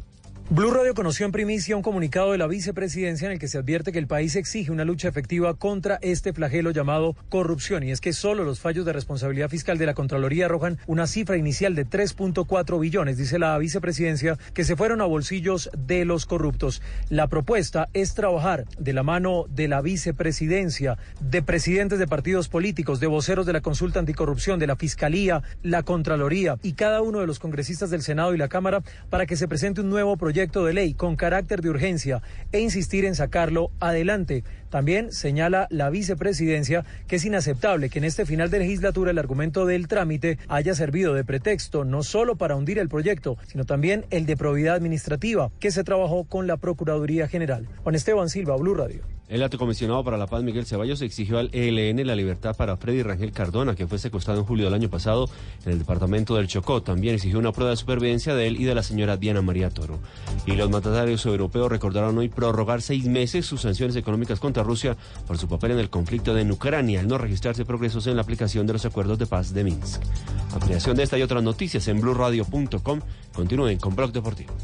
Blue 0.50 0.70
Radio 0.70 0.94
conoció 0.94 1.26
en 1.26 1.32
primicia 1.32 1.76
un 1.76 1.82
comunicado 1.82 2.32
de 2.32 2.38
la 2.38 2.46
vicepresidencia 2.46 3.26
en 3.26 3.32
el 3.32 3.38
que 3.38 3.48
se 3.48 3.58
advierte 3.58 3.92
que 3.92 3.98
el 3.98 4.06
país 4.06 4.34
exige 4.34 4.72
una 4.72 4.86
lucha 4.86 5.06
efectiva 5.06 5.52
contra 5.52 5.98
este 6.00 6.32
flagelo 6.32 6.70
llamado 6.70 7.14
corrupción. 7.28 7.82
Y 7.82 7.90
es 7.90 8.00
que 8.00 8.14
solo 8.14 8.44
los 8.44 8.58
fallos 8.58 8.86
de 8.86 8.94
responsabilidad 8.94 9.50
fiscal 9.50 9.76
de 9.76 9.84
la 9.84 9.92
Contraloría 9.92 10.46
arrojan 10.46 10.78
una 10.86 11.06
cifra 11.06 11.36
inicial 11.36 11.74
de 11.74 11.86
3.4 11.86 12.80
billones, 12.80 13.18
dice 13.18 13.38
la 13.38 13.58
vicepresidencia, 13.58 14.38
que 14.54 14.64
se 14.64 14.74
fueron 14.74 15.02
a 15.02 15.04
bolsillos 15.04 15.68
de 15.76 16.06
los 16.06 16.24
corruptos. 16.24 16.80
La 17.10 17.26
propuesta 17.26 17.90
es 17.92 18.14
trabajar 18.14 18.64
de 18.78 18.94
la 18.94 19.02
mano 19.02 19.44
de 19.50 19.68
la 19.68 19.82
vicepresidencia, 19.82 20.96
de 21.20 21.42
presidentes 21.42 21.98
de 21.98 22.06
partidos 22.06 22.48
políticos, 22.48 23.00
de 23.00 23.06
voceros 23.06 23.44
de 23.44 23.52
la 23.52 23.60
consulta 23.60 23.98
anticorrupción, 23.98 24.58
de 24.58 24.66
la 24.66 24.76
Fiscalía, 24.76 25.42
la 25.62 25.82
Contraloría 25.82 26.56
y 26.62 26.72
cada 26.72 27.02
uno 27.02 27.20
de 27.20 27.26
los 27.26 27.38
congresistas 27.38 27.90
del 27.90 28.00
Senado 28.00 28.34
y 28.34 28.38
la 28.38 28.48
Cámara 28.48 28.82
para 29.10 29.26
que 29.26 29.36
se 29.36 29.46
presente 29.46 29.82
un 29.82 29.90
nuevo 29.90 30.16
proyecto 30.16 30.37
de 30.64 30.72
ley 30.72 30.94
con 30.94 31.16
carácter 31.16 31.60
de 31.62 31.70
urgencia 31.70 32.22
e 32.52 32.60
insistir 32.60 33.04
en 33.04 33.14
sacarlo 33.14 33.70
adelante. 33.80 34.44
También 34.70 35.12
señala 35.12 35.66
la 35.70 35.90
vicepresidencia 35.90 36.84
que 37.06 37.16
es 37.16 37.24
inaceptable 37.24 37.90
que 37.90 37.98
en 37.98 38.04
este 38.04 38.26
final 38.26 38.50
de 38.50 38.60
legislatura 38.60 39.10
el 39.10 39.18
argumento 39.18 39.66
del 39.66 39.88
trámite 39.88 40.38
haya 40.48 40.74
servido 40.74 41.14
de 41.14 41.24
pretexto 41.24 41.84
no 41.84 42.02
solo 42.02 42.36
para 42.36 42.56
hundir 42.56 42.78
el 42.78 42.88
proyecto, 42.88 43.36
sino 43.46 43.64
también 43.64 44.04
el 44.10 44.26
de 44.26 44.36
probidad 44.36 44.74
administrativa 44.74 45.50
que 45.60 45.70
se 45.70 45.84
trabajó 45.84 46.24
con 46.24 46.46
la 46.46 46.56
Procuraduría 46.56 47.28
General. 47.28 47.66
Juan 47.82 47.94
Esteban 47.94 48.28
Silva, 48.28 48.56
Blue 48.56 48.74
Radio. 48.74 49.18
El 49.28 49.42
alto 49.42 49.58
comisionado 49.58 50.02
para 50.02 50.16
la 50.16 50.26
paz, 50.26 50.42
Miguel 50.42 50.64
Ceballos, 50.64 51.02
exigió 51.02 51.38
al 51.38 51.50
ELN 51.52 52.06
la 52.06 52.16
libertad 52.16 52.56
para 52.56 52.78
Freddy 52.78 53.02
Rangel 53.02 53.30
Cardona, 53.30 53.74
que 53.74 53.86
fue 53.86 53.98
secuestrado 53.98 54.40
en 54.40 54.46
julio 54.46 54.64
del 54.64 54.72
año 54.72 54.88
pasado 54.88 55.28
en 55.66 55.72
el 55.72 55.78
departamento 55.78 56.34
del 56.36 56.48
Chocó. 56.48 56.82
También 56.82 57.14
exigió 57.14 57.38
una 57.38 57.52
prueba 57.52 57.72
de 57.72 57.76
supervivencia 57.76 58.34
de 58.34 58.46
él 58.46 58.58
y 58.58 58.64
de 58.64 58.74
la 58.74 58.82
señora 58.82 59.18
Diana 59.18 59.42
María 59.42 59.68
Toro. 59.68 59.98
Y 60.46 60.52
los 60.52 60.70
mandatarios 60.70 61.26
europeos 61.26 61.70
recordaron 61.70 62.16
hoy 62.16 62.30
prorrogar 62.30 62.80
seis 62.80 63.04
meses 63.04 63.44
sus 63.44 63.60
sanciones 63.60 63.96
económicas 63.96 64.40
contra 64.40 64.57
Rusia 64.62 64.96
por 65.26 65.38
su 65.38 65.48
papel 65.48 65.72
en 65.72 65.78
el 65.78 65.90
conflicto 65.90 66.34
de 66.34 66.50
Ucrania, 66.50 67.00
al 67.00 67.08
no 67.08 67.18
registrarse 67.18 67.64
progresos 67.64 68.06
en 68.06 68.16
la 68.16 68.22
aplicación 68.22 68.66
de 68.66 68.72
los 68.74 68.84
acuerdos 68.84 69.18
de 69.18 69.26
paz 69.26 69.52
de 69.52 69.64
Minsk. 69.64 70.02
Ampliación 70.52 70.96
de 70.96 71.02
esta 71.02 71.18
y 71.18 71.22
otras 71.22 71.42
noticias 71.42 71.86
en 71.88 72.00
blurradio.com. 72.00 73.00
Continúen 73.34 73.78
con 73.78 73.94
Blog 73.94 74.12
Deportivo. 74.12 74.54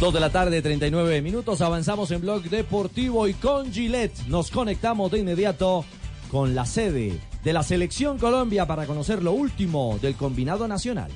Dos 0.00 0.12
de 0.12 0.20
la 0.20 0.30
tarde, 0.30 0.60
39 0.60 1.22
minutos. 1.22 1.62
Avanzamos 1.62 2.10
en 2.10 2.20
Blog 2.20 2.42
Deportivo 2.44 3.26
y 3.26 3.34
con 3.34 3.72
Gillette 3.72 4.26
nos 4.26 4.50
conectamos 4.50 5.10
de 5.10 5.20
inmediato 5.20 5.86
con 6.30 6.54
la 6.54 6.66
sede 6.66 7.18
de 7.46 7.52
la 7.52 7.62
Selección 7.62 8.18
Colombia 8.18 8.66
para 8.66 8.86
conocer 8.86 9.22
lo 9.22 9.30
último 9.30 10.00
del 10.02 10.16
combinado 10.16 10.66
nacional. 10.66 11.12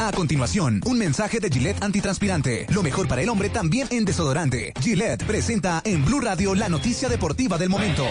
A 0.00 0.10
continuación, 0.10 0.80
un 0.86 0.98
mensaje 0.98 1.38
de 1.38 1.48
Gillette 1.50 1.80
antitranspirante. 1.84 2.66
Lo 2.70 2.82
mejor 2.82 3.06
para 3.06 3.22
el 3.22 3.28
hombre 3.28 3.48
también 3.48 3.86
en 3.92 4.04
desodorante. 4.04 4.72
Gillette 4.80 5.22
presenta 5.24 5.80
en 5.84 6.04
Blue 6.04 6.20
Radio 6.20 6.56
la 6.56 6.68
noticia 6.68 7.08
deportiva 7.08 7.58
del 7.58 7.68
momento. 7.68 8.04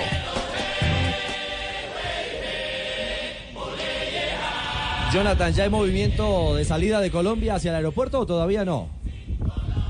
Jonathan, 5.11 5.53
¿ya 5.53 5.65
hay 5.65 5.70
movimiento 5.70 6.55
de 6.55 6.63
salida 6.63 7.01
de 7.01 7.11
Colombia 7.11 7.55
hacia 7.55 7.72
el 7.72 7.76
aeropuerto 7.76 8.20
o 8.20 8.26
todavía 8.26 8.63
no? 8.63 8.96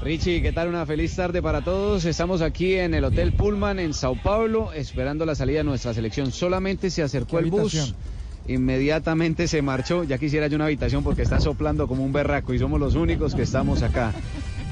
Richie, 0.03 0.41
¿qué 0.41 0.51
tal? 0.53 0.69
Una 0.69 0.85
feliz 0.85 1.15
tarde 1.15 1.41
para 1.41 1.61
todos. 1.61 2.05
Estamos 2.05 2.41
aquí 2.41 2.75
en 2.75 2.93
el 2.93 3.03
Hotel 3.03 3.33
Pullman 3.33 3.79
en 3.79 3.93
Sao 3.93 4.15
Paulo 4.15 4.71
esperando 4.73 5.25
la 5.25 5.35
salida 5.35 5.59
de 5.59 5.63
nuestra 5.63 5.93
selección. 5.93 6.31
Solamente 6.31 6.89
se 6.89 7.03
acercó 7.03 7.39
el 7.39 7.49
bus, 7.49 7.95
inmediatamente 8.47 9.47
se 9.47 9.61
marchó. 9.61 10.03
Ya 10.03 10.17
quisiera 10.17 10.47
yo 10.47 10.55
una 10.55 10.65
habitación 10.65 11.03
porque 11.03 11.23
está 11.23 11.39
soplando 11.39 11.87
como 11.87 12.03
un 12.03 12.13
berraco 12.13 12.53
y 12.53 12.59
somos 12.59 12.79
los 12.79 12.95
únicos 12.95 13.35
que 13.35 13.41
estamos 13.41 13.81
acá. 13.81 14.13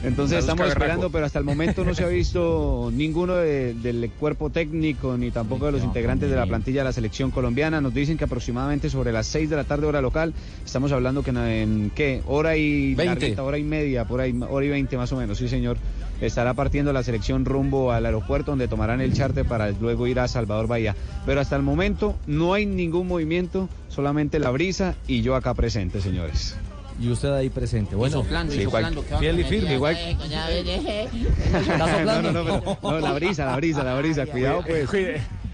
Entonces 0.06 0.39
estamos 0.39 0.68
esperando, 0.68 1.10
pero 1.10 1.26
hasta 1.26 1.39
el 1.39 1.45
momento 1.45 1.84
no 1.84 1.93
se 1.93 2.03
ha 2.03 2.08
visto 2.08 2.91
ninguno 2.93 3.36
de- 3.36 3.74
del 3.74 4.10
cuerpo 4.12 4.49
técnico 4.49 5.18
ni 5.18 5.32
tampoco 5.32 5.66
de 5.66 5.72
los 5.74 5.84
integrantes 5.84 6.30
de 6.30 6.36
la 6.36 6.45
plantilla 6.45 6.82
de 6.82 6.86
la 6.86 6.93
selección 6.93 7.32
colombiana. 7.32 7.82
Nos 7.82 7.93
dicen 7.93 8.18
que 8.18 8.24
aproximadamente 8.26 8.89
sobre 8.89 9.12
las 9.12 9.28
6 9.28 9.49
de 9.49 9.56
la 9.56 9.64
tarde 9.64 9.88
hora 9.88 10.01
local, 10.01 10.34
estamos 10.66 10.91
hablando 10.91 11.24
que 11.24 11.32
en, 11.32 11.38
en, 11.38 11.91
qué, 11.95 12.22
hora 12.28 12.56
y 12.56 12.93
20. 12.95 13.06
larguita, 13.06 13.43
hora 13.43 13.58
y 13.58 13.64
media, 13.64 14.06
por 14.06 14.22
ahí, 14.22 14.39
hora 14.49 14.66
y 14.66 14.70
20 14.70 14.95
más 14.97 15.12
o 15.12 15.18
menos, 15.18 15.38
sí 15.38 15.47
señor. 15.47 15.78
Estará 16.22 16.53
partiendo 16.53 16.93
la 16.93 17.03
selección 17.03 17.43
rumbo 17.43 17.91
al 17.91 18.06
aeropuerto 18.06 18.51
donde 18.51 18.70
tomarán 18.70 19.01
el 19.01 19.12
charter 19.14 19.45
para 19.45 19.72
luego 19.72 20.08
ir 20.08 20.20
a 20.20 20.28
Salvador 20.30 20.68
Bahía. 20.68 20.95
Pero 21.26 21.41
hasta 21.41 21.58
el 21.58 21.62
momento 21.62 22.16
no 22.26 22.53
hay 22.53 22.66
ningún 22.66 23.08
movimiento, 23.08 23.68
solamente 23.89 24.39
la 24.39 24.49
brisa 24.51 24.95
y 25.08 25.22
yo 25.24 25.36
acá 25.36 25.53
presente, 25.53 25.99
señores. 25.99 26.56
Y 26.99 27.09
usted 27.09 27.31
ahí 27.33 27.49
presente. 27.49 27.95
Bueno, 27.95 28.17
soplando, 28.21 28.53
y 28.53 28.57
sí, 28.57 28.61
igual- 28.63 28.83
soplando, 28.85 29.05
que 29.05 29.13
va 29.13 29.19
fiel 29.19 29.39
y 29.39 29.43
firme. 29.43 29.73
Igual. 29.73 29.95
¿Está 29.95 31.97
soplando? 31.97 32.21
No, 32.21 32.31
no, 32.31 32.43
no, 32.43 32.61
pero- 32.61 32.77
no, 32.81 32.99
la 32.99 33.13
brisa, 33.13 33.45
la 33.45 33.55
brisa, 33.57 33.83
la 33.83 33.95
brisa. 33.95 34.25
Cuidado, 34.25 34.63
pues. 34.65 34.89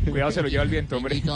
Cuidado, 0.10 0.32
se 0.32 0.42
lo 0.42 0.48
lleva 0.48 0.64
el 0.64 0.70
viento, 0.70 0.98
hombre. 0.98 1.22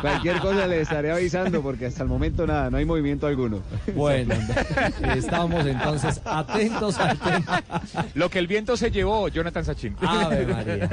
Cualquier 0.00 0.38
cosa 0.40 0.66
le 0.66 0.80
estaré 0.80 1.12
avisando 1.12 1.62
porque 1.62 1.86
hasta 1.86 2.02
el 2.02 2.08
momento 2.08 2.46
nada, 2.46 2.70
no 2.70 2.76
hay 2.78 2.84
movimiento 2.84 3.26
alguno. 3.26 3.60
Bueno, 3.94 4.34
estamos 5.14 5.64
entonces 5.66 6.20
atentos 6.24 6.98
al 6.98 7.18
tema. 7.18 7.62
Lo 8.14 8.30
que 8.30 8.38
el 8.38 8.46
viento 8.46 8.76
se 8.76 8.90
llevó, 8.90 9.28
Jonathan 9.28 9.64
Sachin. 9.64 9.96
Ave 10.00 10.46
María. 10.46 10.88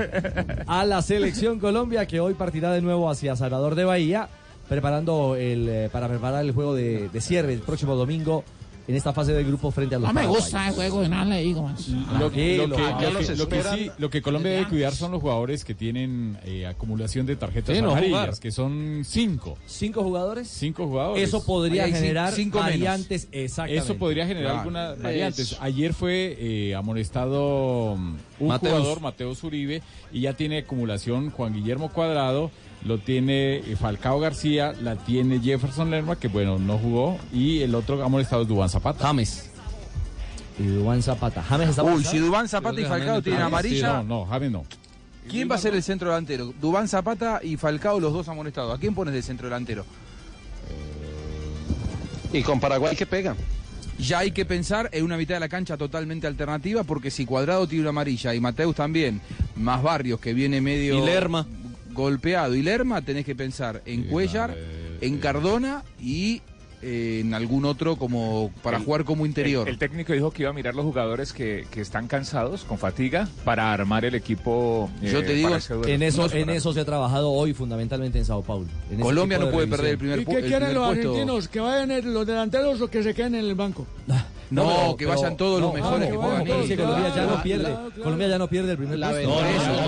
A 0.68 0.86
la 0.86 1.02
selección 1.02 1.60
Colombia 1.60 2.06
que 2.06 2.20
hoy 2.20 2.34
partirá 2.36 2.72
de 2.72 2.82
nuevo 2.82 3.10
hacia 3.10 3.36
Salvador 3.36 3.76
de 3.76 3.86
Bahía, 3.86 4.30
preparando 4.76 5.36
el 5.36 5.68
eh, 5.68 5.90
para 5.92 6.08
preparar 6.08 6.46
el 6.46 6.54
juego 6.54 6.74
de, 6.74 7.10
de 7.10 7.20
cierre 7.22 7.52
el 7.52 7.60
próximo 7.60 7.94
domingo 7.96 8.46
en 8.88 8.96
esta 8.96 9.12
fase 9.14 9.32
del 9.34 9.46
grupo 9.46 9.70
frente 9.70 9.96
a 9.96 10.00
los 10.00 10.08
No 10.08 10.14
me 10.14 10.26
gusta 10.26 10.68
el 10.70 10.74
juego, 10.74 11.06
nada 11.08 11.26
le 11.26 11.42
digo. 11.44 11.62
más. 11.64 11.88
Lo, 11.88 12.32
que, 12.32 12.58
lo, 12.66 12.76
que, 12.76 12.82
Ah, 12.82 13.00
lo 13.02 13.20
que- 13.20 13.36
lo 13.36 13.76
sí, 13.76 13.92
lo 14.00 14.10
que 14.10 14.22
Colombia 14.22 14.52
debe 14.54 14.68
cuidar 14.70 14.94
son 14.94 15.12
los 15.12 15.22
jugadores 15.22 15.64
que 15.66 15.76
tienen 15.76 16.38
eh, 16.46 16.66
acumulación 16.66 17.26
de 17.26 17.36
tarjetas 17.36 17.76
Sí, 17.76 17.82
no 17.82 17.92
amarillas, 17.92 18.20
jugar. 18.22 18.40
que 18.40 18.52
son 18.52 19.02
cinco. 19.06 19.58
¿Cinco 19.68 20.04
jugadores? 20.04 20.48
Cinco 20.48 20.88
jugadores. 20.88 21.22
Eso 21.28 21.46
podría 21.46 21.84
Ahí 21.84 21.92
generar 21.92 22.32
cinco 22.34 22.58
menos. 22.58 22.72
variantes, 22.72 23.28
exactamente. 23.32 23.84
Eso 23.86 23.96
podría 23.98 24.26
generar 24.26 24.54
Claro. 24.54 24.60
algunas 24.62 25.02
variantes. 25.02 25.58
Ayer 25.62 25.94
fue 25.94 26.36
eh, 26.40 26.76
amonestado 26.76 27.96
mm, 27.98 28.16
un 28.40 28.48
Mateus. 28.48 28.74
jugador, 28.78 29.02
Mateus 29.02 29.44
Uribe, 29.44 29.82
y 30.14 30.22
ya 30.22 30.34
tiene 30.34 30.60
acumulación 30.60 31.30
Juan 31.30 31.54
Guillermo 31.54 31.92
Cuadrado, 31.92 32.50
lo 32.84 32.98
tiene 32.98 33.58
eh, 33.58 33.76
Falcao 33.80 34.20
García, 34.20 34.74
la 34.82 34.96
tiene 34.96 35.40
Jefferson 35.40 35.92
Lerma, 35.92 36.16
que 36.16 36.28
bueno, 36.28 36.58
no 36.58 36.78
jugó, 36.78 37.18
y 37.32 37.62
el 37.62 37.76
otro 37.76 38.04
amonestado 38.04 38.44
es 38.44 38.48
Dubán 38.48 38.70
Zapata. 38.70 39.06
James. 39.06 39.50
Y 40.60 40.64
Dubán 40.64 41.02
Zapata. 41.02 41.42
James 41.44 41.70
está 41.70 41.84
Uy, 41.84 42.04
si 42.04 42.18
Dubán 42.18 42.48
Zapata 42.48 42.80
y 42.80 42.86
Falcao 42.86 43.22
tienen 43.22 43.42
amarilla. 43.42 44.04
no, 44.04 44.04
no, 44.04 44.26
James 44.26 44.52
no. 44.52 44.66
¿Quién 45.30 45.50
va 45.50 45.56
a 45.56 45.60
ser 45.60 45.76
el 45.76 45.84
centro 45.84 46.10
delantero? 46.10 46.54
Dubán 46.60 46.88
Zapata 46.88 47.40
y 47.44 47.56
Falcao, 47.56 48.00
los 48.00 48.12
dos 48.12 48.28
amonestados. 48.28 48.76
¿A 48.76 48.80
quién 48.80 48.96
pones 48.96 49.14
de 49.14 49.22
centro 49.22 49.48
delantero? 49.48 49.86
Y 52.34 52.42
con 52.42 52.60
Paraguay 52.60 52.96
que 52.96 53.06
pega. 53.06 53.36
Ya 54.00 54.20
hay 54.20 54.32
que 54.32 54.46
pensar 54.46 54.90
en 54.94 55.06
una 55.06 55.18
mitad 55.18 55.36
de 55.36 55.42
la 55.42 55.50
cancha 55.50 55.78
totalmente 55.78 56.26
alternativa, 56.26 56.84
porque 56.84 57.12
si 57.12 57.26
Cuadrado 57.26 57.68
tiene 57.68 57.84
una 57.84 57.90
amarilla 57.92 58.34
y 58.34 58.40
Mateus 58.40 58.76
también, 58.76 59.22
más 59.56 59.84
Barrios 59.84 60.20
que 60.20 60.34
viene 60.34 60.60
medio 60.60 60.98
Y 60.98 61.06
Lerma. 61.06 61.46
Golpeado 61.94 62.56
y 62.56 62.62
Lerma, 62.62 63.02
tenés 63.02 63.26
que 63.26 63.36
pensar 63.36 63.82
en 63.86 64.04
Cuellar, 64.06 64.56
en 65.02 65.18
Cardona 65.20 65.84
y 66.00 66.42
eh, 66.84 67.20
en 67.22 67.36
algún 67.36 67.66
otro 67.66 67.96
como 67.96 68.52
para 68.64 68.78
El- 68.78 68.84
jugar 68.86 69.04
como 69.06 69.26
interior. 69.28 69.68
El, 69.68 69.74
el 69.76 69.80
técnico 69.80 70.14
dijo 70.14 70.32
que 70.32 70.42
iba 70.44 70.50
a 70.50 70.54
mirar 70.54 70.74
los 70.74 70.84
jugadores 70.84 71.32
que, 71.32 71.68
que 71.70 71.80
están 71.82 72.08
cansados, 72.08 72.64
con 72.64 72.80
fatiga, 72.80 73.28
para 73.46 73.72
armar 73.72 74.04
el 74.04 74.16
equipo. 74.16 74.90
Yo 75.00 75.20
eh, 75.20 75.24
te 75.24 75.34
digo, 75.36 75.50
en 75.50 76.02
eso, 76.02 76.28
No 76.28 76.34
en 76.34 76.46
para- 76.46 76.56
eso 76.58 76.74
se 76.74 76.80
ha 76.80 76.86
trabajado 76.86 77.30
hoy 77.32 77.54
fundamentalmente 77.54 78.18
en 78.18 78.26
Sao 78.26 78.42
Paulo. 78.42 78.66
en 78.90 79.00
Colombia 79.00 79.38
no 79.38 79.46
de 79.46 79.52
puede 79.52 79.68
perder 79.68 79.92
el 79.92 79.98
primer 80.00 80.20
¿Y 80.22 80.26
qué 80.26 80.42
quieren 80.42 80.74
los 80.74 80.90
argentinos? 80.90 81.48
¿Que 81.48 81.60
vayan 81.60 81.92
el- 81.92 82.12
los 82.14 82.26
delanteros 82.26 82.82
o 82.82 82.88
que 82.88 83.04
se 83.04 83.14
queden 83.14 83.36
en 83.36 83.46
el 83.46 83.54
banco? 83.56 83.86
No, 84.52 84.68
pero- 84.68 84.98
que 84.98 85.06
pero- 85.06 85.18
vayan 85.18 85.38
todos 85.38 85.62
los 85.62 85.74
mejores 85.74 86.10
no, 86.10 86.14
que 86.14 86.20
puedan 86.22 86.48
ir. 86.48 86.68
sí, 86.68 86.76
Colombia 86.78 87.16
ya 87.16 87.26
no 87.26 87.42
pierde. 87.44 87.64
claro, 87.64 87.92
Colombia 88.04 88.28
ya 88.28 88.38
no 88.38 88.48
pierde 88.48 88.72
el 88.72 88.78
primer 88.78 89.00
La 89.00 89.10
puesto. 89.10 89.30
No, 89.30 89.36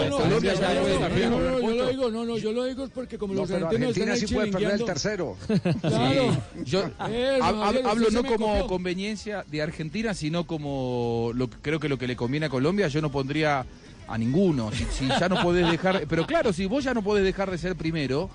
no, 0.10 0.18
Colombia 0.18 0.54
no, 0.54 0.60
ya 0.62 0.74
no, 0.74 0.82
no 0.82 1.00
no, 1.00 1.16
pierde. 1.16 1.62
yo 1.62 1.72
lo 1.76 1.88
digo, 1.88 2.12
no, 2.12 2.26
no, 2.26 2.38
yo 2.38 2.52
lo 2.54 2.64
digo 2.66 2.84
es 2.86 2.90
porque 2.90 3.18
como 3.18 3.34
No, 3.34 3.46
pero 3.46 3.68
Argentina 3.68 4.16
sí 4.16 4.34
puede 4.34 4.52
perder 4.52 4.72
el 4.72 4.86
tercero. 4.86 5.36
Claro. 5.82 6.38
Yo 6.64 6.84
Javier, 6.98 7.42
hablo 7.44 8.10
no 8.12 8.24
como 8.24 8.66
conveniencia 8.68 9.44
de 9.52 9.62
Argentina, 9.62 10.14
sino 10.14 10.46
como 10.48 11.32
lo 11.36 11.50
que- 11.50 11.58
creo 11.62 11.80
que 11.80 11.90
lo 11.90 11.98
que 11.98 12.08
le 12.08 12.16
conviene 12.16 12.46
a 12.46 12.50
Colombia, 12.50 12.88
yo 12.88 13.02
no 13.02 13.12
pondría 13.12 13.66
a 14.08 14.18
ninguno. 14.18 14.72
Si, 14.72 14.86
si 14.86 15.08
ya 15.08 15.28
no 15.30 15.42
podés 15.42 15.70
dejar, 15.70 16.04
pero 16.08 16.26
claro, 16.26 16.54
si 16.54 16.66
vos 16.66 16.84
ya 16.84 16.94
no 16.94 17.02
podés 17.04 17.24
dejar 17.24 17.52
de 17.52 17.58
ser 17.58 17.76
primero, 17.76 18.30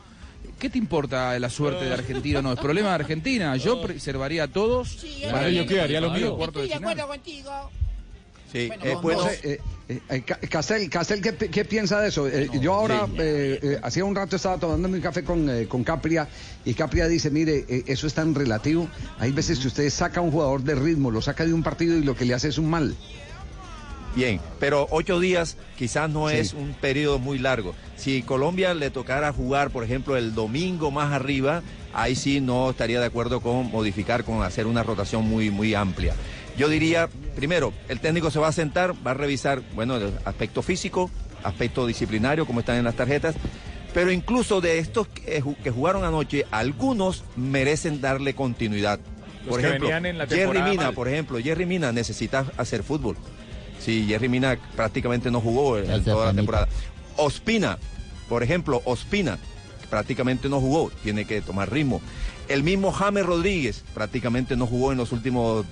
¿qué 0.58 0.70
te 0.70 0.78
importa 0.78 1.38
la 1.38 1.50
suerte 1.50 1.84
de 1.84 1.94
Argentina 1.94 2.40
o 2.40 2.42
no? 2.42 2.52
Es 2.52 2.60
problema 2.60 2.88
de 2.88 2.94
Argentina. 2.96 3.56
Yo 3.56 3.80
preservaría 3.80 4.44
a 4.44 4.48
todos. 4.48 4.98
Bueno, 5.30 5.48
yo 5.48 5.66
quedaría 5.66 6.00
lo 6.00 6.10
mío. 6.10 6.36
De 6.36 6.44
Estoy 6.44 6.68
de 6.68 6.74
final. 6.76 6.92
acuerdo 6.92 7.08
contigo. 7.08 7.70
Sí, 8.52 8.68
Bueno, 8.68 8.84
eh, 8.84 8.96
pues, 9.02 9.44
eh, 9.44 9.60
Eh, 9.90 10.00
eh, 10.10 10.20
Castel, 10.22 10.90
Castel 10.90 11.22
¿qué, 11.22 11.64
piensa 11.64 11.98
de 12.00 12.08
eso? 12.08 12.28
Eh, 12.28 12.50
yo 12.60 12.74
ahora, 12.74 13.08
hacía 13.82 14.04
un 14.04 14.14
rato 14.14 14.36
estaba 14.36 14.58
tomando 14.58 14.86
mi 14.88 15.00
café 15.00 15.24
con, 15.24 15.48
con 15.64 15.82
Capria 15.82 16.28
y 16.64 16.74
Capria 16.74 17.08
dice, 17.08 17.30
mire, 17.30 17.64
eso 17.86 18.06
es 18.06 18.12
tan 18.12 18.34
relativo. 18.34 18.86
Hay 19.18 19.32
veces 19.32 19.58
que 19.60 19.68
usted 19.68 19.88
saca 19.90 20.20
a 20.20 20.22
un 20.22 20.30
jugador 20.30 20.62
de 20.62 20.74
ritmo, 20.74 21.10
lo 21.10 21.22
saca 21.22 21.46
de 21.46 21.54
un 21.54 21.62
partido 21.62 21.96
y 21.96 22.02
lo 22.04 22.14
que 22.14 22.26
le 22.26 22.34
hace 22.34 22.48
es 22.48 22.58
un 22.58 22.68
mal. 22.68 22.94
Bien, 24.14 24.40
pero 24.58 24.86
ocho 24.90 25.20
días 25.20 25.56
quizás 25.76 26.10
no 26.10 26.30
es 26.30 26.52
un 26.54 26.74
periodo 26.74 27.18
muy 27.18 27.38
largo. 27.38 27.74
Si 27.96 28.22
Colombia 28.22 28.74
le 28.74 28.90
tocara 28.90 29.32
jugar, 29.32 29.70
por 29.70 29.84
ejemplo, 29.84 30.16
el 30.16 30.34
domingo 30.34 30.90
más 30.90 31.12
arriba, 31.12 31.62
ahí 31.92 32.14
sí 32.14 32.40
no 32.40 32.70
estaría 32.70 33.00
de 33.00 33.06
acuerdo 33.06 33.40
con 33.40 33.70
modificar, 33.70 34.24
con 34.24 34.42
hacer 34.42 34.66
una 34.66 34.82
rotación 34.82 35.28
muy, 35.28 35.50
muy 35.50 35.74
amplia. 35.74 36.14
Yo 36.56 36.68
diría, 36.68 37.08
primero, 37.36 37.72
el 37.88 38.00
técnico 38.00 38.30
se 38.30 38.40
va 38.40 38.48
a 38.48 38.52
sentar, 38.52 38.94
va 39.06 39.12
a 39.12 39.14
revisar, 39.14 39.62
bueno, 39.74 39.96
el 39.96 40.12
aspecto 40.24 40.62
físico, 40.62 41.10
aspecto 41.44 41.86
disciplinario, 41.86 42.46
como 42.46 42.60
están 42.60 42.76
en 42.76 42.84
las 42.84 42.96
tarjetas, 42.96 43.36
pero 43.94 44.10
incluso 44.10 44.60
de 44.60 44.78
estos 44.78 45.06
que, 45.08 45.40
jugaron 45.70 46.04
anoche, 46.04 46.46
algunos 46.50 47.24
merecen 47.36 48.00
darle 48.00 48.34
continuidad. 48.34 48.98
por 49.48 49.60
ejemplo, 49.60 49.88
Jerry 50.28 50.62
Mina, 50.62 50.92
por 50.92 51.08
ejemplo, 51.08 51.38
Jerry 51.38 51.66
Mina 51.66 51.92
necesita 51.92 52.46
hacer 52.56 52.82
fútbol. 52.82 53.16
Sí, 53.78 54.06
Jerry 54.08 54.28
Mina 54.28 54.58
prácticamente 54.76 55.30
no 55.30 55.40
jugó 55.40 55.78
en 55.78 56.04
toda 56.04 56.26
la 56.26 56.34
temporada. 56.34 56.68
Ospina, 57.16 57.78
por 58.28 58.42
ejemplo, 58.42 58.82
Ospina, 58.84 59.38
prácticamente 59.90 60.48
no 60.48 60.60
jugó, 60.60 60.90
tiene 61.02 61.24
que 61.24 61.40
tomar 61.40 61.72
ritmo. 61.72 62.00
El 62.48 62.62
mismo 62.62 62.92
James 62.92 63.26
Rodríguez 63.26 63.84
prácticamente 63.94 64.56
no 64.56 64.66
jugó 64.66 64.92
en 64.92 64.98
los 64.98 65.12
últimos 65.12 65.64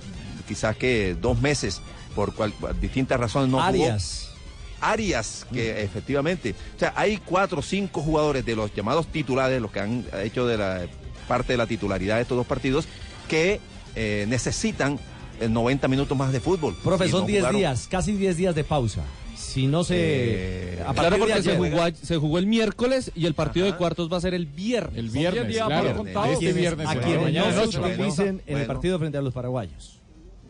quizás 0.47 0.75
que 0.75 1.15
dos 1.19 1.39
meses, 1.41 1.81
por, 2.15 2.33
distintas 2.79 3.19
razones 3.19 3.49
no 3.49 3.61
Arias. 3.61 4.29
jugó. 4.29 4.37
Arias, 4.79 5.45
que 5.51 5.81
efectivamente, 5.81 6.53
o 6.75 6.79
sea, 6.79 6.93
hay 6.95 7.17
cuatro 7.17 7.59
o 7.59 7.61
cinco 7.63 8.01
jugadores 8.01 8.45
de 8.45 8.55
los 8.55 8.73
llamados 8.73 9.07
titulares, 9.07 9.61
los 9.61 9.71
que 9.71 9.79
han 9.79 10.05
hecho 10.23 10.45
de 10.45 10.57
la 10.57 10.85
parte 11.27 11.53
de 11.53 11.57
la 11.57 11.65
titularidad 11.65 12.17
de 12.17 12.21
estos 12.21 12.37
dos 12.37 12.45
partidos, 12.45 12.87
que 13.27 13.59
eh, 13.95 14.25
necesitan 14.27 14.99
90 15.39 15.85
eh, 15.85 15.89
minutos 15.89 16.17
más 16.17 16.31
de 16.31 16.39
fútbol. 16.39 16.75
Profesor, 16.83 17.25
10 17.25 17.51
días, 17.51 17.87
casi 17.89 18.13
10 18.13 18.37
días 18.37 18.55
de 18.55 18.63
pausa. 18.63 19.03
Si 19.35 19.67
no 19.67 19.83
se. 19.83 19.95
Eh, 19.97 20.83
claro, 20.93 21.17
porque 21.17 21.41
se 21.41 21.55
jugó, 21.57 21.81
se 22.01 22.17
jugó, 22.17 22.37
el 22.37 22.47
miércoles 22.47 23.11
y 23.15 23.25
el 23.25 23.33
partido 23.33 23.65
de 23.65 23.75
cuartos 23.75 24.11
va 24.11 24.17
a 24.17 24.21
ser 24.21 24.33
el 24.33 24.45
viernes. 24.45 24.97
El 24.97 25.09
viernes, 25.09 25.55
claro. 25.55 26.05
Este 26.31 26.53
viernes. 26.53 26.87
A 26.87 26.95
quienes 26.95 27.55
no 27.55 27.71
se 27.71 27.79
utilicen 27.79 28.41
en 28.45 28.57
el 28.57 28.65
partido 28.65 28.99
frente 28.99 29.17
a 29.17 29.21
los 29.21 29.33
paraguayos. 29.33 29.99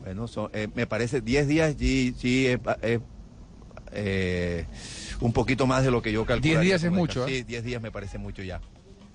Bueno, 0.03 0.25
eh, 0.53 0.69
me 0.73 0.87
parece 0.87 1.19
10 1.19 1.47
días 1.47 1.75
sí, 1.77 2.15
sí 2.17 2.47
es, 2.47 2.59
eh, 3.91 4.65
un 5.19 5.33
poquito 5.33 5.67
más 5.67 5.83
de 5.83 5.91
lo 5.91 6.01
que 6.01 6.11
yo 6.11 6.25
calculo. 6.25 6.41
10 6.41 6.61
días 6.61 6.83
es 6.83 6.91
mucho. 6.91 7.27
¿eh? 7.27 7.39
Sí, 7.39 7.43
10 7.43 7.63
días 7.63 7.81
me 7.81 7.91
parece 7.91 8.17
mucho 8.17 8.41
ya. 8.41 8.61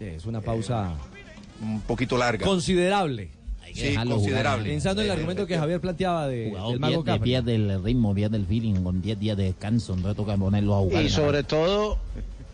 Es 0.00 0.26
una 0.26 0.40
pausa 0.40 0.92
un 1.62 1.80
poquito 1.80 2.18
larga. 2.18 2.44
Considerable. 2.44 3.30
Sí, 3.72 3.94
considerable. 3.94 4.68
Pensando 4.68 5.02
en 5.02 5.06
el 5.06 5.12
argumento 5.12 5.46
que 5.46 5.58
Javier 5.58 5.80
planteaba 5.80 6.28
de, 6.28 6.50
del 6.50 6.80
mago 6.80 7.04
pierde 7.22 7.54
el 7.54 7.82
ritmo, 7.82 8.14
pierde 8.14 8.36
el 8.36 8.46
feeling, 8.46 8.82
con 8.82 9.00
10 9.00 9.18
días 9.18 9.36
de 9.36 9.44
descanso, 9.44 9.94
entonces 9.94 10.16
toca 10.16 10.36
ponerlo 10.36 10.76
a 10.76 10.78
jugar. 10.80 11.02
Y 11.02 11.08
sobre 11.08 11.42
todo, 11.42 11.98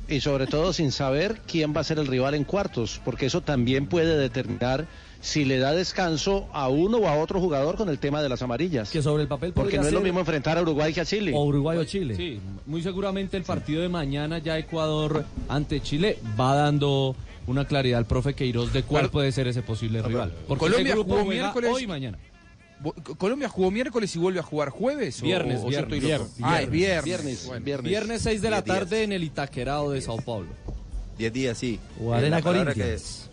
y 0.09 0.21
sobre 0.21 0.47
todo 0.47 0.73
sin 0.73 0.93
saber 0.93 1.41
quién 1.47 1.75
va 1.75 1.81
a 1.81 1.85
ser 1.85 1.99
el 1.99 2.07
rival 2.07 2.35
en 2.35 2.45
cuartos, 2.45 3.01
porque 3.05 3.27
eso 3.27 3.41
también 3.41 3.87
puede 3.87 4.17
determinar 4.17 4.87
si 5.21 5.45
le 5.45 5.59
da 5.59 5.73
descanso 5.73 6.47
a 6.53 6.69
uno 6.69 6.99
o 6.99 7.09
a 7.09 7.17
otro 7.17 7.41
jugador 7.41 7.77
con 7.77 7.89
el 7.89 7.99
tema 7.99 8.23
de 8.23 8.29
las 8.29 8.43
amarillas. 8.43 8.91
Que 8.91 9.03
sobre 9.03 9.23
el 9.23 9.29
papel 9.29 9.53
Porque 9.53 9.79
no 9.79 9.87
es 9.87 9.93
lo 9.93 10.01
mismo 10.01 10.21
enfrentar 10.21 10.59
a 10.59 10.63
Uruguay 10.63 10.93
que 10.93 11.01
a 11.01 11.05
Chile. 11.05 11.33
O 11.35 11.45
Uruguay 11.45 11.79
o 11.79 11.85
Chile. 11.85 12.15
Sí, 12.15 12.41
muy 12.67 12.83
seguramente 12.83 13.37
el 13.37 13.43
partido 13.43 13.83
de 13.83 13.89
mañana 13.89 14.39
ya 14.39 14.59
Ecuador 14.59 15.25
ante 15.49 15.81
Chile 15.81 16.19
va 16.39 16.55
dando 16.55 17.17
una 17.49 17.65
claridad 17.65 17.99
al 17.99 18.07
profe 18.07 18.35
Queiroz 18.35 18.73
de 18.73 18.83
cuál 18.83 19.11
puede 19.11 19.33
ser 19.33 19.49
ese 19.49 19.63
posible 19.63 20.03
rival. 20.03 20.35
Porque 20.47 20.67
Colombia 20.67 20.95
jugó 20.95 21.25
miércoles 21.25 21.71
hoy 21.73 21.83
y 21.85 21.87
mañana. 21.87 22.19
Colombia 23.17 23.49
jugó 23.49 23.71
miércoles 23.73 24.15
y 24.15 24.19
vuelve 24.19 24.39
a 24.39 24.43
jugar 24.43 24.69
jueves. 24.69 25.21
Viernes, 25.21 25.65
viernes, 25.65 26.01
viernes, 26.01 26.31
Ah, 26.43 26.63
es 26.63 26.71
viernes. 26.71 27.51
Viernes, 27.83 28.23
6 28.23 28.41
de 28.41 28.51
la 28.51 28.63
tarde 28.63 29.03
en 29.03 29.13
el 29.13 29.25
Itaquerado 29.25 29.91
de 29.91 30.01
Sao 30.01 30.19
Paulo. 30.19 30.51
10 31.17 31.33
días, 31.33 31.59
sí. 31.59 31.81
O 32.01 32.15
Arena 32.15 32.41
Corinthians. 32.41 33.29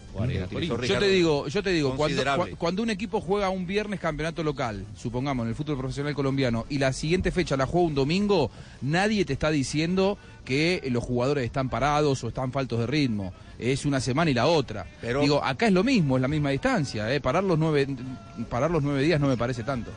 Yo 0.88 1.00
te 1.00 1.08
digo, 1.08 1.48
yo 1.48 1.62
te 1.62 1.72
digo, 1.72 1.96
cuando, 1.96 2.24
cuando, 2.58 2.82
un 2.82 2.90
equipo 2.90 3.20
juega 3.20 3.50
un 3.50 3.68
viernes 3.68 4.00
campeonato 4.00 4.44
local, 4.44 4.86
supongamos 4.96 5.44
en 5.44 5.50
el 5.50 5.56
fútbol 5.56 5.78
profesional 5.78 6.16
colombiano, 6.16 6.66
y 6.70 6.78
la 6.78 6.94
siguiente 6.94 7.32
fecha 7.32 7.58
la 7.58 7.66
juega 7.66 7.88
un 7.88 7.96
domingo, 7.96 8.50
nadie 8.82 9.26
te 9.26 9.34
está 9.34 9.52
diciendo 9.52 10.18
que 10.46 10.82
los 10.92 11.04
jugadores 11.04 11.44
están 11.44 11.70
parados 11.70 12.24
o 12.24 12.30
están 12.30 12.52
faltos 12.52 12.80
de 12.80 12.88
ritmo. 12.88 13.34
Es 13.60 13.86
una 13.86 14.00
semana 14.00 14.32
y 14.32 14.34
la 14.34 14.46
otra. 14.46 14.86
Pero, 15.02 15.22
digo, 15.22 15.44
acá 15.44 15.68
es 15.68 15.74
lo 15.74 15.84
mismo, 15.84 16.16
es 16.16 16.22
la 16.22 16.28
misma 16.28 16.52
distancia. 16.52 17.14
¿eh? 17.14 17.20
Parar, 17.20 17.44
los 17.44 17.60
nueve, 17.60 17.88
parar 18.50 18.72
los 18.72 18.84
nueve 18.84 19.02
días 19.02 19.20
no 19.20 19.28
me 19.28 19.38
parece 19.38 19.64
tanto 19.64 19.92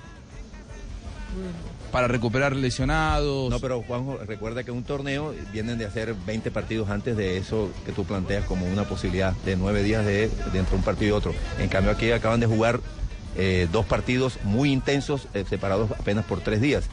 para 1.91 2.09
recuperar 2.09 2.55
lesionados. 2.55 3.51
No, 3.51 3.61
pero 3.61 3.83
Juanjo, 3.83 4.19
recuerda 4.27 4.65
que 4.65 4.71
un 4.71 4.85
torneo 4.85 5.35
vienen 5.53 5.79
de 5.79 5.87
hacer 5.87 6.15
20 6.27 6.51
partidos 6.51 6.91
antes 6.91 7.17
de 7.17 7.39
eso 7.39 7.71
que 7.87 7.93
tú 7.93 8.05
planteas 8.05 8.45
como 8.45 8.67
una 8.67 8.85
posibilidad 8.85 9.33
de 9.45 9.57
nueve 9.57 9.83
días 9.83 10.05
de, 10.05 10.31
entre 10.55 10.77
un 10.77 10.83
partido 10.83 11.09
y 11.09 11.13
otro. 11.13 11.35
En 11.59 11.69
cambio 11.69 11.93
aquí 11.93 12.11
acaban 12.11 12.41
de 12.41 12.47
jugar 12.47 12.81
eh, 13.37 13.69
dos 13.73 13.87
partidos 13.87 14.39
muy 14.45 14.73
intensos, 14.73 15.29
eh, 15.35 15.45
separados 15.49 15.91
apenas 15.93 16.25
por 16.25 16.41
tres 16.41 16.61
días. 16.61 16.89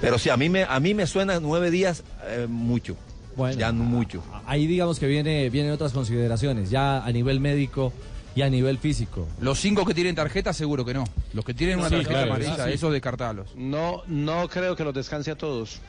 Pero 0.00 0.18
sí, 0.18 0.30
a 0.30 0.36
mí 0.36 0.48
me, 0.48 0.64
a 0.64 0.80
mí 0.80 0.94
me 0.94 1.06
suena 1.06 1.40
nueve 1.40 1.70
días 1.70 2.02
eh, 2.26 2.46
mucho. 2.48 2.96
Bueno, 3.36 3.58
ya 3.58 3.72
mucho. 3.72 4.22
Ahí 4.46 4.66
digamos 4.66 4.98
que 4.98 5.06
viene, 5.06 5.50
vienen 5.50 5.72
otras 5.72 5.92
consideraciones. 5.92 6.70
Ya 6.70 7.04
a 7.04 7.12
nivel 7.12 7.40
médico, 7.40 7.92
y 8.34 8.42
a 8.42 8.50
nivel 8.50 8.78
físico. 8.78 9.26
Los 9.40 9.58
cinco 9.58 9.84
que 9.84 9.94
tienen 9.94 10.14
tarjeta, 10.14 10.52
seguro 10.52 10.84
que 10.84 10.94
no. 10.94 11.04
Los 11.32 11.44
que 11.44 11.54
tienen 11.54 11.78
una 11.78 11.90
tarjeta 11.90 12.22
amarilla, 12.22 12.70
esos 12.70 12.92
descartalos. 12.92 13.54
No, 13.56 14.02
no 14.06 14.48
creo 14.48 14.76
que 14.76 14.84
los 14.84 14.94
descanse 14.94 15.30
a 15.30 15.36
todos. 15.36 15.80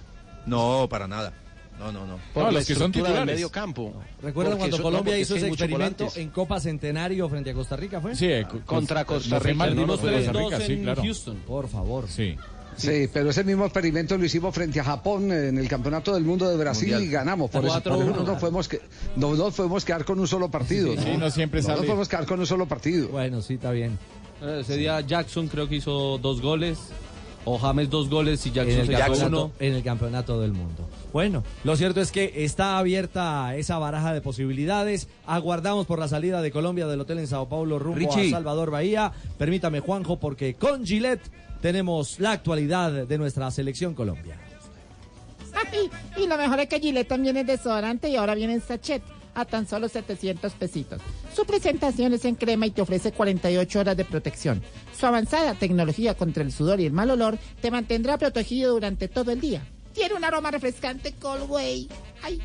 No, 0.46 0.88
para 0.90 1.08
nada. 1.08 1.34
No, 1.80 1.92
no, 1.92 2.06
no. 2.06 2.20
Por 2.34 2.54
los 2.54 2.66
que 2.66 2.76
son 2.76 2.92
titulares. 2.92 3.26
medio 3.26 3.50
campo. 3.50 3.94
¿Recuerdan 4.22 4.58
cuando 4.58 4.82
Colombia 4.82 5.18
hizo 5.18 5.36
ese 5.36 5.48
experimento 5.48 6.10
en 6.16 6.30
Copa 6.30 6.60
Centenario 6.60 7.28
frente 7.28 7.52
a 7.52 7.54
Costa 7.54 7.76
Rica, 7.76 8.00
fue? 8.02 8.16
Sí, 8.16 8.30
contra 8.66 9.06
Costa 9.06 9.40
Rica. 9.40 9.68
en 9.68 10.96
Houston. 10.96 11.38
Por 11.48 11.68
favor. 11.68 12.08
Sí. 12.08 12.38
Sí, 12.78 13.10
pero 13.12 13.30
ese 13.30 13.44
mismo 13.44 13.66
experimento 13.66 14.18
lo 14.18 14.26
hicimos 14.26 14.54
frente 14.54 14.80
a 14.80 14.84
Japón 14.84 15.32
en 15.32 15.58
el 15.58 15.68
Campeonato 15.68 16.14
del 16.14 16.24
Mundo 16.24 16.50
de 16.50 16.58
Brasil 16.58 16.96
y 17.02 17.08
ganamos. 17.10 17.50
Por 17.50 17.66
eso, 17.66 17.82
no 17.86 18.24
nos, 18.24 18.40
podemos 18.40 18.68
que, 18.68 18.82
no 19.16 19.34
nos 19.36 19.54
podemos 19.54 19.86
quedar 19.86 20.06
con 20.06 20.20
un 20.20 20.28
solo 20.28 20.50
partido. 20.50 20.94
Sí, 20.98 21.18
¿no? 21.18 21.30
siempre 21.30 21.62
no 21.62 21.70
nos 21.70 21.86
podemos 21.86 22.08
quedar 22.08 22.26
con 22.26 22.40
un 22.40 22.46
solo 22.46 22.68
partido. 22.68 23.10
Bueno, 23.10 23.42
sí, 23.42 23.56
está 23.56 23.72
bien. 23.72 23.98
Ese 24.42 24.78
día 24.78 25.02
Jackson 25.02 25.48
creo 25.48 25.70
que 25.70 25.76
hizo 25.76 26.18
dos 26.18 26.42
goles. 26.42 26.80
O 27.44 27.58
James 27.58 27.90
dos 27.90 28.08
goles 28.08 28.46
y 28.46 28.52
Jackson, 28.52 28.82
en 28.82 28.94
el, 28.94 29.28
uno. 29.28 29.52
en 29.60 29.74
el 29.74 29.82
campeonato 29.82 30.40
del 30.40 30.52
mundo. 30.52 30.88
Bueno, 31.12 31.44
lo 31.64 31.76
cierto 31.76 32.00
es 32.00 32.12
que 32.12 32.46
está 32.46 32.78
abierta 32.78 33.56
esa 33.56 33.80
baraja 33.80 34.14
de 34.14 34.22
posibilidades. 34.22 35.08
Aguardamos 35.26 35.88
por 35.88 35.98
la 35.98 36.08
salida 36.08 36.44
de 36.44 36.52
Colombia 36.52 36.86
del 36.86 37.02
hotel 37.02 37.18
en 37.18 37.26
Sao 37.26 37.50
Paulo 37.50 37.80
rumbo 37.80 38.14
a 38.14 38.30
Salvador 38.30 38.70
Bahía. 38.70 39.12
Permítame, 39.40 39.80
Juanjo, 39.80 40.20
porque 40.20 40.54
con 40.54 40.86
Gillette 40.86 41.32
tenemos 41.62 42.20
la 42.20 42.32
actualidad 42.32 43.08
de 43.08 43.18
nuestra 43.18 43.50
selección 43.52 43.94
Colombia. 43.94 44.38
y 46.18 46.28
lo 46.28 46.38
mejor 46.38 46.60
es 46.60 46.68
que 46.68 46.80
Gillette 46.80 47.08
también 47.08 47.38
es 47.38 47.48
desodorante 47.48 48.10
y 48.10 48.16
ahora 48.16 48.36
viene 48.36 48.54
en 48.54 48.62
sachet 48.62 49.02
a 49.34 49.46
tan 49.46 49.68
solo 49.68 49.88
700 49.88 50.52
pesitos. 50.54 51.02
Su 51.34 51.46
presentación 51.46 52.14
es 52.14 52.26
en 52.26 52.36
crema 52.36 52.66
y 52.66 52.72
te 52.72 52.82
ofrece 52.82 53.12
48 53.14 53.80
horas 53.80 53.96
de 53.96 54.04
protección. 54.04 54.62
Su 54.98 55.06
avanzada 55.06 55.54
tecnología 55.54 56.16
contra 56.16 56.44
el 56.44 56.52
sudor 56.52 56.80
y 56.82 56.86
el 56.86 56.92
mal 56.92 57.10
olor 57.12 57.38
te 57.62 57.72
mantendrá 57.72 58.18
protegido 58.18 58.74
durante 58.74 59.08
todo 59.08 59.32
el 59.32 59.40
día. 59.40 59.66
Tiene 59.94 60.16
un 60.16 60.24
aroma 60.24 60.52
refrescante 60.52 61.14
Colway. 61.14 61.88
¡Ay! 62.24 62.42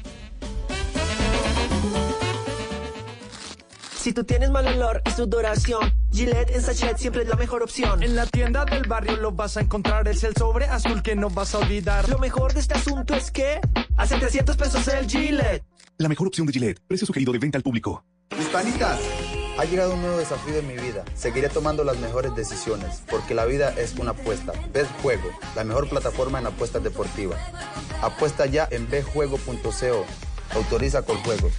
Si 4.07 4.13
tú 4.13 4.23
tienes 4.23 4.51
mal 4.51 4.65
olor 4.69 5.03
y 5.05 5.11
sudoración, 5.11 5.93
Gillette 6.13 6.55
en 6.55 6.63
sachet 6.63 6.97
siempre 6.97 7.23
es 7.23 7.29
la 7.29 7.35
mejor 7.35 7.65
opción. 7.65 8.05
En 8.05 8.15
la 8.15 8.25
tienda 8.25 8.65
del 8.65 8.87
barrio 8.87 9.17
lo 9.17 9.33
vas 9.33 9.57
a 9.57 9.63
encontrar, 9.63 10.07
es 10.07 10.23
el 10.23 10.33
sobre 10.37 10.67
azul 10.67 11.03
que 11.03 11.17
no 11.17 11.29
vas 11.29 11.57
a 11.57 11.59
olvidar. 11.59 12.09
Lo 12.09 12.21
mejor 12.21 12.55
de 12.55 12.61
este 12.61 12.75
asunto 12.75 13.17
es 13.17 13.33
que 13.33 13.61
hace 13.97 14.17
300 14.17 14.57
pesos 14.57 14.87
el 14.87 15.09
Gillette. 15.09 15.65
La 15.99 16.09
mejor 16.09 16.29
opción 16.29 16.47
de 16.47 16.53
Gillette, 16.53 16.79
precio 16.87 17.05
sugerido 17.05 17.33
de 17.33 17.41
venta 17.41 17.59
al 17.59 17.65
público. 17.65 18.05
Hispanitas, 18.39 19.01
ha 19.59 19.65
llegado 19.65 19.95
un 19.95 20.03
nuevo 20.03 20.19
desafío 20.19 20.55
en 20.55 20.69
mi 20.69 20.77
vida. 20.77 21.05
Seguiré 21.17 21.49
tomando 21.49 21.83
las 21.83 21.99
mejores 21.99 22.33
decisiones, 22.37 23.03
porque 23.11 23.35
la 23.35 23.45
vida 23.45 23.75
es 23.77 23.97
una 23.99 24.13
apuesta. 24.13 24.53
Betjuego, 24.73 25.31
la 25.57 25.65
mejor 25.65 25.89
plataforma 25.89 26.39
en 26.39 26.47
apuestas 26.47 26.85
deportivas. 26.85 27.41
Apuesta 28.01 28.47
ya 28.47 28.69
en 28.71 28.89
betjuego.co. 28.89 30.07
Autoriza 30.55 31.03
con 31.03 31.17
juegos. 31.25 31.55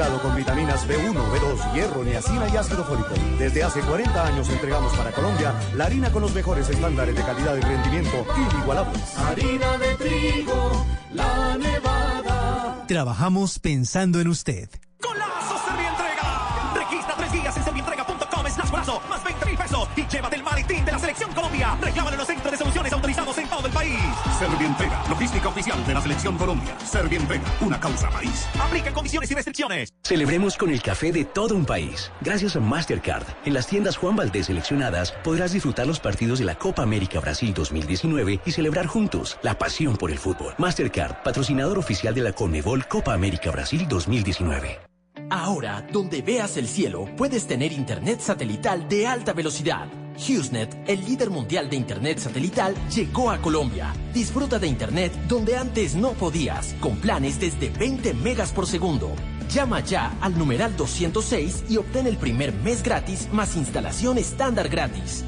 Con 0.00 0.34
vitaminas 0.34 0.88
B1, 0.88 1.12
B2, 1.12 1.74
hierro, 1.74 2.02
niacina 2.02 2.48
y 2.48 2.56
ácido 2.56 2.82
fólico. 2.84 3.10
Desde 3.38 3.62
hace 3.62 3.80
40 3.80 4.26
años 4.26 4.48
entregamos 4.48 4.94
para 4.94 5.12
Colombia 5.12 5.52
la 5.76 5.84
harina 5.84 6.10
con 6.10 6.22
los 6.22 6.32
mejores 6.32 6.70
estándares 6.70 7.14
de 7.14 7.22
calidad 7.22 7.54
y 7.54 7.60
rendimiento 7.60 8.26
inigualables. 8.50 9.18
Harina 9.18 9.76
de 9.76 9.94
trigo, 9.96 10.86
la 11.12 11.58
nevada. 11.58 12.84
Trabajamos 12.88 13.58
pensando 13.58 14.20
en 14.20 14.28
usted. 14.28 14.70
¡Golazo 15.02 15.58
Servientrega! 15.68 16.72
Registra 16.76 17.14
tres 17.18 17.32
días 17.32 17.56
en 17.58 17.64
servientrega.com 17.64 18.46
slash 18.48 18.70
golazo, 18.70 19.02
más 19.06 19.22
20 19.22 19.46
mil 19.46 19.58
pesos 19.58 19.88
y 19.96 20.06
llévate 20.06 20.36
el 20.36 20.42
maletín 20.42 20.84
de 20.86 20.92
la 20.92 20.98
Selección 20.98 21.30
Colombia. 21.34 21.76
Reclámalo 21.78 22.14
en 22.14 22.18
los 22.18 22.26
centros 22.26 22.52
de 22.52 22.56
soluciones 22.56 22.79
autorizados 23.00 23.38
en 23.38 23.48
todo 23.48 23.66
el 23.66 23.72
país. 23.72 23.98
Servientrega, 24.38 25.02
logística 25.08 25.48
oficial 25.48 25.86
de 25.86 25.94
la 25.94 26.02
Selección 26.02 26.36
Colombia. 26.36 26.78
Servientrega, 26.84 27.42
una 27.62 27.80
causa 27.80 28.10
país. 28.10 28.46
Aplica 28.60 28.92
condiciones 28.92 29.30
y 29.30 29.34
restricciones. 29.34 29.94
Celebremos 30.04 30.58
con 30.58 30.70
el 30.70 30.82
café 30.82 31.10
de 31.10 31.24
todo 31.24 31.56
un 31.56 31.64
país. 31.64 32.12
Gracias 32.20 32.56
a 32.56 32.60
Mastercard, 32.60 33.24
en 33.46 33.54
las 33.54 33.66
tiendas 33.66 33.96
Juan 33.96 34.16
Valdés 34.16 34.46
seleccionadas 34.46 35.12
podrás 35.24 35.52
disfrutar 35.52 35.86
los 35.86 35.98
partidos 35.98 36.40
de 36.40 36.44
la 36.44 36.56
Copa 36.56 36.82
América 36.82 37.20
Brasil 37.20 37.54
2019 37.54 38.40
y 38.44 38.50
celebrar 38.50 38.86
juntos 38.86 39.38
la 39.42 39.56
pasión 39.56 39.96
por 39.96 40.10
el 40.10 40.18
fútbol. 40.18 40.54
Mastercard, 40.58 41.22
patrocinador 41.22 41.78
oficial 41.78 42.14
de 42.14 42.20
la 42.20 42.32
Conmebol 42.32 42.86
Copa 42.86 43.14
América 43.14 43.50
Brasil 43.50 43.86
2019. 43.88 44.89
Ahora, 45.30 45.86
donde 45.92 46.22
veas 46.22 46.56
el 46.56 46.66
cielo, 46.66 47.08
puedes 47.16 47.46
tener 47.46 47.72
internet 47.72 48.18
satelital 48.20 48.88
de 48.88 49.06
alta 49.06 49.32
velocidad. 49.32 49.86
HughesNet, 50.16 50.76
el 50.88 51.04
líder 51.04 51.30
mundial 51.30 51.70
de 51.70 51.76
internet 51.76 52.18
satelital, 52.18 52.74
llegó 52.88 53.30
a 53.30 53.40
Colombia. 53.40 53.94
Disfruta 54.12 54.58
de 54.58 54.66
internet 54.66 55.12
donde 55.28 55.56
antes 55.56 55.94
no 55.94 56.14
podías, 56.14 56.74
con 56.80 56.96
planes 56.96 57.38
desde 57.38 57.70
20 57.70 58.12
megas 58.14 58.50
por 58.50 58.66
segundo. 58.66 59.12
Llama 59.48 59.78
ya 59.80 60.16
al 60.20 60.36
numeral 60.36 60.76
206 60.76 61.64
y 61.68 61.76
obtén 61.76 62.08
el 62.08 62.16
primer 62.16 62.52
mes 62.52 62.82
gratis 62.82 63.28
más 63.32 63.54
instalación 63.54 64.18
estándar 64.18 64.68
gratis. 64.68 65.24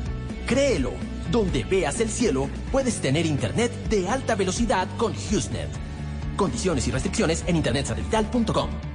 Créelo, 0.49 0.95
donde 1.31 1.63
veas 1.63 2.01
el 2.01 2.11
cielo, 2.11 2.49
puedes 2.73 3.01
tener 3.01 3.25
internet 3.25 3.71
de 3.89 4.09
alta 4.09 4.35
velocidad 4.35 4.89
con 4.99 5.13
HughesNet. 5.13 5.71
Condiciones 6.37 6.89
y 6.89 6.91
restricciones 6.91 7.45
en 7.47 7.55
internetsatelital.com. 7.55 8.92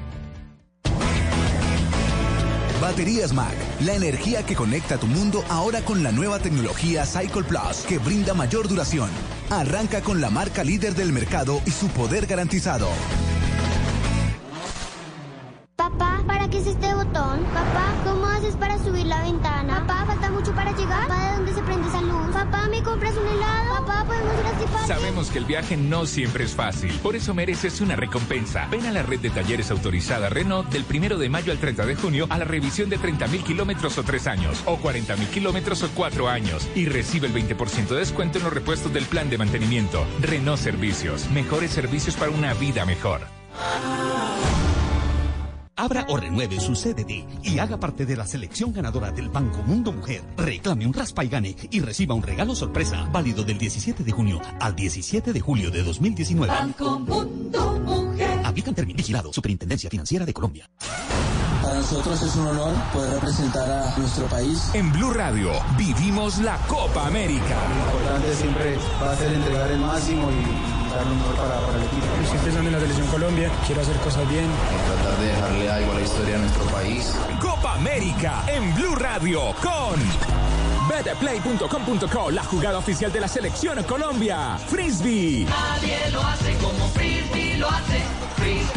Baterías 2.81 3.33
Mac, 3.33 3.55
la 3.81 3.95
energía 3.95 4.43
que 4.43 4.55
conecta 4.55 4.97
tu 4.97 5.07
mundo 5.07 5.43
ahora 5.49 5.81
con 5.81 6.03
la 6.03 6.11
nueva 6.11 6.37
tecnología 6.37 7.05
Cycle 7.07 7.43
Plus 7.43 7.79
que 7.87 7.97
brinda 7.97 8.35
mayor 8.35 8.67
duración. 8.67 9.09
Arranca 9.49 10.01
con 10.01 10.21
la 10.21 10.29
marca 10.29 10.63
líder 10.63 10.93
del 10.93 11.11
mercado 11.11 11.59
y 11.65 11.71
su 11.71 11.87
poder 11.87 12.27
garantizado. 12.27 12.89
Papá, 15.89 16.21
¿para 16.27 16.49
qué 16.49 16.57
es 16.57 16.67
este 16.67 16.93
botón? 16.93 17.45
Papá, 17.53 17.95
¿cómo 18.03 18.25
haces 18.25 18.57
para 18.57 18.77
subir 18.77 19.05
la 19.05 19.21
ventana? 19.21 19.87
Papá, 19.87 20.05
¿falta 20.05 20.29
mucho 20.31 20.51
para 20.51 20.75
llegar? 20.75 21.07
Papá, 21.07 21.29
¿de 21.29 21.35
dónde 21.37 21.53
se 21.53 21.61
prende 21.61 21.87
esa 21.87 22.01
luz? 22.01 22.27
Papá, 22.33 22.67
¿me 22.67 22.83
compras 22.83 23.13
un 23.15 23.25
helado? 23.25 23.85
Papá, 23.85 24.03
¿podemos 24.05 24.33
ir 24.37 24.47
a 24.47 24.59
Cipali? 24.59 24.87
Sabemos 24.87 25.29
que 25.29 25.37
el 25.37 25.45
viaje 25.45 25.77
no 25.77 26.05
siempre 26.05 26.43
es 26.43 26.53
fácil, 26.53 26.91
por 27.01 27.15
eso 27.15 27.33
mereces 27.33 27.79
una 27.79 27.95
recompensa. 27.95 28.67
Ven 28.69 28.85
a 28.85 28.91
la 28.91 29.01
red 29.01 29.21
de 29.21 29.29
talleres 29.29 29.71
autorizada 29.71 30.27
Renault 30.27 30.69
del 30.69 30.83
primero 30.83 31.17
de 31.17 31.29
mayo 31.29 31.53
al 31.53 31.57
30 31.57 31.85
de 31.85 31.95
junio 31.95 32.27
a 32.29 32.37
la 32.37 32.43
revisión 32.43 32.89
de 32.89 32.99
30.000 32.99 33.43
kilómetros 33.43 33.97
o 33.97 34.03
3 34.03 34.27
años, 34.27 34.63
o 34.65 34.77
40.000 34.77 35.25
kilómetros 35.29 35.83
o 35.83 35.89
4 35.95 36.27
años, 36.27 36.67
y 36.75 36.87
recibe 36.87 37.27
el 37.27 37.33
20% 37.33 37.87
de 37.87 37.99
descuento 37.99 38.39
en 38.39 38.43
los 38.43 38.53
repuestos 38.53 38.91
del 38.91 39.05
plan 39.05 39.29
de 39.29 39.37
mantenimiento. 39.37 40.05
Renault 40.19 40.59
Servicios, 40.59 41.29
mejores 41.31 41.71
servicios 41.71 42.17
para 42.17 42.31
una 42.31 42.53
vida 42.55 42.85
mejor. 42.85 43.21
Abra 45.79 46.07
o 46.09 46.17
renueve 46.17 46.59
su 46.59 46.73
CDT 46.73 47.43
y 47.43 47.59
haga 47.59 47.79
parte 47.79 48.07
de 48.07 48.17
la 48.17 48.25
selección 48.25 48.73
ganadora 48.73 49.11
del 49.11 49.29
Banco 49.29 49.61
Mundo 49.61 49.91
Mujer. 49.91 50.23
Reclame 50.35 50.87
un 50.87 50.93
raspa 50.93 51.23
y 51.23 51.29
gane 51.29 51.55
y 51.69 51.79
reciba 51.81 52.15
un 52.15 52.23
regalo 52.23 52.55
sorpresa 52.55 53.07
válido 53.11 53.43
del 53.43 53.59
17 53.59 54.03
de 54.03 54.11
junio 54.11 54.41
al 54.59 54.75
17 54.75 55.31
de 55.31 55.39
julio 55.39 55.69
de 55.69 55.83
2019. 55.83 56.51
Banco 56.51 56.99
Mundo 56.99 57.79
Mujer. 57.85 58.41
Aplican 58.43 58.73
término 58.73 58.97
vigilado 58.97 59.31
Superintendencia 59.31 59.87
Financiera 59.87 60.25
de 60.25 60.33
Colombia. 60.33 60.67
Para 61.61 61.75
nosotros 61.75 62.23
es 62.23 62.35
un 62.35 62.47
honor 62.47 62.73
poder 62.91 63.13
representar 63.13 63.69
a 63.69 63.97
nuestro 63.99 64.25
país. 64.25 64.71
En 64.73 64.91
Blue 64.93 65.13
Radio 65.13 65.51
vivimos 65.77 66.39
la 66.39 66.57
Copa 66.67 67.05
América. 67.05 67.55
Lo 67.69 67.85
importante 67.85 68.33
siempre 68.33 68.77
va 68.99 69.11
a 69.11 69.15
ser 69.15 69.31
entregar 69.31 69.71
el 69.71 69.79
máximo 69.79 70.27
y 70.31 70.76
dar 70.97 71.05
lo 71.05 71.15
mejor 71.15 71.35
para, 71.35 71.59
para 71.59 71.77
el 71.77 71.83
equipo. 71.83 72.05
Estoy 72.23 72.39
pensando 72.39 72.67
en 72.69 72.73
la 72.73 72.79
selección 72.79 73.07
Colombia, 73.07 73.51
quiero 73.65 73.81
hacer 73.81 73.95
cosas 73.97 74.27
bien. 74.29 74.47
Tratar 74.87 75.19
de 75.19 75.27
dejarle 75.27 75.71
algo 75.71 75.91
a 75.91 75.95
la 75.95 76.01
historia 76.01 76.33
de 76.33 76.39
nuestro 76.39 76.63
país. 76.65 77.15
Copa 77.39 77.73
América 77.75 78.43
en 78.47 78.73
Blue 78.73 78.95
Radio 78.95 79.53
con 79.61 79.99
betplay.com.co, 80.89 82.31
la 82.31 82.43
jugada 82.43 82.79
oficial 82.79 83.11
de 83.11 83.19
la 83.19 83.27
selección 83.27 83.83
Colombia. 83.83 84.57
Frisbee. 84.67 85.45
Nadie 85.45 86.09
lo 86.11 86.21
hace 86.21 86.55
como 86.57 86.87
Frisbee 86.89 87.57
lo 87.57 87.69
hace. 87.69 88.03
Frisbee. 88.37 88.76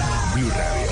Blue 0.33 0.49
Radio, 0.49 0.91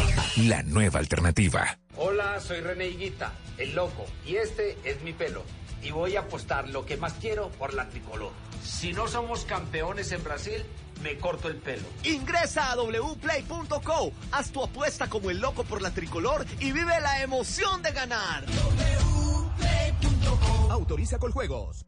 la 0.50 0.64
nueva 0.64 1.00
alternativa. 1.00 1.80
Hola, 1.96 2.40
soy 2.42 2.60
René 2.62 2.88
Higuita, 2.88 3.32
el 3.58 3.74
loco, 3.74 4.06
y 4.26 4.36
este 4.36 4.78
es 4.84 5.02
mi 5.02 5.14
pelo. 5.14 5.44
Y 5.82 5.92
voy 5.92 6.18
a 6.18 6.22
apostar 6.22 6.68
lo 6.70 6.86
que 6.86 6.98
más 6.98 7.14
quiero 7.14 7.50
por 7.52 7.74
la 7.74 7.88
tricolor. 7.88 8.32
Si 8.64 8.92
no 8.92 9.08
somos 9.08 9.46
campeones 9.46 10.12
en 10.12 10.24
Brasil, 10.24 10.66
me 11.02 11.18
corto 11.18 11.48
el 11.48 11.56
pelo. 11.56 11.88
Ingresa 12.04 12.72
a 12.72 12.76
wplay.co, 12.76 14.12
haz 14.32 14.52
tu 14.52 14.62
apuesta 14.64 15.08
como 15.10 15.30
el 15.30 15.40
loco 15.40 15.64
por 15.64 15.82
la 15.82 15.92
tricolor 15.92 16.46
y 16.60 16.74
vive 16.74 17.00
la 17.00 17.22
emoción 17.22 17.82
de 17.82 17.92
ganar. 17.92 18.46
wplay.co 19.56 20.72
Autoriza 20.72 21.18
con 21.18 21.32
juegos. 21.32 21.86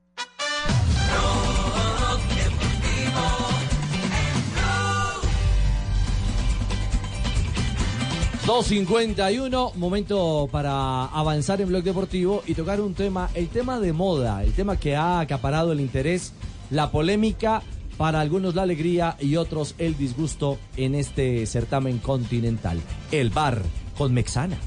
2.51, 8.45 9.75
momento 9.75 10.49
para 10.51 11.05
avanzar 11.05 11.61
en 11.61 11.67
Blog 11.67 11.83
Deportivo 11.83 12.43
y 12.47 12.55
tocar 12.55 12.81
un 12.81 12.95
tema, 12.95 13.29
el 13.35 13.49
tema 13.49 13.79
de 13.79 13.93
moda, 13.93 14.43
el 14.43 14.53
tema 14.53 14.77
que 14.77 14.95
ha 14.95 15.19
acaparado 15.19 15.71
el 15.71 15.79
interés, 15.79 16.33
la 16.71 16.89
polémica, 16.89 17.61
para 17.97 18.19
algunos 18.19 18.55
la 18.55 18.63
alegría 18.63 19.15
y 19.19 19.35
otros 19.35 19.75
el 19.77 19.95
disgusto 19.95 20.57
en 20.75 20.95
este 20.95 21.45
certamen 21.45 21.99
continental. 21.99 22.81
El 23.11 23.29
bar 23.29 23.61
con 23.95 24.11
Mexana. 24.11 24.57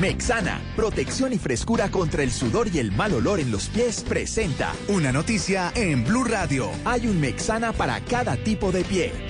Mexana, 0.00 0.62
protección 0.74 1.34
y 1.34 1.38
frescura 1.38 1.90
contra 1.90 2.22
el 2.22 2.30
sudor 2.30 2.68
y 2.72 2.78
el 2.78 2.92
mal 2.92 3.12
olor 3.12 3.40
en 3.40 3.50
los 3.50 3.68
pies, 3.68 4.04
presenta 4.08 4.72
una 4.88 5.12
noticia 5.12 5.70
en 5.74 6.02
Blue 6.02 6.24
Radio. 6.24 6.70
Hay 6.86 7.08
un 7.08 7.20
Mexana 7.20 7.74
para 7.74 8.00
cada 8.00 8.36
tipo 8.36 8.72
de 8.72 8.84
pie. 8.84 9.27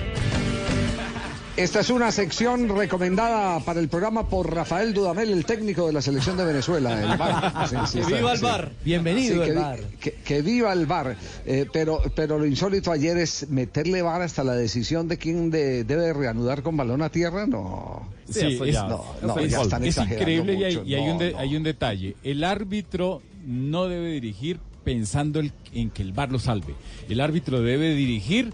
Esta 1.59 1.81
es 1.81 1.89
una 1.89 2.09
sección 2.13 2.69
recomendada 2.69 3.59
para 3.59 3.81
el 3.81 3.89
programa 3.89 4.29
por 4.29 4.53
Rafael 4.53 4.93
Dudamel, 4.93 5.29
el 5.29 5.43
técnico 5.45 5.87
de 5.87 5.91
la 5.93 6.01
selección 6.01 6.37
de 6.37 6.45
Venezuela. 6.45 7.01
El 7.11 7.17
bar. 7.17 7.67
Sí, 7.67 7.75
sí, 7.85 7.93
Que 7.97 7.99
está- 8.03 8.15
viva 8.15 8.31
el 8.31 8.37
sí. 8.37 8.43
bar. 8.45 8.71
Bienvenido 8.85 9.35
Sí, 9.35 9.41
el 9.41 9.45
que, 9.55 9.59
bar. 9.59 9.79
que- 9.99 10.13
que 10.13 10.41
viva 10.41 10.71
el 10.71 10.85
bar. 10.85 11.17
Eh, 11.45 11.65
pero, 11.73 12.01
pero 12.15 12.39
lo 12.39 12.45
insólito 12.45 12.93
ayer 12.93 13.17
es 13.17 13.49
meterle 13.49 14.01
bar 14.01 14.21
hasta 14.21 14.45
la 14.45 14.53
decisión 14.53 15.09
de 15.09 15.17
quién 15.17 15.51
de- 15.51 15.83
debe 15.83 16.13
reanudar 16.13 16.63
con 16.63 16.77
balón 16.77 17.01
a 17.01 17.09
tierra. 17.09 17.45
No. 17.45 18.07
Sí, 18.29 18.57
es, 18.65 18.75
no, 18.75 19.03
no, 19.21 19.37
es- 19.39 19.51
ya 19.51 19.61
están 19.61 19.83
es 19.83 19.97
increíble 19.97 20.53
y 20.53 20.63
hay, 20.63 20.75
mucho. 20.77 20.87
y 20.87 20.95
hay 20.95 21.09
un 21.09 21.17
de- 21.17 21.31
no. 21.33 21.39
hay 21.39 21.55
un 21.57 21.63
detalle. 21.63 22.15
El 22.23 22.43
árbitro 22.45 23.21
no 23.45 23.87
debe 23.89 24.11
dirigir 24.11 24.59
pensando 24.85 25.41
el- 25.41 25.51
en 25.73 25.89
que 25.89 26.03
el 26.03 26.13
bar 26.13 26.31
lo 26.31 26.39
salve. 26.39 26.73
El 27.09 27.19
árbitro 27.19 27.59
debe 27.61 27.93
dirigir 27.95 28.53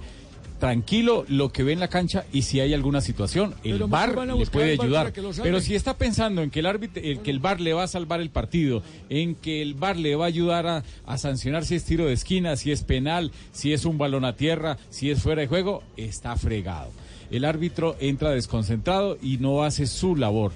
tranquilo 0.59 1.25
lo 1.27 1.51
que 1.51 1.63
ve 1.63 1.73
en 1.73 1.79
la 1.79 1.87
cancha 1.87 2.25
y 2.31 2.43
si 2.43 2.59
hay 2.59 2.73
alguna 2.73 3.01
situación, 3.01 3.55
el 3.63 3.73
Pero 3.73 4.21
a 4.21 4.25
le 4.25 4.45
puede 4.45 4.77
VAR 4.77 5.07
ayudar. 5.07 5.13
Pero 5.43 5.59
si 5.59 5.75
está 5.75 5.97
pensando 5.97 6.41
en 6.41 6.49
que 6.49 6.59
el 6.59 6.65
árbitro, 6.65 7.01
el, 7.03 7.19
que 7.19 7.31
el 7.31 7.39
bar 7.39 7.61
le 7.61 7.73
va 7.73 7.83
a 7.83 7.87
salvar 7.87 8.21
el 8.21 8.29
partido, 8.29 8.81
en 9.09 9.35
que 9.35 9.61
el 9.61 9.73
bar 9.73 9.97
le 9.97 10.15
va 10.15 10.25
a 10.25 10.27
ayudar 10.27 10.67
a, 10.67 10.83
a 11.05 11.17
sancionar 11.17 11.65
si 11.65 11.75
es 11.75 11.83
tiro 11.83 12.05
de 12.05 12.13
esquina, 12.13 12.55
si 12.55 12.71
es 12.71 12.83
penal, 12.83 13.31
si 13.51 13.73
es 13.73 13.85
un 13.85 13.97
balón 13.97 14.25
a 14.25 14.35
tierra, 14.35 14.77
si 14.89 15.11
es 15.11 15.21
fuera 15.21 15.41
de 15.41 15.47
juego, 15.47 15.83
está 15.97 16.35
fregado. 16.35 16.91
El 17.31 17.43
árbitro 17.43 17.95
entra 17.99 18.31
desconcentrado 18.31 19.17
y 19.21 19.37
no 19.37 19.63
hace 19.63 19.87
su 19.87 20.15
labor. 20.15 20.51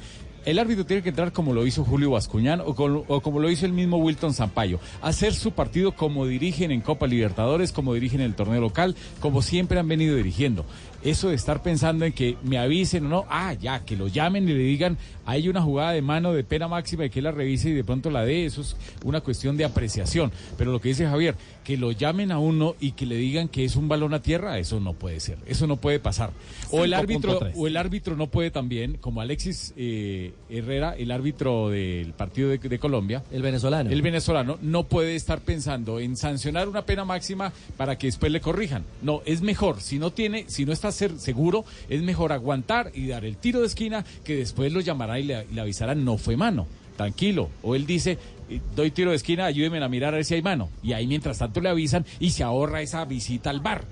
El 0.49 0.57
árbitro 0.57 0.83
tiene 0.83 1.03
que 1.03 1.09
entrar 1.09 1.31
como 1.31 1.53
lo 1.53 1.67
hizo 1.67 1.85
Julio 1.85 2.09
Bascuñán 2.09 2.59
o, 2.65 2.73
como 3.21 3.39
lo 3.39 3.51
hizo 3.51 3.67
el 3.67 3.71
mismo 3.71 3.97
Wilton 3.97 4.33
Sampaio. 4.33 4.79
Hacer 4.99 5.35
su 5.35 5.51
partido 5.51 5.91
como 5.91 6.25
dirigen 6.25 6.71
en 6.71 6.81
Copa 6.81 7.05
Libertadores, 7.05 7.71
como 7.71 7.93
dirigen 7.93 8.21
en 8.21 8.25
el 8.25 8.33
torneo 8.33 8.59
local, 8.59 8.95
como 9.19 9.43
siempre 9.43 9.79
han 9.79 9.87
venido 9.87 10.15
dirigiendo. 10.15 10.65
Eso 11.03 11.29
de 11.29 11.35
estar 11.35 11.61
pensando 11.61 12.03
en 12.03 12.13
que 12.13 12.35
me 12.41 12.57
avisen 12.57 13.05
o 13.05 13.09
no, 13.09 13.25
ah, 13.29 13.53
ya, 13.53 13.85
que 13.85 13.95
lo 13.95 14.07
llamen 14.07 14.49
y 14.49 14.53
le 14.53 14.63
digan, 14.63 14.97
hay 15.29 15.47
una 15.47 15.61
jugada 15.61 15.91
de 15.91 16.01
mano 16.01 16.33
de 16.33 16.43
pena 16.43 16.67
máxima 16.67 17.05
y 17.05 17.09
que 17.11 17.21
la 17.21 17.31
revise 17.31 17.69
y 17.69 17.73
de 17.73 17.83
pronto 17.83 18.09
la 18.09 18.25
dé, 18.25 18.45
eso 18.45 18.61
es 18.61 18.75
una 19.03 19.21
cuestión 19.21 19.57
de 19.57 19.63
apreciación. 19.63 20.31
Pero 20.57 20.71
lo 20.71 20.81
que 20.81 20.89
dice 20.89 21.05
Javier, 21.05 21.35
que 21.63 21.77
lo 21.77 21.91
llamen 21.91 22.31
a 22.31 22.39
uno 22.39 22.75
y 22.79 22.93
que 22.93 23.05
le 23.05 23.15
digan 23.15 23.47
que 23.47 23.63
es 23.63 23.75
un 23.75 23.87
balón 23.87 24.15
a 24.15 24.23
tierra, 24.23 24.57
eso 24.57 24.79
no 24.79 24.93
puede 24.93 25.19
ser, 25.19 25.37
eso 25.45 25.67
no 25.67 25.77
puede 25.77 25.99
pasar. 25.99 26.31
O 26.71 26.83
el 26.83 26.95
árbitro, 26.95 27.39
5.3. 27.39 27.53
o 27.55 27.67
el 27.67 27.77
árbitro 27.77 28.15
no 28.15 28.27
puede 28.27 28.49
también, 28.49 28.97
como 28.97 29.21
Alexis 29.21 29.73
eh, 29.77 30.33
Herrera, 30.49 30.95
el 30.95 31.11
árbitro 31.11 31.69
del 31.69 32.13
partido 32.13 32.49
de, 32.49 32.57
de 32.57 32.79
Colombia, 32.79 33.23
El 33.31 33.43
venezolano. 33.43 33.91
el 33.91 34.01
venezolano 34.01 34.57
no 34.63 34.85
puede 34.85 35.15
estar 35.15 35.41
pensando 35.41 35.99
en 35.99 36.17
sancionar 36.17 36.67
una 36.67 36.85
pena 36.85 37.05
máxima 37.05 37.53
para 37.77 37.99
que 37.99 38.07
después 38.07 38.31
le 38.31 38.41
corrijan. 38.41 38.83
No, 39.03 39.21
es 39.25 39.41
mejor, 39.41 39.79
si 39.81 39.99
no 39.99 40.11
tiene, 40.11 40.45
si 40.47 40.65
no 40.65 40.73
está 40.73 40.91
ser 40.91 41.19
seguro, 41.19 41.65
es 41.87 42.01
mejor 42.01 42.31
aguantar 42.31 42.91
y 42.95 43.07
dar 43.07 43.25
el 43.25 43.37
tiro 43.37 43.61
de 43.61 43.67
esquina 43.67 44.03
que 44.23 44.35
después 44.35 44.73
lo 44.73 44.79
llamará 44.81 45.18
y 45.19 45.23
le, 45.23 45.45
le 45.47 45.61
avisarán 45.61 46.03
no 46.03 46.17
fue 46.17 46.37
mano. 46.37 46.67
Tranquilo. 46.97 47.49
O 47.63 47.75
él 47.75 47.85
dice, 47.85 48.17
eh, 48.49 48.59
doy 48.75 48.91
tiro 48.91 49.11
de 49.11 49.15
esquina, 49.15 49.45
ayúdenme 49.45 49.83
a 49.83 49.87
mirar 49.87 50.13
a 50.13 50.17
ver 50.17 50.25
si 50.25 50.33
hay 50.33 50.41
mano. 50.41 50.69
Y 50.83 50.93
ahí 50.93 51.07
mientras 51.07 51.37
tanto 51.37 51.61
le 51.61 51.69
avisan 51.69 52.05
y 52.19 52.31
se 52.31 52.43
ahorra 52.43 52.81
esa 52.81 53.05
visita 53.05 53.49
al 53.49 53.59
bar. 53.59 53.83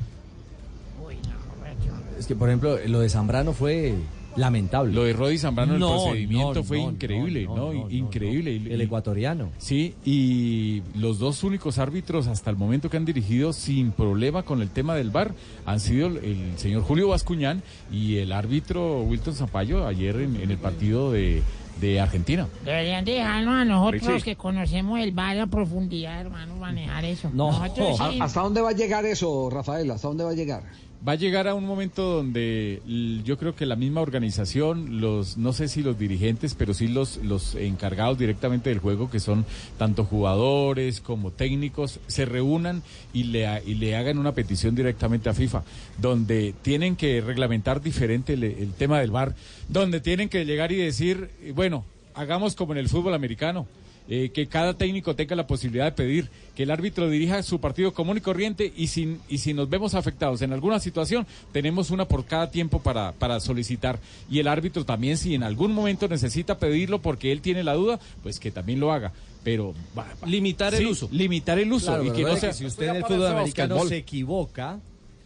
Es 2.17 2.25
que, 2.25 2.35
por 2.35 2.49
ejemplo, 2.49 2.79
lo 2.87 2.99
de 2.99 3.09
Zambrano 3.09 3.53
fue 3.53 3.93
lamentable. 4.37 4.93
Lo 4.93 5.03
de 5.03 5.13
Rodi 5.13 5.37
Zambrano, 5.37 5.73
el 5.73 5.79
No, 5.79 5.89
procedimiento 6.03 6.53
no, 6.55 6.63
fue 6.63 6.77
no, 6.81 6.91
increíble, 6.91 7.45
no, 7.45 7.55
¿no? 7.55 7.73
no, 7.73 7.83
no, 7.85 7.89
increíble. 7.91 8.55
El 8.73 8.81
ecuatoriano. 8.81 9.49
Sí, 9.57 9.95
y 10.05 10.81
los 10.95 11.19
dos 11.19 11.43
únicos 11.43 11.77
árbitros 11.79 12.27
hasta 12.27 12.49
el 12.49 12.55
momento 12.55 12.89
que 12.89 12.97
han 12.97 13.05
dirigido 13.05 13.51
sin 13.53 13.91
problema 13.91 14.43
con 14.43 14.61
el 14.61 14.69
tema 14.69 14.95
del 14.95 15.09
VAR 15.11 15.33
han 15.65 15.79
sido 15.79 16.07
el, 16.07 16.17
el 16.17 16.57
señor 16.57 16.83
Julio 16.83 17.09
Bascuñán 17.09 17.63
y 17.91 18.17
el 18.17 18.31
árbitro 18.31 19.01
Wilton 19.01 19.33
Zampayo 19.35 19.85
ayer 19.87 20.15
en, 20.17 20.35
en 20.37 20.51
el 20.51 20.57
partido 20.57 21.11
de, 21.11 21.41
de 21.81 21.99
Argentina. 21.99 22.47
Deberían 22.65 23.05
dejarnos 23.05 23.53
a 23.53 23.65
nosotros 23.65 24.01
Richie. 24.07 24.21
que 24.23 24.35
conocemos 24.35 24.99
el 24.99 25.11
bar 25.11 25.39
a 25.39 25.47
profundidad, 25.47 26.21
hermano, 26.21 26.55
manejar 26.57 27.05
eso. 27.05 27.29
No. 27.33 27.51
Nosotros 27.51 27.97
sí- 28.11 28.19
¿A- 28.19 28.23
¿Hasta 28.25 28.41
dónde 28.41 28.61
va 28.61 28.69
a 28.69 28.73
llegar 28.73 29.05
eso, 29.05 29.49
Rafael? 29.49 29.89
¿Hasta 29.91 30.07
dónde 30.07 30.23
va 30.23 30.31
a 30.31 30.35
llegar? 30.35 30.63
Va 31.05 31.11
a 31.11 31.15
llegar 31.15 31.47
a 31.47 31.53
un 31.53 31.65
momento 31.65 32.01
donde 32.15 32.81
yo 33.23 33.37
creo 33.37 33.55
que 33.55 33.65
la 33.65 33.75
misma 33.75 34.01
organización, 34.01 34.99
los 34.99 35.37
no 35.37 35.53
sé 35.53 35.67
si 35.67 35.83
los 35.83 35.99
dirigentes, 35.99 36.55
pero 36.55 36.73
sí 36.73 36.87
los, 36.87 37.17
los 37.17 37.55
encargados 37.55 38.17
directamente 38.17 38.69
del 38.69 38.79
juego, 38.79 39.09
que 39.09 39.19
son 39.19 39.45
tanto 39.77 40.05
jugadores 40.05 40.99
como 40.99 41.31
técnicos, 41.31 41.99
se 42.07 42.25
reúnan 42.25 42.81
y 43.13 43.25
le, 43.25 43.47
y 43.65 43.75
le 43.75 43.95
hagan 43.95 44.17
una 44.17 44.33
petición 44.33 44.73
directamente 44.73 45.29
a 45.29 45.33
FIFA, 45.33 45.63
donde 45.99 46.55
tienen 46.63 46.95
que 46.95 47.21
reglamentar 47.21 47.81
diferente 47.81 48.33
el, 48.33 48.43
el 48.43 48.73
tema 48.73 48.99
del 48.99 49.11
VAR, 49.11 49.35
donde 49.69 50.01
tienen 50.01 50.29
que 50.29 50.45
llegar 50.45 50.71
y 50.71 50.77
decir, 50.77 51.29
bueno, 51.53 51.85
hagamos 52.15 52.55
como 52.55 52.73
en 52.73 52.79
el 52.79 52.89
fútbol 52.89 53.13
americano. 53.13 53.67
Eh, 54.09 54.29
que 54.33 54.47
cada 54.47 54.73
técnico 54.75 55.15
tenga 55.15 55.35
la 55.35 55.47
posibilidad 55.47 55.85
de 55.85 55.91
pedir 55.91 56.29
que 56.55 56.63
el 56.63 56.71
árbitro 56.71 57.09
dirija 57.09 57.43
su 57.43 57.59
partido 57.59 57.93
común 57.93 58.17
y 58.17 58.21
corriente 58.21 58.71
y 58.75 58.87
si, 58.87 59.17
y 59.29 59.37
si 59.39 59.53
nos 59.53 59.69
vemos 59.69 59.93
afectados 59.95 60.41
en 60.41 60.53
alguna 60.53 60.79
situación, 60.79 61.27
tenemos 61.51 61.91
una 61.91 62.05
por 62.05 62.25
cada 62.25 62.49
tiempo 62.49 62.79
para, 62.81 63.11
para 63.11 63.39
solicitar. 63.39 63.99
Y 64.29 64.39
el 64.39 64.47
árbitro 64.47 64.85
también, 64.85 65.17
si 65.17 65.35
en 65.35 65.43
algún 65.43 65.73
momento 65.73 66.07
necesita 66.07 66.57
pedirlo 66.57 66.99
porque 67.01 67.31
él 67.31 67.41
tiene 67.41 67.63
la 67.63 67.73
duda, 67.73 67.99
pues 68.23 68.39
que 68.39 68.49
también 68.51 68.79
lo 68.79 68.91
haga. 68.91 69.11
Pero 69.43 69.73
va- 69.97 70.07
va- 70.21 70.27
Limitar 70.27 70.73
el 70.73 70.79
Sí, 70.81 70.85
uso. 70.87 71.09
Limitar 71.11 71.59
el 71.59 71.71
uso. 71.71 71.87
Claro, 71.87 72.03
y 72.05 72.11
que 72.11 72.23
no 72.23 72.35
sea, 72.37 72.49
que 72.49 72.55
si 72.55 72.65
usted 72.65 72.87
en 72.89 72.95
el 72.97 73.03
fútbol 73.05 73.27
americano 73.27 73.85
se 73.85 73.97
equivoca, 73.97 74.79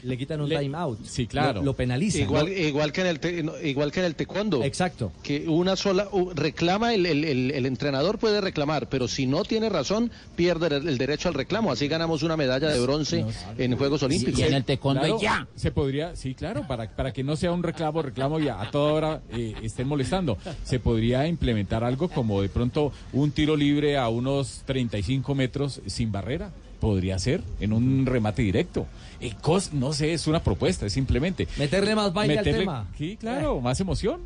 le 0.03 0.17
quitan 0.17 0.41
un 0.41 0.49
Le- 0.49 0.59
time 0.59 0.77
out. 0.77 0.99
Sí, 1.05 1.27
claro. 1.27 1.59
Lo, 1.59 1.65
lo 1.67 1.73
penalizan. 1.75 2.21
Igual, 2.21 2.45
¿no? 2.47 2.51
igual 2.51 2.91
que 2.91 3.01
en 3.01 3.07
el 3.07 3.19
te- 3.19 3.43
igual 3.67 3.91
que 3.91 3.99
en 3.99 4.05
el 4.05 4.15
taekwondo. 4.15 4.63
Exacto. 4.63 5.11
Que 5.23 5.47
una 5.47 5.75
sola 5.75 6.07
reclama 6.35 6.93
el, 6.93 7.05
el- 7.05 7.23
el- 7.25 7.51
el 7.51 7.65
entrenador 7.65 8.17
puede 8.19 8.41
reclamar, 8.41 8.89
pero 8.89 9.07
si 9.07 9.25
no 9.27 9.43
tiene 9.43 9.69
razón 9.69 10.11
pierde 10.35 10.67
el, 10.67 10.87
el 10.87 10.97
derecho 10.97 11.27
al 11.29 11.33
reclamo. 11.35 11.71
Así 11.71 11.87
ganamos 11.87 12.23
una 12.23 12.37
medalla 12.37 12.69
de 12.69 12.79
bronce 12.79 13.25
en 13.57 13.77
Juegos 13.77 14.03
Olímpicos. 14.03 14.39
y 14.39 14.43
en 14.43 14.53
el 14.53 14.63
taekwondo 14.63 15.01
Claro, 15.01 15.19
ya. 15.21 15.47
Se 15.55 15.71
podría, 15.71 16.15
sí, 16.15 16.33
claro, 16.35 16.65
para, 16.67 16.89
para 16.89 17.11
que 17.13 17.23
no 17.23 17.35
sea 17.35 17.51
un 17.51 17.63
reclamo, 17.63 18.01
reclamo 18.01 18.39
y 18.39 18.47
a, 18.47 18.61
a 18.61 18.71
toda 18.71 18.93
hora 18.93 19.21
eh, 19.31 19.53
estén 19.61 19.87
molestando. 19.87 20.37
Se 20.63 20.79
podría 20.79 21.27
implementar 21.27 21.83
algo 21.83 22.09
como 22.09 22.41
de 22.41 22.49
pronto 22.49 22.91
un 23.13 23.31
tiro 23.31 23.55
libre 23.55 23.97
a 23.97 24.07
unos 24.09 24.61
35 24.65 25.35
metros 25.35 25.81
sin 25.85 26.11
barrera. 26.11 26.51
Podría 26.79 27.19
ser 27.19 27.41
en 27.59 27.73
un 27.73 28.05
remate 28.07 28.41
directo. 28.41 28.87
Eh, 29.21 29.33
cos- 29.41 29.71
no 29.71 29.93
sé, 29.93 30.13
es 30.13 30.25
una 30.27 30.43
propuesta, 30.43 30.85
es 30.85 30.93
simplemente. 30.93 31.47
Meterle 31.57 31.95
más 31.95 32.11
baile 32.13 32.39
al 32.39 32.45
Meterle- 32.45 32.59
tema. 32.59 32.87
Sí, 32.97 33.17
claro, 33.17 33.61
más 33.61 33.79
emoción. 33.79 34.21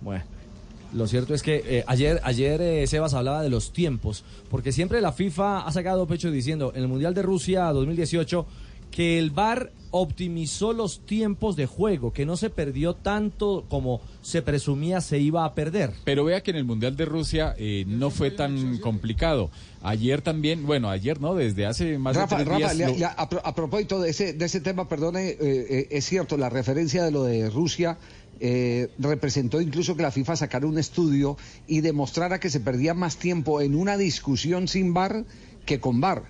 Bueno, 0.00 0.24
lo 0.92 1.06
cierto 1.06 1.32
es 1.34 1.42
que 1.42 1.62
eh, 1.64 1.84
ayer, 1.86 2.20
ayer 2.24 2.60
eh, 2.60 2.86
Sebas 2.86 3.14
hablaba 3.14 3.42
de 3.42 3.50
los 3.50 3.72
tiempos, 3.72 4.24
porque 4.50 4.72
siempre 4.72 5.00
la 5.00 5.12
FIFA 5.12 5.60
ha 5.60 5.72
sacado 5.72 6.06
pecho 6.06 6.30
diciendo 6.30 6.72
en 6.74 6.82
el 6.82 6.88
Mundial 6.88 7.14
de 7.14 7.22
Rusia 7.22 7.66
2018 7.72 8.46
que 8.90 9.18
el 9.18 9.30
VAR 9.30 9.70
optimizó 9.90 10.72
los 10.72 11.00
tiempos 11.00 11.54
de 11.56 11.66
juego, 11.66 12.12
que 12.12 12.26
no 12.26 12.36
se 12.36 12.50
perdió 12.50 12.94
tanto 12.94 13.64
como 13.68 14.00
se 14.22 14.42
presumía 14.42 15.00
se 15.00 15.18
iba 15.18 15.44
a 15.44 15.54
perder. 15.54 15.92
Pero 16.04 16.24
vea 16.24 16.42
que 16.42 16.50
en 16.50 16.56
el 16.58 16.64
Mundial 16.64 16.96
de 16.96 17.04
Rusia 17.04 17.54
eh, 17.58 17.84
no 17.86 18.10
fue 18.10 18.30
tan 18.30 18.78
complicado. 18.78 19.50
Ayer 19.82 20.22
también, 20.22 20.64
bueno, 20.64 20.88
ayer 20.90 21.20
no, 21.20 21.34
desde 21.34 21.66
hace 21.66 21.98
más 21.98 22.14
Rafa, 22.16 22.38
de 22.38 22.44
tres 22.44 22.60
Rafa, 22.62 22.74
días. 22.74 22.76
le- 22.90 22.92
lo- 22.92 22.98
le- 22.98 23.04
a, 23.16 23.28
pro- 23.28 23.40
a 23.44 23.54
propósito 23.54 24.00
de 24.00 24.10
ese, 24.10 24.32
de 24.32 24.44
ese 24.44 24.60
tema, 24.60 24.88
perdone, 24.88 25.30
eh, 25.30 25.36
eh, 25.40 25.88
es 25.90 26.04
cierto, 26.06 26.36
la 26.36 26.48
referencia 26.48 27.02
de 27.04 27.10
lo 27.10 27.24
de 27.24 27.50
Rusia 27.50 27.98
eh, 28.40 28.88
representó 28.98 29.60
incluso 29.60 29.96
que 29.96 30.02
la 30.02 30.10
FIFA 30.10 30.36
sacara 30.36 30.66
un 30.66 30.78
estudio 30.78 31.36
y 31.66 31.80
demostrara 31.80 32.38
que 32.40 32.50
se 32.50 32.60
perdía 32.60 32.94
más 32.94 33.16
tiempo 33.16 33.60
en 33.60 33.74
una 33.74 33.96
discusión 33.96 34.68
sin 34.68 34.94
VAR 34.94 35.24
que 35.66 35.80
con 35.80 36.00
VAR. 36.00 36.24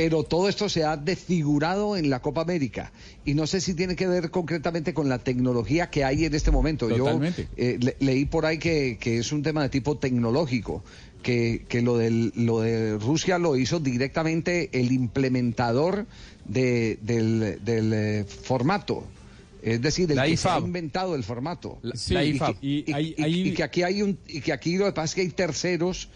Pero 0.00 0.22
todo 0.22 0.48
esto 0.48 0.68
se 0.68 0.84
ha 0.84 0.96
desfigurado 0.96 1.96
en 1.96 2.08
la 2.08 2.20
Copa 2.20 2.42
América. 2.42 2.92
Y 3.24 3.34
no 3.34 3.46
sé 3.48 3.60
si 3.60 3.74
tiene 3.74 3.96
que 3.96 4.06
ver 4.06 4.30
concretamente 4.30 4.94
con 4.94 5.08
la 5.08 5.18
tecnología 5.18 5.90
que 5.90 6.04
hay 6.04 6.24
en 6.24 6.34
este 6.34 6.50
momento. 6.52 6.88
Totalmente. 6.88 7.42
Yo 7.44 7.48
eh, 7.56 7.78
le- 7.80 7.96
leí 7.98 8.24
por 8.24 8.46
ahí 8.46 8.58
que, 8.58 8.96
que 9.00 9.18
es 9.18 9.32
un 9.32 9.42
tema 9.42 9.62
de 9.62 9.70
tipo 9.70 9.98
tecnológico, 9.98 10.84
que, 11.22 11.64
que 11.68 11.82
lo, 11.82 11.96
del, 11.98 12.32
lo 12.36 12.60
de 12.60 12.96
Rusia 12.98 13.38
lo 13.38 13.56
hizo 13.56 13.80
directamente 13.80 14.70
el 14.72 14.92
implementador 14.92 16.06
de- 16.44 16.98
del, 17.02 17.58
del, 17.64 17.92
eh, 17.92 18.24
formato. 18.24 19.04
Es 19.62 19.82
decir, 19.82 20.08
el 20.10 20.16
La 20.16 20.26
que 20.26 20.36
se 20.36 20.48
ha 20.48 20.58
inventado 20.60 21.16
el 21.16 21.24
formato. 21.24 21.80
Sí, 21.94 22.14
y, 22.14 22.18
IFAB. 22.36 22.60
que- 22.60 22.66
Y 22.66 22.84
y- 22.86 22.92
hay- 22.92 23.14
y- 23.18 23.22
hay- 23.24 23.48
y 23.48 23.54
que 23.54 23.62
aquí 23.64 23.82
hay 23.82 24.02
un 24.02 24.16
y 24.28 24.40
que 24.42 24.52
aquí 24.52 24.76
lo 24.76 24.84
que 24.86 24.92
pasa 24.92 25.06
es 25.06 25.14
que 25.16 25.20
hay 25.22 25.28
terceros 25.30 26.08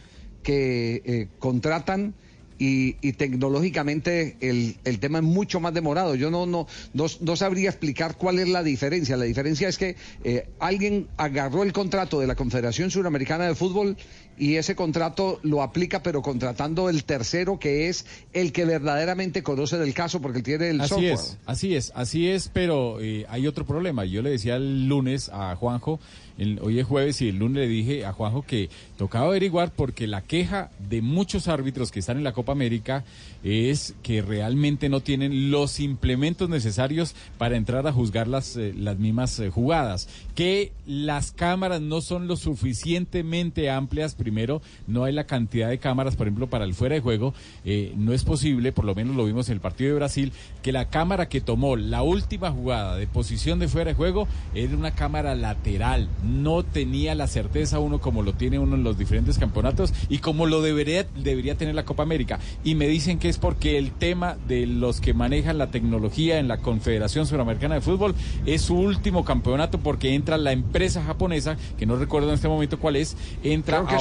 que 0.45 1.03
eh, 1.05 1.29
contratan 1.41 2.15
y, 2.63 2.97
y 3.01 3.15
tecnológicamente 3.15 4.37
el, 4.41 4.77
el 4.85 5.01
tema 5.01 5.19
es 5.19 5.25
mucho 5.25 5.59
más 5.59 5.75
demorado. 5.75 6.15
Yo 6.15 6.31
no, 6.31 6.47
no, 6.47 6.69
no, 6.95 7.07
no 7.21 7.37
sabría 7.37 7.71
explicar 7.71 8.17
cuál 8.17 8.39
es 8.39 8.49
la 8.49 8.63
diferencia. 8.63 9.17
La 9.17 9.25
diferencia 9.25 9.69
es 9.69 9.79
que 9.79 9.97
eh, 10.23 10.47
alguien 10.61 11.09
agarró 11.17 11.65
el 11.65 11.73
contrato 11.73 12.21
de 12.21 12.29
la 12.29 12.37
Confederación 12.37 12.93
Suramericana 12.93 13.49
de 13.49 13.57
Fútbol 13.57 13.97
y 14.39 14.57
ese 14.57 14.75
contrato 14.75 15.39
lo 15.43 15.63
aplica, 15.63 16.03
pero 16.03 16.23
contratando 16.23 16.89
el 16.89 17.05
tercero 17.05 17.59
que 17.59 17.89
es 17.89 18.07
el 18.33 18.53
que 18.53 18.65
verdaderamente 18.65 19.43
conoce 19.43 19.79
del 19.79 19.95
caso 19.95 20.21
porque 20.21 20.39
él 20.39 20.45
tiene 20.45 20.71
el 20.71 20.81
Así 20.81 20.89
software. 20.91 21.13
es, 21.13 21.39
así 21.47 21.75
es, 21.75 21.93
así 21.95 22.29
es, 22.29 22.49
pero 22.53 23.01
eh, 23.01 23.27
hay 23.29 23.47
otro 23.47 23.67
problema. 23.67 24.05
Yo 24.05 24.23
le 24.23 24.31
decía 24.31 24.57
el 24.57 24.89
lunes 24.89 25.29
a 25.33 25.55
Juanjo, 25.57 26.01
el- 26.39 26.59
hoy 26.63 26.79
es 26.81 26.87
jueves 26.87 27.21
y 27.21 27.29
el 27.29 27.37
lunes 27.37 27.63
le 27.63 27.69
dije 27.69 28.07
a 28.07 28.13
Juanjo 28.13 28.43
que 28.43 28.71
tocaba 28.97 29.27
averiguar 29.27 29.71
porque 29.75 30.07
la 30.07 30.23
queja 30.23 30.71
de 30.89 31.03
muchos 31.03 31.47
árbitros 31.49 31.91
que 31.93 32.01
están 32.01 32.17
en 32.17 32.25
la 32.25 32.33
Copa 32.33 32.53
América 32.53 33.05
es 33.45 33.95
que 34.03 34.23
realmente 34.23 34.89
no 34.89 35.01
tienen 35.01 35.51
los 35.51 35.79
implementos 35.81 36.49
necesarios 36.49 37.15
para 37.39 37.57
entrar 37.57 37.87
a 37.87 37.93
juzgar 37.93 38.29
las, 38.29 38.57
eh, 38.57 38.73
las 38.77 38.99
mismas 38.99 39.39
eh, 39.41 39.51
jugadas, 39.51 40.09
que 40.35 40.73
las 40.87 41.33
cámaras 41.33 41.81
no 41.81 42.01
son 42.01 42.29
lo 42.29 42.37
suficientemente 42.37 43.69
amplias, 43.71 44.15
primero, 44.23 44.63
no 44.87 45.05
hay 45.05 45.13
la 45.13 45.25
cantidad 45.25 45.69
de 45.69 45.79
cámaras, 45.79 46.17
por 46.17 46.27
ejemplo, 46.27 46.49
para 46.49 46.65
el 46.65 46.75
fuera 46.75 46.95
de 46.95 47.01
juego, 47.01 47.35
eh, 47.65 47.93
no 47.97 48.13
es 48.13 48.25
posible, 48.25 48.73
por 48.73 48.85
lo 48.85 48.95
menos 48.95 49.17
lo 49.17 49.25
vimos 49.25 49.49
en 49.49 49.55
el 49.55 49.61
partido 49.61 49.91
de 49.91 49.97
Brasil, 49.97 50.33
que 50.63 50.73
la 50.73 50.89
cámara 50.89 51.29
que 51.29 51.41
tomó 51.41 51.77
la 51.77 52.03
última 52.03 52.51
jugada 52.51 52.97
de 52.97 53.07
posición 53.07 53.59
de 53.59 53.69
fuera 53.69 53.91
de 53.91 53.95
juego 53.95 54.29
era 54.55 54.77
una 54.77 54.93
cámara 54.93 55.35
lateral, 55.35 56.09
no 56.25 56.63
tenía 56.63 57.15
la 57.15 57.27
certeza 57.27 57.79
uno 57.79 58.01
como 58.01 58.23
lo 58.23 58.35
tiene 58.35 58.59
uno 58.59 58.77
en 58.77 58.85
los 58.85 58.99
diferentes 58.99 59.39
campeonatos 59.39 59.93
y 60.09 60.19
como 60.19 60.47
lo 60.47 60.63
debería, 60.63 61.05
debería 61.17 61.57
tener 61.57 61.75
la 61.75 61.85
Copa 61.85 62.03
América. 62.03 62.39
Y 62.65 62.75
me 62.75 62.87
dicen 62.87 63.19
que 63.19 63.29
es 63.29 63.39
porque 63.39 63.79
el 63.79 63.93
tema 63.93 64.37
de 64.47 64.67
los 64.67 65.01
que 65.01 65.15
manejan 65.15 65.59
la 65.59 65.71
tecnología 65.71 66.39
en 66.39 66.49
la 66.49 66.59
Confederación 66.59 67.27
Suramericana 67.27 67.77
de 67.77 67.81
Fútbol 67.81 68.15
es 68.47 68.63
su 68.63 68.77
último 68.77 69.25
campeonato 69.25 69.79
porque 69.79 70.15
entra 70.15 70.37
la 70.39 70.53
empresa 70.53 71.03
japonesa, 71.03 71.57
que 71.79 71.87
no 71.87 71.97
recuerdo 71.97 72.29
en 72.29 72.35
este 72.35 72.49
momento 72.49 72.79
cuál 72.79 72.97
es, 72.97 73.17
entra 73.43 73.81
a 73.81 73.99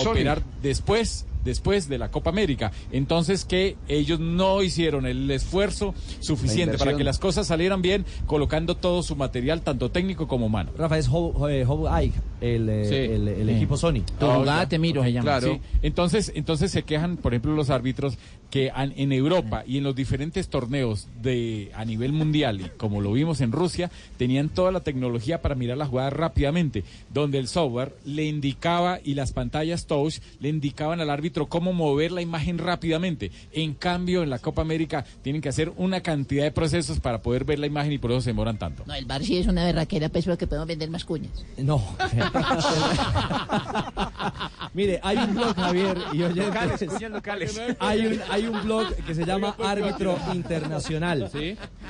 Después 0.62 1.26
después 1.43 1.89
de 1.89 1.97
la 1.97 2.12
Copa 2.12 2.30
América. 2.30 2.72
Entonces 2.91 3.45
que 3.45 3.76
ellos 3.88 4.20
no 4.20 4.62
hicieron 4.62 5.05
el 5.05 5.30
esfuerzo 5.32 5.93
suficiente 6.20 6.78
para 6.78 6.95
que 6.95 7.03
las 7.03 7.20
cosas 7.20 7.47
salieran 7.47 7.82
bien, 7.82 8.05
colocando 8.26 8.76
todo 8.78 9.03
su 9.03 9.16
material, 9.16 9.62
tanto 9.62 9.89
técnico 9.91 10.28
como 10.28 10.45
humano. 10.45 10.72
Rafa, 10.78 10.97
es 10.97 11.07
Hope 11.12 11.41
Eye, 11.49 12.12
el, 12.41 12.70
eh, 12.70 12.86
Sí. 12.86 12.95
el, 12.95 13.28
el 13.28 13.47
Sí. 13.47 13.55
equipo 13.55 13.78
Sony. 13.78 14.03
Ah, 14.20 14.68
ya. 15.09 15.22
Claro. 15.22 15.59
Entonces, 15.82 16.32
entonces 16.36 16.72
se 16.72 16.84
quejan, 16.84 17.18
por 17.18 17.34
ejemplo, 17.34 17.53
los 17.55 17.70
árbitros 17.70 18.18
que 18.51 18.71
en 18.75 19.11
Europa 19.13 19.63
y 19.65 19.77
en 19.77 19.85
los 19.85 19.95
diferentes 19.95 20.49
torneos 20.49 21.07
de 21.21 21.71
a 21.73 21.85
nivel 21.85 22.11
mundial, 22.11 22.61
y 22.61 22.69
como 22.77 23.01
lo 23.01 23.13
vimos 23.13 23.41
en 23.41 23.51
Rusia, 23.51 23.89
tenían 24.17 24.49
toda 24.49 24.71
la 24.71 24.81
tecnología 24.81 25.41
para 25.41 25.55
mirar 25.55 25.77
la 25.77 25.87
jugada 25.87 26.09
rápidamente, 26.09 26.83
donde 27.13 27.39
el 27.39 27.47
software 27.47 27.95
le 28.05 28.25
indicaba 28.25 28.99
y 29.03 29.13
las 29.13 29.31
pantallas 29.31 29.87
touch 29.87 30.19
le 30.39 30.49
indicaban 30.49 30.99
al 30.99 31.09
árbitro 31.09 31.47
cómo 31.47 31.73
mover 31.73 32.11
la 32.11 32.21
imagen 32.21 32.57
rápidamente. 32.57 33.31
En 33.53 33.73
cambio, 33.73 34.21
en 34.21 34.29
la 34.29 34.39
Copa 34.39 34.61
América 34.61 35.05
tienen 35.21 35.41
que 35.41 35.49
hacer 35.49 35.71
una 35.77 36.01
cantidad 36.01 36.43
de 36.43 36.51
procesos 36.51 36.99
para 36.99 37.21
poder 37.21 37.45
ver 37.45 37.59
la 37.59 37.67
imagen 37.67 37.93
y 37.93 37.97
por 37.97 38.11
eso 38.11 38.21
se 38.21 38.31
demoran 38.31 38.57
tanto. 38.57 38.83
No, 38.85 38.93
el 38.93 39.05
bar 39.05 39.23
sí 39.23 39.37
es 39.37 39.47
una 39.47 39.63
berraquera, 39.63 40.09
pues, 40.09 40.25
porque 40.25 40.45
podemos 40.45 40.67
vender 40.67 40.89
más 40.89 41.05
cuñas. 41.05 41.45
No. 41.57 41.81
Mire, 44.73 44.99
hay 45.03 45.17
un 45.17 45.35
blog, 45.35 45.55
Javier, 45.55 45.97
y 46.13 46.23
oyentes. 46.23 46.45
Locales, 46.45 46.89
cuñas 46.89 47.11
locales. 47.11 47.61
Hay 47.79 48.05
un, 48.05 48.19
hay 48.29 48.40
un 48.47 48.63
blog 48.63 48.93
que 49.05 49.15
se 49.15 49.25
llama 49.25 49.55
Árbitro 49.63 50.17
Internacional. 50.33 51.29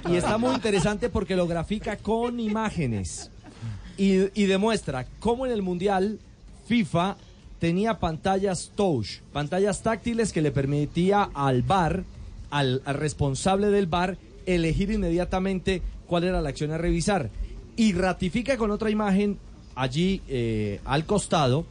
Y 0.10 0.16
está 0.16 0.38
muy 0.38 0.56
interesante 0.56 1.10
porque 1.10 1.36
lo 1.36 1.48
grafica 1.48 1.98
con 1.98 2.40
imágenes. 2.40 3.32
Y, 3.98 4.42
y 4.42 4.46
demuestra 4.46 5.06
cómo 5.20 5.46
en 5.46 5.52
el 5.52 5.62
Mundial 5.62 6.20
FIFA 6.68 7.18
tenía 7.60 8.00
pantallas 8.00 8.72
touch, 8.76 9.20
pantallas 9.32 9.84
táctiles 9.84 10.34
que 10.34 10.42
le 10.42 10.52
permitía 10.52 11.30
al 11.34 11.62
VAR, 11.62 12.04
al, 12.50 12.82
al 12.86 12.96
responsable 12.96 13.68
del 13.68 13.86
VAR, 13.86 14.18
elegir 14.46 14.92
inmediatamente 14.92 15.82
cuál 16.08 16.24
era 16.24 16.42
la 16.42 16.50
acción 16.50 16.72
a 16.72 16.78
revisar. 16.78 17.30
Y 17.76 17.94
ratifica 17.94 18.58
con 18.58 18.72
otra 18.72 18.90
imagen 18.90 19.38
allí 19.76 20.22
eh, 20.28 20.80
al 20.86 21.06
costado, 21.06 21.66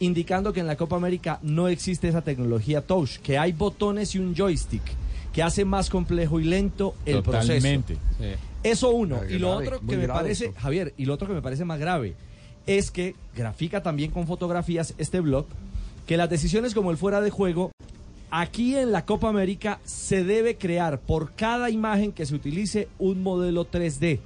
indicando 0.00 0.52
que 0.52 0.60
en 0.60 0.66
la 0.66 0.76
Copa 0.76 0.96
América 0.96 1.38
no 1.42 1.68
existe 1.68 2.08
esa 2.08 2.22
tecnología 2.22 2.80
touch, 2.82 3.18
que 3.18 3.38
hay 3.38 3.52
botones 3.52 4.14
y 4.14 4.18
un 4.18 4.34
joystick, 4.34 4.82
que 5.32 5.42
hace 5.42 5.64
más 5.64 5.90
complejo 5.90 6.40
y 6.40 6.44
lento 6.44 6.94
el 7.04 7.22
Totalmente. 7.22 7.96
proceso. 7.96 8.38
Eso 8.62 8.90
uno. 8.90 9.16
Muy 9.18 9.34
y 9.34 9.38
lo 9.38 9.50
grave, 9.50 9.66
otro 9.66 9.86
que 9.86 9.96
me 9.96 10.08
parece, 10.08 10.46
eso. 10.46 10.54
Javier, 10.58 10.94
y 10.96 11.04
lo 11.04 11.14
otro 11.14 11.28
que 11.28 11.34
me 11.34 11.42
parece 11.42 11.64
más 11.64 11.78
grave, 11.78 12.14
es 12.66 12.90
que 12.90 13.14
grafica 13.34 13.82
también 13.82 14.10
con 14.10 14.26
fotografías 14.26 14.94
este 14.98 15.20
blog, 15.20 15.46
que 16.06 16.16
las 16.16 16.28
decisiones 16.28 16.74
como 16.74 16.90
el 16.90 16.96
fuera 16.96 17.20
de 17.20 17.30
juego, 17.30 17.72
aquí 18.30 18.76
en 18.76 18.92
la 18.92 19.04
Copa 19.04 19.28
América 19.28 19.78
se 19.84 20.24
debe 20.24 20.56
crear 20.56 21.00
por 21.00 21.32
cada 21.32 21.70
imagen 21.70 22.12
que 22.12 22.26
se 22.26 22.34
utilice 22.34 22.88
un 22.98 23.22
modelo 23.22 23.70
3D, 23.70 24.20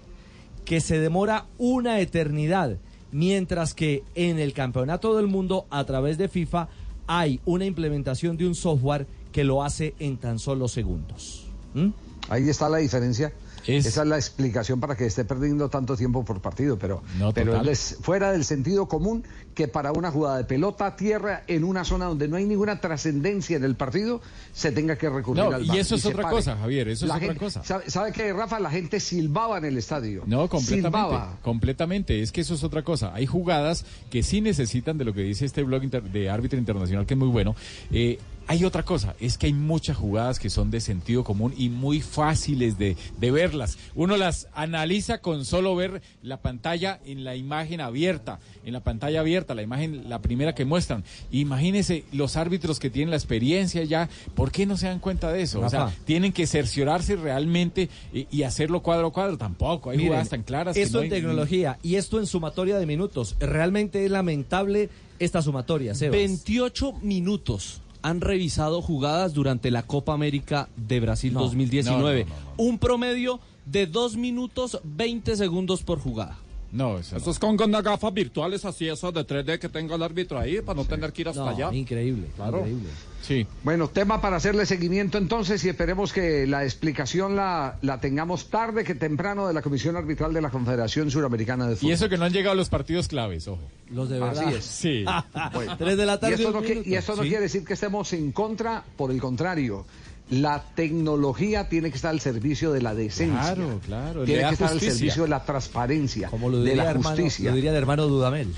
que 0.65 0.81
se 0.81 0.99
demora 0.99 1.47
una 1.59 2.01
eternidad, 2.01 2.77
mientras 3.13 3.75
que 3.75 4.03
en 4.15 4.39
el 4.39 4.53
Campeonato 4.53 5.17
del 5.17 5.27
Mundo, 5.27 5.67
a 5.71 5.85
través 5.85 6.19
de 6.19 6.29
FIFA, 6.29 6.69
hay 7.07 7.41
una 7.45 7.65
implementación 7.65 8.37
de 8.37 8.47
un 8.47 8.55
software 8.55 9.07
que 9.33 9.45
lo 9.45 9.63
hace 9.63 9.95
en 9.99 10.17
tan 10.17 10.39
solo 10.39 10.69
segundos. 10.69 11.47
¿Mm? 11.75 11.89
Ahí 12.29 12.49
está 12.49 12.69
la 12.69 12.79
diferencia. 12.79 13.33
Esa 13.77 14.03
es 14.03 14.09
la 14.09 14.17
explicación 14.17 14.81
para 14.81 14.97
que 14.97 15.07
esté 15.07 15.25
perdiendo 15.25 15.69
tanto 15.69 15.97
tiempo 15.97 16.25
por 16.25 16.41
partido, 16.41 16.79
pero, 16.79 17.03
No, 17.19 17.33
pero 17.33 17.61
es 17.63 17.97
fuera 18.01 18.33
del 18.33 18.45
sentido 18.45 18.87
común 18.89 19.25
que 19.55 19.69
para 19.69 19.93
una 19.93 20.11
jugada 20.11 20.39
de 20.39 20.45
pelota 20.45 20.87
a 20.87 20.97
tierra 20.97 21.43
en 21.47 21.65
una 21.65 21.85
zona 21.85 22.07
donde 22.07 22.29
no 22.29 22.37
hay 22.37 22.45
ninguna 22.47 22.81
trascendencia 22.81 23.57
en 23.57 23.65
el 23.65 23.75
partido 23.77 24.21
se 24.53 24.73
tenga 24.73 24.97
que 24.97 25.09
recurrir 25.11 25.45
No, 25.45 25.51
al 25.53 25.65
y 25.65 25.69
VAR 25.69 25.79
eso 25.79 25.95
es 25.97 26.07
otra 26.07 26.29
cosa, 26.31 26.57
Javier, 26.57 26.89
eso 26.89 27.05
es 27.05 27.09
La 27.09 27.17
otra 27.17 27.27
gente- 27.29 27.41
cosa. 27.45 27.65
¿Sabe, 27.65 27.91
sabe 27.91 28.13
qué, 28.13 28.33
Rafa? 28.33 28.59
La 28.61 28.71
gente 28.71 29.01
silbaba 29.01 29.59
en 29.59 29.65
el 29.65 29.79
estadio. 29.79 30.23
No, 30.27 30.49
completamente. 30.49 30.87
Silbaba. 30.99 31.39
Completamente. 31.43 32.23
Es 32.23 32.33
que 32.33 32.41
eso 32.41 32.55
es 32.55 32.65
otra 32.65 32.83
cosa. 32.83 33.13
Hay 33.15 33.27
jugadas 33.27 33.85
que 34.11 34.23
sí 34.23 34.41
necesitan 34.41 34.99
de 34.99 35.05
lo 35.05 35.13
que 35.13 35.23
dice 35.23 35.45
este 35.45 35.63
blog 35.63 35.83
inter- 35.85 36.03
de 36.03 36.31
árbitro 36.31 36.59
internacional, 36.59 37.07
que 37.07 37.15
es 37.15 37.19
muy 37.19 37.29
bueno. 37.29 37.55
Eh, 37.93 38.19
hay 38.47 38.65
otra 38.65 38.83
cosa, 38.85 39.15
es 39.21 39.39
que 39.39 39.47
hay 39.47 39.53
muchas 39.53 39.97
jugadas 39.97 40.39
que 40.41 40.51
son 40.51 40.71
de 40.73 40.81
sentido 40.81 41.23
común 41.23 41.55
y 41.57 41.69
muy 41.69 42.01
fáciles 42.01 42.79
de, 42.79 42.97
de 43.19 43.31
verlas. 43.31 43.79
Uno 43.95 44.17
las 44.17 44.49
analiza 44.55 45.19
con 45.19 45.45
solo 45.45 45.77
ver 45.77 46.03
la 46.23 46.41
pantalla 46.43 46.99
en 47.05 47.23
la 47.23 47.37
imagen 47.37 47.81
abierta, 47.81 48.41
en 48.65 48.73
la 48.73 48.81
pantalla 48.81 49.21
abierta, 49.21 49.55
la 49.55 49.63
imagen, 49.63 50.09
la 50.09 50.21
primera 50.21 50.55
que 50.55 50.65
muestran. 50.65 51.05
Imagínense 51.31 52.05
los 52.13 52.37
árbitros 52.37 52.79
que 52.81 52.91
tienen 52.91 53.11
la 53.11 53.17
experiencia 53.17 53.85
ya, 53.85 54.09
¿por 54.35 54.51
qué 54.51 54.67
no 54.67 54.77
se 54.77 54.87
dan 54.89 54.99
cuenta 54.99 55.31
de 55.33 55.43
eso? 55.43 55.61
O 55.61 55.69
sea, 55.71 55.95
tienen 56.05 56.33
que 56.33 56.47
cerciorarse 56.47 57.17
realmente 57.17 57.89
y, 58.13 58.27
y 58.31 58.43
hacerlo 58.43 58.83
cuadro 58.83 59.09
a 59.09 59.13
cuadro. 59.13 59.39
Tampoco, 59.39 59.91
hay 59.91 59.97
Miren, 59.97 60.11
jugadas 60.13 60.29
tan 60.29 60.43
claras. 60.43 60.75
que 60.75 60.83
Esto 60.83 60.99
no 60.99 61.05
en 61.05 61.13
hay- 61.13 61.19
tecnología 61.21 61.79
y 61.83 61.95
esto 61.95 62.19
en 62.19 62.27
sumatoria 62.27 62.79
de 62.79 62.87
minutos. 62.87 63.37
Realmente 63.39 64.05
es 64.05 64.11
lamentable 64.11 64.89
esta 65.21 65.41
sumatoria, 65.41 65.95
Sebas. 65.95 66.17
28 66.17 66.95
minutos 67.03 67.81
han 68.03 68.21
revisado 68.21 68.83
jugadas 68.83 69.35
durante 69.35 69.71
la 69.71 69.83
Copa 69.83 70.13
América 70.13 70.69
de 70.77 71.01
Brasil 71.01 71.33
No, 71.33 71.41
2019. 71.41 72.25
no, 72.25 72.31
no, 72.31 72.37
Un 72.57 72.79
promedio 72.79 73.41
de 73.67 73.87
2 73.87 74.17
minutos 74.17 74.81
20 74.85 75.37
segundos 75.37 75.83
por 75.83 76.01
jugada. 76.01 76.39
No, 76.73 76.99
eso, 76.99 77.17
es 77.31 77.39
con, 77.39 77.57
con 77.57 77.73
las 77.73 77.83
gafas 77.83 78.15
virtuales 78.15 78.65
así, 78.65 78.89
esas 78.89 79.13
de 79.13 79.27
3D 79.27 79.59
que 79.59 79.69
tenga 79.69 79.97
el 79.97 80.03
árbitro 80.03 80.39
ahí, 80.39 80.61
para 80.61 80.77
no 80.77 80.85
tener 80.85 81.13
que 81.13 81.23
ir 81.23 81.29
hasta 81.29 81.43
No, 81.43 81.49
allá. 81.49 81.73
Increíble, 81.75 82.29
Claro. 82.37 82.59
increíble. 82.59 82.89
Sí. 83.23 83.47
Bueno, 83.65 83.89
tema 83.89 84.21
para 84.23 84.37
hacerle 84.37 84.65
seguimiento 84.67 85.19
entonces 85.19 85.63
y 85.65 85.69
esperemos 85.69 86.13
que 86.13 86.47
la 86.47 86.65
explicación 86.65 87.37
la, 87.37 87.77
la 87.83 88.01
tengamos 88.01 88.49
tarde 88.49 88.83
que 88.85 88.95
temprano 88.95 89.47
de 89.47 89.53
la 89.53 89.63
Comisión 89.63 89.97
Arbitral 89.97 90.33
de 90.33 90.41
la 90.41 90.51
Confederación 90.51 91.11
Suramericana 91.11 91.67
de 91.69 91.77
Fútbol. 91.77 91.91
Y 91.91 91.93
eso 91.93 92.09
que 92.09 92.17
no 92.17 92.25
han 92.25 92.33
llegado 92.33 92.55
los 92.55 92.69
partidos 92.71 93.09
claves, 93.09 93.47
ojo. 93.49 93.61
Los 93.91 94.09
de 94.09 94.23
Así 94.23 94.45
es. 94.55 94.65
Sí. 94.81 95.05
Bueno, 95.53 95.77
Tres 95.77 95.97
de 95.97 96.07
la 96.07 96.19
tarde, 96.21 96.33
Y 96.33 96.35
esto 96.37 96.49
un 96.49 96.55
no, 96.55 96.61
y 96.87 96.95
no 97.17 97.23
Sí. 97.25 97.29
quiere 97.29 97.43
decir 97.43 97.65
que 97.65 97.75
estemos 97.75 98.13
en 98.15 98.33
contra, 98.33 98.85
por 98.97 99.11
el 99.11 99.21
contrario. 99.21 99.85
La 100.31 100.63
tecnología 100.75 101.69
tiene 101.69 101.91
que 101.91 101.97
estar 101.97 102.11
al 102.13 102.21
servicio 102.21 102.71
de 102.73 102.81
la 102.83 102.95
decencia. 102.95 103.41
Claro, 103.55 103.81
claro, 103.85 104.25
Tiene 104.25 104.47
que 104.47 104.53
estar 104.55 104.71
al 104.71 104.81
servicio 104.81 105.25
de 105.25 105.29
la 105.29 105.45
transparencia, 105.45 106.29
Como 106.29 106.49
lo 106.49 106.59
de 106.59 106.71
diría, 106.71 106.85
la 106.85 106.91
hermano, 106.91 107.17
justicia. 107.17 107.51
lo 107.51 107.57
diría 107.57 107.71
el 107.71 107.77
hermano 107.77 108.07
Dudamel. 108.07 108.55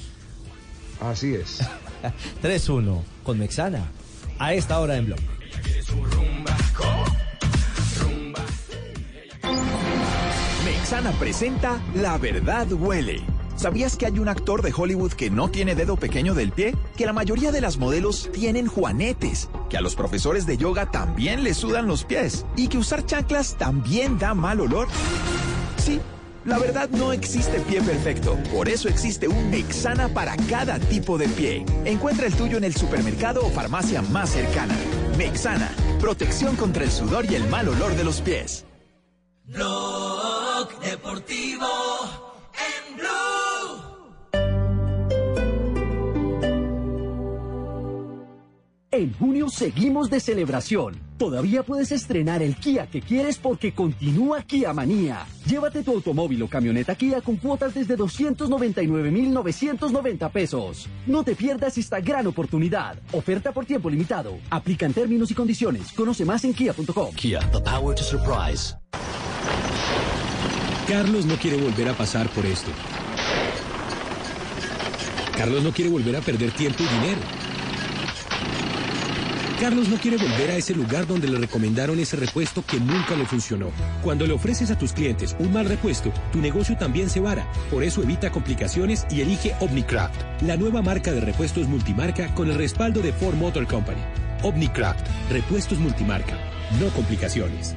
Así 1.01 1.35
es. 1.35 1.61
3-1 2.43 3.01
con 3.23 3.39
Mexana. 3.39 3.91
A 4.39 4.55
esta 4.55 4.79
hora 4.81 4.97
en 4.97 5.07
blog. 5.07 5.18
Mexana 10.64 11.11
presenta 11.12 11.81
La 11.95 12.18
verdad 12.18 12.70
huele. 12.73 13.20
¿Sabías 13.62 13.96
que 13.96 14.06
hay 14.06 14.18
un 14.18 14.28
actor 14.28 14.60
de 14.60 14.74
Hollywood 14.76 15.12
que 15.12 15.30
no 15.30 15.48
tiene 15.48 15.76
dedo 15.76 15.94
pequeño 15.94 16.34
del 16.34 16.50
pie? 16.50 16.74
Que 16.96 17.06
la 17.06 17.12
mayoría 17.12 17.52
de 17.52 17.60
las 17.60 17.76
modelos 17.76 18.28
tienen 18.32 18.66
juanetes. 18.66 19.48
Que 19.70 19.76
a 19.76 19.80
los 19.80 19.94
profesores 19.94 20.46
de 20.46 20.56
yoga 20.56 20.90
también 20.90 21.44
les 21.44 21.58
sudan 21.58 21.86
los 21.86 22.02
pies. 22.02 22.44
Y 22.56 22.66
que 22.66 22.78
usar 22.78 23.06
chanclas 23.06 23.56
también 23.56 24.18
da 24.18 24.34
mal 24.34 24.58
olor. 24.58 24.88
Sí. 25.76 26.00
La 26.44 26.58
verdad 26.58 26.90
no 26.90 27.12
existe 27.12 27.60
pie 27.60 27.80
perfecto, 27.82 28.36
por 28.52 28.68
eso 28.68 28.88
existe 28.88 29.28
un 29.28 29.48
Mexana 29.48 30.08
para 30.08 30.36
cada 30.50 30.80
tipo 30.80 31.16
de 31.16 31.28
pie. 31.28 31.64
Encuentra 31.84 32.26
el 32.26 32.34
tuyo 32.34 32.58
en 32.58 32.64
el 32.64 32.74
supermercado 32.74 33.46
o 33.46 33.50
farmacia 33.50 34.02
más 34.02 34.30
cercana. 34.30 34.74
Mexana, 35.16 35.70
protección 36.00 36.56
contra 36.56 36.82
el 36.82 36.90
sudor 36.90 37.30
y 37.30 37.36
el 37.36 37.48
mal 37.48 37.68
olor 37.68 37.94
de 37.94 38.02
los 38.02 38.20
pies. 38.22 38.64
Blog 39.44 40.80
Deportivo 40.80 42.32
En 48.95 49.14
junio 49.14 49.49
seguimos 49.49 50.11
de 50.11 50.20
celebración. 50.20 51.01
Todavía 51.16 51.62
puedes 51.62 51.93
estrenar 51.93 52.43
el 52.43 52.57
Kia 52.57 52.88
que 52.88 53.01
quieres 53.01 53.38
porque 53.38 53.72
continúa 53.72 54.43
Kia 54.43 54.74
Manía. 54.74 55.24
Llévate 55.47 55.82
tu 55.82 55.93
automóvil 55.93 56.43
o 56.43 56.47
camioneta 56.47 56.95
Kia 56.95 57.22
con 57.22 57.36
cuotas 57.36 57.72
desde 57.72 57.97
299,990 57.97 60.28
pesos. 60.28 60.90
No 61.07 61.24
te 61.24 61.34
pierdas 61.34 61.78
esta 61.78 62.01
gran 62.01 62.26
oportunidad. 62.26 62.99
Oferta 63.12 63.51
por 63.53 63.64
tiempo 63.64 63.88
limitado. 63.88 64.36
Aplican 64.51 64.93
términos 64.93 65.30
y 65.30 65.34
condiciones. 65.34 65.90
Conoce 65.93 66.26
más 66.26 66.45
en 66.45 66.53
kia.com. 66.53 67.14
Kia, 67.14 67.40
the 67.51 67.61
power 67.61 67.97
to 67.97 68.05
surprise. 68.05 68.76
Carlos 70.86 71.24
no 71.24 71.36
quiere 71.36 71.57
volver 71.57 71.88
a 71.88 71.95
pasar 71.95 72.28
por 72.28 72.45
esto. 72.45 72.70
Carlos 75.34 75.62
no 75.62 75.72
quiere 75.72 75.90
volver 75.90 76.14
a 76.14 76.20
perder 76.20 76.51
tiempo 76.51 76.82
y 76.82 76.88
dinero. 77.01 77.51
Carlos 79.62 79.88
no 79.88 79.96
quiere 79.96 80.16
volver 80.16 80.50
a 80.50 80.56
ese 80.56 80.74
lugar 80.74 81.06
donde 81.06 81.28
le 81.28 81.38
recomendaron 81.38 82.00
ese 82.00 82.16
repuesto 82.16 82.66
que 82.66 82.80
nunca 82.80 83.14
le 83.14 83.24
funcionó. 83.24 83.70
Cuando 84.02 84.26
le 84.26 84.32
ofreces 84.32 84.72
a 84.72 84.76
tus 84.76 84.92
clientes 84.92 85.36
un 85.38 85.52
mal 85.52 85.66
repuesto, 85.66 86.12
tu 86.32 86.40
negocio 86.40 86.76
también 86.76 87.08
se 87.08 87.20
vara. 87.20 87.46
Por 87.70 87.84
eso 87.84 88.02
evita 88.02 88.32
complicaciones 88.32 89.06
y 89.08 89.20
elige 89.20 89.54
Omnicraft, 89.60 90.42
la 90.42 90.56
nueva 90.56 90.82
marca 90.82 91.12
de 91.12 91.20
repuestos 91.20 91.68
multimarca 91.68 92.34
con 92.34 92.50
el 92.50 92.56
respaldo 92.56 93.02
de 93.02 93.12
Ford 93.12 93.36
Motor 93.36 93.68
Company. 93.68 94.02
Omnicraft, 94.42 95.06
repuestos 95.30 95.78
multimarca, 95.78 96.36
no 96.80 96.88
complicaciones. 96.88 97.76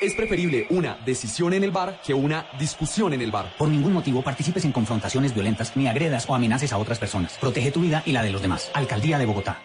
Es 0.00 0.14
preferible 0.14 0.66
una 0.70 0.98
decisión 1.06 1.54
en 1.54 1.64
el 1.64 1.70
bar 1.70 2.00
que 2.04 2.12
una 2.12 2.46
discusión 2.58 3.14
en 3.14 3.22
el 3.22 3.30
bar. 3.30 3.54
Por 3.56 3.68
ningún 3.68 3.92
motivo 3.92 4.22
participes 4.22 4.64
en 4.64 4.72
confrontaciones 4.72 5.34
violentas 5.34 5.76
ni 5.76 5.88
agredas 5.88 6.28
o 6.28 6.34
amenaces 6.34 6.72
a 6.72 6.78
otras 6.78 6.98
personas. 6.98 7.38
Protege 7.40 7.70
tu 7.70 7.80
vida 7.80 8.02
y 8.04 8.12
la 8.12 8.22
de 8.22 8.30
los 8.30 8.42
demás. 8.42 8.70
Alcaldía 8.74 9.18
de 9.18 9.26
Bogotá. 9.26 9.58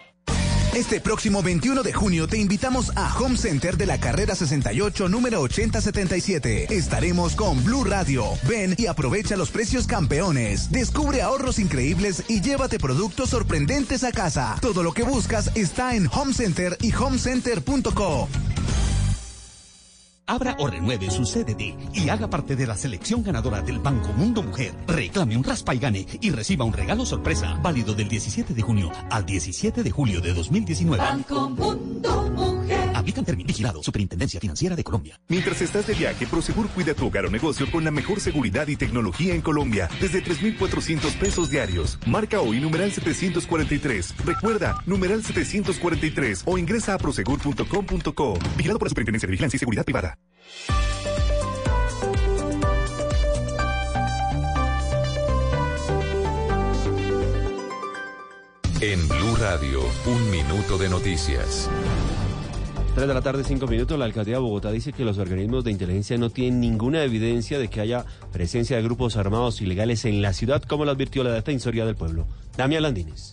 Este 0.74 1.02
próximo 1.02 1.42
21 1.42 1.82
de 1.82 1.92
junio 1.92 2.26
te 2.26 2.38
invitamos 2.38 2.96
a 2.96 3.14
Home 3.18 3.36
Center 3.36 3.76
de 3.76 3.84
la 3.84 4.00
carrera 4.00 4.34
68, 4.34 5.06
número 5.10 5.42
8077. 5.42 6.74
Estaremos 6.74 7.36
con 7.36 7.62
Blue 7.62 7.84
Radio. 7.84 8.24
Ven 8.48 8.74
y 8.78 8.86
aprovecha 8.86 9.36
los 9.36 9.50
precios 9.50 9.86
campeones. 9.86 10.70
Descubre 10.72 11.20
ahorros 11.20 11.58
increíbles 11.58 12.24
y 12.26 12.40
llévate 12.40 12.78
productos 12.78 13.28
sorprendentes 13.28 14.02
a 14.02 14.12
casa. 14.12 14.56
Todo 14.62 14.82
lo 14.82 14.92
que 14.92 15.02
buscas 15.02 15.50
está 15.54 15.94
en 15.94 16.08
Home 16.10 16.32
Center 16.32 16.78
y 16.80 16.94
homecenter.co. 16.94 18.28
Abra 20.32 20.56
o 20.60 20.66
renueve 20.66 21.10
su 21.10 21.24
CDT 21.24 21.94
y 21.94 22.08
haga 22.08 22.26
parte 22.26 22.56
de 22.56 22.66
la 22.66 22.74
selección 22.74 23.22
ganadora 23.22 23.60
del 23.60 23.80
Banco 23.80 24.14
Mundo 24.14 24.42
Mujer. 24.42 24.72
Reclame 24.86 25.36
un 25.36 25.44
raspa 25.44 25.74
y 25.74 25.78
gane 25.78 26.06
y 26.22 26.30
reciba 26.30 26.64
un 26.64 26.72
regalo 26.72 27.04
sorpresa 27.04 27.58
válido 27.62 27.92
del 27.92 28.08
17 28.08 28.54
de 28.54 28.62
junio 28.62 28.90
al 29.10 29.26
17 29.26 29.82
de 29.82 29.90
julio 29.90 30.22
de 30.22 30.32
2019. 30.32 31.04
Banco 31.04 31.50
Mundo 31.50 32.30
Mujer. 32.34 32.81
Aplican 33.02 33.24
términos 33.24 33.48
vigilado 33.48 33.82
Superintendencia 33.82 34.38
Financiera 34.38 34.76
de 34.76 34.84
Colombia. 34.84 35.20
Mientras 35.28 35.60
estás 35.60 35.86
de 35.88 35.94
viaje, 35.94 36.24
Prosegur 36.26 36.68
cuida 36.68 36.94
tu 36.94 37.06
hogar 37.06 37.26
o 37.26 37.30
negocio 37.30 37.68
con 37.70 37.84
la 37.84 37.90
mejor 37.90 38.20
seguridad 38.20 38.68
y 38.68 38.76
tecnología 38.76 39.34
en 39.34 39.40
Colombia 39.40 39.88
desde 40.00 40.20
3,400 40.20 41.12
pesos 41.14 41.50
diarios. 41.50 41.98
Marca 42.06 42.40
hoy 42.40 42.60
numeral 42.60 42.92
743. 42.92 44.14
Recuerda, 44.24 44.80
numeral 44.86 45.24
743 45.24 46.44
o 46.46 46.58
ingresa 46.58 46.94
a 46.94 46.98
prosegur.com.co. 46.98 48.38
Vigilado 48.56 48.78
por 48.78 48.86
la 48.86 48.90
Superintendencia 48.90 49.26
de 49.26 49.30
Vigilancia 49.32 49.56
y 49.56 49.58
Seguridad 49.58 49.84
Privada. 49.84 50.16
En 58.80 59.08
Blue 59.08 59.36
Radio, 59.40 59.80
un 60.06 60.30
minuto 60.30 60.78
de 60.78 60.88
noticias. 60.88 61.68
3 62.94 63.08
de 63.08 63.14
la 63.14 63.22
tarde, 63.22 63.42
5 63.42 63.66
minutos. 63.68 63.98
La 63.98 64.04
alcaldía 64.04 64.34
de 64.34 64.40
Bogotá 64.40 64.70
dice 64.70 64.92
que 64.92 65.04
los 65.04 65.16
organismos 65.16 65.64
de 65.64 65.70
inteligencia 65.70 66.18
no 66.18 66.28
tienen 66.28 66.60
ninguna 66.60 67.02
evidencia 67.02 67.58
de 67.58 67.68
que 67.68 67.80
haya 67.80 68.04
presencia 68.32 68.76
de 68.76 68.82
grupos 68.82 69.16
armados 69.16 69.62
ilegales 69.62 70.04
en 70.04 70.20
la 70.20 70.34
ciudad, 70.34 70.62
como 70.62 70.84
lo 70.84 70.90
advirtió 70.90 71.24
la 71.24 71.32
Defensoría 71.32 71.86
del 71.86 71.96
Pueblo. 71.96 72.26
Damián 72.54 72.82
Landines. 72.82 73.31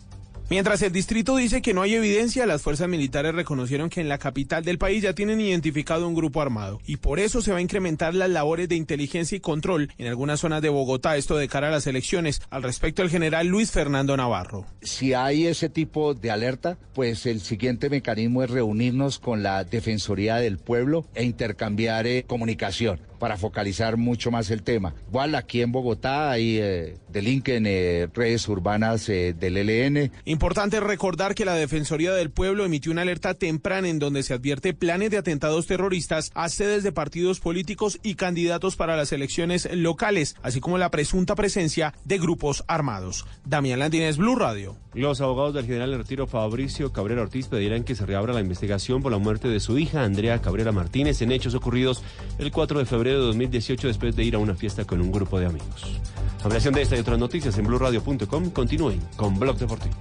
Mientras 0.49 0.81
el 0.81 0.91
distrito 0.91 1.35
dice 1.35 1.61
que 1.61 1.75
no 1.75 1.83
hay 1.83 1.93
evidencia, 1.93 2.47
las 2.47 2.63
fuerzas 2.63 2.89
militares 2.89 3.35
reconocieron 3.35 3.91
que 3.91 4.01
en 4.01 4.09
la 4.09 4.17
capital 4.17 4.63
del 4.63 4.79
país 4.79 5.03
ya 5.03 5.13
tienen 5.13 5.39
identificado 5.39 6.07
un 6.07 6.15
grupo 6.15 6.41
armado 6.41 6.81
y 6.87 6.97
por 6.97 7.19
eso 7.19 7.43
se 7.43 7.51
va 7.51 7.59
a 7.59 7.61
incrementar 7.61 8.15
las 8.15 8.31
labores 8.31 8.67
de 8.67 8.75
inteligencia 8.75 9.35
y 9.35 9.41
control 9.41 9.93
en 9.99 10.07
algunas 10.07 10.39
zonas 10.39 10.63
de 10.63 10.69
Bogotá, 10.69 11.17
esto 11.17 11.37
de 11.37 11.47
cara 11.47 11.67
a 11.67 11.71
las 11.71 11.85
elecciones. 11.85 12.41
Al 12.49 12.63
respecto, 12.63 13.03
el 13.03 13.11
general 13.11 13.45
Luis 13.45 13.69
Fernando 13.69 14.17
Navarro. 14.17 14.65
Si 14.81 15.13
hay 15.13 15.45
ese 15.45 15.69
tipo 15.69 16.15
de 16.15 16.31
alerta, 16.31 16.79
pues 16.95 17.27
el 17.27 17.41
siguiente 17.41 17.91
mecanismo 17.91 18.41
es 18.41 18.49
reunirnos 18.49 19.19
con 19.19 19.43
la 19.43 19.63
Defensoría 19.65 20.37
del 20.37 20.57
Pueblo 20.57 21.05
e 21.13 21.25
intercambiar 21.25 22.07
eh, 22.07 22.25
comunicación 22.25 22.99
para 23.19 23.37
focalizar 23.37 23.97
mucho 23.97 24.31
más 24.31 24.49
el 24.49 24.63
tema. 24.63 24.93
Igual 25.09 25.35
aquí 25.35 25.61
en 25.61 25.71
Bogotá 25.71 26.31
hay 26.31 26.57
eh, 26.57 26.97
delinquen 27.09 27.65
eh, 27.67 28.07
redes 28.13 28.47
urbanas 28.47 29.07
eh, 29.09 29.35
del 29.37 29.57
ELN. 29.57 30.11
Importante 30.25 30.79
recordar 30.79 31.35
que 31.35 31.45
la 31.45 31.53
Defensoría 31.53 32.13
del 32.13 32.31
Pueblo 32.31 32.65
emitió 32.65 32.91
una 32.91 33.03
alerta 33.03 33.33
temprana 33.33 33.89
en 33.89 33.99
donde 33.99 34.23
se 34.23 34.33
advierte 34.33 34.73
planes 34.73 35.11
de 35.11 35.17
atentados 35.17 35.67
terroristas 35.67 36.31
a 36.33 36.49
sedes 36.49 36.83
de 36.83 36.91
partidos 36.91 37.39
políticos 37.39 37.99
y 38.01 38.15
candidatos 38.15 38.75
para 38.75 38.95
las 38.95 39.11
elecciones 39.11 39.67
locales, 39.71 40.35
así 40.41 40.59
como 40.59 40.77
la 40.77 40.91
presunta 40.91 41.35
presencia 41.35 41.93
de 42.05 42.17
grupos 42.17 42.63
armados. 42.67 43.25
Damián 43.45 43.79
Landines, 43.79 44.17
Blue 44.17 44.35
Radio. 44.35 44.77
Los 44.93 45.21
abogados 45.21 45.53
del 45.53 45.65
general 45.65 45.91
de 45.91 45.97
retiro 45.97 46.25
Fabricio 46.25 46.91
Cabrera 46.91 47.21
Ortiz 47.21 47.47
pedirán 47.47 47.83
que 47.83 47.93
se 47.93 48.05
reabra 48.05 48.33
la 48.33 48.41
investigación 48.41 49.03
por 49.03 49.11
la 49.11 49.19
muerte 49.19 49.47
de 49.47 49.59
su 49.59 49.77
hija 49.77 50.03
Andrea 50.03 50.41
Cabrera 50.41 50.71
Martínez 50.71 51.21
en 51.21 51.31
hechos 51.31 51.53
ocurridos 51.53 52.03
el 52.39 52.51
4 52.51 52.79
de 52.79 52.85
febrero 52.85 53.08
de 53.13 53.19
2018 53.19 53.87
después 53.87 54.15
de 54.15 54.23
ir 54.23 54.35
a 54.35 54.39
una 54.39 54.55
fiesta 54.55 54.85
con 54.85 55.01
un 55.01 55.11
grupo 55.11 55.39
de 55.39 55.45
amigos. 55.47 55.99
Ampliación 56.43 56.73
de 56.73 56.81
esta 56.81 56.95
y 56.95 56.99
otras 56.99 57.19
noticias 57.19 57.57
en 57.57 57.65
blueradio.com. 57.65 58.49
Continúen 58.51 59.01
con 59.17 59.37
Blog 59.37 59.57
Deportivo. 59.57 59.95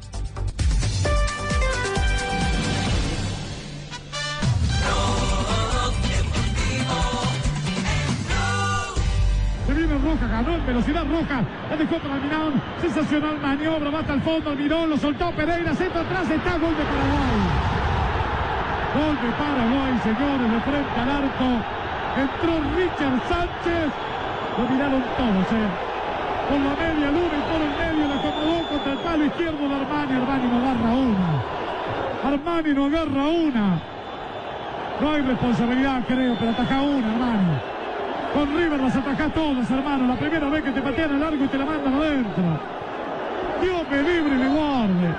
Se 9.66 9.74
viene 9.74 9.98
Roja, 9.98 10.26
ganó 10.28 10.54
en 10.54 10.66
velocidad 10.66 11.04
Roja. 11.10 11.44
La 11.70 11.76
dejó 11.76 11.98
para 11.98 12.14
Almirón. 12.14 12.62
Sensacional 12.80 13.40
maniobra, 13.40 13.90
va 13.90 14.00
hasta 14.00 14.14
el 14.14 14.22
fondo. 14.22 14.50
Almirón 14.50 14.90
lo 14.90 14.96
soltó 14.96 15.30
Pereira. 15.32 15.74
Centro 15.74 16.00
atrás 16.02 16.30
está 16.30 16.52
gol 16.58 16.76
de 16.76 16.84
Paraguay. 16.84 17.78
Gol 18.94 19.16
de 19.16 19.36
Paraguay, 19.36 20.00
señores, 20.04 20.52
de 20.52 20.60
frente 20.60 21.00
al 21.00 21.10
arco. 21.10 21.87
Entró 22.18 22.52
Richard 22.74 23.20
Sánchez. 23.28 23.90
Lo 24.58 24.68
miraron 24.68 25.02
todos, 25.16 25.46
¿eh? 25.54 25.70
Por 26.48 26.58
la 26.58 26.74
media 26.74 27.10
luna 27.14 27.36
y 27.38 27.44
por 27.46 27.60
el 27.62 27.72
medio 27.78 28.08
la 28.08 28.16
acomodó 28.16 28.68
contra 28.68 28.92
el 28.92 28.98
palo 28.98 29.24
izquierdo 29.24 29.68
de 29.68 29.74
Armani. 29.74 30.12
Armani 30.18 30.48
no 30.48 30.56
agarra 30.58 30.90
una. 30.90 31.28
Armani 32.24 32.74
no 32.74 32.84
agarra 32.86 33.26
una. 33.28 33.78
No 35.00 35.12
hay 35.12 35.22
responsabilidad, 35.22 36.02
creo, 36.08 36.36
pero 36.40 36.50
ataja 36.50 36.82
una, 36.82 37.06
Armani. 37.06 37.58
Con 38.34 38.56
River 38.56 38.80
las 38.80 38.96
atacás 38.96 39.32
todas, 39.32 39.70
hermano. 39.70 40.08
La 40.08 40.16
primera 40.16 40.48
vez 40.48 40.64
que 40.64 40.70
te 40.72 40.82
patean 40.82 41.12
al 41.12 41.20
largo 41.20 41.44
y 41.44 41.48
te 41.48 41.58
la 41.58 41.64
mandan 41.64 41.94
adentro. 41.94 42.44
Dios 43.62 43.82
me 43.90 44.02
libre 44.02 44.34
y 44.34 44.38
me 44.38 44.48
guarde. 44.48 45.14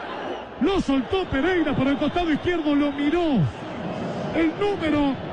Lo 0.62 0.82
soltó 0.82 1.24
Pereira 1.26 1.74
por 1.74 1.88
el 1.88 1.97
costado 1.97 2.30
izquierdo, 2.30 2.76
lo 2.76 2.91
miró. 2.91 3.39
El 4.36 4.52
número 4.60 5.28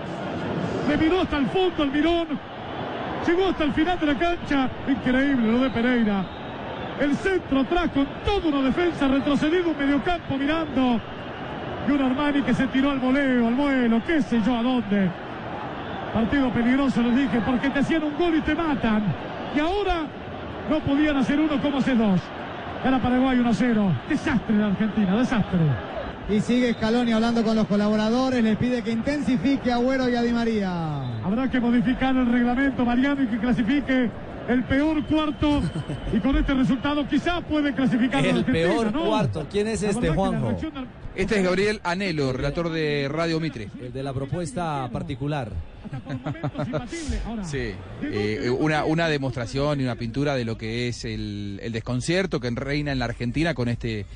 le 0.89 0.97
miró 0.97 1.21
hasta 1.23 1.39
el 1.39 1.47
fondo 1.47 1.83
al 1.83 1.91
mirón. 1.91 2.27
Llegó 3.27 3.49
hasta 3.49 3.65
el 3.65 3.73
final 3.73 3.99
de 3.99 4.07
la 4.07 4.15
cancha. 4.15 4.69
Increíble 4.89 5.53
lo 5.53 5.59
de 5.61 5.71
Pereira. 5.71 6.25
El 7.01 7.15
centro 7.17 7.61
atrás 7.61 7.91
con 7.93 8.07
toda 8.25 8.49
una 8.49 8.63
defensa 8.69 9.09
retrocedido, 9.09 9.71
un 9.71 9.79
mediocampo 9.79 10.37
mirando. 10.37 11.01
Y 11.89 11.91
un 11.91 12.03
Armani 12.03 12.43
que 12.43 12.55
se 12.55 12.67
tiró 12.69 12.91
al 12.91 12.99
voleo, 12.99 13.47
al 13.47 13.55
vuelo, 13.55 14.03
qué 14.07 14.23
sé 14.23 14.41
yo 14.45 14.57
a 14.57 14.63
dónde. 14.63 15.11
Partido 16.13 16.51
peligroso, 16.51 17.03
les 17.03 17.17
dije, 17.17 17.41
porque 17.45 17.69
te 17.71 17.81
hacían 17.81 18.05
un 18.05 18.17
gol 18.17 18.35
y 18.37 18.41
te 18.41 18.55
matan. 18.55 19.03
Y 19.55 19.61
ahora 19.61 20.07
no 20.71 20.81
podían 20.81 21.17
hacer 21.17 21.39
uno 21.39 21.61
como 21.61 21.79
hace 21.79 21.95
dos. 21.95 22.21
Era 22.85 22.99
Paraguay 22.99 23.39
1-0. 23.39 24.09
Desastre 24.09 24.57
de 24.57 24.65
Argentina, 24.65 25.17
desastre. 25.17 25.96
Y 26.29 26.41
sigue 26.41 26.73
Scaloni 26.75 27.13
hablando 27.13 27.45
con 27.45 27.55
los 27.55 27.67
colaboradores, 27.69 28.43
les 28.43 28.57
pide 28.57 28.83
que 28.83 28.91
intensifique 28.91 29.71
a 29.71 29.77
Agüero 29.77 30.09
y 30.09 30.17
a 30.17 30.23
Di 30.23 30.33
María. 30.33 31.23
Habrá 31.25 31.49
que 31.49 31.61
modificar 31.61 32.17
el 32.17 32.27
reglamento, 32.27 32.85
Mariano, 32.85 33.23
y 33.23 33.27
que 33.29 33.39
clasifique 33.39 34.11
el 34.49 34.65
peor 34.65 35.05
cuarto 35.07 35.61
y 36.13 36.19
con 36.21 36.37
este 36.37 36.55
resultado 36.55 37.07
quizá 37.09 37.41
puede 37.41 37.75
clasificar 37.75 38.21
a 38.21 38.23
la 38.23 38.29
El 38.29 38.39
Argentina, 38.39 38.69
peor 38.69 38.93
¿no? 38.93 39.07
cuarto. 39.07 39.47
¿Quién 39.51 39.69
es 39.69 39.83
La 39.83 39.91
este, 39.91 40.09
Juanjo? 40.11 40.49
reacción 40.49 40.73
Este 41.15 41.39
es 41.39 41.45
Gabriel 41.45 41.81
Anelo, 41.85 42.33
relator 42.33 42.71
de 42.71 43.09
Radio 43.11 43.41
Mitre. 43.41 43.69
El 43.81 43.93
de 43.93 44.03
la 44.03 44.13
propuesta 44.13 44.89
particular. 44.93 45.53
Sí, 47.45 47.73
eh, 48.03 48.51
una, 48.51 48.85
una 48.85 49.09
demostración 49.09 49.81
y 49.81 49.85
una 49.85 49.95
pintura 49.95 50.35
de 50.35 50.45
lo 50.45 50.59
que 50.59 50.89
es 50.89 51.05
el, 51.05 51.61
el 51.63 51.73
desconcierto 51.73 52.41
que 52.41 52.51
reina 52.51 52.91
en 52.91 52.99
la 52.99 53.05
Argentina 53.05 53.55
con 53.55 53.69
este, 53.69 54.07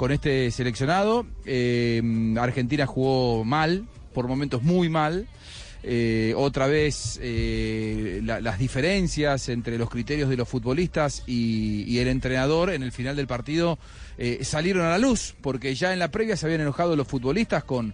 con 0.00 0.12
este 0.12 0.50
seleccionado. 0.50 1.26
Eh, 1.44 2.00
Argentina 2.40 2.86
jugó 2.86 3.44
mal, 3.44 3.84
por 4.14 4.28
momentos 4.28 4.62
muy 4.62 4.88
mal. 4.88 5.26
Eh, 5.82 6.32
otra 6.38 6.66
vez 6.68 7.18
eh, 7.22 8.22
la- 8.24 8.40
las 8.40 8.58
diferencias 8.58 9.50
entre 9.50 9.76
los 9.76 9.90
criterios 9.90 10.30
de 10.30 10.38
los 10.38 10.48
futbolistas 10.48 11.22
y, 11.26 11.82
y 11.86 11.98
el 11.98 12.08
entrenador 12.08 12.70
en 12.70 12.82
el 12.82 12.92
final 12.92 13.14
del 13.14 13.26
partido 13.26 13.78
eh, 14.16 14.38
salieron 14.42 14.86
a 14.86 14.88
la 14.88 14.96
luz, 14.98 15.34
porque 15.42 15.74
ya 15.74 15.92
en 15.92 15.98
la 15.98 16.10
previa 16.10 16.34
se 16.34 16.46
habían 16.46 16.62
enojado 16.62 16.96
los 16.96 17.06
futbolistas 17.06 17.62
con 17.64 17.92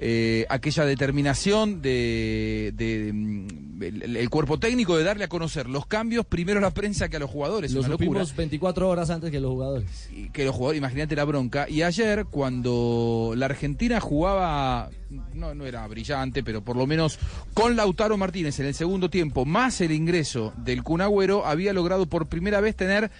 eh, 0.00 0.46
aquella 0.48 0.84
determinación 0.84 1.82
de, 1.82 2.72
de, 2.76 3.12
mm, 3.12 3.82
el, 3.82 4.16
el 4.16 4.30
cuerpo 4.30 4.58
técnico 4.58 4.96
de 4.96 5.02
darle 5.02 5.24
a 5.24 5.28
conocer 5.28 5.68
los 5.68 5.86
cambios 5.86 6.24
primero 6.24 6.58
a 6.58 6.62
la 6.62 6.70
prensa 6.70 7.08
que 7.08 7.16
a 7.16 7.20
los 7.20 7.28
jugadores. 7.28 7.72
Lo 7.72 7.80
una 7.80 7.88
locura 7.88 8.20
supimos 8.20 8.36
24 8.36 8.88
horas 8.88 9.10
antes 9.10 9.30
que 9.32 9.40
los 9.40 9.50
jugadores. 9.50 10.08
y 10.14 10.30
que 10.30 10.44
los 10.44 10.54
jugadores, 10.54 10.78
imagínate 10.78 11.16
la 11.16 11.24
bronca. 11.24 11.68
Y 11.68 11.82
ayer, 11.82 12.26
cuando 12.26 13.32
la 13.36 13.46
Argentina 13.46 13.98
jugaba, 13.98 14.90
no, 15.34 15.54
no 15.54 15.66
era 15.66 15.86
brillante, 15.88 16.44
pero 16.44 16.62
por 16.62 16.76
lo 16.76 16.86
menos 16.86 17.18
con 17.52 17.74
Lautaro 17.74 18.16
Martínez 18.16 18.60
en 18.60 18.66
el 18.66 18.74
segundo 18.74 19.10
tiempo, 19.10 19.44
más 19.44 19.80
el 19.80 19.90
ingreso 19.90 20.52
del 20.58 20.84
Kun 20.84 21.00
Agüero, 21.00 21.44
había 21.44 21.72
logrado 21.72 22.06
por 22.06 22.28
primera 22.28 22.60
vez 22.60 22.76
tener 22.76 23.10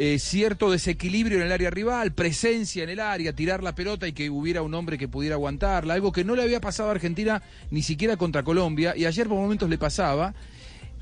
eh, 0.00 0.18
cierto 0.20 0.70
desequilibrio 0.70 1.38
en 1.38 1.46
el 1.46 1.52
área 1.52 1.70
rival, 1.70 2.12
presencia 2.12 2.84
en 2.84 2.90
el 2.90 3.00
área, 3.00 3.32
tirar 3.32 3.62
la 3.64 3.74
pelota 3.74 4.06
y 4.06 4.12
que 4.12 4.30
hubiera 4.30 4.62
un 4.62 4.72
hombre 4.74 4.96
que 4.96 5.08
pudiera 5.08 5.34
aguantarla, 5.34 5.94
algo 5.94 6.12
que 6.12 6.22
no 6.24 6.36
le 6.36 6.42
había 6.42 6.60
pasado 6.60 6.88
a 6.88 6.92
Argentina 6.92 7.42
ni 7.72 7.82
siquiera 7.82 8.16
contra 8.16 8.42
Colombia, 8.44 8.94
y 8.96 9.04
ayer 9.06 9.26
por 9.28 9.36
momentos 9.38 9.68
le 9.68 9.76
pasaba. 9.76 10.34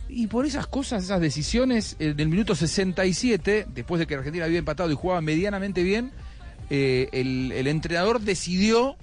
Y 0.09 0.29
por 0.29 0.47
esas 0.47 0.67
cosas, 0.69 1.03
esas 1.05 1.21
decisiones, 1.21 1.97
en 1.99 2.19
el 2.21 2.29
minuto 2.29 2.55
67, 2.55 3.67
después 3.75 3.99
de 3.99 4.07
que 4.07 4.15
Argentina 4.15 4.45
había 4.45 4.59
empatado 4.61 4.91
y 4.91 4.95
jugaba 4.95 5.21
medianamente 5.21 5.83
bien, 5.83 6.13
eh, 6.71 7.09
el, 7.13 7.53
el 7.53 7.67
entrenador 7.67 8.21
decidió 8.21 8.97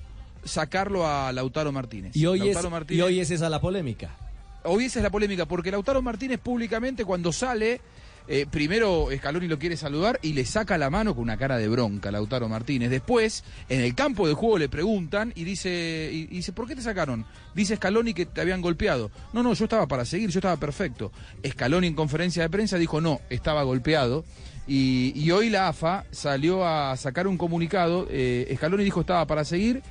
sacarlo 0.45 1.07
a 1.07 1.31
Lautaro 1.33 1.71
Martínez. 1.71 2.15
Y 2.15 2.25
hoy, 2.25 2.39
es, 2.49 2.55
Lautaro 2.55 2.67
y 2.67 2.71
Martínez- 2.71 3.03
hoy 3.03 3.19
es 3.19 3.31
esa 3.31 3.49
la 3.49 3.59
polémica. 3.61 4.15
Hoy 4.63 4.85
esa 4.85 4.99
es 4.99 5.03
la 5.03 5.09
polémica, 5.11 5.45
porque 5.45 5.71
Lautaro 5.71 6.01
Martínez 6.01 6.39
públicamente 6.39 7.03
cuando 7.05 7.33
sale, 7.33 7.81
eh, 8.27 8.45
primero 8.49 9.09
Scaloni 9.15 9.47
lo 9.47 9.59
quiere 9.59 9.77
saludar 9.77 10.19
y 10.21 10.33
le 10.33 10.45
saca 10.45 10.77
la 10.77 10.89
mano 10.89 11.13
con 11.13 11.23
una 11.23 11.37
cara 11.37 11.57
de 11.57 11.67
bronca 11.67 12.09
a 12.09 12.11
Lautaro 12.11 12.47
Martínez. 12.47 12.89
Después, 12.89 13.43
en 13.69 13.81
el 13.81 13.95
campo 13.95 14.27
de 14.27 14.33
juego 14.33 14.57
le 14.57 14.69
preguntan 14.69 15.33
y 15.35 15.43
dice, 15.43 16.09
y, 16.11 16.23
y 16.23 16.37
dice, 16.37 16.53
¿por 16.53 16.67
qué 16.67 16.75
te 16.75 16.81
sacaron? 16.81 17.25
Dice 17.53 17.75
Scaloni 17.75 18.13
que 18.13 18.25
te 18.25 18.41
habían 18.41 18.61
golpeado. 18.61 19.11
No, 19.33 19.43
no, 19.43 19.53
yo 19.53 19.65
estaba 19.65 19.87
para 19.87 20.05
seguir, 20.05 20.29
yo 20.29 20.39
estaba 20.39 20.57
perfecto. 20.57 21.11
Scaloni 21.45 21.87
en 21.87 21.95
conferencia 21.95 22.43
de 22.43 22.49
prensa 22.49 22.77
dijo, 22.77 23.01
no, 23.01 23.21
estaba 23.29 23.63
golpeado. 23.63 24.23
Y, 24.65 25.11
y 25.15 25.31
hoy 25.31 25.49
la 25.49 25.67
AFA 25.67 26.05
salió 26.11 26.65
a 26.65 26.95
sacar 26.95 27.27
un 27.27 27.37
comunicado, 27.37 28.07
eh, 28.09 28.51
Scaloni 28.55 28.85
dijo 28.85 29.01
estaba 29.01 29.27
para 29.27 29.43
seguir, 29.43 29.81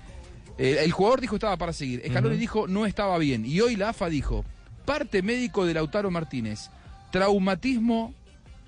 eh, 0.56 0.78
el 0.82 0.92
jugador 0.92 1.20
dijo 1.20 1.36
estaba 1.36 1.56
para 1.58 1.72
seguir. 1.72 2.02
Scaloni 2.08 2.36
dijo 2.36 2.66
no 2.66 2.86
estaba 2.86 3.18
bien. 3.18 3.44
Y 3.44 3.60
hoy 3.60 3.76
la 3.76 3.90
AFA 3.90 4.08
dijo, 4.08 4.44
parte 4.86 5.22
médico 5.22 5.66
de 5.66 5.74
Lautaro 5.74 6.10
Martínez, 6.10 6.70
traumatismo 7.10 8.14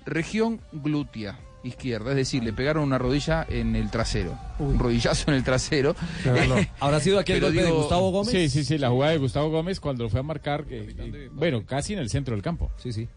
región 0.05 0.61
glútea 0.71 1.39
izquierda. 1.63 2.11
Es 2.11 2.17
decir, 2.17 2.43
le 2.43 2.53
pegaron 2.53 2.83
una 2.83 2.97
rodilla 2.97 3.45
en 3.49 3.75
el 3.75 3.89
trasero. 3.89 4.37
Un 4.59 4.79
rodillazo 4.79 5.31
en 5.31 5.37
el 5.37 5.43
trasero. 5.43 5.95
¿Habrá 6.79 6.99
sido 6.99 7.19
aquel 7.19 7.41
golpe 7.41 7.63
de 7.63 7.71
Gustavo 7.71 8.11
Gómez? 8.11 8.31
Sí, 8.31 8.49
sí, 8.49 8.63
sí, 8.63 8.77
la 8.77 8.89
jugada 8.89 9.13
de 9.13 9.17
Gustavo 9.17 9.49
Gómez 9.49 9.79
cuando 9.79 10.09
fue 10.09 10.19
a 10.19 10.23
marcar, 10.23 10.65
eh, 10.69 10.95
eh, 10.97 11.29
bueno, 11.33 11.65
casi 11.65 11.93
en 11.93 11.99
el 11.99 12.09
centro 12.09 12.35
del 12.35 12.43
campo. 12.43 12.71
Sí, 12.77 12.93
sí. 12.93 13.07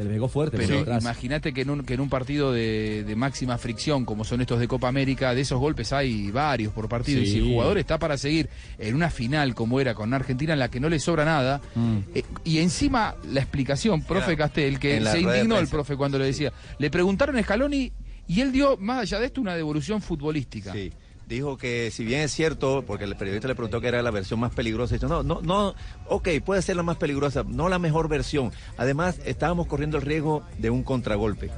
Que 0.00 0.04
le 0.04 0.10
pegó 0.14 0.28
fuerte 0.28 0.56
Pero 0.56 0.98
imagínate 0.98 1.52
que 1.52 1.60
en 1.62 1.70
un, 1.70 1.82
que 1.84 1.94
en 1.94 2.00
un 2.00 2.08
partido 2.08 2.52
de, 2.52 3.04
de 3.04 3.16
máxima 3.16 3.58
fricción, 3.58 4.04
como 4.04 4.24
son 4.24 4.40
estos 4.40 4.58
de 4.58 4.66
Copa 4.66 4.88
América, 4.88 5.34
de 5.34 5.42
esos 5.42 5.58
golpes 5.60 5.92
hay 5.92 6.30
varios 6.30 6.72
por 6.72 6.88
partido. 6.88 7.20
Y 7.20 7.26
si 7.26 7.38
el 7.38 7.44
jugador 7.52 7.76
está 7.78 7.98
para 7.98 8.16
seguir 8.16 8.48
en 8.78 8.94
una 8.94 9.10
final 9.10 9.54
como 9.54 9.80
era 9.80 9.94
con 9.94 10.14
Argentina, 10.14 10.54
en 10.54 10.58
la 10.58 10.70
que 10.70 10.80
no 10.80 10.88
le 10.88 10.98
sobra 10.98 11.24
nada, 11.24 11.60
Mm. 11.74 11.98
eh, 12.14 12.22
y 12.44 12.58
encima 12.58 13.14
la 13.30 13.40
explicación, 13.40 14.02
profe 14.02 14.32
Era 14.32 14.44
Castel, 14.44 14.78
que 14.78 15.00
se 15.04 15.20
indignó 15.20 15.58
el 15.58 15.68
profe 15.68 15.96
cuando 15.96 16.18
le 16.18 16.24
decía, 16.26 16.52
le 16.78 16.90
preguntaron 16.90 17.36
a 17.36 17.42
Scaloni 17.42 17.92
y 18.26 18.40
él 18.40 18.52
dio, 18.52 18.76
más 18.76 19.00
allá 19.00 19.18
de 19.18 19.26
esto, 19.26 19.40
una 19.40 19.54
devolución 19.56 20.00
futbolística. 20.00 20.72
Sí. 20.72 20.92
Dijo 21.30 21.56
que 21.56 21.92
si 21.92 22.04
bien 22.04 22.22
es 22.22 22.32
cierto, 22.32 22.82
porque 22.84 23.04
el 23.04 23.14
periodista 23.14 23.46
le 23.46 23.54
preguntó 23.54 23.80
que 23.80 23.86
era 23.86 24.02
la 24.02 24.10
versión 24.10 24.40
más 24.40 24.52
peligrosa, 24.52 24.96
dijo, 24.96 25.06
no, 25.06 25.22
no, 25.22 25.40
no, 25.42 25.74
ok, 26.08 26.28
puede 26.44 26.60
ser 26.60 26.74
la 26.74 26.82
más 26.82 26.96
peligrosa, 26.96 27.44
no 27.46 27.68
la 27.68 27.78
mejor 27.78 28.08
versión. 28.08 28.50
Además, 28.76 29.20
estábamos 29.24 29.68
corriendo 29.68 29.96
el 29.96 30.02
riesgo 30.02 30.42
de 30.58 30.70
un 30.70 30.82
contragolpe. 30.82 31.52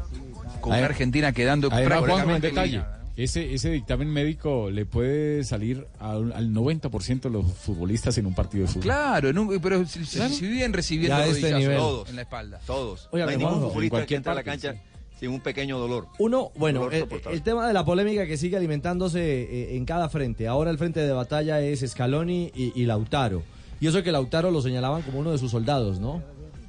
Con 0.60 0.74
una 0.74 0.84
Argentina 0.84 1.32
quedando 1.32 1.70
Además, 1.72 2.02
un 2.26 2.40
detalle. 2.42 2.82
Ese, 3.16 3.54
ese 3.54 3.70
dictamen 3.70 4.08
médico 4.10 4.70
le 4.70 4.84
puede 4.84 5.42
salir 5.44 5.86
al, 5.98 6.32
al 6.34 6.50
90% 6.50 7.20
de 7.22 7.30
los 7.30 7.50
futbolistas 7.52 8.16
en 8.18 8.26
un 8.26 8.34
partido 8.34 8.64
de 8.64 8.68
fútbol. 8.68 8.82
Claro, 8.82 9.28
en 9.30 9.38
un- 9.38 9.58
pero 9.60 9.86
si, 9.86 10.04
si 10.04 10.46
viven 10.46 10.72
recibiendo 10.74 11.22
este. 11.22 11.50
Todos. 11.76 12.10
en 12.10 12.16
la 12.16 12.22
espalda. 12.22 12.60
Todos. 12.66 13.08
Oiga, 13.10 13.24
no 13.24 13.30
hay 13.32 13.38
ningún 13.38 13.60
futbolista 13.60 14.00
en 14.00 14.06
que 14.06 14.14
entre 14.16 14.32
a 14.32 14.34
la 14.34 14.42
cancha 14.42 14.74
sin 15.22 15.30
un 15.30 15.40
pequeño 15.40 15.78
dolor. 15.78 16.08
Uno, 16.18 16.50
bueno, 16.56 16.80
Dolor 16.80 17.08
el, 17.30 17.42
tema 17.42 17.68
de 17.68 17.72
la 17.72 17.84
polémica 17.84 18.26
que 18.26 18.36
sigue 18.36 18.56
alimentándose 18.56 19.20
eh, 19.20 19.76
en 19.76 19.84
cada 19.84 20.08
frente. 20.08 20.48
Ahora 20.48 20.72
el 20.72 20.78
frente 20.78 20.98
de 20.98 21.12
batalla 21.12 21.60
es 21.60 21.84
Scaloni 21.88 22.50
y, 22.52 22.72
y 22.74 22.86
Lautaro. 22.86 23.44
Y 23.80 23.86
eso 23.86 24.02
que 24.02 24.10
Lautaro 24.10 24.50
lo 24.50 24.60
señalaban 24.60 25.02
como 25.02 25.20
uno 25.20 25.30
de 25.30 25.38
sus 25.38 25.52
soldados, 25.52 26.00
¿no? 26.00 26.24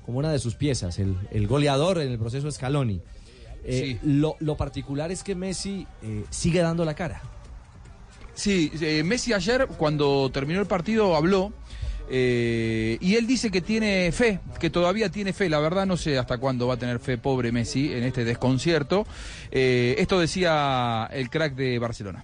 Como 0.06 0.20
una 0.20 0.32
de 0.32 0.38
sus 0.38 0.54
piezas, 0.54 1.00
el, 1.00 1.18
el 1.32 1.48
goleador 1.48 1.98
en 1.98 2.12
el 2.12 2.20
proceso 2.20 2.52
Scaloni. 2.52 3.02
Eh, 3.66 3.98
lo, 4.04 4.36
lo 4.40 4.56
particular 4.56 5.12
es 5.12 5.24
que 5.24 5.34
Messi 5.34 5.88
eh, 6.04 6.24
sigue 6.30 6.60
dando 6.62 6.86
la 6.86 6.94
cara. 6.94 7.24
Sí, 8.36 8.72
eh, 8.82 9.02
Messi 9.04 9.34
ayer 9.34 9.68
cuando 9.80 10.30
terminó 10.32 10.60
el 10.60 10.68
partido 10.68 11.16
habló 11.16 11.54
eh, 12.15 12.99
y 13.02 13.15
él 13.15 13.26
dice 13.26 13.49
que 13.49 13.61
tiene 13.61 14.11
fe, 14.11 14.40
que 14.60 14.69
todavía 14.69 15.10
tiene 15.10 15.34
fe. 15.34 15.49
La 15.49 15.57
verdad 15.57 15.88
no 15.88 15.98
sé 15.98 16.19
hasta 16.19 16.38
cuándo 16.38 16.68
va 16.68 16.76
a 16.76 16.77
tener 16.77 16.99
fe 16.99 17.18
pobre 17.18 17.52
Messi 17.52 17.91
en 17.91 18.03
este 18.03 18.23
desconcierto. 18.23 19.07
Eh, 19.49 19.95
esto 19.98 20.19
decía 20.19 21.10
el 21.11 21.31
crack 21.31 21.56
de 21.56 21.80
Barcelona. 21.80 22.23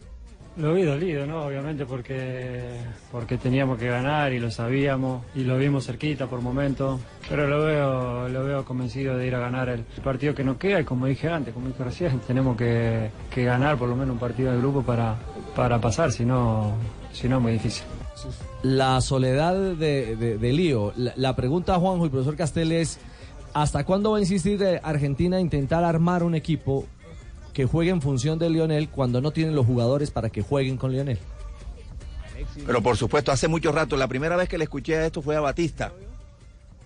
Lo 0.57 0.75
vi 0.75 0.83
dolido, 0.83 1.25
¿no? 1.25 1.43
Obviamente 1.43 1.87
porque, 1.87 2.69
porque 3.11 3.37
teníamos 3.37 3.79
que 3.79 3.87
ganar 3.87 4.31
y 4.31 4.37
lo 4.37 4.51
sabíamos 4.51 5.23
y 5.33 5.43
lo 5.43 5.57
vimos 5.57 5.87
cerquita 5.87 6.27
por 6.27 6.41
momentos, 6.41 7.01
pero 7.27 7.47
lo 7.47 7.65
veo, 7.65 8.29
lo 8.29 8.43
veo 8.43 8.65
convencido 8.65 9.17
de 9.17 9.25
ir 9.25 9.33
a 9.33 9.39
ganar 9.39 9.69
el 9.69 9.85
partido 10.03 10.35
que 10.35 10.43
nos 10.43 10.57
queda 10.57 10.81
y 10.81 10.83
como 10.83 11.07
dije 11.07 11.29
antes, 11.29 11.51
como 11.51 11.67
dije 11.67 11.83
recién, 11.83 12.19
tenemos 12.27 12.55
que, 12.55 13.09
que 13.33 13.43
ganar 13.43 13.77
por 13.77 13.89
lo 13.89 13.95
menos 13.95 14.13
un 14.13 14.19
partido 14.19 14.51
de 14.51 14.59
grupo 14.59 14.83
para, 14.83 15.15
para 15.55 15.81
pasar, 15.81 16.11
si 16.11 16.25
no, 16.25 16.75
si 17.11 17.27
no 17.27 17.37
es 17.37 17.41
muy 17.41 17.53
difícil. 17.53 17.85
La 18.63 18.99
soledad 19.01 19.53
de, 19.75 20.15
de- 20.15 20.37
de 20.37 20.53
Lío. 20.53 20.93
La, 20.97 21.13
la 21.15 21.35
pregunta 21.35 21.75
a 21.75 21.79
Juanjo 21.79 22.05
y 22.05 22.09
profesor 22.09 22.35
Castel 22.35 22.71
es, 22.71 22.99
¿hasta 23.53 23.83
cuándo 23.85 24.11
va 24.11 24.17
a 24.17 24.21
insistir 24.21 24.61
eh, 24.63 24.79
Argentina 24.83 25.37
a 25.37 25.39
intentar 25.39 25.83
armar 25.83 26.23
un 26.23 26.35
equipo 26.35 26.85
que 27.53 27.65
juegue 27.65 27.91
en 27.91 28.01
función 28.01 28.39
de 28.39 28.49
Lionel 28.49 28.89
cuando 28.89 29.21
no 29.21 29.31
tienen 29.31 29.55
los 29.55 29.65
jugadores 29.65 30.11
para 30.11 30.29
que 30.29 30.41
jueguen 30.41 30.77
con 30.77 30.91
Lionel? 30.91 31.19
Pero 32.65 32.81
por 32.81 32.95
supuesto, 32.97 33.31
hace 33.31 33.47
mucho 33.47 33.71
rato, 33.71 33.95
la 33.97 34.07
primera 34.07 34.35
vez 34.35 34.47
que 34.49 34.57
le 34.57 34.63
escuché 34.65 34.95
a 34.97 35.05
esto 35.05 35.21
fue 35.21 35.35
a 35.35 35.39
Batista, 35.41 35.91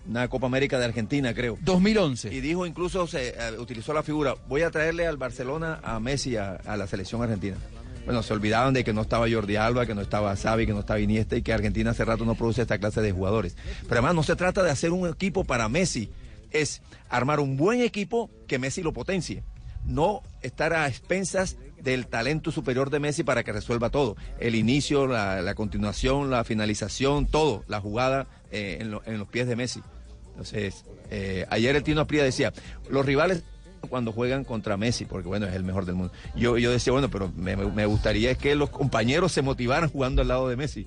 una 0.08 0.28
Copa 0.28 0.46
América 0.46 0.78
de 0.78 0.84
Argentina, 0.84 1.32
creo. 1.32 1.56
2011. 1.62 2.32
Y 2.34 2.40
dijo, 2.40 2.66
incluso 2.66 3.06
se 3.06 3.28
eh, 3.30 3.58
utilizó 3.58 3.92
la 3.92 4.02
figura, 4.02 4.34
voy 4.48 4.62
a 4.62 4.70
traerle 4.70 5.06
al 5.06 5.16
Barcelona 5.16 5.80
a 5.82 5.98
Messi 6.00 6.36
a, 6.36 6.56
a 6.66 6.76
la 6.76 6.86
selección 6.86 7.22
argentina. 7.22 7.56
Bueno, 8.04 8.22
se 8.22 8.32
olvidaban 8.34 8.74
de 8.74 8.84
que 8.84 8.92
no 8.92 9.02
estaba 9.02 9.26
Jordi 9.30 9.56
Alba, 9.56 9.86
que 9.86 9.94
no 9.94 10.02
estaba 10.02 10.36
Xavi, 10.36 10.66
que 10.66 10.72
no 10.74 10.80
estaba 10.80 11.00
Iniesta 11.00 11.36
y 11.36 11.42
que 11.42 11.52
Argentina 11.52 11.92
hace 11.92 12.04
rato 12.04 12.24
no 12.24 12.34
produce 12.34 12.62
esta 12.62 12.78
clase 12.78 13.00
de 13.00 13.12
jugadores. 13.12 13.56
Pero 13.82 13.94
además 13.94 14.14
no 14.14 14.22
se 14.22 14.36
trata 14.36 14.62
de 14.62 14.70
hacer 14.70 14.90
un 14.92 15.08
equipo 15.08 15.44
para 15.44 15.68
Messi, 15.68 16.10
es 16.50 16.82
armar 17.08 17.40
un 17.40 17.56
buen 17.56 17.80
equipo 17.80 18.30
que 18.46 18.58
Messi 18.58 18.82
lo 18.82 18.92
potencie. 18.92 19.42
No 19.86 20.22
estar 20.42 20.72
a 20.74 20.86
expensas 20.86 21.56
del 21.82 22.06
talento 22.06 22.50
superior 22.50 22.88
de 22.90 23.00
Messi 23.00 23.22
para 23.24 23.42
que 23.42 23.52
resuelva 23.52 23.90
todo. 23.90 24.16
El 24.38 24.54
inicio, 24.54 25.06
la, 25.06 25.42
la 25.42 25.54
continuación, 25.54 26.30
la 26.30 26.44
finalización, 26.44 27.26
todo, 27.26 27.64
la 27.68 27.80
jugada 27.80 28.26
eh, 28.50 28.78
en, 28.80 28.90
lo- 28.90 29.02
en 29.06 29.18
los 29.18 29.28
pies 29.28 29.46
de 29.46 29.56
Messi. 29.56 29.82
Entonces, 30.30 30.84
eh, 31.10 31.44
ayer 31.50 31.76
el 31.76 31.82
Tino 31.82 32.00
Apría 32.00 32.24
decía, 32.24 32.52
los 32.88 33.04
rivales 33.06 33.44
cuando 33.86 34.12
juegan 34.12 34.44
contra 34.44 34.76
Messi, 34.76 35.04
porque 35.04 35.28
bueno, 35.28 35.46
es 35.46 35.54
el 35.54 35.64
mejor 35.64 35.84
del 35.84 35.94
mundo. 35.94 36.12
Yo, 36.34 36.58
yo 36.58 36.70
decía, 36.70 36.92
bueno, 36.92 37.10
pero 37.10 37.30
me, 37.36 37.86
gustaría 37.86 38.34
que 38.34 38.54
los 38.54 38.70
compañeros 38.70 39.32
se 39.32 39.42
motivaran 39.42 39.88
jugando 39.88 40.22
al 40.22 40.28
lado 40.28 40.48
de 40.48 40.56
Messi. 40.56 40.86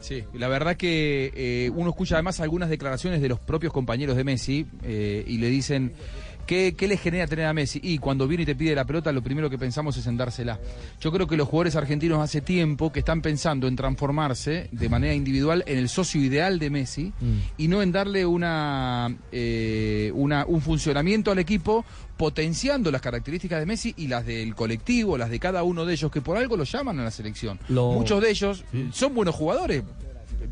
Sí, 0.00 0.24
la 0.32 0.48
verdad 0.48 0.76
que 0.76 1.30
eh, 1.34 1.70
uno 1.74 1.90
escucha 1.90 2.14
además 2.14 2.40
algunas 2.40 2.70
declaraciones 2.70 3.20
de 3.20 3.28
los 3.28 3.38
propios 3.38 3.72
compañeros 3.72 4.16
de 4.16 4.24
Messi 4.24 4.66
eh, 4.82 5.24
y 5.26 5.36
le 5.36 5.48
dicen 5.48 5.92
¿Qué, 6.50 6.74
¿Qué 6.76 6.88
le 6.88 6.96
genera 6.96 7.28
tener 7.28 7.46
a 7.46 7.52
Messi? 7.52 7.78
Y 7.80 7.98
cuando 7.98 8.26
viene 8.26 8.42
y 8.42 8.46
te 8.46 8.56
pide 8.56 8.74
la 8.74 8.84
pelota, 8.84 9.12
lo 9.12 9.22
primero 9.22 9.48
que 9.48 9.56
pensamos 9.56 9.96
es 9.96 10.04
en 10.08 10.16
dársela. 10.16 10.58
Yo 11.00 11.12
creo 11.12 11.28
que 11.28 11.36
los 11.36 11.46
jugadores 11.46 11.76
argentinos 11.76 12.18
hace 12.20 12.40
tiempo 12.40 12.90
que 12.90 12.98
están 12.98 13.22
pensando 13.22 13.68
en 13.68 13.76
transformarse 13.76 14.68
de 14.72 14.88
manera 14.88 15.14
individual 15.14 15.62
en 15.68 15.78
el 15.78 15.88
socio 15.88 16.20
ideal 16.20 16.58
de 16.58 16.68
Messi 16.70 17.12
y 17.56 17.68
no 17.68 17.82
en 17.82 17.92
darle 17.92 18.26
una, 18.26 19.14
eh, 19.30 20.10
una, 20.12 20.44
un 20.44 20.60
funcionamiento 20.60 21.30
al 21.30 21.38
equipo 21.38 21.84
potenciando 22.16 22.90
las 22.90 23.00
características 23.00 23.60
de 23.60 23.66
Messi 23.66 23.94
y 23.96 24.08
las 24.08 24.26
del 24.26 24.56
colectivo, 24.56 25.16
las 25.16 25.30
de 25.30 25.38
cada 25.38 25.62
uno 25.62 25.86
de 25.86 25.92
ellos, 25.94 26.10
que 26.10 26.20
por 26.20 26.36
algo 26.36 26.56
lo 26.56 26.64
llaman 26.64 26.98
a 26.98 27.04
la 27.04 27.12
selección. 27.12 27.60
Lo- 27.68 27.92
Muchos 27.92 28.20
de 28.20 28.28
ellos 28.28 28.64
son 28.92 29.14
buenos 29.14 29.36
jugadores, 29.36 29.84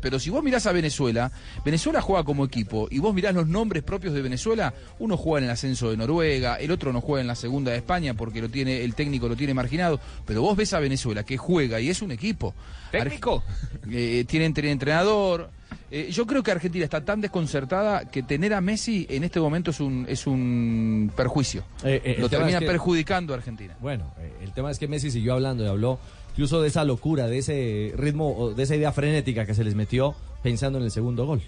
pero 0.01 0.19
si 0.19 0.29
vos 0.29 0.43
mirás 0.43 0.65
a 0.67 0.71
Venezuela, 0.71 1.31
Venezuela 1.65 2.01
juega 2.01 2.23
como 2.23 2.45
equipo 2.45 2.87
y 2.91 2.99
vos 2.99 3.13
mirás 3.13 3.33
los 3.33 3.47
nombres 3.47 3.83
propios 3.83 4.13
de 4.13 4.21
Venezuela, 4.21 4.73
uno 4.99 5.17
juega 5.17 5.39
en 5.39 5.43
el 5.45 5.51
ascenso 5.51 5.89
de 5.89 5.97
Noruega, 5.97 6.55
el 6.55 6.71
otro 6.71 6.93
no 6.93 7.01
juega 7.01 7.21
en 7.21 7.27
la 7.27 7.35
segunda 7.35 7.71
de 7.71 7.77
España 7.77 8.13
porque 8.13 8.41
lo 8.41 8.49
tiene 8.49 8.83
el 8.83 8.95
técnico 8.95 9.27
lo 9.27 9.35
tiene 9.35 9.53
marginado, 9.53 9.99
pero 10.25 10.41
vos 10.41 10.55
ves 10.57 10.73
a 10.73 10.79
Venezuela 10.79 11.23
que 11.23 11.37
juega 11.37 11.79
y 11.79 11.89
es 11.89 12.01
un 12.01 12.11
equipo. 12.11 12.53
¿Técnico? 12.91 13.43
Eh, 13.91 14.25
tienen, 14.27 14.53
tienen 14.53 14.71
entrenador. 14.73 15.49
Eh, 15.91 16.09
yo 16.11 16.25
creo 16.27 16.43
que 16.43 16.51
Argentina 16.51 16.83
está 16.85 17.03
tan 17.03 17.19
desconcertada 17.21 18.05
que 18.05 18.21
tener 18.23 18.53
a 18.53 18.61
Messi 18.61 19.07
en 19.09 19.23
este 19.23 19.39
momento 19.39 19.71
es 19.71 19.79
un 19.79 20.05
es 20.07 20.27
un 20.27 21.11
perjuicio. 21.15 21.63
Eh, 21.83 22.01
eh, 22.03 22.15
lo 22.19 22.29
termina 22.29 22.57
es 22.57 22.59
que- 22.59 22.67
perjudicando 22.67 23.33
a 23.33 23.37
Argentina. 23.37 23.75
Bueno, 23.79 24.13
eh, 24.19 24.31
el 24.43 24.51
tema 24.53 24.69
es 24.69 24.77
que 24.77 24.87
Messi 24.87 25.09
siguió 25.11 25.33
hablando 25.33 25.63
y 25.63 25.67
habló 25.67 25.99
incluso 26.39 26.61
de 26.61 26.69
esa 26.69 26.85
locura, 26.85 27.27
de 27.27 27.39
ese 27.39 27.93
ritmo, 27.97 28.53
de 28.55 28.63
esa 28.63 28.73
idea 28.73 28.93
frenética 28.93 29.45
que 29.45 29.53
se 29.53 29.65
les 29.65 29.75
metió 29.75 30.15
pensando 30.41 30.77
en 30.77 30.85
el 30.85 30.91
segundo 30.91 31.25
gol. 31.25 31.41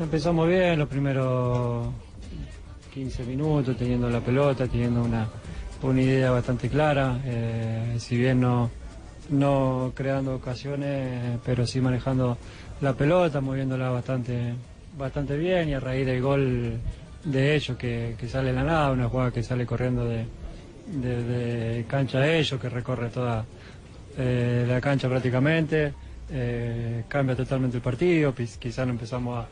Empezamos 0.00 0.48
bien 0.48 0.80
los 0.80 0.88
primeros 0.88 1.86
15 2.92 3.22
minutos, 3.22 3.76
teniendo 3.76 4.10
la 4.10 4.18
pelota, 4.18 4.66
teniendo 4.66 5.00
una, 5.04 5.28
una 5.80 6.02
idea 6.02 6.32
bastante 6.32 6.68
clara. 6.68 7.20
eh, 7.24 7.94
si 7.98 8.16
bien 8.16 8.40
no, 8.40 8.68
no 9.30 9.92
creando 9.94 10.34
ocasiones, 10.34 11.38
pero 11.44 11.64
sí 11.64 11.80
manejando 11.80 12.36
la 12.80 12.94
pelota, 12.94 13.40
moviéndola 13.40 13.90
bastante, 13.90 14.54
bastante 14.98 15.36
bien 15.36 15.68
y 15.68 15.74
a 15.74 15.78
raíz 15.78 16.04
del 16.04 16.20
gol 16.20 16.80
de 17.22 17.54
ellos 17.54 17.76
que, 17.76 18.16
que 18.18 18.28
sale 18.28 18.48
de 18.48 18.54
la 18.54 18.64
nada, 18.64 18.90
una 18.90 19.08
jugada 19.08 19.30
que 19.30 19.44
sale 19.44 19.64
corriendo 19.64 20.04
de, 20.04 20.24
de, 21.00 21.22
de 21.22 21.84
cancha 21.84 22.18
de 22.18 22.40
ellos, 22.40 22.60
que 22.60 22.68
recorre 22.68 23.08
toda 23.10 23.44
eh, 24.18 24.64
la 24.68 24.80
cancha 24.80 25.08
prácticamente, 25.08 25.92
eh, 26.30 27.04
cambia 27.08 27.36
totalmente 27.36 27.76
el 27.76 27.82
partido, 27.82 28.34
quizás 28.34 28.88
empezamos 28.88 29.46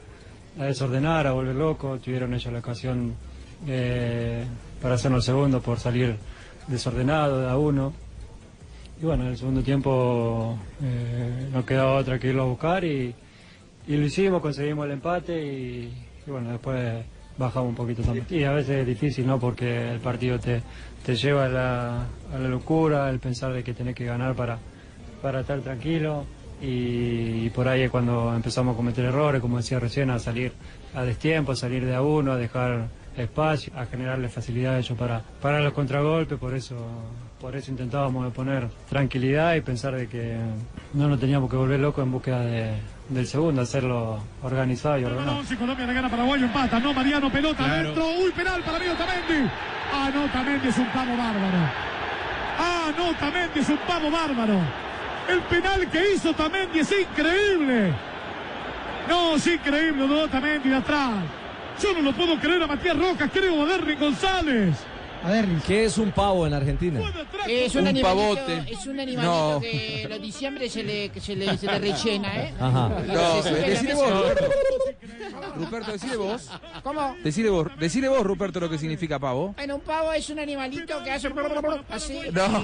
a, 0.58 0.64
desordenar, 0.64 1.26
a 1.26 1.32
volver 1.32 1.54
locos, 1.54 2.00
tuvieron 2.02 2.34
ellos 2.34 2.52
la 2.52 2.58
ocasión 2.58 3.14
eh, 3.66 4.44
para 4.80 4.94
hacernos 4.94 5.26
el 5.26 5.34
segundo 5.34 5.60
por 5.60 5.78
salir 5.78 6.16
desordenado 6.66 7.40
de 7.40 7.50
a 7.50 7.56
uno. 7.56 7.92
Y 9.00 9.04
bueno, 9.04 9.24
en 9.24 9.30
el 9.30 9.36
segundo 9.36 9.62
tiempo 9.62 10.58
eh, 10.82 11.48
no 11.52 11.64
quedaba 11.64 11.94
otra 11.94 12.18
que 12.18 12.28
irlo 12.28 12.42
a 12.42 12.46
buscar 12.46 12.84
y, 12.84 13.14
y 13.86 13.96
lo 13.96 14.04
hicimos, 14.04 14.40
conseguimos 14.40 14.86
el 14.86 14.92
empate 14.92 15.42
y, 15.42 15.92
y 16.26 16.30
bueno, 16.30 16.50
después 16.50 17.04
bajamos 17.38 17.70
un 17.70 17.74
poquito 17.74 18.02
también. 18.02 18.26
Y 18.30 18.44
a 18.44 18.52
veces 18.52 18.80
es 18.80 18.86
difícil, 18.86 19.26
¿no? 19.26 19.38
Porque 19.38 19.90
el 19.92 20.00
partido 20.00 20.38
te, 20.38 20.62
te 21.04 21.14
lleva 21.16 21.46
a 21.46 21.48
la, 21.48 21.96
a 22.34 22.38
la 22.40 22.48
locura, 22.48 23.08
el 23.10 23.18
pensar 23.18 23.52
de 23.52 23.62
que 23.64 23.74
tenés 23.74 23.94
que 23.94 24.04
ganar 24.04 24.34
para, 24.34 24.58
para 25.20 25.40
estar 25.40 25.60
tranquilo 25.60 26.24
y, 26.62 27.50
por 27.50 27.66
ahí 27.66 27.82
es 27.82 27.90
cuando 27.90 28.32
empezamos 28.34 28.74
a 28.74 28.76
cometer 28.76 29.04
errores, 29.04 29.40
como 29.40 29.56
decía 29.56 29.80
recién, 29.80 30.10
a 30.10 30.18
salir 30.18 30.52
a 30.94 31.02
destiempo, 31.02 31.52
a 31.52 31.56
salir 31.56 31.84
de 31.84 31.94
a 31.94 32.02
uno, 32.02 32.32
a 32.32 32.36
dejar 32.36 32.86
espacio, 33.16 33.72
a 33.76 33.84
generarle 33.86 34.28
facilidad 34.28 34.78
a 34.78 34.94
para, 34.94 35.22
para 35.40 35.60
los 35.60 35.72
contragolpes, 35.72 36.38
por 36.38 36.54
eso, 36.54 36.76
por 37.40 37.56
eso 37.56 37.70
intentábamos 37.70 38.32
poner 38.32 38.68
tranquilidad 38.88 39.54
y 39.56 39.60
pensar 39.60 39.96
de 39.96 40.06
que 40.06 40.36
no 40.94 41.08
nos 41.08 41.18
teníamos 41.20 41.50
que 41.50 41.56
volver 41.56 41.80
locos 41.80 42.04
en 42.04 42.12
búsqueda 42.12 42.40
de- 42.40 42.74
del 43.14 43.26
segundo, 43.26 43.62
hacerlo 43.62 44.18
organizado 44.42 44.98
y 44.98 45.04
ordenado. 45.04 45.44
Si 45.44 45.56
Colombia 45.56 45.86
le 45.86 45.94
gana 45.94 46.08
a 46.08 46.10
Paraguayo, 46.10 46.46
empata. 46.46 46.78
No, 46.78 46.92
Mariano, 46.92 47.30
pelota 47.30 47.64
adentro. 47.64 48.06
Uy, 48.22 48.30
penal 48.32 48.62
para 48.62 48.78
mí, 48.78 48.86
Otamendi. 48.86 49.50
Ah, 49.92 50.10
no, 50.14 50.24
Otamendi 50.24 50.68
es 50.68 50.78
un 50.78 50.86
pavo 50.86 51.16
bárbaro. 51.16 51.58
Ah, 52.58 52.90
no, 52.96 53.08
Otamendi 53.10 53.60
es 53.60 53.68
un 53.68 53.78
pavo 53.78 54.10
bárbaro. 54.10 54.58
El 55.28 55.40
penal 55.42 55.88
que 55.90 56.14
hizo 56.14 56.30
Otamendi 56.30 56.80
es 56.80 56.92
increíble. 56.92 57.92
No, 59.08 59.36
es 59.36 59.46
increíble, 59.46 60.06
de 60.06 60.14
Otamendi 60.14 60.68
de 60.68 60.76
atrás. 60.76 61.24
Yo 61.82 61.94
no 61.94 62.02
lo 62.02 62.12
puedo 62.12 62.38
creer 62.38 62.62
a 62.62 62.66
Matías 62.66 62.96
Rojas, 62.96 63.30
creo 63.32 63.62
a 63.62 63.66
Derry 63.66 63.96
González. 63.96 64.76
¿Qué 65.66 65.84
es 65.84 65.98
un 65.98 66.10
pavo 66.12 66.46
en 66.46 66.54
Argentina? 66.54 67.00
Es 67.46 67.74
un, 67.74 67.86
Un 67.86 68.00
pavote. 68.00 68.64
es 68.68 68.86
un 68.86 68.98
animalito 69.00 69.54
No. 69.54 69.60
que 69.60 70.06
los 70.08 70.20
diciembre 70.22 70.68
se 70.68 70.82
le, 70.82 71.08
que 71.10 71.20
se 71.20 71.34
le, 71.36 71.56
se 71.56 71.66
le 71.66 71.78
rellena, 71.78 72.36
¿eh? 72.36 72.54
Ajá. 72.58 72.88
No, 72.88 73.20
a 73.20 73.42
mesa. 73.42 73.94
vos, 73.94 74.34
Ruperto. 75.56 75.92
Vos. 76.18 76.50
¿Cómo? 76.82 77.14
Decile 77.22 77.50
vos, 77.50 77.68
decile 77.78 78.08
vos, 78.08 78.22
Ruperto, 78.24 78.60
lo 78.60 78.70
que 78.70 78.78
significa 78.78 79.18
pavo. 79.18 79.54
Bueno, 79.56 79.76
un 79.76 79.80
pavo 79.82 80.12
es 80.12 80.28
un 80.30 80.38
animalito 80.38 81.02
que 81.02 81.10
hace 81.10 81.28
así. 81.90 82.20
No. 82.32 82.62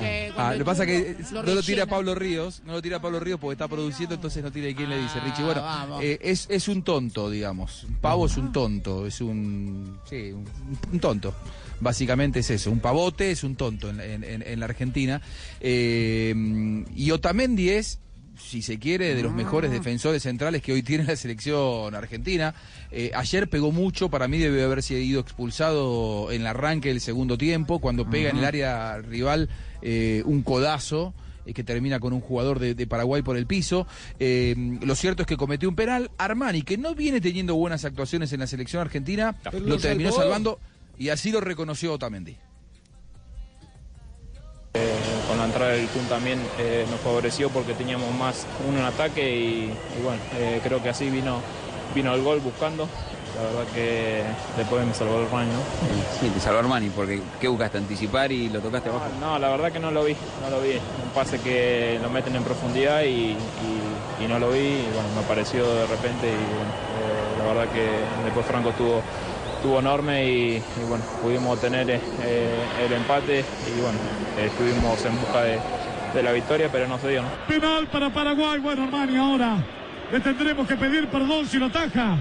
que 0.00 0.32
Ah, 0.36 0.52
lo 0.52 0.58
que 0.58 0.64
pasa 0.64 0.86
que 0.86 1.16
lo 1.32 1.42
no 1.42 1.54
lo 1.54 1.62
tira. 1.62 1.86
Pablo 1.86 2.14
Ríos, 2.14 2.62
no 2.66 2.72
lo 2.74 2.82
tira 2.82 3.00
Pablo 3.00 3.18
Ríos 3.20 3.38
porque 3.40 3.52
está 3.52 3.66
produciendo, 3.68 4.14
entonces 4.14 4.42
no 4.42 4.50
tiene 4.52 4.74
quién 4.74 4.90
le 4.90 4.98
dice, 4.98 5.20
Richie. 5.20 5.42
Bueno, 5.44 5.62
Ah, 5.64 5.86
eh, 6.02 6.18
es, 6.20 6.46
es 6.50 6.68
un 6.68 6.82
tonto, 6.82 7.30
digamos. 7.30 7.84
Un 7.84 7.94
Pavo 7.96 8.26
es 8.26 8.36
un 8.36 8.52
tonto, 8.52 9.06
es 9.06 9.20
un. 9.20 9.98
Sí, 10.08 10.32
un, 10.32 10.46
un 10.92 11.00
tonto. 11.00 11.34
Básicamente 11.80 12.40
es 12.40 12.50
eso, 12.50 12.70
un 12.70 12.80
pavote 12.80 13.30
es 13.30 13.44
un 13.44 13.54
tonto 13.56 13.88
en, 13.90 14.00
en- 14.00 14.24
en- 14.24 14.42
en 14.42 14.58
la 14.60 14.66
Argentina. 14.66 15.20
Eh, 15.60 16.84
y 16.96 17.10
Otamendi 17.12 17.70
es, 17.70 18.00
si 18.36 18.62
se 18.62 18.78
quiere, 18.78 19.14
de 19.14 19.22
los 19.22 19.32
mejores 19.32 19.70
defensores 19.70 20.22
centrales 20.22 20.62
que 20.62 20.72
hoy 20.72 20.82
tiene 20.82 21.04
la 21.04 21.16
selección 21.16 21.94
argentina. 21.94 22.54
Eh, 22.90 23.10
ayer 23.14 23.48
pegó 23.48 23.72
mucho, 23.72 24.08
para 24.10 24.28
mí 24.28 24.38
debe 24.38 24.62
haber 24.64 24.82
sido 24.82 25.20
expulsado 25.20 26.30
en 26.32 26.42
el 26.42 26.46
arranque 26.46 26.88
del 26.88 27.00
segundo 27.00 27.36
tiempo, 27.38 27.78
cuando 27.80 28.08
pega 28.08 28.30
en 28.30 28.38
el 28.38 28.44
área 28.44 28.98
rival 28.98 29.48
eh, 29.82 30.22
un 30.24 30.42
codazo 30.42 31.14
eh, 31.46 31.52
que 31.54 31.64
termina 31.64 31.98
con 32.00 32.12
un 32.12 32.20
jugador 32.20 32.58
de, 32.58 32.74
de 32.74 32.86
Paraguay 32.86 33.22
por 33.22 33.36
el 33.36 33.46
piso. 33.46 33.86
Lo 34.18 34.94
cierto 34.94 35.22
es 35.22 35.26
que 35.26 35.36
cometió 35.36 35.68
un 35.68 35.76
penal. 35.76 36.10
Armani, 36.18 36.62
que 36.62 36.76
no 36.78 36.94
viene 36.94 37.20
teniendo 37.20 37.54
buenas 37.56 37.84
actuaciones 37.84 38.32
en 38.32 38.40
la 38.40 38.46
selección 38.46 38.80
argentina, 38.80 39.36
Pero 39.44 39.60
lo 39.60 39.66
lo 39.70 39.78
terminó 39.78 40.12
salvando 40.12 40.58
y 40.98 41.08
así 41.10 41.30
lo 41.30 41.40
reconoció 41.40 41.92
Otamendi. 41.92 42.36
Eh, 44.74 44.94
con 45.28 45.38
la 45.38 45.44
entrada 45.46 45.70
del 45.72 45.86
Kun 45.88 46.04
también 46.06 46.38
eh, 46.58 46.86
nos 46.90 47.00
favoreció 47.00 47.48
porque 47.50 47.74
teníamos 47.74 48.12
más 48.14 48.46
uno 48.68 48.78
en 48.78 48.84
ataque 48.84 49.34
y, 49.36 49.64
y 49.98 50.02
bueno, 50.02 50.20
eh, 50.36 50.60
creo 50.62 50.82
que 50.82 50.90
así 50.90 51.08
vino, 51.10 51.40
vino 51.94 52.14
el 52.14 52.22
gol 52.22 52.40
buscando. 52.40 52.88
La 53.36 53.42
verdad 53.44 53.72
que 53.72 54.22
después 54.56 54.84
me 54.84 54.92
salvó 54.94 55.20
el 55.20 55.30
Rani, 55.30 55.50
¿no? 55.52 55.60
Sí, 56.20 56.28
te 56.28 56.40
salvó 56.40 56.58
Armani, 56.58 56.88
porque 56.90 57.22
¿qué 57.40 57.46
buscaste? 57.46 57.78
¿Anticipar 57.78 58.32
y 58.32 58.48
lo 58.48 58.60
tocaste 58.60 58.88
abajo? 58.88 59.06
No, 59.20 59.38
la 59.38 59.50
verdad 59.50 59.70
que 59.70 59.78
no 59.78 59.90
lo 59.92 60.02
vi, 60.04 60.16
no 60.42 60.50
lo 60.50 60.60
vi. 60.60 60.72
Un 60.72 61.10
pase 61.14 61.38
que 61.38 62.00
lo 62.02 62.10
meten 62.10 62.34
en 62.34 62.42
profundidad 62.42 63.02
y, 63.02 63.36
y- 63.36 63.36
y 64.24 64.26
no 64.26 64.40
lo 64.40 64.50
vi 64.50 64.58
y 64.58 64.88
bueno, 64.92 65.08
me 65.14 65.20
apareció 65.20 65.72
de 65.72 65.86
repente 65.86 66.26
y 66.26 66.54
bueno, 66.56 66.72
eh, 66.98 67.38
la 67.38 67.44
verdad 67.54 67.72
que 67.72 67.86
después 68.24 68.44
Franco 68.46 68.70
estuvo, 68.70 69.02
estuvo 69.58 69.80
enorme 69.80 70.24
y, 70.24 70.62
bueno, 70.88 71.04
pudimos 71.20 71.60
tener 71.60 71.90
eh, 71.90 72.00
el 72.86 72.92
empate 72.92 73.40
y 73.40 73.80
bueno, 73.80 73.98
eh, 74.38 74.46
estuvimos 74.46 75.04
en 75.04 75.20
busca 75.20 75.42
de, 75.42 75.58
de 76.14 76.22
la 76.22 76.30
victoria, 76.30 76.68
pero 76.70 76.86
no 76.86 76.96
se 76.98 77.08
dio, 77.08 77.22
¿no? 77.22 77.28
Penal 77.48 77.88
para 77.88 78.08
Paraguay. 78.08 78.60
Bueno, 78.60 78.84
Armani, 78.84 79.16
ahora 79.16 79.56
le 80.12 80.20
tendremos 80.20 80.66
que 80.68 80.76
pedir 80.76 81.08
perdón 81.08 81.46
si 81.46 81.58
lo 81.58 81.66
ataja. 81.66 82.16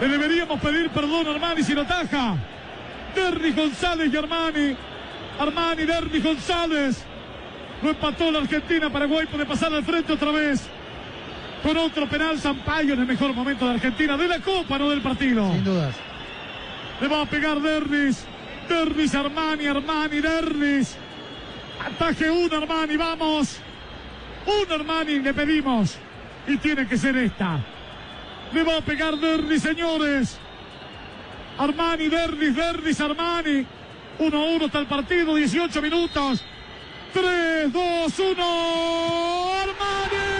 Le 0.00 0.08
deberíamos 0.08 0.58
pedir 0.60 0.88
perdón 0.88 1.26
a 1.26 1.30
Armani 1.32 1.62
si 1.62 1.74
lo 1.74 1.82
ataja. 1.82 2.36
Derry 3.14 3.52
González 3.52 4.10
y 4.12 4.16
Armani. 4.16 4.76
Armani, 5.38 5.84
Derry 5.84 6.20
González. 6.22 7.04
Lo 7.82 7.90
empató 7.90 8.30
la 8.30 8.38
Argentina. 8.38 8.88
Paraguay 8.88 9.26
puede 9.26 9.44
pasar 9.44 9.74
al 9.74 9.84
frente 9.84 10.10
otra 10.10 10.30
vez. 10.30 10.66
Con 11.66 11.76
otro 11.78 12.08
penal, 12.08 12.38
Sampaio 12.38 12.94
en 12.94 13.00
el 13.00 13.06
mejor 13.06 13.34
momento 13.34 13.66
de 13.66 13.74
Argentina. 13.74 14.16
De 14.16 14.28
la 14.28 14.38
Copa, 14.38 14.78
no 14.78 14.88
del 14.88 15.02
partido. 15.02 15.50
Sin 15.50 15.64
dudas. 15.64 15.96
Le 17.00 17.08
va 17.08 17.22
a 17.22 17.26
pegar 17.26 17.60
Derris. 17.60 18.24
Derris, 18.68 19.12
Armani, 19.16 19.66
Armani, 19.66 20.20
Derris. 20.20 20.96
Ataje 21.84 22.30
un 22.30 22.54
Armani, 22.54 22.96
vamos. 22.96 23.56
Un 24.46 24.72
Armani 24.72 25.18
le 25.18 25.34
pedimos. 25.34 25.98
Y 26.46 26.56
tiene 26.58 26.86
que 26.86 26.96
ser 26.96 27.16
esta. 27.16 27.58
Le 28.52 28.62
va 28.62 28.76
a 28.76 28.80
pegar 28.80 29.16
Derris, 29.16 29.62
señores. 29.62 30.38
Armani, 31.58 32.06
Derris, 32.06 32.54
Derris, 32.54 33.00
Armani. 33.00 33.66
1 34.20 34.38
a 34.38 34.44
1 34.54 34.66
está 34.66 34.78
el 34.78 34.86
partido, 34.86 35.34
18 35.34 35.82
minutos. 35.82 36.44
3, 37.12 37.72
2, 37.72 38.18
1. 38.20 38.44
Armani. 39.64 40.35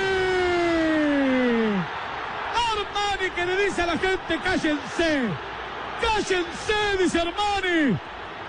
Armani 3.16 3.30
que 3.34 3.46
le 3.46 3.64
dice 3.64 3.82
a 3.82 3.86
la 3.86 3.98
gente, 3.98 4.38
cállense. 4.44 5.20
Cállense, 6.00 7.02
dice 7.02 7.18
Armani. 7.20 7.98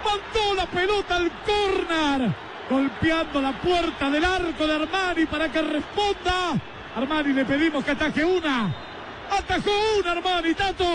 Mandó 0.04 0.56
la 0.56 0.66
pelota 0.68 1.16
al 1.16 1.32
córner. 1.46 2.32
Golpeando 2.70 3.42
la 3.42 3.62
puerta 3.62 4.10
del 4.10 4.26
arco 4.26 4.68
de 4.68 4.74
Armani 4.76 5.26
para 5.26 5.50
que 5.52 5.62
responda. 5.62 6.62
Armani 6.96 7.34
le 7.34 7.46
pedimos 7.46 7.84
que 7.84 7.92
ataje 7.92 8.26
una. 8.26 8.76
Atajó 9.32 9.72
una 10.00 10.12
Armani, 10.12 10.54
Tato. 10.54 10.86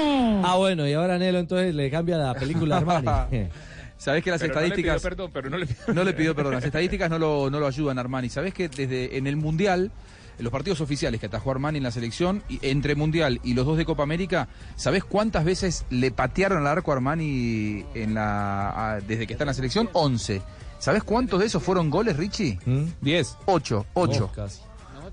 Ah, 0.44 0.56
bueno, 0.56 0.86
y 0.86 0.92
ahora 0.94 1.18
Nelo 1.18 1.38
entonces 1.38 1.74
le 1.74 1.90
cambia 1.90 2.16
la 2.18 2.34
película 2.34 2.76
a 2.76 2.78
Armani. 2.78 3.08
Sabés 3.96 4.24
que 4.24 4.30
las 4.32 4.40
Pero 4.40 4.54
no 4.54 4.60
le 4.60 4.66
estadísticas. 4.66 4.96
pidió 4.96 5.10
perdón, 5.10 5.30
pero 5.32 5.48
no 5.50 5.56
le 5.58 5.66
pidió- 5.66 5.86
No 5.94 6.04
le 6.04 6.12
pidió 6.12 6.34
perdón. 6.34 6.54
Las 6.54 6.64
estadísticas 6.64 7.08
no 7.08 7.18
lo, 7.18 7.50
no 7.50 7.60
lo 7.60 7.66
ayudan 7.68 7.98
Armani. 7.98 8.28
Sabés 8.28 8.52
que 8.52 8.68
desde 8.68 9.16
en 9.16 9.26
el 9.28 9.36
Mundial, 9.36 9.92
los 10.38 10.50
partidos 10.52 10.80
oficiales 10.80 11.20
que 11.20 11.26
atajó 11.26 11.50
Armani 11.52 11.78
en 11.78 11.84
la 11.84 11.90
selección, 11.90 12.42
y 12.48 12.58
entre 12.62 12.94
Mundial 12.94 13.40
y 13.44 13.54
los 13.54 13.64
dos 13.66 13.76
de 13.76 13.84
Copa 13.84 14.02
América, 14.02 14.48
¿sabés 14.76 15.04
cuántas 15.04 15.44
veces 15.44 15.84
le 15.90 16.10
patearon 16.10 16.58
al 16.58 16.66
arco 16.66 16.90
a 16.92 16.94
Armani 16.96 17.84
en 17.94 18.14
la, 18.14 18.92
a- 18.94 19.00
desde 19.00 19.26
que 19.26 19.34
está 19.34 19.44
en 19.44 19.48
la 19.48 19.54
selección? 19.54 19.88
11. 19.92 20.42
¿Sabés 20.78 21.04
cuántos 21.04 21.38
de 21.40 21.46
esos 21.46 21.62
fueron 21.62 21.90
goles, 21.90 22.16
Richie? 22.16 22.58
10. 23.00 23.36
8. 23.46 23.86
8. 23.94 24.24
Oh, 24.30 24.34
casi. 24.34 24.60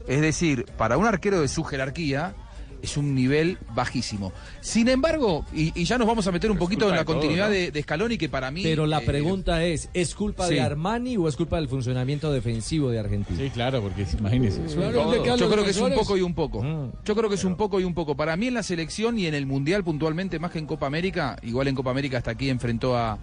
Es 0.07 0.21
decir, 0.21 0.65
para 0.77 0.97
un 0.97 1.05
arquero 1.05 1.41
de 1.41 1.47
su 1.47 1.63
jerarquía 1.63 2.33
es 2.81 2.97
un 2.97 3.15
nivel 3.15 3.57
bajísimo. 3.73 4.31
Sin 4.61 4.87
embargo, 4.87 5.45
y, 5.53 5.79
y 5.79 5.85
ya 5.85 5.97
nos 5.97 6.07
vamos 6.07 6.25
a 6.27 6.31
meter 6.31 6.51
un 6.51 6.57
poquito 6.57 6.85
en 6.85 6.91
la 6.91 6.99
de 6.99 7.05
todo, 7.05 7.15
continuidad 7.15 7.47
¿no? 7.47 7.53
de, 7.53 7.71
de 7.71 7.81
Scaloni, 7.81 8.17
que 8.17 8.29
para 8.29 8.51
mí... 8.51 8.63
Pero 8.63 8.85
la 8.85 8.99
eh, 8.99 9.05
pregunta 9.05 9.63
es, 9.63 9.89
¿es 9.93 10.15
culpa 10.15 10.47
sí. 10.47 10.55
de 10.55 10.61
Armani 10.61 11.17
o 11.17 11.27
es 11.27 11.35
culpa 11.35 11.57
del 11.57 11.67
funcionamiento 11.67 12.31
defensivo 12.31 12.89
de 12.89 12.99
Argentina? 12.99 13.39
Sí, 13.39 13.49
claro, 13.49 13.81
porque 13.81 14.05
imagínese. 14.17 14.61
Yo 14.67 15.49
creo 15.49 15.63
que 15.63 15.71
es 15.71 15.77
un 15.77 15.93
poco 15.93 16.17
y 16.17 16.21
un 16.21 16.33
poco. 16.33 16.63
Mm. 16.63 16.91
Yo 17.05 17.15
creo 17.15 17.29
que 17.29 17.35
es 17.35 17.43
un 17.43 17.55
poco 17.55 17.79
y 17.79 17.83
un 17.83 17.93
poco. 17.93 18.15
Para 18.15 18.35
mí 18.35 18.47
en 18.47 18.53
la 18.53 18.63
selección 18.63 19.17
y 19.19 19.25
en 19.25 19.33
el 19.33 19.45
Mundial 19.45 19.83
puntualmente, 19.83 20.39
más 20.39 20.51
que 20.51 20.59
en 20.59 20.65
Copa 20.65 20.87
América, 20.87 21.37
igual 21.43 21.67
en 21.67 21.75
Copa 21.75 21.91
América 21.91 22.17
hasta 22.17 22.31
aquí 22.31 22.49
enfrentó 22.49 22.97
a, 22.97 23.17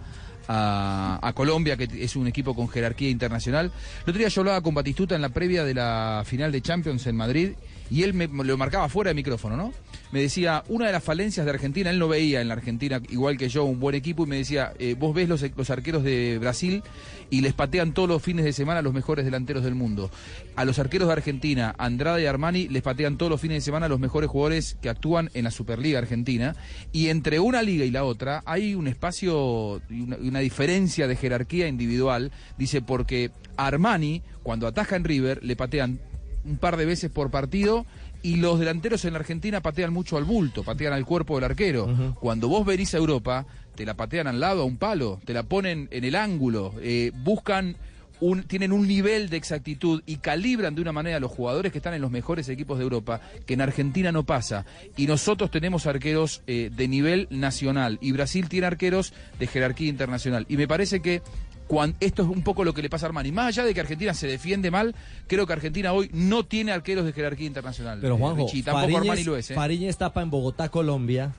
a, 0.47 1.19
a 1.21 1.33
Colombia, 1.33 1.77
que 1.77 1.87
es 2.03 2.15
un 2.15 2.27
equipo 2.27 2.55
con 2.55 2.67
jerarquía 2.67 3.09
internacional. 3.09 3.71
El 4.05 4.09
otro 4.09 4.19
día 4.19 4.27
yo 4.27 4.41
hablaba 4.41 4.61
con 4.61 4.73
Batistuta 4.73 5.15
en 5.15 5.21
la 5.21 5.29
previa 5.29 5.63
de 5.63 5.73
la 5.73 6.23
final 6.25 6.51
de 6.51 6.61
Champions 6.61 7.07
en 7.07 7.15
Madrid 7.15 7.51
y 7.89 8.03
él 8.03 8.13
me 8.13 8.27
lo 8.27 8.57
marcaba 8.57 8.89
fuera 8.89 9.09
de 9.09 9.15
micrófono, 9.15 9.57
¿no? 9.57 9.73
Me 10.11 10.21
decía, 10.21 10.63
una 10.69 10.85
de 10.85 10.93
las 10.93 11.03
falencias 11.03 11.45
de 11.45 11.51
Argentina, 11.51 11.89
él 11.89 11.99
no 11.99 12.07
veía 12.07 12.39
en 12.39 12.47
la 12.47 12.53
Argentina, 12.53 13.01
igual 13.09 13.37
que 13.37 13.49
yo, 13.49 13.65
un 13.65 13.79
buen 13.79 13.93
equipo, 13.93 14.23
y 14.23 14.27
me 14.27 14.37
decía, 14.37 14.71
eh, 14.79 14.95
vos 14.97 15.13
ves 15.13 15.27
los, 15.27 15.69
arqueros 15.69 16.01
de 16.03 16.37
Brasil 16.39 16.81
y 17.29 17.41
les 17.41 17.53
patean 17.53 17.93
todos 17.93 18.07
los 18.07 18.23
fines 18.23 18.45
de 18.45 18.53
semana 18.53 18.81
los 18.81 18.93
mejores 18.93 19.25
delanteros 19.25 19.65
del 19.65 19.75
mundo. 19.75 20.09
A 20.55 20.63
los 20.63 20.79
arqueros 20.79 21.09
de 21.09 21.13
Argentina, 21.13 21.75
Andrade 21.77 22.23
y 22.23 22.25
Armani, 22.25 22.69
les 22.69 22.83
patean 22.83 23.17
todos 23.17 23.29
los 23.29 23.41
fines 23.41 23.57
de 23.57 23.61
semana 23.61 23.89
los 23.89 23.99
mejores 23.99 24.29
jugadores 24.29 24.77
que 24.81 24.89
actúan 24.89 25.29
en 25.33 25.43
la 25.43 25.51
Superliga 25.51 25.99
Argentina. 25.99 26.55
Y 26.93 27.09
entre 27.09 27.41
una 27.41 27.61
liga 27.61 27.83
y 27.83 27.91
la 27.91 28.05
otra 28.05 28.43
hay 28.45 28.75
un 28.75 28.87
espacio 28.87 29.81
y 29.89 30.01
una, 30.01 30.15
una 30.17 30.39
diferencia 30.39 31.07
de 31.07 31.17
jerarquía 31.17 31.67
individual. 31.67 32.31
Dice, 32.57 32.81
porque 32.81 33.31
Armani, 33.57 34.21
cuando 34.41 34.67
ataja 34.67 34.95
en 34.95 35.03
River, 35.03 35.43
le 35.43 35.57
patean 35.57 35.99
un 36.47 36.57
par 36.57 36.77
de 36.77 36.85
veces 36.85 37.11
por 37.11 37.29
partido 37.29 37.85
y 38.23 38.37
los 38.37 38.59
delanteros 38.59 39.05
en 39.05 39.13
la 39.13 39.19
Argentina 39.19 39.61
patean 39.61 39.93
mucho 39.93 40.17
al 40.17 40.23
bulto, 40.23 40.63
patean 40.63 40.93
al 40.93 41.05
cuerpo 41.05 41.35
del 41.35 41.43
arquero. 41.43 42.15
Cuando 42.19 42.47
vos 42.47 42.65
venís 42.65 42.93
a 42.93 42.97
Europa, 42.97 43.45
te 43.75 43.85
la 43.85 43.95
patean 43.95 44.27
al 44.27 44.39
lado, 44.39 44.61
a 44.61 44.65
un 44.65 44.77
palo, 44.77 45.19
te 45.23 45.33
la 45.33 45.43
ponen 45.43 45.87
en 45.91 46.03
el 46.03 46.15
ángulo, 46.15 46.73
eh, 46.81 47.11
buscan 47.13 47.77
un, 48.19 48.43
tienen 48.43 48.71
un 48.71 48.87
nivel 48.87 49.29
de 49.29 49.37
exactitud 49.37 50.01
y 50.05 50.17
calibran 50.17 50.75
de 50.75 50.81
una 50.81 50.91
manera 50.91 51.17
a 51.17 51.19
los 51.19 51.31
jugadores 51.31 51.71
que 51.71 51.77
están 51.77 51.93
en 51.93 52.01
los 52.01 52.11
mejores 52.11 52.49
equipos 52.49 52.77
de 52.77 52.83
Europa, 52.83 53.21
que 53.45 53.53
en 53.53 53.61
Argentina 53.61 54.11
no 54.11 54.23
pasa. 54.23 54.65
Y 54.95 55.07
nosotros 55.07 55.51
tenemos 55.51 55.85
arqueros 55.85 56.41
eh, 56.47 56.71
de 56.75 56.87
nivel 56.87 57.27
nacional 57.29 57.99
y 58.01 58.11
Brasil 58.11 58.49
tiene 58.49 58.67
arqueros 58.67 59.13
de 59.39 59.47
jerarquía 59.47 59.89
internacional. 59.89 60.45
Y 60.49 60.57
me 60.57 60.67
parece 60.67 61.01
que 61.01 61.21
cuan- 61.67 61.95
esto 61.99 62.23
es 62.23 62.29
un 62.29 62.43
poco 62.43 62.63
lo 62.63 62.73
que 62.73 62.81
le 62.81 62.89
pasa 62.89 63.05
a 63.05 63.09
Armani. 63.09 63.31
Más 63.31 63.47
allá 63.47 63.63
de 63.65 63.73
que 63.73 63.79
Argentina 63.81 64.13
se 64.13 64.27
defiende 64.27 64.71
mal, 64.71 64.95
creo 65.27 65.45
que 65.45 65.53
Argentina 65.53 65.93
hoy 65.93 66.09
no 66.13 66.45
tiene 66.45 66.71
arqueros 66.71 67.05
de 67.05 67.13
jerarquía 67.13 67.47
internacional. 67.47 67.99
Pero 68.01 68.15
eh, 68.15 68.17
Juanjo, 68.19 68.45
Richie. 68.45 68.63
tampoco 68.63 68.85
Armani 68.85 69.07
Fariñez, 69.07 69.25
lo 69.27 69.37
es. 69.37 69.51
¿eh? 69.51 69.55
Fariñez 69.55 69.97
tapa 69.97 70.21
en 70.21 70.29
Bogotá, 70.29 70.69
Colombia, 70.69 71.33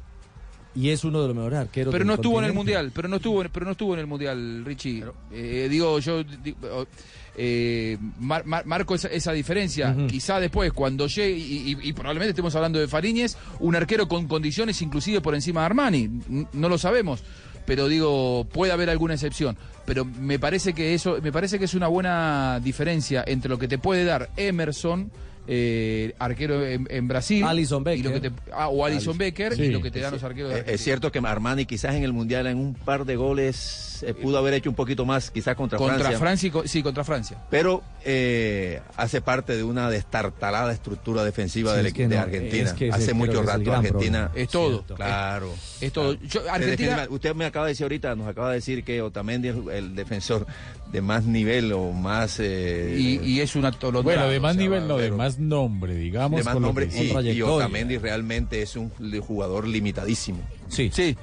y 0.74 0.90
es 0.90 1.02
uno 1.02 1.20
de 1.22 1.28
los 1.28 1.36
mejores 1.36 1.58
arqueros 1.58 1.90
Pero 1.92 2.04
no 2.04 2.14
estuvo 2.14 2.38
en 2.38 2.44
el 2.44 2.52
mundial, 2.52 2.92
pero 2.94 3.08
no 3.08 3.16
estuvo, 3.16 3.42
pero 3.52 3.64
no 3.66 3.72
estuvo 3.72 3.94
en 3.94 4.00
el 4.00 4.06
mundial, 4.06 4.64
Richie. 4.64 5.02
Eh, 5.32 5.66
digo 5.70 5.98
yo, 5.98 6.22
eh, 7.40 7.96
mar- 8.18 8.44
mar- 8.46 8.66
marco 8.66 8.94
esa, 8.94 9.08
esa 9.08 9.32
diferencia. 9.32 9.96
Quizá 10.08 10.40
después, 10.40 10.72
cuando 10.72 11.06
llegue 11.06 11.30
y, 11.36 11.72
y- 11.72 11.88
y 11.88 11.92
probablemente 11.92 12.30
estemos 12.30 12.54
hablando 12.56 12.78
de 12.78 12.88
Fariñez, 12.88 13.36
un 13.60 13.76
arquero 13.76 14.08
con 14.08 14.26
condiciones 14.26 14.80
inclusive 14.82 15.20
por 15.20 15.34
encima 15.34 15.60
de 15.60 15.66
Armani, 15.66 16.10
no 16.52 16.68
lo 16.68 16.78
sabemos. 16.78 17.22
Pero 17.68 17.86
digo, 17.86 18.46
puede 18.50 18.72
haber 18.72 18.88
alguna 18.88 19.12
excepción. 19.12 19.58
Pero 19.84 20.06
me 20.06 20.38
parece 20.38 20.72
que 20.72 20.94
eso, 20.94 21.18
me 21.22 21.30
parece 21.30 21.58
que 21.58 21.66
es 21.66 21.74
una 21.74 21.86
buena 21.86 22.60
diferencia 22.64 23.22
entre 23.26 23.50
lo 23.50 23.58
que 23.58 23.68
te 23.68 23.76
puede 23.76 24.06
dar 24.06 24.30
Emerson. 24.38 25.10
Eh, 25.50 26.14
arquero 26.18 26.64
en, 26.66 26.86
en 26.90 27.08
Brasil 27.08 27.42
Alisson 27.42 27.82
y 27.94 28.02
lo 28.02 28.12
que 28.12 28.20
te- 28.20 28.32
ah, 28.52 28.68
o 28.68 28.84
Alison 28.84 29.16
Becker 29.16 29.58
y 29.58 29.70
lo 29.70 29.80
que 29.80 29.90
te 29.90 30.00
dan 30.00 30.12
los 30.12 30.22
arqueros 30.22 30.52
de 30.52 30.74
Es- 30.74 30.82
cierto 30.82 31.10
que 31.10 31.18
Armani 31.20 31.64
quizás 31.64 31.94
en 31.94 32.04
el 32.04 32.12
Mundial 32.12 32.46
en 32.46 32.58
un 32.58 32.74
par 32.74 33.04
de 33.06 33.16
goles 33.16 34.02
eh, 34.06 34.14
pudo 34.14 34.38
haber 34.38 34.54
hecho 34.54 34.70
un 34.70 34.76
poquito 34.76 35.04
más, 35.06 35.30
quizás 35.30 35.56
contra, 35.56 35.76
Contra 35.78 35.96
Francia. 35.98 36.18
Francia, 36.18 36.46
y 36.46 36.50
co- 36.50 36.68
sí, 36.68 36.82
contra 36.84 37.02
Francia. 37.02 37.36
Pero 37.50 37.82
eh, 38.04 38.80
hace 38.96 39.20
parte 39.20 39.56
de 39.56 39.64
una 39.64 39.90
destartalada 39.90 40.72
estructura 40.72 41.24
defensiva 41.24 41.72
Sí, 41.72 41.76
del 41.78 41.86
es 41.86 41.92
que 41.94 42.06
de 42.08 42.14
no, 42.16 42.22
Argentina. 42.22 42.64
es 42.64 42.72
que 42.74 42.88
ese 42.88 42.96
hace 42.96 43.14
mucho 43.14 43.42
rato 43.42 43.72
Argentina. 43.72 44.28
problema. 44.28 44.30
Es 44.34 44.48
todo. 44.50 44.84
Claro. 44.94 45.52
Es 45.80 45.92
todo. 45.92 46.14
Yo- 46.14 46.42
Argentina-. 46.50 47.06
Usted 47.10 47.34
me 47.34 47.46
acaba 47.46 47.66
de 47.66 47.72
decir 47.72 47.84
ahorita, 47.84 48.14
nos 48.14 48.28
acaba 48.28 48.50
de 48.50 48.56
decir 48.56 48.84
que 48.84 49.02
Otamendi 49.02 49.48
es 49.48 49.56
el 49.72 49.94
defensor 49.96 50.46
de 50.92 51.00
más 51.00 51.24
nivel 51.24 51.72
o 51.72 51.90
más. 51.92 52.38
eh, 52.40 52.94
Y, 52.96 53.18
y 53.24 53.40
es 53.40 53.56
una 53.56 53.72
tolondrada. 53.72 54.20
Bueno, 54.20 54.30
de 54.32 54.38
más 54.40 54.52
o 54.52 54.54
sea, 54.54 54.62
nivel, 54.62 54.86
no, 54.88 54.96
de 54.96 55.04
pero- 55.06 55.16
más 55.38 55.48
nombre, 55.48 55.94
digamos. 55.94 56.38
de 56.38 56.44
más 56.44 56.58
nombre 56.60 56.88
y, 56.92 57.28
y. 57.30 57.42
Otamendi 57.42 57.98
realmente 57.98 58.62
es 58.62 58.76
un 58.76 58.90
jugador 59.20 59.66
limitadísimo. 59.66 60.40
Sí. 60.68 60.90
Sí. 60.92 61.16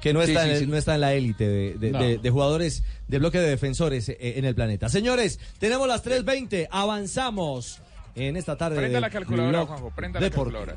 Que 0.00 0.12
no 0.12 0.20
Sí, 0.24 0.32
está, 0.32 0.42
sí, 0.42 0.48
en, 0.48 0.54
el- 0.56 0.60
sí. 0.62 0.66
no 0.66 0.76
está 0.76 0.94
en 0.96 1.00
la 1.00 1.14
élite 1.14 1.46
de, 1.48 1.74
de- 1.74 1.90
No. 1.92 1.98
de- 2.02 2.18
de 2.18 2.30
jugadores 2.30 2.82
de 3.06 3.18
bloque 3.18 3.38
de 3.38 3.48
defensores 3.48 4.08
eh, 4.08 4.16
en 4.36 4.44
el 4.44 4.54
planeta. 4.54 4.88
Señores, 4.88 5.38
tenemos 5.58 5.86
las 5.86 6.02
3.20, 6.04 6.66
avanzamos 6.70 7.80
en 8.16 8.36
esta 8.36 8.56
tarde. 8.56 8.76
Prenda 8.78 8.96
de 8.96 9.00
la 9.00 9.10
calculadora, 9.10 9.64
Juanjo, 9.66 9.92
prenda 9.94 10.20
la 10.20 10.28
calculadora. 10.30 10.76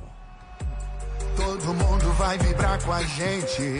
Todo 1.35 1.73
mundo 1.73 2.13
vai 2.17 2.37
vibrar 2.37 2.81
com 2.81 2.93
a 2.93 3.03
gente, 3.03 3.79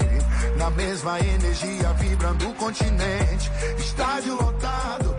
na 0.57 0.69
mesma 0.71 1.19
energia, 1.19 1.93
vibrando 1.93 2.49
o 2.49 2.53
continente. 2.55 3.49
Estádio 3.77 4.35
lotado. 4.35 5.15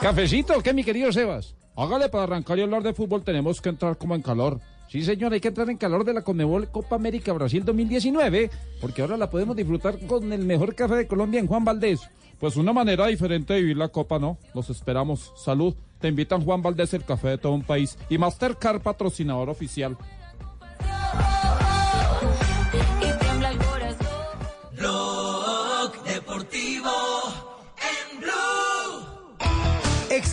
Cafecito, 0.00 0.62
¿qué 0.62 0.72
mi 0.72 0.84
querido 0.84 1.12
Sebas? 1.12 1.54
Hágale 1.76 2.08
para 2.08 2.24
arrancar 2.24 2.58
y 2.58 2.62
hablar 2.62 2.82
de 2.82 2.94
fútbol, 2.94 3.22
tenemos 3.22 3.60
que 3.60 3.68
entrar 3.68 3.98
como 3.98 4.14
en 4.14 4.22
calor. 4.22 4.60
Sí, 4.88 5.02
señor, 5.02 5.32
hay 5.32 5.40
que 5.40 5.48
entrar 5.48 5.68
en 5.68 5.76
calor 5.76 6.04
de 6.04 6.14
la 6.14 6.22
Conmebol 6.22 6.68
Copa 6.68 6.96
América 6.96 7.32
Brasil 7.32 7.64
2019, 7.64 8.50
porque 8.80 9.02
ahora 9.02 9.16
la 9.16 9.30
podemos 9.30 9.56
disfrutar 9.56 9.98
con 10.06 10.32
el 10.32 10.44
mejor 10.44 10.74
café 10.74 10.94
de 10.94 11.06
Colombia 11.06 11.40
en 11.40 11.46
Juan 11.46 11.64
Valdés. 11.64 12.00
Pues 12.38 12.56
una 12.56 12.72
manera 12.72 13.06
diferente 13.06 13.54
de 13.54 13.60
vivir 13.60 13.76
la 13.76 13.88
Copa, 13.88 14.18
¿no? 14.18 14.38
Los 14.54 14.70
esperamos. 14.70 15.32
Salud. 15.36 15.74
Te 16.00 16.08
invitan 16.08 16.44
Juan 16.44 16.62
Valdés, 16.62 16.92
el 16.92 17.04
café 17.04 17.28
de 17.28 17.38
todo 17.38 17.52
un 17.52 17.62
país. 17.62 17.98
Y 18.10 18.18
Mastercard, 18.18 18.82
patrocinador 18.82 19.48
oficial. 19.48 19.96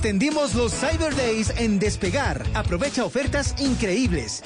Extendimos 0.03 0.53
los 0.53 0.73
Cyber 0.73 1.15
Days 1.15 1.53
en 1.55 1.79
Despegar. 1.79 2.43
Aprovecha 2.55 3.05
ofertas 3.05 3.55
increíbles. 3.57 4.43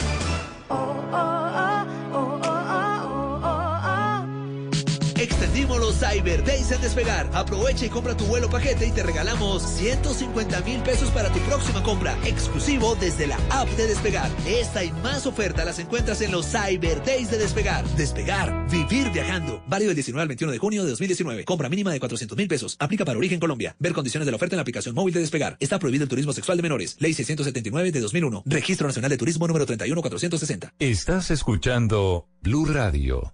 Extendimos 5.20 5.80
los 5.80 5.96
Cyber 5.96 6.44
Days 6.44 6.70
en 6.70 6.80
Despegar. 6.80 7.28
Aprovecha 7.34 7.88
y 7.88 7.90
compra 7.90 8.16
tu 8.16 8.26
vuelo 8.26 8.52
paquete 8.52 8.86
y 8.86 8.92
te 8.92 9.02
regalamos 9.02 9.64
150 9.64 10.62
mil 10.62 10.80
pesos 10.82 11.10
para 11.10 11.32
tu 11.34 11.40
próxima 11.40 11.82
compra, 11.82 12.16
exclusivo 12.24 12.96
desde 13.00 13.26
la 13.26 13.38
app 13.50 13.68
de 13.70 13.88
Despegar. 13.88 14.30
Esta 14.46 14.84
y 14.84 14.92
más 14.92 15.26
ofertas 15.26 15.66
las 15.66 15.80
encuentras 15.80 16.22
en 16.22 16.32
los 16.32 16.46
Cyber 16.46 17.04
Days 17.04 17.32
de 17.32 17.40
Despegar. 17.40 17.84
Despegar, 17.96 18.70
vivir 18.70 19.12
viajando. 19.12 19.64
Válido 19.68 19.90
del 19.90 19.96
19 19.96 20.22
al 20.22 20.28
21 20.28 20.52
de 20.52 20.60
junio 20.60 20.84
de 20.84 20.92
2019. 20.92 21.46
Compra 21.46 21.68
mínima 21.68 21.92
de 21.92 22.00
400 22.00 22.38
mil 22.38 22.48
pesos. 22.48 22.78
Aplica 22.80 23.04
para 23.04 23.18
origen 23.18 23.40
Colombia. 23.40 23.76
Ver 23.80 23.94
condiciones 23.94 24.28
de 24.28 24.32
la 24.32 24.36
oferta 24.36 24.54
en 24.56 24.58
la 24.58 24.62
aplicación 24.62 24.94
móvil 24.94 25.16
de 25.16 25.22
Despegar. 25.22 25.58
Está 25.60 25.80
prohibido 25.80 26.04
el 26.04 26.10
turismo 26.10 26.32
sexual 26.32 26.58
de 26.58 26.62
menores. 26.62 26.96
Ley 27.00 27.16
679 27.16 27.92
de 27.92 28.02
2001. 28.02 28.44
Registro 28.46 28.86
Nacional 28.86 29.10
de 29.10 29.18
Turismo 29.18 29.48
número 29.48 29.66
31460. 29.66 30.74
Estás 30.78 31.32
escuchando 31.32 32.28
Blue 32.44 32.66
Radio 32.66 33.34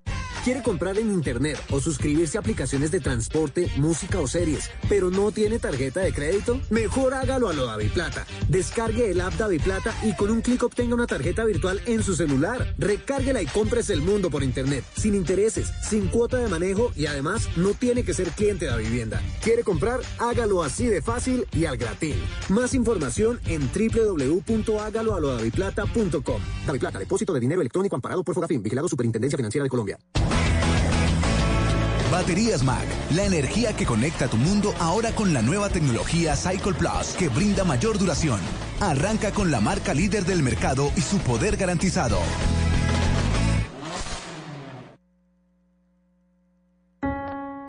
¿Quiere 0.43 0.61
comprar 0.63 0.97
en 0.97 1.11
internet 1.11 1.55
o 1.69 1.79
suscribirse 1.79 2.35
a 2.35 2.41
aplicaciones 2.41 2.89
de 2.89 2.99
transporte, 2.99 3.69
música 3.77 4.19
o 4.19 4.27
series, 4.27 4.71
pero 4.89 5.11
no 5.11 5.31
tiene 5.31 5.59
tarjeta 5.59 5.99
de 5.99 6.11
crédito? 6.11 6.59
Mejor 6.71 7.13
hágalo 7.13 7.47
a 7.47 7.53
lo 7.53 7.67
Daviplata. 7.67 8.25
Descargue 8.49 9.11
el 9.11 9.21
app 9.21 9.35
Daviplata 9.35 9.93
y 10.01 10.15
con 10.15 10.31
un 10.31 10.41
clic 10.41 10.63
obtenga 10.63 10.95
una 10.95 11.05
tarjeta 11.05 11.45
virtual 11.45 11.79
en 11.85 12.01
su 12.01 12.15
celular. 12.15 12.73
Recárguela 12.79 13.43
y 13.43 13.45
compres 13.45 13.91
el 13.91 14.01
mundo 14.01 14.31
por 14.31 14.41
internet, 14.41 14.83
sin 14.97 15.13
intereses, 15.13 15.71
sin 15.87 16.07
cuota 16.07 16.37
de 16.37 16.47
manejo 16.47 16.91
y 16.95 17.05
además 17.05 17.47
no 17.55 17.75
tiene 17.75 18.03
que 18.03 18.15
ser 18.15 18.31
cliente 18.31 18.65
de 18.65 18.71
la 18.71 18.77
vivienda. 18.77 19.21
¿Quiere 19.43 19.63
comprar? 19.63 19.99
Hágalo 20.17 20.63
así 20.63 20.87
de 20.87 21.03
fácil 21.03 21.45
y 21.53 21.65
al 21.65 21.77
gratín. 21.77 22.15
Más 22.49 22.73
información 22.73 23.39
en 23.45 23.69
www.hágaloalodaviplata.com. 23.71 26.41
Daviplata, 26.65 26.97
depósito 26.97 27.31
de 27.31 27.41
dinero 27.41 27.61
electrónico 27.61 27.95
amparado 27.95 28.23
por 28.23 28.33
Fogafín, 28.33 28.63
vigilado 28.63 28.89
Superintendencia 28.89 29.37
Financiera 29.37 29.65
de 29.65 29.69
Colombia. 29.69 29.99
Baterías 32.11 32.61
Mac, 32.61 32.85
la 33.15 33.23
energía 33.23 33.73
que 33.73 33.85
conecta 33.85 34.27
tu 34.27 34.35
mundo 34.35 34.73
ahora 34.79 35.13
con 35.15 35.33
la 35.33 35.41
nueva 35.41 35.69
tecnología 35.69 36.35
Cycle 36.35 36.73
Plus 36.73 37.15
que 37.17 37.29
brinda 37.29 37.63
mayor 37.63 37.97
duración. 37.97 38.41
Arranca 38.81 39.31
con 39.31 39.49
la 39.49 39.61
marca 39.61 39.93
líder 39.93 40.25
del 40.25 40.43
mercado 40.43 40.91
y 40.97 41.01
su 41.01 41.19
poder 41.19 41.55
garantizado. 41.55 42.17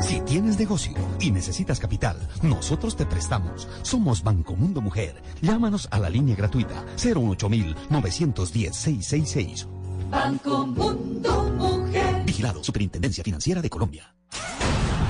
Si 0.01 0.21
tienes 0.23 0.59
negocio 0.59 0.95
y 1.21 1.31
necesitas 1.31 1.79
capital, 1.79 2.17
nosotros 2.43 2.97
te 2.97 3.07
prestamos. 3.07 3.69
Somos 3.83 4.25
Banco 4.25 4.57
Mundo 4.57 4.81
Mujer. 4.81 5.23
Llámanos 5.41 5.87
a 5.93 6.01
la 6.01 6.11
línea 6.11 6.35
gratuita 6.35 6.85
018 6.97 7.49
910 7.91 8.75
666. 8.75 9.69
Banco 10.11 10.67
Mundo 10.67 11.45
Mujer. 11.57 12.12
Vigilado 12.33 12.65
Superintendencia 12.65 13.23
Financiera 13.23 13.61
de 13.61 13.69
Colombia. 13.69 14.15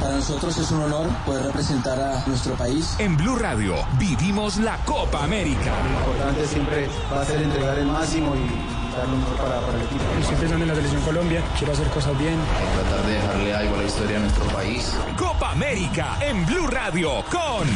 Para 0.01 0.17
nosotros 0.17 0.59
es 0.59 0.69
un 0.73 0.83
honor 0.83 1.09
poder 1.25 1.45
representar 1.45 2.01
a 2.01 2.27
nuestro 2.27 2.55
país. 2.55 2.97
En 2.99 3.17
Blue 3.17 3.37
Radio 3.37 3.77
vivimos 3.97 4.57
la 4.57 4.77
Copa 4.85 5.23
América. 5.23 5.73
Lo 5.85 6.01
importante 6.01 6.45
siempre 6.49 6.89
va 7.13 7.23
a 7.23 7.25
ser 7.25 7.41
entregar 7.41 7.79
el 7.79 7.87
máximo 7.87 8.35
y 8.35 8.82
darle 8.97 9.17
para, 9.37 9.59
el 9.77 9.83
equipo. 9.83 10.05
Estoy 10.21 10.37
pensando 10.37 10.65
en 10.65 10.69
la 10.69 10.75
selección 10.75 11.03
Colombia, 11.03 11.43
quiero 11.59 11.73
hacer 11.73 11.89
cosas 11.89 12.19
bien. 12.19 12.39
Hay 12.39 12.67
que 12.67 12.89
tratar 12.89 13.07
de 13.07 13.13
dejarle 13.15 13.55
algo 13.55 13.75
a 13.75 13.79
la 13.79 13.85
historia 13.85 14.15
de 14.15 14.21
nuestro 14.21 14.45
país. 14.47 14.99
Copa 15.17 15.53
América 15.53 16.17
en 16.21 16.47
Blue 16.47 16.67
Radio 16.67 17.25
con... 17.31 17.69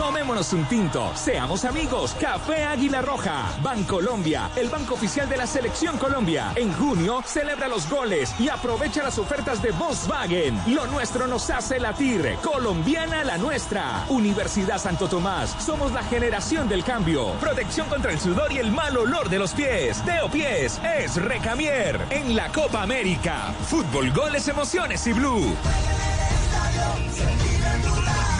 Tomémonos 0.00 0.54
un 0.54 0.64
tinto, 0.64 1.12
seamos 1.14 1.66
amigos. 1.66 2.16
Café 2.18 2.64
Águila 2.64 3.02
Roja, 3.02 3.44
Bancolombia, 3.62 4.50
el 4.56 4.70
banco 4.70 4.94
oficial 4.94 5.28
de 5.28 5.36
la 5.36 5.46
Selección 5.46 5.98
Colombia. 5.98 6.52
En 6.56 6.72
junio 6.72 7.22
celebra 7.26 7.68
los 7.68 7.88
goles 7.90 8.34
y 8.40 8.48
aprovecha 8.48 9.02
las 9.02 9.18
ofertas 9.18 9.60
de 9.60 9.72
Volkswagen. 9.72 10.58
Lo 10.74 10.86
nuestro 10.86 11.26
nos 11.26 11.50
hace 11.50 11.78
latir. 11.78 12.36
Colombiana 12.42 13.24
la 13.24 13.36
nuestra. 13.36 14.06
Universidad 14.08 14.78
Santo 14.78 15.06
Tomás, 15.06 15.54
somos 15.58 15.92
la 15.92 16.02
generación 16.04 16.66
del 16.66 16.82
cambio. 16.82 17.32
Protección 17.32 17.86
contra 17.88 18.10
el 18.10 18.20
sudor 18.20 18.50
y 18.52 18.58
el 18.58 18.72
mal 18.72 18.96
olor 18.96 19.28
de 19.28 19.38
los 19.38 19.52
pies. 19.52 20.02
Teopi 20.02 20.39
es 20.42 21.16
Recamier 21.16 22.00
en 22.10 22.34
la 22.34 22.50
Copa 22.50 22.82
América. 22.82 23.54
Fútbol, 23.66 24.10
goles, 24.12 24.48
emociones 24.48 25.06
y 25.06 25.12
blue. 25.12 25.54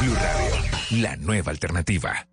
Blue 0.01 0.15
Radio, 0.15 1.03
la 1.03 1.17
nueva 1.17 1.53
alternativa. 1.53 2.27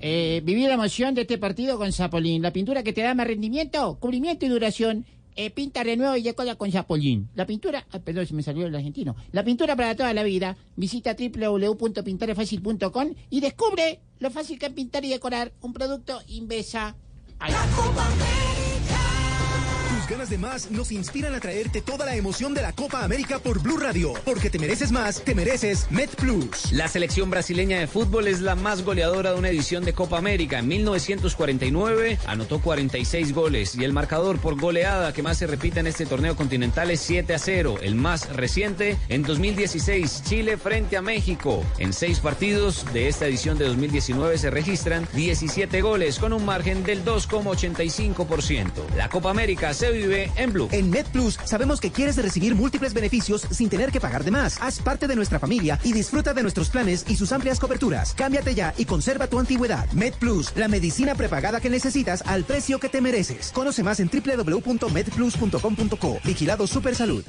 Eh, 0.00 0.42
vivir 0.44 0.66
la 0.68 0.74
emoción 0.74 1.14
de 1.14 1.20
este 1.22 1.38
partido 1.38 1.78
con 1.78 1.92
Zapolín. 1.92 2.42
La 2.42 2.52
pintura 2.52 2.82
que 2.82 2.92
te 2.92 3.02
da 3.02 3.14
más 3.14 3.28
rendimiento, 3.28 3.98
cubrimiento 4.00 4.46
y 4.46 4.48
duración. 4.48 5.06
Eh, 5.36 5.50
pinta 5.50 5.82
renueva 5.84 6.18
y 6.18 6.22
decora 6.22 6.56
con 6.56 6.72
Zapolín. 6.72 7.28
La 7.34 7.46
pintura, 7.46 7.86
perdón, 8.04 8.26
se 8.26 8.34
me 8.34 8.42
salió 8.42 8.66
el 8.66 8.74
argentino. 8.74 9.14
La 9.30 9.44
pintura 9.44 9.76
para 9.76 9.94
toda 9.94 10.12
la 10.12 10.24
vida. 10.24 10.56
Visita 10.74 11.14
www.pintarefacil.com 11.14 13.14
y 13.30 13.40
descubre 13.40 14.00
lo 14.18 14.30
fácil 14.30 14.58
que 14.58 14.66
es 14.66 14.72
pintar 14.72 15.04
y 15.04 15.10
decorar 15.10 15.52
un 15.60 15.72
producto 15.72 16.20
Invesa. 16.28 16.96
La 17.40 17.66
Copa 17.76 18.06
América. 18.06 18.53
Tus 20.04 20.10
ganas 20.10 20.28
de 20.28 20.36
más 20.36 20.70
nos 20.70 20.92
inspiran 20.92 21.34
a 21.34 21.40
traerte 21.40 21.80
toda 21.80 22.04
la 22.04 22.14
emoción 22.14 22.52
de 22.52 22.60
la 22.60 22.74
Copa 22.74 23.02
América 23.04 23.38
por 23.38 23.62
Blue 23.62 23.78
Radio. 23.78 24.12
Porque 24.26 24.50
te 24.50 24.58
mereces 24.58 24.92
más, 24.92 25.22
te 25.22 25.34
mereces 25.34 25.90
Met 25.90 26.14
Plus. 26.16 26.72
La 26.72 26.88
selección 26.88 27.30
brasileña 27.30 27.78
de 27.78 27.86
fútbol 27.86 28.28
es 28.28 28.42
la 28.42 28.54
más 28.54 28.82
goleadora 28.82 29.32
de 29.32 29.38
una 29.38 29.48
edición 29.48 29.82
de 29.82 29.94
Copa 29.94 30.18
América. 30.18 30.58
En 30.58 30.68
1949 30.68 32.18
anotó 32.26 32.60
46 32.60 33.32
goles 33.32 33.74
y 33.76 33.84
el 33.84 33.94
marcador 33.94 34.38
por 34.40 34.60
goleada 34.60 35.14
que 35.14 35.22
más 35.22 35.38
se 35.38 35.46
repite 35.46 35.80
en 35.80 35.86
este 35.86 36.04
torneo 36.04 36.36
continental 36.36 36.90
es 36.90 37.00
7 37.00 37.32
a 37.32 37.38
0. 37.38 37.76
El 37.80 37.94
más 37.94 38.28
reciente 38.28 38.98
en 39.08 39.22
2016, 39.22 40.24
Chile 40.24 40.58
frente 40.58 40.98
a 40.98 41.02
México. 41.02 41.64
En 41.78 41.94
seis 41.94 42.20
partidos 42.20 42.84
de 42.92 43.08
esta 43.08 43.24
edición 43.24 43.56
de 43.56 43.64
2019 43.64 44.36
se 44.36 44.50
registran 44.50 45.08
17 45.14 45.80
goles 45.80 46.18
con 46.18 46.34
un 46.34 46.44
margen 46.44 46.84
del 46.84 47.02
2,85%. 47.06 48.70
La 48.98 49.08
Copa 49.08 49.30
América 49.30 49.72
se 49.72 49.93
vive 49.94 50.30
en 50.36 50.52
Blue. 50.52 50.68
En 50.72 50.90
Net 50.90 51.06
Plus 51.08 51.38
sabemos 51.44 51.80
que 51.80 51.90
quieres 51.90 52.16
recibir 52.16 52.54
múltiples 52.54 52.94
beneficios 52.94 53.42
sin 53.50 53.68
tener 53.68 53.92
que 53.92 54.00
pagar 54.00 54.24
de 54.24 54.30
más. 54.30 54.60
Haz 54.60 54.80
parte 54.80 55.06
de 55.06 55.16
nuestra 55.16 55.38
familia 55.38 55.78
y 55.84 55.92
disfruta 55.92 56.34
de 56.34 56.42
nuestros 56.42 56.70
planes 56.70 57.04
y 57.08 57.16
sus 57.16 57.32
amplias 57.32 57.60
coberturas. 57.60 58.14
Cámbiate 58.14 58.54
ya 58.54 58.74
y 58.76 58.84
conserva 58.84 59.26
tu 59.26 59.38
antigüedad. 59.38 59.90
Med 59.92 60.14
Plus, 60.14 60.54
la 60.56 60.68
medicina 60.68 61.14
prepagada 61.14 61.60
que 61.60 61.70
necesitas 61.70 62.22
al 62.26 62.44
precio 62.44 62.78
que 62.78 62.88
te 62.88 63.00
mereces. 63.00 63.50
Conoce 63.52 63.82
más 63.82 64.00
en 64.00 64.10
www.medplus.com.co. 64.10 66.18
Vigilado 66.24 66.66
Super 66.66 66.94
Salud. 66.94 67.24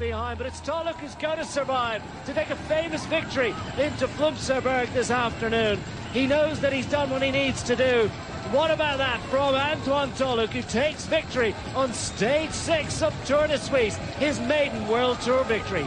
Behind, 0.00 0.38
but 0.38 0.46
it's 0.46 0.60
Toluk 0.60 0.96
who's 0.96 1.14
going 1.16 1.36
to 1.36 1.44
survive 1.44 2.02
to 2.24 2.32
take 2.32 2.50
a 2.50 2.56
famous 2.56 3.04
victory 3.06 3.54
into 3.78 4.08
Flumserberg 4.08 4.92
this 4.94 5.10
afternoon. 5.10 5.78
He 6.12 6.26
knows 6.26 6.58
that 6.60 6.72
he's 6.72 6.86
done 6.86 7.10
what 7.10 7.22
he 7.22 7.30
needs 7.30 7.62
to 7.64 7.76
do. 7.76 8.08
What 8.50 8.72
about 8.72 8.98
that 8.98 9.20
from 9.24 9.54
Antoine 9.54 10.10
Toluk, 10.12 10.48
who 10.48 10.62
takes 10.62 11.04
victory 11.04 11.54
on 11.76 11.92
stage 11.92 12.50
six 12.50 13.02
of 13.02 13.14
Tour 13.26 13.46
de 13.46 13.58
Suisse, 13.58 13.96
his 14.18 14.40
maiden 14.40 14.88
World 14.88 15.20
Tour 15.20 15.44
victory? 15.44 15.86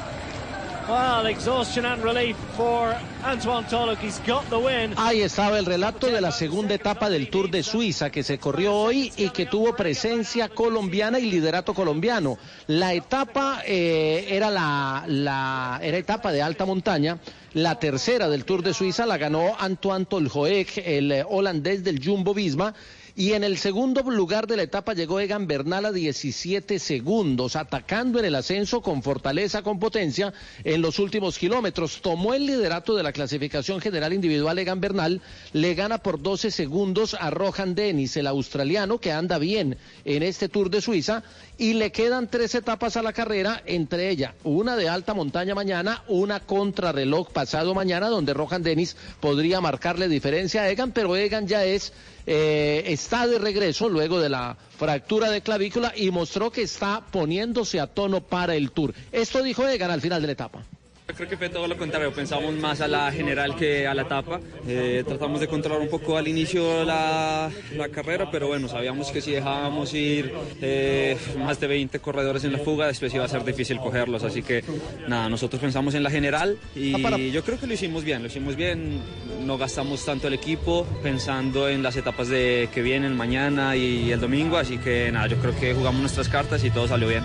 Ahí 4.98 5.22
estaba 5.22 5.58
el 5.58 5.66
relato 5.66 6.08
de 6.08 6.20
la 6.20 6.32
segunda 6.32 6.76
etapa 6.76 7.10
del 7.10 7.30
Tour 7.30 7.50
de 7.50 7.64
Suiza 7.64 8.10
que 8.10 8.24
se 8.24 8.38
corrió 8.38 8.74
hoy 8.76 9.12
y 9.16 9.30
que 9.30 9.46
tuvo 9.46 9.76
presencia 9.76 10.50
colombiana 10.50 11.20
y 11.20 11.30
liderato 11.30 11.74
colombiano. 11.74 12.38
La 12.68 12.94
etapa 12.94 13.62
eh, 13.66 14.28
era 14.30 14.50
la, 14.50 15.80
era 15.82 15.98
etapa 15.98 16.32
de 16.32 16.42
alta 16.42 16.66
montaña. 16.66 17.18
La 17.54 17.80
tercera 17.80 18.28
del 18.28 18.46
Tour 18.46 18.64
de 18.64 18.74
Suiza 18.74 19.06
la 19.06 19.18
ganó 19.18 19.56
Antoine 19.58 20.06
Tolhoek, 20.06 20.80
el 20.84 21.24
holandés 21.30 21.84
del 21.84 22.04
Jumbo 22.04 22.34
Visma. 22.34 22.74
Y 23.16 23.34
en 23.34 23.44
el 23.44 23.60
segundo 23.60 24.02
lugar 24.02 24.48
de 24.48 24.58
la 24.58 24.64
etapa 24.64 24.96
llegó 24.96 25.20
Egan 25.20 25.46
Bernal 25.46 25.86
a 25.86 25.92
17 25.92 26.80
segundos, 26.80 27.56
atacando 27.56 28.18
en 28.18 28.26
el 28.26 28.34
ascenso 28.34 28.82
con 28.82 29.04
fortaleza, 29.04 29.62
con 29.62 29.78
potencia 29.78 30.34
en 30.64 30.82
los 30.82 30.98
últimos 30.98 31.38
kilómetros. 31.38 32.02
Tomó 32.02 32.34
el 32.34 32.48
liderato 32.48 32.96
de 32.96 33.04
la 33.04 33.12
clasificación 33.12 33.82
general 33.82 34.14
individual 34.14 34.58
Egan 34.58 34.82
Bernal, 34.82 35.22
le 35.52 35.76
gana 35.76 36.00
por 36.00 36.24
12 36.24 36.50
segundos 36.50 37.14
a 37.14 37.30
Rohan 37.30 37.76
Dennis, 37.76 38.18
el 38.18 38.26
australiano, 38.26 38.98
que 38.98 39.12
anda 39.12 39.38
bien 39.38 39.78
en 40.06 40.24
este 40.24 40.50
Tour 40.50 40.72
de 40.72 40.82
Suiza, 40.82 41.22
y 41.58 41.74
le 41.74 41.92
quedan 41.92 42.30
tres 42.30 42.56
etapas 42.56 42.98
a 42.98 43.02
la 43.02 43.14
carrera, 43.14 43.62
entre 43.66 44.10
ellas 44.10 44.34
una 44.44 44.76
de 44.76 44.90
alta 44.90 45.14
montaña 45.14 45.56
mañana, 45.56 46.04
una 46.08 46.40
contrarreloj 46.40 47.30
pasado 47.32 47.74
mañana, 47.74 48.10
donde 48.10 48.34
Rohan 48.34 48.64
Dennis 48.64 48.96
podría 49.20 49.62
marcarle 49.62 50.08
diferencia 50.08 50.64
a 50.64 50.70
Egan, 50.70 50.92
pero 50.92 51.16
Egan 51.16 51.48
ya 51.48 51.64
es 51.64 51.94
eh, 52.26 52.84
está 52.88 53.28
de 53.28 53.38
regreso 53.38 53.90
luego 53.90 54.20
de 54.20 54.30
la 54.30 54.58
fractura 54.78 55.30
de 55.30 55.42
clavícula 55.42 55.94
y 55.96 56.10
mostró 56.12 56.52
que 56.52 56.62
está 56.62 57.04
poniéndose 57.12 57.80
a 57.80 57.88
tono 57.88 58.22
para 58.22 58.56
el 58.56 58.72
Tour. 58.72 58.94
Esto 59.12 59.44
dijo 59.44 59.68
Egan 59.68 59.92
al 59.92 60.02
final 60.02 60.22
de 60.22 60.28
la 60.28 60.34
etapa. 60.34 60.64
Creo 61.06 61.30
que 61.30 61.38
fue 61.38 61.50
todo 61.50 61.68
lo 61.68 61.78
contrario, 61.78 62.12
pensamos 62.14 62.56
más 62.56 62.80
a 62.80 62.88
la 62.88 63.12
general 63.12 63.56
que 63.56 63.86
a 63.86 63.94
la 63.94 64.04
etapa. 64.04 64.40
Eh, 64.66 65.04
tratamos 65.06 65.42
de 65.42 65.48
controlar 65.48 65.82
un 65.82 65.90
poco 65.90 66.18
al 66.18 66.28
inicio 66.28 66.86
la, 66.86 67.52
la 67.76 67.90
carrera, 67.90 68.32
pero 68.32 68.48
bueno, 68.48 68.70
sabíamos 68.70 69.12
que 69.12 69.22
si 69.22 69.32
dejábamos 69.32 69.94
ir 69.94 70.34
eh, 70.62 71.18
más 71.38 71.60
de 71.60 71.68
20 71.68 72.00
corredores 72.00 72.46
en 72.46 72.54
la 72.54 72.60
fuga, 72.60 72.88
después 72.88 73.14
iba 73.14 73.26
a 73.26 73.28
ser 73.28 73.44
difícil 73.44 73.80
cogerlos. 73.80 74.24
Así 74.24 74.42
que 74.44 74.64
nada, 75.08 75.28
nosotros 75.28 75.62
pensamos 75.62 75.94
en 75.94 76.04
la 76.04 76.10
general 76.10 76.58
y 76.74 77.32
yo 77.32 77.44
creo 77.44 77.60
que 77.60 77.68
lo 77.68 77.74
hicimos 77.74 78.06
bien, 78.06 78.22
lo 78.22 78.28
hicimos 78.28 78.56
bien. 78.56 79.02
No 79.46 79.58
gastamos 79.58 80.06
tanto 80.06 80.30
el 80.30 80.34
equipo 80.34 80.88
pensando 81.04 81.68
en 81.68 81.84
las 81.84 81.98
etapas 81.98 82.30
de 82.30 82.70
que 82.74 82.82
vienen 82.82 83.16
mañana 83.16 83.76
y 83.76 84.10
el 84.12 84.22
domingo, 84.22 84.58
así 84.58 84.78
que 84.78 85.12
nada, 85.12 85.28
yo 85.28 85.36
creo 85.38 85.60
que 85.60 85.74
jugamos 85.74 86.00
nuestras 86.00 86.30
cartas 86.30 86.64
y 86.64 86.72
todo 86.72 86.88
salió 86.88 87.10
bien. 87.10 87.24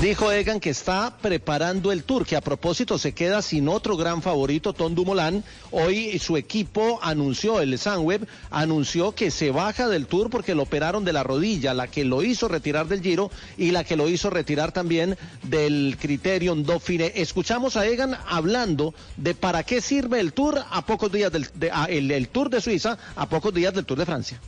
Dijo 0.00 0.32
Egan 0.32 0.58
que 0.58 0.70
está 0.70 1.16
preparando 1.22 1.92
el 1.92 2.02
tour, 2.02 2.26
que 2.26 2.34
a 2.34 2.40
propósito 2.40 2.98
se 2.98 3.12
queda 3.12 3.42
sin 3.42 3.68
otro 3.68 3.96
gran 3.96 4.22
favorito, 4.22 4.72
Tom 4.72 4.92
Dumoulin. 4.92 5.44
Hoy 5.70 6.18
su 6.18 6.36
equipo 6.36 6.98
anunció, 7.00 7.60
el 7.60 7.78
Sunweb, 7.78 8.26
anunció 8.50 9.14
que 9.14 9.30
se 9.30 9.52
baja 9.52 9.88
del 9.88 10.06
tour 10.06 10.30
porque 10.30 10.56
lo 10.56 10.64
operaron 10.64 11.04
de 11.04 11.12
la 11.12 11.22
rodilla, 11.22 11.74
la 11.74 11.86
que 11.86 12.04
lo 12.04 12.24
hizo 12.24 12.48
retirar 12.48 12.88
del 12.88 13.02
Giro 13.02 13.30
y 13.56 13.70
la 13.70 13.84
que 13.84 13.96
lo 13.96 14.08
hizo 14.08 14.30
retirar 14.30 14.72
también 14.72 15.16
del 15.44 15.96
Criterion 16.00 16.64
Dauphiné. 16.64 17.12
Escuchamos 17.14 17.76
a 17.76 17.86
Egan 17.86 18.16
hablando 18.26 18.94
de 19.16 19.34
para 19.34 19.62
qué 19.62 19.80
sirve 19.80 20.18
el 20.18 20.32
tour 20.32 20.60
a 20.70 20.84
pocos 20.84 21.12
días 21.12 21.30
del 21.30 21.48
el 21.88 22.28
tour 22.28 22.50
de 22.50 22.60
Suiza, 22.60 22.98
a 23.14 23.28
pocos 23.28 23.54
días 23.54 23.72
del 23.72 23.84
Tour 23.84 23.98
de 23.98 24.06
Francia. 24.06 24.40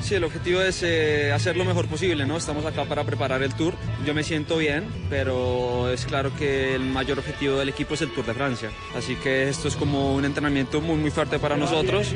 Sí, 0.00 0.14
el 0.14 0.24
objetivo 0.24 0.60
es 0.60 0.82
eh, 0.82 1.32
hacer 1.32 1.56
lo 1.56 1.64
mejor 1.64 1.86
posible, 1.86 2.24
¿no? 2.24 2.36
Estamos 2.36 2.64
acá 2.64 2.84
para 2.84 3.04
preparar 3.04 3.42
el 3.42 3.52
Tour. 3.54 3.74
Yo 4.06 4.14
me 4.14 4.22
siento 4.22 4.56
bien, 4.56 4.84
pero 5.10 5.90
es 5.90 6.06
claro 6.06 6.34
que 6.36 6.74
el 6.74 6.82
mayor 6.82 7.18
objetivo 7.18 7.56
del 7.56 7.68
equipo 7.68 7.94
es 7.94 8.02
el 8.02 8.12
Tour 8.14 8.24
de 8.24 8.34
Francia. 8.34 8.70
Así 8.96 9.16
que 9.16 9.48
esto 9.48 9.68
es 9.68 9.76
como 9.76 10.14
un 10.14 10.24
entrenamiento 10.24 10.80
muy, 10.80 10.96
muy 10.96 11.10
fuerte 11.10 11.38
para 11.38 11.56
nosotros. 11.56 12.14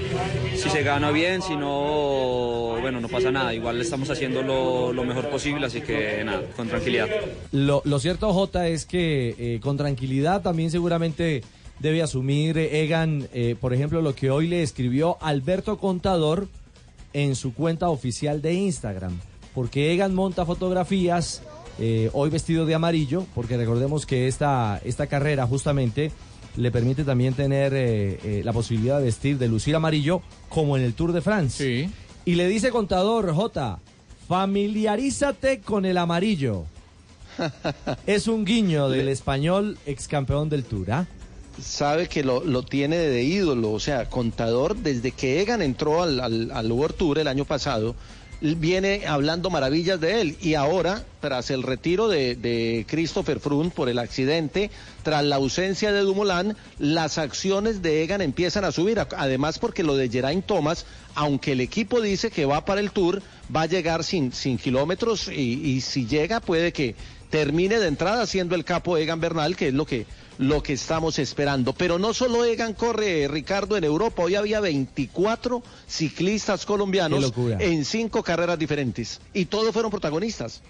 Si 0.55 0.71
se 0.71 0.83
gana 0.83 1.11
bien, 1.11 1.43
si 1.43 1.57
no, 1.57 2.77
bueno, 2.81 3.01
no 3.01 3.09
pasa 3.09 3.31
nada. 3.31 3.53
Igual 3.53 3.81
estamos 3.81 4.09
haciendo 4.09 4.43
lo, 4.43 5.05
mejor 5.05 5.29
posible, 5.29 5.67
así 5.67 5.81
que 5.81 6.23
nada, 6.25 6.43
con 6.57 6.69
tranquilidad. 6.69 7.09
Lo, 7.51 7.83
cierto, 7.99 8.33
Jota, 8.33 8.69
es 8.69 8.87
que 8.87 9.35
eh, 9.39 9.61
con 9.61 9.77
tranquilidad 9.77 10.41
también 10.41 10.71
seguramente 10.71 11.43
debe 11.81 12.01
asumir 12.01 12.57
Egan, 12.57 13.29
eh, 13.35 13.57
por 13.61 13.75
ejemplo, 13.75 14.01
lo 14.01 14.15
que 14.15 14.31
hoy 14.31 14.47
le 14.47 14.63
escribió 14.63 15.19
Alberto 15.21 15.77
Contador 15.79 16.49
en 17.13 17.37
su 17.37 17.55
cuenta 17.55 17.89
oficial 17.89 18.43
de 18.43 18.55
Instagram. 18.55 19.19
Porque 19.55 19.93
Egan 19.93 20.15
monta 20.15 20.47
fotografías 20.47 21.43
eh, 21.79 22.11
hoy 22.13 22.31
vestido 22.31 22.67
de 22.67 22.75
amarillo, 22.75 23.27
porque 23.35 23.57
recordemos 23.57 24.07
que 24.07 24.29
esta, 24.29 24.81
esta 24.85 25.07
carrera 25.07 25.47
justamente 25.47 26.13
le 26.57 26.71
permite 26.71 27.05
también 27.05 27.35
tener 27.35 27.73
eh, 27.75 28.19
eh, 28.25 28.43
la 28.45 28.53
posibilidad 28.53 28.99
de 28.99 29.05
vestir, 29.05 29.39
de 29.39 29.49
lucir 29.49 29.75
amarillo, 29.75 30.23
como 30.49 30.77
en 30.77 30.85
el 30.85 30.95
Tour 30.95 31.13
de 31.13 31.23
France. 31.23 31.91
Y 32.25 32.35
le 32.35 32.47
dice 32.47 32.71
Contador, 32.71 33.33
J, 33.35 33.79
familiarízate 34.29 35.61
con 35.61 35.87
el 35.87 35.99
amarillo. 35.99 36.65
es 38.07 38.29
un 38.29 38.45
guiño 38.45 38.91
del 38.91 39.09
español 39.09 39.79
ex 39.87 40.07
campeón 40.09 40.49
del 40.51 40.65
Tour, 40.65 40.93
¿ah? 40.93 41.07
Sabe 41.61 42.09
que 42.09 42.23
lo, 42.23 42.45
lo 42.45 42.63
tiene 42.63 42.97
de 42.97 43.23
ídolo, 43.23 43.73
o 43.73 43.81
sea, 43.81 44.09
contador, 44.09 44.77
desde 44.77 45.13
que 45.13 45.41
Egan 45.41 45.63
entró 45.63 46.03
al, 46.03 46.21
al, 46.21 46.95
Tour 46.97 47.19
el 47.19 47.29
año 47.29 47.45
pasado, 47.45 47.95
viene 48.41 49.07
hablando 49.07 49.51
maravillas 49.51 50.01
de 50.01 50.21
él. 50.21 50.37
Y 50.41 50.55
ahora, 50.55 51.05
tras 51.21 51.51
el 51.51 51.63
retiro 51.63 52.09
de, 52.09 52.35
de 52.35 52.85
Christopher 52.89 53.39
Froome 53.39 53.71
por 53.71 53.89
el 53.89 53.99
accidente, 53.99 54.71
tras 55.03 55.25
la 55.25 55.37
ausencia 55.37 55.93
de 55.93 56.01
Dumoulin, 56.01 56.57
las 56.79 57.19
acciones 57.19 57.83
de 57.83 58.03
Egan 58.03 58.21
empiezan 58.21 58.65
a 58.65 58.73
subir, 58.73 58.99
además 59.17 59.59
porque 59.59 59.85
lo 59.85 59.97
de 59.97 60.09
Geraint 60.09 60.47
Thomas, 60.47 60.87
aunque 61.15 61.53
el 61.53 61.61
equipo 61.61 62.01
dice 62.01 62.31
que 62.31 62.47
va 62.47 62.65
para 62.65 62.81
el 62.81 62.91
Tour, 62.91 63.23
va 63.55 63.63
a 63.63 63.67
llegar 63.67 64.03
sin, 64.03 64.33
sin 64.33 64.59
kilómetros 64.59 65.29
y, 65.29 65.61
y 65.71 65.81
si 65.81 66.07
llega 66.07 66.41
puede 66.41 66.73
que 66.73 66.97
termine 67.31 67.79
de 67.79 67.89
entrada 67.89 68.27
siendo 68.27 68.55
el 68.55 68.65
capo 68.65 68.99
Egan 68.99 69.21
Bernal, 69.21 69.57
que 69.57 69.69
es 69.69 69.75
lo 69.75 69.87
que 69.87 70.07
lo 70.39 70.63
que 70.63 70.75
estamos 70.75 71.19
esperando. 71.19 71.73
Pero 71.73 71.99
no 71.99 72.15
solo 72.15 72.45
Egan 72.45 72.75
corre, 72.75 73.29
Ricardo, 73.29 73.77
en 73.77 73.85
Europa. 73.85 74.23
Hoy 74.23 74.35
había 74.35 74.61
24 74.61 75.63
ciclistas 75.87 76.67
colombianos 76.67 77.33
en 77.59 77.85
cinco 77.85 78.23
carreras 78.23 78.59
diferentes. 78.59 79.21
Y 79.33 79.47
todos 79.47 79.73
fueron 79.73 79.91
protagonistas. 79.91 80.63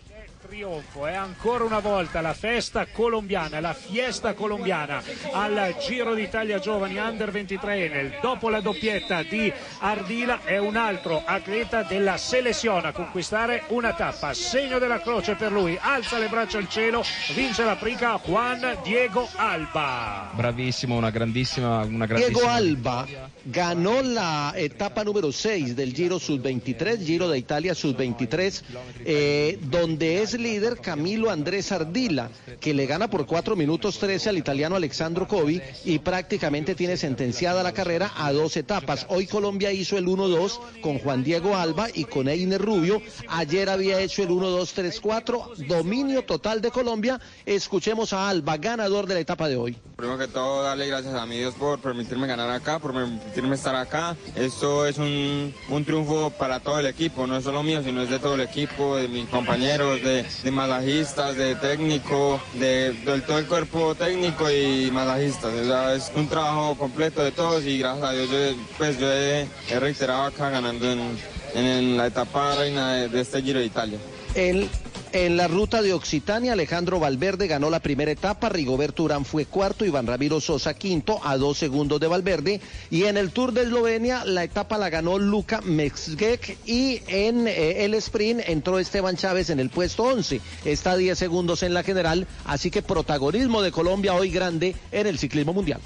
Trionfo 0.53 1.07
e 1.07 1.15
ancora 1.15 1.65
una 1.65 1.79
volta 1.79 2.21
la 2.21 2.35
festa 2.35 2.85
colombiana, 2.85 3.59
la 3.59 3.73
fiesta 3.73 4.35
colombiana 4.35 5.03
al 5.33 5.75
Giro 5.81 6.13
d'Italia 6.13 6.59
Giovani 6.59 6.99
Under 6.99 7.31
23 7.31 7.89
nel 7.89 8.19
dopo 8.21 8.51
la 8.51 8.61
doppietta 8.61 9.23
di 9.23 9.51
Ardila 9.79 10.45
è 10.45 10.59
un 10.59 10.77
altro 10.77 11.23
atleta 11.25 11.85
della 11.85 12.19
selezione 12.19 12.89
a 12.89 12.93
conquistare 12.93 13.63
una 13.69 13.95
tappa, 13.95 14.35
segno 14.35 14.79
della 14.79 15.01
croce 15.01 15.37
per 15.37 15.53
lui, 15.53 15.79
alza 15.81 16.19
le 16.19 16.29
braccia 16.29 16.59
al 16.59 16.69
cielo, 16.69 17.03
vince 17.35 17.65
la 17.65 17.77
prica 17.77 18.21
Juan 18.23 18.77
Diego 18.83 19.27
Alba. 19.37 20.33
Bravissimo, 20.35 20.95
una 20.97 21.09
grandissima, 21.09 21.83
una 21.83 22.05
Diego 22.05 22.41
grandissima 22.41 22.53
Alba 22.53 23.07
ganó 23.45 24.03
la 24.03 24.53
etapa 24.57 25.05
número 25.05 25.33
6 25.33 25.75
del 25.75 25.93
Giro 25.93 26.19
Sub-23, 26.19 26.99
Giro 26.99 27.29
de 27.29 27.39
Italia 27.39 27.75
Sub-23, 27.75 28.63
eh, 29.05 29.59
donde 29.63 30.23
es 30.23 30.35
líder 30.43 30.79
Camilo 30.81 31.31
Andrés 31.31 31.73
Ardila, 31.73 32.31
que 32.61 32.75
le 32.75 32.87
gana 32.87 33.09
por 33.09 33.27
4 33.27 33.57
minutos 33.57 33.99
13 33.99 34.31
al 34.31 34.39
italiano 34.39 34.77
Alexandro 34.77 35.29
Covi 35.29 35.61
y 35.85 35.99
prácticamente 36.01 36.75
tiene 36.75 36.97
sentenciada 36.97 37.63
la 37.63 37.73
carrera 37.73 38.13
a 38.17 38.33
dos 38.33 38.57
etapas. 38.57 39.07
Hoy 39.09 39.27
Colombia 39.27 39.73
hizo 39.73 39.97
el 39.97 40.07
1-2 40.07 40.59
con 40.81 40.99
Juan 40.99 41.23
Diego 41.25 41.57
Alba 41.57 41.89
y 41.93 42.05
con 42.05 42.29
Einer 42.29 42.61
Rubio. 42.61 43.01
Ayer 43.29 43.69
había 43.69 44.01
hecho 44.01 44.23
el 44.23 44.31
1-2-3-4, 44.31 45.67
dominio 45.67 46.23
total 46.25 46.61
de 46.61 46.71
Colombia. 46.71 47.21
Escuchemos 47.47 48.13
a 48.13 48.29
Alba, 48.29 48.57
ganador 48.57 49.07
de 49.07 49.15
la 49.15 49.21
etapa 49.21 49.49
de 49.49 49.57
hoy. 49.57 49.77
Primero 49.97 50.19
que 50.19 50.29
todo, 50.29 50.63
darle 50.63 50.87
gracias 50.89 51.15
a 51.15 51.27
mi 51.27 51.39
Dios 51.39 51.55
por 51.55 51.79
permitirme 51.81 52.27
ganar 52.27 52.51
acá, 52.51 52.79
por 52.79 52.93
permitirme 52.93 53.55
estar 53.55 53.75
acá. 53.75 54.17
Esto 54.35 54.87
es 54.87 54.99
un, 54.99 55.55
un 55.69 55.85
triunfo 55.85 56.31
para 56.31 56.61
todo 56.61 56.79
el 56.81 56.87
equipo, 56.87 57.27
no 57.27 57.37
es 57.37 57.45
solo 57.45 57.63
mío, 57.63 57.83
sino 57.85 58.03
es 58.03 58.11
de 58.11 58.19
todo 58.19 58.35
el 58.35 58.41
equipo, 58.41 58.97
de 58.97 59.09
mis 59.09 59.29
compañeros, 59.29 60.03
de, 60.03 60.25
de 60.43 60.51
masajistas, 60.51 61.37
de 61.37 61.55
técnico, 61.57 62.41
de, 62.55 62.93
de 62.93 63.21
todo 63.21 63.39
el 63.39 63.47
cuerpo 63.47 63.95
técnico 63.95 64.51
y 64.51 64.91
masajistas. 64.91 65.53
O 65.55 65.65
sea, 65.65 65.95
es 65.95 66.11
un 66.15 66.29
trabajo 66.29 66.77
completo 66.77 67.23
de 67.23 67.33
todos 67.33 67.65
y 67.65 67.79
gracias 67.79 68.05
a 68.09 68.13
Dios 68.13 68.31
yo, 68.31 68.39
pues, 68.79 68.99
yo 68.99 69.13
he, 69.13 69.47
he 69.71 69.81
reiterado 69.81 70.25
acá 70.25 70.51
ganando 70.51 70.91
en, 70.91 71.19
en 71.55 71.97
la 71.97 72.07
etapa 72.07 72.55
reina 72.57 72.95
de, 72.95 73.09
de 73.09 73.21
este 73.21 73.43
Giro 73.43 73.61
de 73.61 73.67
Italia. 73.67 73.99
El- 74.35 74.69
en 75.13 75.37
la 75.37 75.49
ruta 75.49 75.83
de 75.83 75.93
Occitania, 75.93 76.55
Alejandro 76.55 76.99
Valverde 76.99 77.47
ganó 77.47 77.71
la 77.71 77.81
primera 77.81 78.11
etapa, 78.11 78.49
Rigoberto 78.49 79.03
Urán 79.05 79.25
fue 79.25 79.45
cuarto, 79.45 79.85
Iván 79.85 80.07
Ramiro 80.07 80.41
Sosa 80.41 80.75
quinto, 80.75 81.21
a 81.25 81.37
dos 81.37 81.59
segundos 81.59 82.01
de 82.01 82.07
Valverde. 82.07 82.61
Y 82.91 83.05
en 83.05 83.17
el 83.17 83.31
Tour 83.31 83.53
de 83.53 83.63
Eslovenia, 83.63 84.25
la 84.25 84.45
etapa 84.45 84.79
la 84.79 84.91
ganó 84.91 85.19
Luka 85.19 85.61
Mexgek 85.61 86.59
y 86.67 87.03
en 87.07 87.47
eh, 87.47 87.85
el 87.85 87.95
sprint 87.95 88.43
entró 88.47 88.79
Esteban 88.79 89.17
Chávez 89.17 89.51
en 89.51 89.61
el 89.61 89.71
puesto 89.71 90.05
11. 90.05 90.41
Está 90.65 90.93
a 90.93 90.97
10 90.97 91.19
segundos 91.19 91.63
en 91.63 91.75
la 91.75 91.83
general, 91.83 92.27
así 92.45 92.71
que 92.71 92.83
protagonismo 92.83 93.63
de 93.63 93.73
Colombia 93.73 94.15
hoy 94.15 94.31
grande 94.31 94.75
en 94.91 95.07
el 95.07 95.19
ciclismo 95.19 95.53
mundial. 95.53 95.81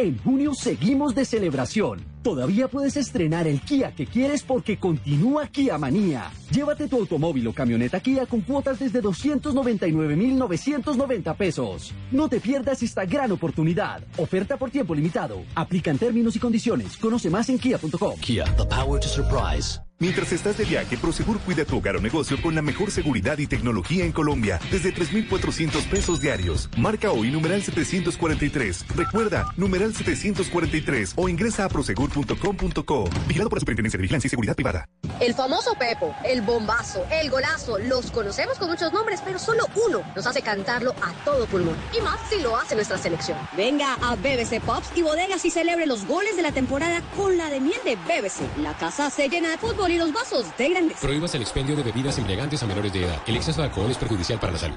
En 0.00 0.16
junio 0.16 0.54
seguimos 0.54 1.14
de 1.14 1.26
celebración. 1.26 2.00
Todavía 2.22 2.68
puedes 2.68 2.96
estrenar 2.96 3.46
el 3.46 3.60
Kia 3.60 3.94
que 3.94 4.06
quieres 4.06 4.42
porque 4.42 4.78
continúa 4.78 5.46
Kia 5.48 5.76
Manía. 5.76 6.30
Llévate 6.50 6.88
tu 6.88 6.96
automóvil 6.96 7.46
o 7.48 7.52
camioneta 7.52 8.00
Kia 8.00 8.24
con 8.24 8.40
cuotas 8.40 8.78
desde 8.78 9.02
299,990 9.02 11.34
pesos. 11.34 11.92
No 12.12 12.30
te 12.30 12.40
pierdas 12.40 12.82
esta 12.82 13.04
gran 13.04 13.30
oportunidad. 13.30 14.02
Oferta 14.16 14.56
por 14.56 14.70
tiempo 14.70 14.94
limitado. 14.94 15.42
Aplican 15.54 15.98
términos 15.98 16.34
y 16.34 16.38
condiciones. 16.38 16.96
Conoce 16.96 17.28
más 17.28 17.50
en 17.50 17.58
kia.com. 17.58 18.18
Kia, 18.20 18.46
the 18.56 18.64
power 18.64 18.98
to 18.98 19.06
surprise. 19.06 19.82
Mientras 20.02 20.32
estás 20.32 20.56
de 20.56 20.64
viaje, 20.64 20.96
Prosegur 20.96 21.38
cuida 21.40 21.66
tu 21.66 21.76
hogar 21.76 21.96
o 21.96 22.00
negocio 22.00 22.40
con 22.40 22.54
la 22.54 22.62
mejor 22.62 22.90
seguridad 22.90 23.36
y 23.36 23.46
tecnología 23.46 24.02
en 24.02 24.12
Colombia, 24.12 24.58
desde 24.70 24.92
3,400 24.92 25.84
pesos 25.84 26.22
diarios. 26.22 26.70
Marca 26.78 27.10
hoy 27.10 27.30
numeral 27.30 27.62
743. 27.62 28.86
Recuerda, 28.96 29.52
numeral 29.58 29.94
743 29.94 31.12
o 31.16 31.28
ingresa 31.28 31.66
a 31.66 31.68
prosegur.com.co. 31.68 33.10
Vigilado 33.26 33.50
por 33.50 33.58
la 33.58 33.60
Superintendencia 33.60 33.98
de 33.98 34.02
Vigilancia 34.02 34.28
y 34.28 34.30
Seguridad 34.30 34.54
Privada. 34.56 34.86
El 35.20 35.34
famoso 35.34 35.74
Pepo, 35.74 36.16
el 36.24 36.40
bombazo, 36.40 37.04
el 37.12 37.28
golazo, 37.28 37.78
los 37.78 38.10
conocemos 38.10 38.56
con 38.56 38.70
muchos 38.70 38.90
nombres, 38.94 39.20
pero 39.22 39.38
solo 39.38 39.66
uno 39.86 40.00
nos 40.16 40.26
hace 40.26 40.40
cantarlo 40.40 40.94
a 41.02 41.12
todo 41.26 41.44
pulmón. 41.44 41.76
Y 41.94 42.00
más 42.00 42.18
si 42.30 42.40
lo 42.40 42.56
hace 42.56 42.74
nuestra 42.74 42.96
selección. 42.96 43.36
Venga 43.54 43.98
a 44.00 44.16
BBC 44.16 44.62
Pops 44.64 44.96
y 44.96 45.02
bodegas 45.02 45.44
y 45.44 45.50
celebre 45.50 45.84
los 45.84 46.06
goles 46.06 46.36
de 46.36 46.42
la 46.42 46.52
temporada 46.52 47.02
con 47.18 47.36
la 47.36 47.50
de 47.50 47.60
miel 47.60 47.78
de 47.84 47.96
BBC. 47.96 48.48
La 48.62 48.72
casa 48.78 49.10
se 49.10 49.28
llena 49.28 49.50
de 49.50 49.58
fútbol 49.58 49.89
y 49.90 49.98
los 49.98 50.12
vasos 50.12 50.46
de 50.56 50.68
grandes. 50.70 50.98
Prohíbas 50.98 51.34
el 51.34 51.42
expendio 51.42 51.76
de 51.76 51.82
bebidas 51.82 52.18
embriagantes 52.18 52.62
a 52.62 52.66
menores 52.66 52.92
de 52.92 53.04
edad. 53.04 53.22
El 53.26 53.36
exceso 53.36 53.60
de 53.60 53.68
alcohol 53.68 53.90
es 53.90 53.98
perjudicial 53.98 54.38
para 54.38 54.52
la 54.52 54.58
salud. 54.58 54.76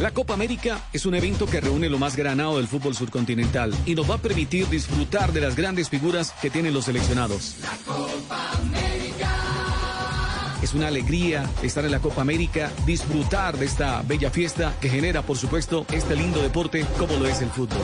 La 0.00 0.10
Copa 0.10 0.34
América 0.34 0.78
es 0.92 1.06
un 1.06 1.14
evento 1.14 1.46
que 1.46 1.60
reúne 1.60 1.88
lo 1.88 1.98
más 1.98 2.16
granado 2.16 2.58
del 2.58 2.68
fútbol 2.68 2.94
surcontinental 2.94 3.72
y 3.86 3.94
nos 3.94 4.08
va 4.10 4.16
a 4.16 4.18
permitir 4.18 4.68
disfrutar 4.68 5.32
de 5.32 5.40
las 5.40 5.56
grandes 5.56 5.88
figuras 5.88 6.32
que 6.42 6.50
tienen 6.50 6.74
los 6.74 6.84
seleccionados. 6.84 7.56
Es 10.60 10.74
una 10.74 10.88
alegría 10.88 11.48
estar 11.62 11.84
en 11.84 11.92
la 11.92 12.00
Copa 12.00 12.20
América, 12.20 12.70
disfrutar 12.84 13.56
de 13.56 13.64
esta 13.64 14.02
bella 14.02 14.30
fiesta 14.30 14.74
que 14.80 14.90
genera, 14.90 15.22
por 15.22 15.38
supuesto, 15.38 15.86
este 15.90 16.14
lindo 16.14 16.42
deporte 16.42 16.84
como 16.98 17.14
lo 17.14 17.26
es 17.26 17.40
el 17.40 17.48
fútbol. 17.48 17.82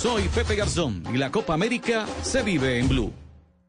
Soy 0.00 0.28
Pepe 0.34 0.56
Garzón 0.56 1.02
y 1.12 1.18
la 1.18 1.30
Copa 1.30 1.52
América 1.52 2.06
se 2.22 2.42
vive 2.42 2.78
en 2.78 2.88
Blue. 2.88 3.12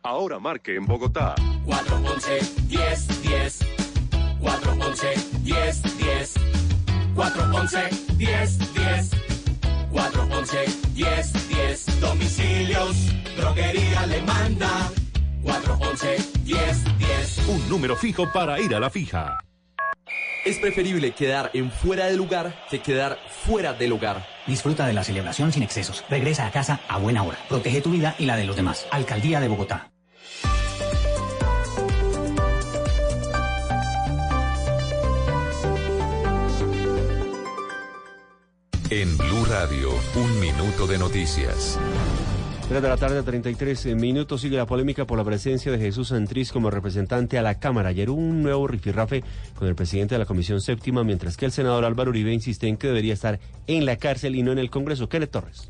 Ahora 0.02 0.40
marque 0.40 0.78
en 0.78 0.86
Bogotá. 0.86 1.36
411 1.66 2.40
10 2.70 3.22
10 3.22 3.60
411 4.40 5.08
10 5.42 5.98
10 5.98 6.34
411 7.16 7.80
10 8.16 8.74
10 8.74 9.12
411 9.92 10.58
10 10.94 11.50
10 11.50 12.00
Domicilios, 12.00 12.96
droguería 13.36 14.06
le 14.06 14.22
manda 14.22 14.90
411 15.44 16.16
10 16.46 16.98
10 16.98 17.48
Un 17.50 17.70
número 17.70 17.98
fijo 17.98 18.32
para 18.32 18.58
ir 18.62 18.74
a 18.74 18.80
la 18.80 18.90
fija. 18.90 19.38
Es 20.44 20.58
preferible 20.58 21.12
quedar 21.12 21.52
en 21.54 21.70
fuera 21.70 22.08
del 22.08 22.18
lugar 22.18 22.66
que 22.68 22.80
quedar 22.80 23.20
fuera 23.46 23.74
del 23.74 23.92
hogar. 23.92 24.26
Disfruta 24.48 24.88
de 24.88 24.94
la 24.94 25.04
celebración 25.04 25.52
sin 25.52 25.62
excesos. 25.62 26.04
Regresa 26.10 26.48
a 26.48 26.52
casa 26.52 26.80
a 26.88 26.98
buena 26.98 27.22
hora. 27.22 27.38
Protege 27.48 27.80
tu 27.82 27.92
vida 27.92 28.16
y 28.18 28.26
la 28.26 28.36
de 28.36 28.46
los 28.46 28.56
demás. 28.56 28.88
Alcaldía 28.90 29.40
de 29.40 29.48
Bogotá. 29.48 29.92
En 38.90 39.18
Blue 39.18 39.46
Radio, 39.46 39.92
un 40.16 40.40
minuto 40.40 40.88
de 40.88 40.98
noticias. 40.98 41.78
3 42.72 42.82
de 42.82 42.88
la 42.88 42.96
tarde, 42.96 43.22
33 43.22 43.98
minutos. 43.98 44.40
Sigue 44.40 44.56
la 44.56 44.66
polémica 44.66 45.06
por 45.06 45.18
la 45.18 45.26
presencia 45.26 45.74
de 45.74 45.78
Jesús 45.78 46.08
Santriz 46.08 46.54
como 46.54 46.70
representante 46.70 47.38
a 47.38 47.42
la 47.42 47.60
Cámara. 47.60 47.90
Ayer 47.90 48.10
un 48.10 48.42
nuevo 48.42 48.66
rifirrafe 48.66 49.26
con 49.56 49.68
el 49.68 49.76
presidente 49.76 50.16
de 50.16 50.20
la 50.20 50.26
Comisión 50.26 50.62
Séptima, 50.62 51.04
mientras 51.04 51.36
que 51.36 51.44
el 51.44 51.52
senador 51.52 51.84
Álvaro 51.84 52.12
Uribe 52.12 52.32
insiste 52.32 52.70
en 52.70 52.78
que 52.78 52.88
debería 52.88 53.14
estar 53.14 53.42
en 53.68 53.86
la 53.86 53.98
cárcel 53.98 54.38
y 54.38 54.42
no 54.42 54.54
en 54.54 54.58
el 54.58 54.70
Congreso. 54.70 55.10
Kenneth 55.10 55.32
Torres. 55.32 55.70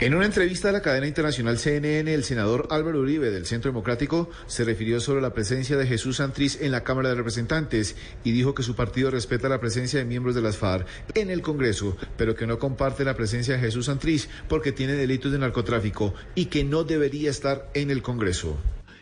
En 0.00 0.14
una 0.14 0.26
entrevista 0.26 0.68
a 0.68 0.72
la 0.72 0.80
cadena 0.80 1.08
internacional 1.08 1.58
CNN, 1.58 2.14
el 2.14 2.22
senador 2.22 2.68
Álvaro 2.70 3.00
Uribe 3.00 3.32
del 3.32 3.46
Centro 3.46 3.72
Democrático 3.72 4.30
se 4.46 4.62
refirió 4.62 5.00
sobre 5.00 5.20
la 5.20 5.34
presencia 5.34 5.76
de 5.76 5.88
Jesús 5.88 6.18
Santriz 6.18 6.56
en 6.60 6.70
la 6.70 6.84
Cámara 6.84 7.08
de 7.08 7.16
Representantes 7.16 7.96
y 8.22 8.30
dijo 8.30 8.54
que 8.54 8.62
su 8.62 8.76
partido 8.76 9.10
respeta 9.10 9.48
la 9.48 9.58
presencia 9.58 9.98
de 9.98 10.04
miembros 10.04 10.36
de 10.36 10.40
las 10.40 10.56
FARC 10.56 10.86
en 11.16 11.30
el 11.30 11.42
Congreso, 11.42 11.96
pero 12.16 12.36
que 12.36 12.46
no 12.46 12.60
comparte 12.60 13.04
la 13.04 13.16
presencia 13.16 13.54
de 13.54 13.60
Jesús 13.60 13.86
Santriz 13.86 14.28
porque 14.48 14.70
tiene 14.70 14.92
delitos 14.92 15.32
de 15.32 15.40
narcotráfico 15.40 16.14
y 16.36 16.44
que 16.44 16.62
no 16.62 16.84
debería 16.84 17.30
estar 17.30 17.68
en 17.74 17.90
el 17.90 18.00
Congreso. 18.00 18.56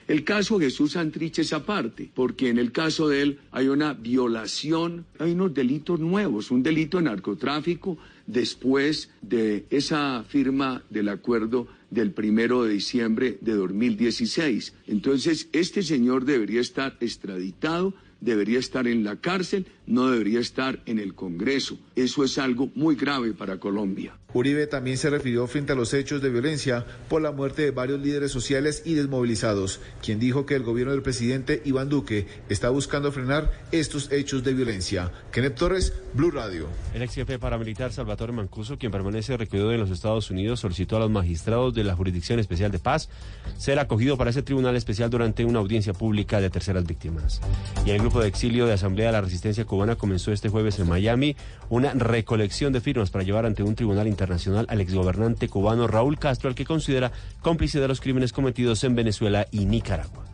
El 0.09 0.24
caso 0.24 0.59
Jesús 0.59 0.93
Santrich 0.93 1.40
es 1.40 1.52
aparte, 1.52 2.09
porque 2.14 2.48
en 2.48 2.59
el 2.59 2.73
caso 2.73 3.09
de 3.09 3.23
él 3.23 3.40
hay 3.51 3.68
una 3.68 3.93
violación, 3.93 5.05
hay 5.18 5.32
unos 5.32 5.52
delitos 5.52 6.01
nuevos, 6.01 6.51
un 6.51 6.62
delito 6.62 6.98
de 6.98 7.05
narcotráfico 7.05 7.98
después 8.26 9.10
de 9.22 9.66
esa 9.70 10.24
firma 10.24 10.82
del 10.90 11.08
acuerdo 11.08 11.68
del 11.90 12.12
primero 12.12 12.64
de 12.64 12.74
diciembre 12.74 13.38
de 13.40 13.54
2016. 13.54 14.74
Entonces, 14.86 15.48
este 15.52 15.82
señor 15.82 16.24
debería 16.24 16.60
estar 16.60 16.96
extraditado, 17.00 17.94
debería 18.20 18.58
estar 18.58 18.86
en 18.86 19.04
la 19.04 19.16
cárcel, 19.16 19.66
no 19.86 20.10
debería 20.10 20.40
estar 20.40 20.82
en 20.86 20.98
el 20.98 21.14
Congreso. 21.14 21.78
Eso 21.94 22.24
es 22.24 22.38
algo 22.38 22.70
muy 22.74 22.96
grave 22.96 23.32
para 23.32 23.58
Colombia. 23.58 24.14
Uribe 24.32 24.66
también 24.66 24.98
se 24.98 25.08
refirió 25.08 25.46
frente 25.46 25.72
a 25.72 25.76
los 25.76 25.94
hechos 25.94 26.20
de 26.20 26.28
violencia 26.28 26.84
por 27.08 27.22
la 27.22 27.32
muerte 27.32 27.62
de 27.62 27.70
varios 27.70 28.00
líderes 28.00 28.32
sociales 28.32 28.82
y 28.84 28.94
desmovilizados, 28.94 29.80
quien 30.02 30.18
dijo 30.18 30.44
que 30.44 30.54
el 30.54 30.62
gobierno 30.62 30.92
del 30.92 31.02
presidente 31.02 31.62
Iván 31.64 31.88
Duque 31.88 32.26
está 32.48 32.68
buscando 32.68 33.12
frenar 33.12 33.50
estos 33.72 34.12
hechos 34.12 34.44
de 34.44 34.52
violencia. 34.52 35.12
Kenneth 35.32 35.54
Torres, 35.54 35.94
Blue 36.12 36.30
Radio. 36.30 36.66
El 36.92 37.02
ex 37.02 37.14
jefe 37.14 37.38
paramilitar 37.38 37.92
Salvatore 37.92 38.32
Mancuso, 38.32 38.78
quien 38.78 38.92
permanece 38.92 39.36
recluido 39.36 39.72
en 39.72 39.80
los 39.80 39.90
Estados 39.90 40.30
Unidos, 40.30 40.60
solicitó 40.60 40.96
a 40.96 41.00
los 41.00 41.10
magistrados 41.10 41.72
de 41.72 41.84
la 41.84 41.94
Jurisdicción 41.94 42.38
Especial 42.38 42.70
de 42.70 42.78
Paz 42.78 43.08
ser 43.56 43.78
acogido 43.78 44.18
para 44.18 44.30
ese 44.30 44.42
tribunal 44.42 44.76
especial 44.76 45.08
durante 45.08 45.44
una 45.44 45.60
audiencia 45.60 45.92
pública 45.92 46.40
de 46.40 46.50
terceras 46.50 46.84
víctimas. 46.84 47.40
Y 47.86 47.90
el 47.90 47.98
grupo 48.00 48.20
de 48.20 48.28
exilio 48.28 48.66
de 48.66 48.74
Asamblea 48.74 49.06
de 49.06 49.12
la 49.12 49.20
Resistencia 49.20 49.64
Cubana 49.64 49.96
comenzó 49.96 50.32
este 50.32 50.48
jueves 50.48 50.78
en 50.78 50.88
Miami 50.88 51.36
una 51.70 51.92
recolección 51.94 52.72
de 52.72 52.80
firmas 52.80 53.10
para 53.10 53.24
llevar 53.24 53.46
ante 53.46 53.62
un 53.62 53.74
tribunal 53.74 54.06
internacional 54.06 54.15
al 54.22 54.80
exgobernante 54.80 55.48
cubano 55.48 55.86
Raúl 55.86 56.18
Castro, 56.18 56.48
al 56.48 56.55
que 56.55 56.64
considera 56.64 57.12
cómplice 57.43 57.80
de 57.80 57.88
los 57.88 58.01
crímenes 58.01 58.32
cometidos 58.32 58.82
en 58.84 58.94
Venezuela 58.94 59.47
y 59.51 59.66
Nicaragua. 59.66 60.24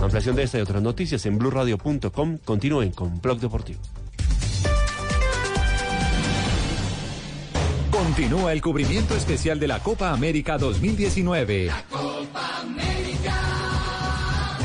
Ampliación 0.00 0.34
de 0.36 0.42
esta 0.42 0.58
y 0.58 0.62
otras 0.62 0.82
noticias 0.82 1.24
en 1.26 1.38
blurradio.com. 1.38 2.38
Continúen 2.44 2.92
con 2.92 3.20
Blog 3.20 3.38
Deportivo. 3.38 3.80
Continúa 7.90 8.52
el 8.52 8.60
cubrimiento 8.60 9.14
especial 9.14 9.60
de 9.60 9.68
la 9.68 9.78
Copa 9.78 10.12
América 10.12 10.58
2019. 10.58 11.70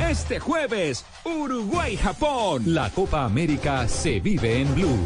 Este 0.09 0.39
jueves, 0.39 1.05
Uruguay-Japón. 1.23 2.63
La 2.73 2.89
Copa 2.89 3.25
América 3.25 3.87
se 3.87 4.19
vive 4.19 4.61
en 4.61 4.73
Blue. 4.73 4.97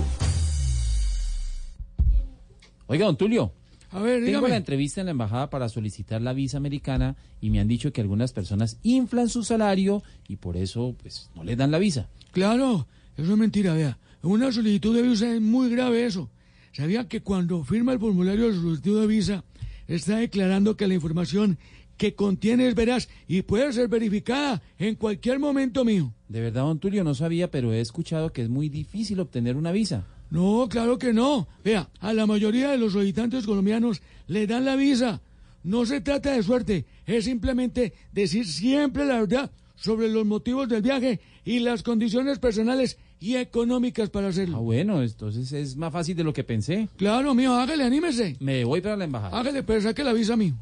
Oiga, 2.87 3.05
don 3.05 3.17
Tulio. 3.17 3.53
A 3.91 3.99
ver, 3.99 4.15
Tengo 4.19 4.25
dígame. 4.27 4.49
la 4.49 4.55
entrevista 4.57 5.01
en 5.01 5.05
la 5.05 5.11
embajada 5.11 5.49
para 5.49 5.67
solicitar 5.67 6.21
la 6.21 6.31
visa 6.33 6.57
americana 6.57 7.17
y 7.41 7.49
me 7.49 7.59
han 7.59 7.67
dicho 7.67 7.91
que 7.91 7.99
algunas 8.01 8.31
personas 8.31 8.77
inflan 8.83 9.27
su 9.27 9.43
salario 9.43 10.01
y 10.27 10.37
por 10.37 10.55
eso 10.55 10.95
pues 11.01 11.29
no 11.35 11.43
les 11.43 11.57
dan 11.57 11.71
la 11.71 11.77
visa. 11.79 12.07
Claro, 12.31 12.87
eso 13.17 13.31
es 13.33 13.37
mentira, 13.37 13.73
vea. 13.73 13.97
Una 14.23 14.51
solicitud 14.51 14.95
de 14.95 15.01
visa 15.01 15.33
es 15.33 15.41
muy 15.41 15.69
grave 15.69 16.05
eso. 16.05 16.29
¿Sabía 16.71 17.07
que 17.09 17.21
cuando 17.21 17.63
firma 17.65 17.91
el 17.91 17.99
formulario 17.99 18.47
de 18.47 18.53
solicitud 18.55 19.01
de 19.01 19.07
visa 19.07 19.43
está 19.87 20.17
declarando 20.17 20.77
que 20.77 20.87
la 20.87 20.93
información 20.93 21.57
que 21.97 22.15
contiene 22.15 22.67
es 22.69 22.75
veraz 22.75 23.09
y 23.27 23.41
puede 23.41 23.73
ser 23.73 23.89
verificada 23.89 24.61
en 24.79 24.95
cualquier 24.95 25.37
momento 25.39 25.83
mío? 25.83 26.13
De 26.29 26.39
verdad, 26.39 26.61
don 26.61 26.79
Tulio, 26.79 27.03
no 27.03 27.13
sabía, 27.13 27.51
pero 27.51 27.73
he 27.73 27.81
escuchado 27.81 28.31
que 28.31 28.41
es 28.41 28.49
muy 28.49 28.69
difícil 28.69 29.19
obtener 29.19 29.57
una 29.57 29.73
visa. 29.73 30.05
No, 30.31 30.67
claro 30.69 30.97
que 30.97 31.13
no. 31.13 31.47
Vea, 31.63 31.89
a 31.99 32.13
la 32.13 32.25
mayoría 32.25 32.71
de 32.71 32.77
los 32.77 32.95
habitantes 32.95 33.45
colombianos 33.45 34.01
le 34.27 34.47
dan 34.47 34.65
la 34.65 34.77
visa. 34.77 35.21
No 35.63 35.85
se 35.85 36.01
trata 36.01 36.31
de 36.31 36.41
suerte, 36.41 36.85
es 37.05 37.25
simplemente 37.25 37.93
decir 38.13 38.47
siempre 38.47 39.05
la 39.05 39.19
verdad 39.19 39.51
sobre 39.75 40.09
los 40.09 40.25
motivos 40.25 40.69
del 40.69 40.81
viaje 40.81 41.19
y 41.43 41.59
las 41.59 41.83
condiciones 41.83 42.39
personales 42.39 42.97
y 43.19 43.35
económicas 43.35 44.09
para 44.09 44.29
hacerlo. 44.29 44.57
Ah, 44.57 44.61
bueno, 44.61 45.03
entonces 45.03 45.51
es 45.51 45.75
más 45.75 45.91
fácil 45.91 46.15
de 46.15 46.23
lo 46.23 46.33
que 46.33 46.43
pensé. 46.43 46.87
Claro, 46.97 47.35
mío, 47.35 47.53
hágale, 47.53 47.83
anímese. 47.83 48.37
Me 48.39 48.63
voy 48.63 48.81
para 48.81 48.97
la 48.97 49.03
embajada. 49.03 49.37
Hágale, 49.37 49.63
pero 49.63 49.81
saque 49.81 50.03
la 50.03 50.13
visa 50.13 50.35
mío. 50.35 50.55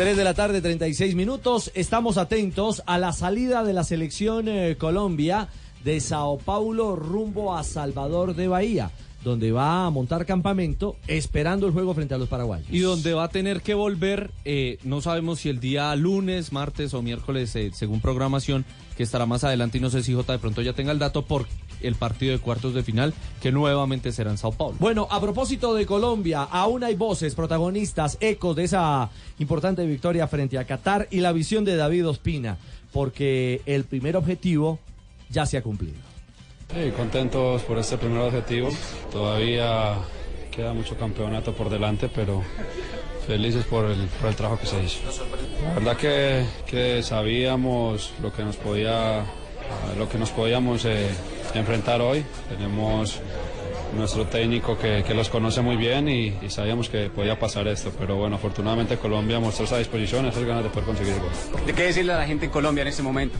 Tres 0.00 0.16
de 0.16 0.24
la 0.24 0.32
tarde, 0.32 0.62
36 0.62 1.14
minutos. 1.14 1.70
Estamos 1.74 2.16
atentos 2.16 2.82
a 2.86 2.96
la 2.96 3.12
salida 3.12 3.62
de 3.64 3.74
la 3.74 3.84
selección 3.84 4.48
eh, 4.48 4.76
Colombia 4.78 5.48
de 5.84 6.00
Sao 6.00 6.38
Paulo 6.38 6.96
rumbo 6.96 7.54
a 7.54 7.62
Salvador 7.64 8.34
de 8.34 8.48
Bahía. 8.48 8.90
donde 9.22 9.52
va 9.52 9.84
a 9.84 9.90
montar 9.90 10.24
campamento 10.24 10.96
esperando 11.06 11.66
el 11.66 11.74
juego 11.74 11.92
frente 11.92 12.14
a 12.14 12.16
los 12.16 12.30
paraguayos. 12.30 12.68
Y 12.70 12.78
donde 12.78 13.12
va 13.12 13.24
a 13.24 13.28
tener 13.28 13.60
que 13.60 13.74
volver, 13.74 14.30
eh, 14.46 14.78
no 14.84 15.02
sabemos 15.02 15.40
si 15.40 15.50
el 15.50 15.60
día 15.60 15.94
lunes, 15.96 16.50
martes 16.50 16.94
o 16.94 17.02
miércoles, 17.02 17.54
eh, 17.54 17.70
según 17.74 18.00
programación, 18.00 18.64
que 18.96 19.02
estará 19.02 19.26
más 19.26 19.44
adelante 19.44 19.76
y 19.76 19.82
no 19.82 19.90
sé 19.90 20.02
si 20.02 20.14
J 20.14 20.32
de 20.32 20.38
pronto 20.38 20.62
ya 20.62 20.72
tenga 20.72 20.92
el 20.92 20.98
dato 20.98 21.26
por 21.26 21.44
el 21.82 21.94
partido 21.94 22.32
de 22.32 22.38
cuartos 22.38 22.74
de 22.74 22.82
final, 22.82 23.14
que 23.40 23.52
nuevamente 23.52 24.12
será 24.12 24.30
en 24.30 24.38
Sao 24.38 24.52
Paulo. 24.52 24.76
Bueno, 24.78 25.06
a 25.10 25.20
propósito 25.20 25.74
de 25.74 25.86
Colombia, 25.86 26.42
aún 26.42 26.84
hay 26.84 26.94
voces, 26.94 27.34
protagonistas, 27.34 28.18
ecos 28.20 28.56
de 28.56 28.64
esa 28.64 29.10
importante 29.38 29.84
victoria 29.86 30.26
frente 30.26 30.58
a 30.58 30.64
Qatar 30.64 31.08
y 31.10 31.20
la 31.20 31.32
visión 31.32 31.64
de 31.64 31.76
David 31.76 32.08
Ospina, 32.08 32.58
porque 32.92 33.62
el 33.66 33.84
primer 33.84 34.16
objetivo 34.16 34.78
ya 35.28 35.46
se 35.46 35.56
ha 35.56 35.62
cumplido. 35.62 35.96
Sí, 36.72 36.90
contentos 36.96 37.62
por 37.62 37.78
este 37.78 37.98
primer 37.98 38.20
objetivo. 38.20 38.68
Todavía 39.10 39.96
queda 40.50 40.72
mucho 40.72 40.96
campeonato 40.96 41.52
por 41.52 41.68
delante, 41.68 42.08
pero 42.08 42.42
felices 43.26 43.64
por 43.64 43.86
el, 43.86 44.06
por 44.20 44.28
el 44.28 44.36
trabajo 44.36 44.60
que 44.60 44.66
se 44.66 44.82
hizo. 44.82 45.00
La 45.64 45.74
verdad 45.74 45.96
que, 45.96 46.44
que 46.66 47.02
sabíamos 47.02 48.12
lo 48.22 48.32
que 48.32 48.42
nos 48.42 48.56
podía, 48.56 49.24
lo 49.98 50.08
que 50.08 50.18
nos 50.18 50.30
podíamos 50.30 50.84
eh, 50.84 51.08
enfrentar 51.54 52.00
hoy. 52.00 52.24
Tenemos 52.48 53.20
nuestro 53.96 54.24
técnico 54.26 54.78
que, 54.78 55.02
que 55.04 55.14
los 55.14 55.28
conoce 55.28 55.60
muy 55.62 55.76
bien 55.76 56.08
y, 56.08 56.36
y 56.42 56.48
sabíamos 56.48 56.88
que 56.88 57.10
podía 57.10 57.38
pasar 57.38 57.66
esto, 57.66 57.90
pero 57.98 58.16
bueno, 58.16 58.36
afortunadamente 58.36 58.96
Colombia 58.96 59.40
mostró 59.40 59.64
esa 59.64 59.78
disposición, 59.78 60.26
esas 60.26 60.44
ganas 60.44 60.62
de 60.62 60.70
poder 60.70 60.84
conseguir 60.84 61.14
el 61.14 61.20
gol. 61.20 61.66
¿De 61.66 61.72
qué 61.72 61.82
decirle 61.84 62.12
a 62.12 62.18
la 62.18 62.26
gente 62.26 62.46
en 62.46 62.52
Colombia 62.52 62.82
en 62.82 62.88
este 62.88 63.02
momento? 63.02 63.36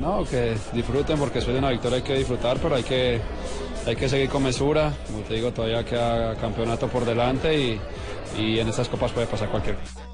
No, 0.00 0.24
que 0.24 0.54
disfruten 0.72 1.18
porque 1.18 1.34
después 1.36 1.54
de 1.54 1.58
una 1.58 1.70
victoria 1.70 1.98
hay 1.98 2.02
que 2.02 2.14
disfrutar, 2.14 2.56
pero 2.56 2.76
hay 2.76 2.82
que, 2.82 3.20
hay 3.86 3.94
que 3.94 4.08
seguir 4.08 4.30
con 4.30 4.42
mesura. 4.42 4.92
Como 5.06 5.20
te 5.20 5.34
digo, 5.34 5.52
todavía 5.52 5.84
queda 5.84 6.34
campeonato 6.36 6.88
por 6.88 7.04
delante 7.04 7.54
y, 7.58 7.80
y 8.38 8.58
en 8.58 8.68
estas 8.68 8.88
copas 8.88 9.12
puede 9.12 9.26
pasar 9.26 9.50
cualquier 9.50 9.76
cosa. 9.76 10.11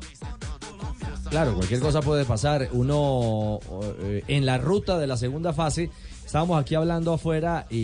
Claro, 1.31 1.55
cualquier 1.55 1.81
cosa 1.81 2.01
puede 2.01 2.25
pasar. 2.25 2.69
Uno 2.73 3.61
eh, 4.03 4.23
en 4.29 4.47
la 4.47 4.59
ruta 4.59 4.99
de 4.99 5.07
la 5.07 5.17
segunda 5.17 5.53
fase, 5.53 5.91
estábamos 6.25 6.61
aquí 6.61 6.75
hablando 6.75 7.13
afuera 7.13 7.67
y, 7.71 7.77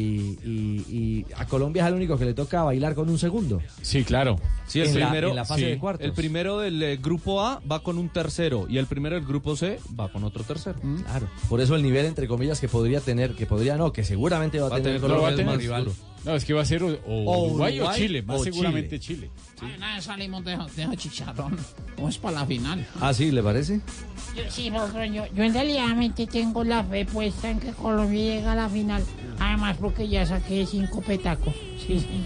y- 0.45 0.85
y 0.89 1.27
a 1.37 1.47
Colombia 1.47 1.83
es 1.83 1.89
el 1.89 1.95
único 1.95 2.17
que 2.19 2.25
le 2.25 2.35
toca 2.35 2.63
bailar 2.63 2.95
con 2.95 3.09
un 3.09 3.19
segundo. 3.19 3.61
Sí, 3.83 4.05
claro. 4.05 4.37
Sí, 4.67 4.81
el 4.81 4.89
En 4.89 5.01
la- 5.01 5.07
primero, 5.09 5.29
en 5.31 5.37
la 5.37 5.45
fase 5.45 5.61
sí. 5.63 5.67
de 5.71 5.79
cuartos. 5.79 6.07
El 6.07 6.13
primero 6.13 6.59
del 6.59 6.83
eh, 6.83 6.97
grupo 6.97 7.43
A 7.43 7.61
va 7.71 7.83
con 7.83 7.99
un 7.99 8.09
tercero 8.09 8.67
y 8.69 8.79
el 8.79 8.87
primero 8.87 9.17
del 9.17 9.25
grupo 9.27 9.57
C 9.57 9.79
va 9.99 10.11
con 10.11 10.25
otro 10.25 10.43
tercero. 10.45 10.79
Claro. 11.05 11.29
Por 11.49 11.61
eso 11.61 11.75
el 11.77 11.83
nivel, 11.83 12.07
entre 12.07 12.27
comillas, 12.29 12.61
que 12.61 12.69
podría 12.69 13.01
tener, 13.01 13.35
que 13.35 13.47
podría 13.47 13.77
no, 13.77 13.93
que 13.93 14.05
seguramente 14.05 14.59
va 14.61 14.67
a, 14.67 14.71
Va 14.71 14.77
a 14.77 14.79
tener, 14.79 15.01
tener- 15.01 15.01
Colombia 15.03 15.17
lo 15.17 15.23
va 15.23 15.29
a 15.29 15.41
es 15.41 15.47
más 15.47 15.55
tener, 15.55 15.61
rival. 15.61 15.85
seguro. 15.85 16.14
No, 16.25 16.35
es 16.35 16.45
que 16.45 16.55
va 16.55 16.63
a 16.63 16.65
ser 16.65 16.83
o, 16.83 16.89
o 16.89 16.97
O 17.07 17.45
Uruguay, 17.47 17.79
o 17.79 17.83
Uruguay 17.85 18.01
Chile, 18.01 18.23
más 18.23 18.41
o 18.41 18.45
seguramente 18.45 18.99
Chile. 18.99 19.31
Chile. 19.59 19.73
Ay, 19.73 19.79
nada, 19.79 20.01
salimos 20.01 20.45
de, 20.45 20.57
de 20.57 20.97
chicharrón. 20.97 21.57
Vamos 21.97 22.19
para 22.19 22.41
la 22.41 22.47
final. 22.47 22.87
Ah, 23.01 23.13
sí, 23.13 23.31
¿le 23.31 23.43
parece? 23.43 23.81
Yo, 24.37 24.43
sí, 24.49 24.71
pero 24.93 25.05
yo, 25.05 25.25
yo 25.35 25.45
en 25.45 25.53
realidad 25.55 25.89
tengo 26.31 26.65
la 26.65 26.83
fe 26.85 27.05
puesta 27.05 27.51
en 27.51 27.61
que 27.61 27.73
Colombia 27.73 28.37
llega 28.37 28.53
a 28.53 28.57
la 28.57 28.69
final. 28.69 29.03
Además, 29.39 29.77
porque 29.81 30.09
ya 30.09 30.27
saqué 30.27 30.67
cinco 30.67 31.01
petacos. 31.03 31.55
Sí, 31.79 32.01
sí. 32.01 32.25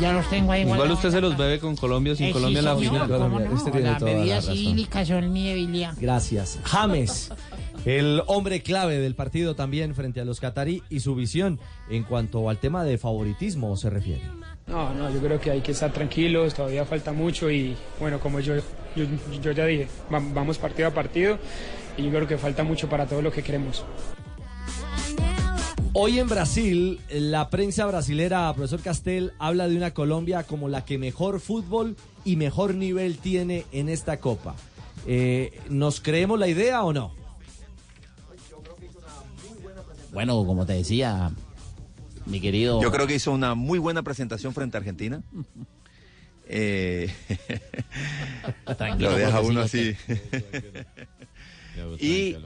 Ya 0.00 0.12
los 0.12 0.28
tengo 0.28 0.50
ahí 0.50 0.62
Igual 0.62 0.90
usted 0.90 1.10
se 1.12 1.20
los 1.20 1.36
bebe 1.36 1.60
con 1.60 1.76
Colombia 1.76 2.16
sin 2.16 2.26
Eh, 2.26 2.28
sí, 2.30 2.32
Colombia 2.32 2.58
en 2.58 2.64
la 2.64 2.76
final. 2.76 3.08
¿cómo 3.08 3.38
no? 3.38 3.56
Este 3.56 3.70
tiene 3.70 3.90
Las 3.90 3.98
toda 4.00 4.10
la 4.10 4.16
bebidas 4.18 4.44
razón. 4.46 4.56
cínicas 4.56 5.08
son 5.08 5.32
mi 5.32 5.46
debilidad. 5.46 5.94
Gracias. 6.00 6.58
James, 6.64 7.30
el 7.84 8.22
hombre 8.26 8.62
clave 8.62 8.98
del 8.98 9.14
partido 9.14 9.54
también 9.54 9.94
frente 9.94 10.20
a 10.20 10.24
los 10.24 10.40
catarí 10.40 10.82
y 10.88 11.00
su 11.00 11.14
visión 11.14 11.58
en 11.90 12.02
cuanto 12.04 12.48
al 12.48 12.58
tema 12.58 12.82
de 12.84 12.96
favoritismo 12.98 13.76
se 13.76 13.90
refiere. 13.90 14.22
No, 14.66 14.94
no, 14.94 15.12
yo 15.12 15.20
creo 15.20 15.38
que 15.40 15.50
hay 15.50 15.60
que 15.60 15.72
estar 15.72 15.92
tranquilos, 15.92 16.54
todavía 16.54 16.84
falta 16.86 17.12
mucho 17.12 17.50
y 17.50 17.76
bueno, 18.00 18.18
como 18.20 18.40
yo, 18.40 18.54
yo, 18.96 19.04
yo 19.42 19.52
ya 19.52 19.66
dije, 19.66 19.88
va- 20.12 20.22
vamos 20.32 20.56
partido 20.56 20.88
a 20.88 20.90
partido 20.92 21.38
y 21.98 22.04
yo 22.04 22.10
creo 22.10 22.26
que 22.26 22.38
falta 22.38 22.64
mucho 22.64 22.88
para 22.88 23.06
todo 23.06 23.20
lo 23.20 23.30
que 23.30 23.42
queremos. 23.42 23.84
Hoy 25.92 26.18
en 26.18 26.28
Brasil, 26.28 26.98
la 27.10 27.50
prensa 27.50 27.86
brasilera, 27.86 28.52
profesor 28.54 28.80
Castel, 28.80 29.32
habla 29.38 29.68
de 29.68 29.76
una 29.76 29.92
Colombia 29.92 30.42
como 30.42 30.68
la 30.68 30.84
que 30.84 30.98
mejor 30.98 31.38
fútbol 31.38 31.94
y 32.24 32.34
mejor 32.36 32.74
nivel 32.74 33.18
tiene 33.18 33.64
en 33.70 33.88
esta 33.88 34.18
Copa. 34.18 34.56
Eh, 35.06 35.52
¿Nos 35.68 36.00
creemos 36.00 36.38
la 36.40 36.48
idea 36.48 36.82
o 36.82 36.92
no? 36.92 37.12
Bueno, 40.14 40.46
como 40.46 40.64
te 40.64 40.74
decía, 40.74 41.32
mi 42.24 42.40
querido. 42.40 42.80
Yo 42.80 42.90
creo 42.92 43.06
que 43.06 43.16
hizo 43.16 43.32
una 43.32 43.54
muy 43.54 43.78
buena 43.78 44.02
presentación 44.02 44.54
frente 44.54 44.76
a 44.76 44.80
Argentina. 44.80 45.20
Eh, 46.46 47.10
lo 48.98 49.16
deja 49.16 49.40
uno 49.40 49.66
sí, 49.66 49.96
así. 50.06 50.14
y 51.98 52.36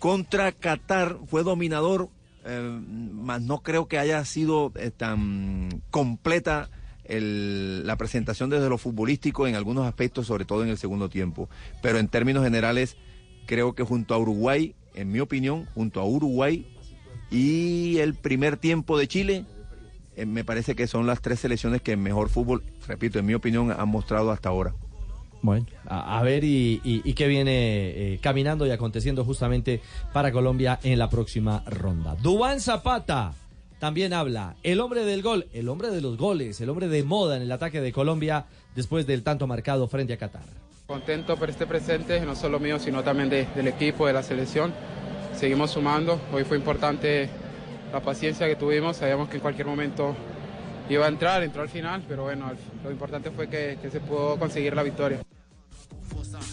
contra 0.00 0.50
Qatar 0.50 1.16
fue 1.28 1.44
dominador, 1.44 2.08
eh, 2.44 2.80
no 2.82 3.58
creo 3.60 3.86
que 3.86 4.00
haya 4.00 4.24
sido 4.24 4.72
eh, 4.74 4.90
tan 4.90 5.82
completa 5.92 6.68
el- 7.04 7.86
la 7.86 7.94
presentación 7.96 8.50
desde 8.50 8.68
lo 8.68 8.76
futbolístico 8.76 9.46
en 9.46 9.54
algunos 9.54 9.86
aspectos, 9.86 10.26
sobre 10.26 10.44
todo 10.44 10.64
en 10.64 10.70
el 10.70 10.76
segundo 10.76 11.08
tiempo. 11.08 11.48
Pero 11.82 11.98
en 11.98 12.08
términos 12.08 12.42
generales, 12.42 12.96
creo 13.46 13.76
que 13.76 13.84
junto 13.84 14.14
a 14.14 14.18
Uruguay, 14.18 14.74
en 14.96 15.12
mi 15.12 15.20
opinión, 15.20 15.66
junto 15.74 16.00
a 16.00 16.04
Uruguay 16.04 16.66
y 17.30 17.98
el 17.98 18.14
primer 18.14 18.56
tiempo 18.56 18.98
de 18.98 19.08
Chile, 19.08 19.44
eh, 20.16 20.26
me 20.26 20.44
parece 20.44 20.74
que 20.74 20.86
son 20.86 21.06
las 21.06 21.20
tres 21.20 21.40
selecciones 21.40 21.82
que 21.82 21.96
mejor 21.96 22.28
fútbol, 22.28 22.62
repito, 22.86 23.18
en 23.18 23.26
mi 23.26 23.34
opinión, 23.34 23.70
han 23.70 23.88
mostrado 23.88 24.30
hasta 24.30 24.48
ahora. 24.48 24.74
Bueno, 25.42 25.66
a, 25.84 26.22
ver 26.22 26.42
y 26.42 27.12
qué 27.14 27.28
viene 27.28 28.14
eh, 28.14 28.18
caminando 28.20 28.66
y 28.66 28.70
aconteciendo 28.70 29.24
justamente 29.24 29.80
para 30.12 30.32
Colombia 30.32 30.80
en 30.82 30.98
la 30.98 31.08
próxima 31.08 31.62
ronda. 31.66 32.16
Dubán 32.16 32.58
Zapata 32.58 33.32
también 33.78 34.12
habla, 34.14 34.56
el 34.62 34.80
hombre 34.80 35.04
del 35.04 35.22
gol, 35.22 35.46
el 35.52 35.68
hombre 35.68 35.90
de 35.90 36.00
los 36.00 36.16
goles, 36.16 36.60
el 36.60 36.70
hombre 36.70 36.88
de 36.88 37.04
moda 37.04 37.36
en 37.36 37.42
el 37.42 37.52
ataque 37.52 37.80
de 37.80 37.92
Colombia 37.92 38.46
después 38.74 39.06
del 39.06 39.22
tanto 39.22 39.46
marcado 39.46 39.86
frente 39.86 40.14
a 40.14 40.16
Qatar. 40.16 40.65
Contento 40.86 41.36
por 41.36 41.50
este 41.50 41.66
presente, 41.66 42.20
no 42.20 42.36
solo 42.36 42.60
mío, 42.60 42.78
sino 42.78 43.02
también 43.02 43.28
de- 43.28 43.46
del 43.56 43.66
equipo, 43.66 44.06
de 44.06 44.12
la 44.12 44.22
selección. 44.22 44.72
Seguimos 45.36 45.72
sumando. 45.72 46.20
Hoy 46.32 46.44
fue 46.44 46.56
importante 46.56 47.28
la 47.92 48.00
paciencia 48.00 48.46
que 48.46 48.54
tuvimos. 48.54 48.98
Sabíamos 48.98 49.28
que 49.28 49.36
en 49.36 49.40
cualquier 49.42 49.66
momento 49.66 50.14
iba 50.88 51.04
a 51.06 51.08
entrar, 51.08 51.42
entró 51.42 51.62
al 51.62 51.68
final, 51.68 52.04
pero 52.08 52.22
bueno, 52.24 52.52
lo 52.84 52.90
importante 52.92 53.32
fue 53.32 53.48
que, 53.48 53.78
que 53.82 53.90
se 53.90 53.98
pudo 53.98 54.38
conseguir 54.38 54.76
la 54.76 54.84
victoria. 54.84 55.20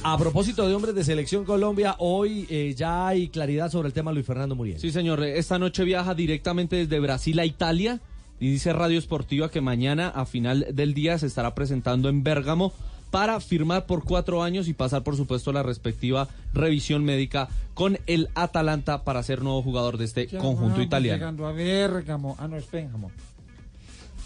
A 0.04 0.18
propósito 0.18 0.68
de 0.68 0.74
hombres 0.74 0.96
de 0.96 1.04
selección 1.04 1.46
Colombia, 1.46 1.96
hoy 2.00 2.48
eh, 2.50 2.74
ya 2.76 3.08
hay 3.08 3.28
claridad 3.30 3.70
sobre 3.70 3.88
el 3.88 3.94
tema 3.94 4.12
Luis 4.12 4.26
Fernando 4.26 4.56
Muriel. 4.56 4.80
Sí, 4.80 4.92
señor. 4.92 5.24
Esta 5.24 5.60
noche 5.60 5.84
viaja 5.84 6.16
directamente 6.16 6.76
desde 6.76 7.00
Brasil 7.00 7.38
a 7.40 7.46
Italia 7.46 8.00
y 8.40 8.50
dice 8.50 8.74
Radio 8.74 8.98
Esportiva 8.98 9.52
que 9.52 9.62
mañana 9.62 10.10
a 10.10 10.26
final 10.26 10.66
del 10.74 10.96
día 10.96 11.20
se 11.20 11.28
estará 11.28 11.54
presentando 11.54 12.10
en 12.10 12.24
Bérgamo 12.24 12.74
para 13.14 13.40
firmar 13.40 13.86
por 13.86 14.04
cuatro 14.04 14.42
años 14.42 14.68
y 14.68 14.74
pasar, 14.74 15.04
por 15.04 15.16
supuesto, 15.16 15.54
la 15.54 15.62
respectiva 15.62 16.30
revisión 16.52 17.06
médica 17.06 17.48
con 17.76 18.00
el 18.08 18.30
Atalanta 18.34 19.04
para 19.04 19.22
ser 19.22 19.44
nuevo 19.44 19.62
jugador 19.62 20.00
de 20.00 20.06
este 20.06 20.26
Ya 20.26 20.40
conjunto 20.40 20.72
vamos 20.72 20.86
italiano. 20.88 21.18
Llegando 21.20 21.46
a 21.46 21.52
Bérgamo. 21.52 22.36
Ah, 22.40 22.48
no, 22.48 22.58
es. 22.58 22.66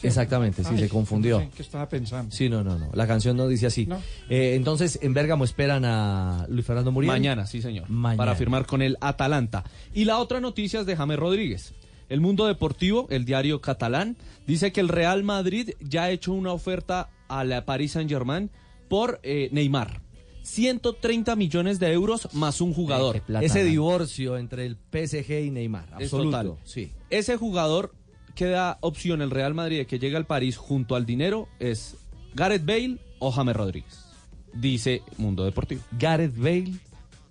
Exactamente, 0.04 0.64
sí, 0.64 0.70
Ay, 0.72 0.80
se 0.80 0.88
confundió. 0.88 1.40
no 1.40 1.46
sé 1.48 1.52
¿Qué 1.58 1.64
estaba 1.64 1.90
pensando? 1.90 2.34
Sí, 2.34 2.48
no, 2.48 2.64
no, 2.64 2.80
no. 2.80 2.90
La 2.94 3.06
canción 3.08 3.36
no 3.36 3.50
dice 3.50 3.66
así. 3.66 3.88
No. 3.88 3.98
Eh, 4.30 4.54
entonces, 4.56 5.00
en 5.02 5.14
Bérgamo 5.14 5.44
esperan 5.44 5.84
a 5.84 6.46
Luis 6.48 6.66
Fernando 6.66 6.94
Muriel. 6.94 7.12
Mañana, 7.12 7.46
sí, 7.46 7.62
señor. 7.62 7.90
Mañana. 7.90 8.16
Para 8.16 8.36
firmar 8.36 8.66
con 8.66 8.82
el 8.82 8.98
Atalanta. 9.02 9.66
Y 9.94 10.06
la 10.06 10.18
otra 10.20 10.40
noticia 10.40 10.80
es 10.80 10.86
de 10.86 10.96
James 10.96 11.20
Rodríguez. 11.20 11.74
El 12.08 12.22
Mundo 12.22 12.46
Deportivo, 12.46 13.08
el 13.10 13.26
diario 13.26 13.60
catalán, 13.60 14.16
dice 14.48 14.72
que 14.72 14.80
el 14.80 14.88
Real 14.88 15.26
Madrid 15.26 15.72
ya 15.82 16.04
ha 16.04 16.10
hecho 16.10 16.32
una 16.32 16.54
oferta 16.54 17.10
a 17.28 17.44
la 17.44 17.66
Paris 17.66 17.92
Saint-Germain 17.92 18.50
por 18.88 19.20
eh, 19.24 19.50
Neymar. 19.52 20.02
130 20.44 21.36
millones 21.36 21.80
de 21.80 21.92
euros 21.92 22.30
más 22.34 22.62
un 22.62 22.74
jugador. 22.74 23.22
Ese 23.42 23.64
divorcio 23.66 24.38
entre 24.38 24.66
el 24.66 24.78
PSG 24.78 25.46
y 25.46 25.52
Neymar. 25.52 25.90
Absoluto. 25.92 26.32
total. 26.32 26.56
Sí. 26.64 26.92
Ese 27.10 27.36
jugador 27.36 27.94
que 28.34 28.46
da 28.46 28.78
opción 28.82 29.22
el 29.22 29.32
Real 29.32 29.54
Madrid 29.54 29.80
de 29.80 29.88
que 29.88 30.00
llegue 30.00 30.16
al 30.16 30.26
París 30.26 30.56
junto 30.56 30.96
al 30.96 31.06
dinero 31.06 31.50
es 31.60 31.98
Gareth 32.34 32.66
Bale 32.66 32.98
o 33.20 33.32
James 33.32 33.56
Rodríguez. 33.56 34.06
Dice 34.54 35.02
Mundo 35.18 35.44
Deportivo. 35.44 35.82
Gareth 36.00 36.38
Bale 36.38 36.74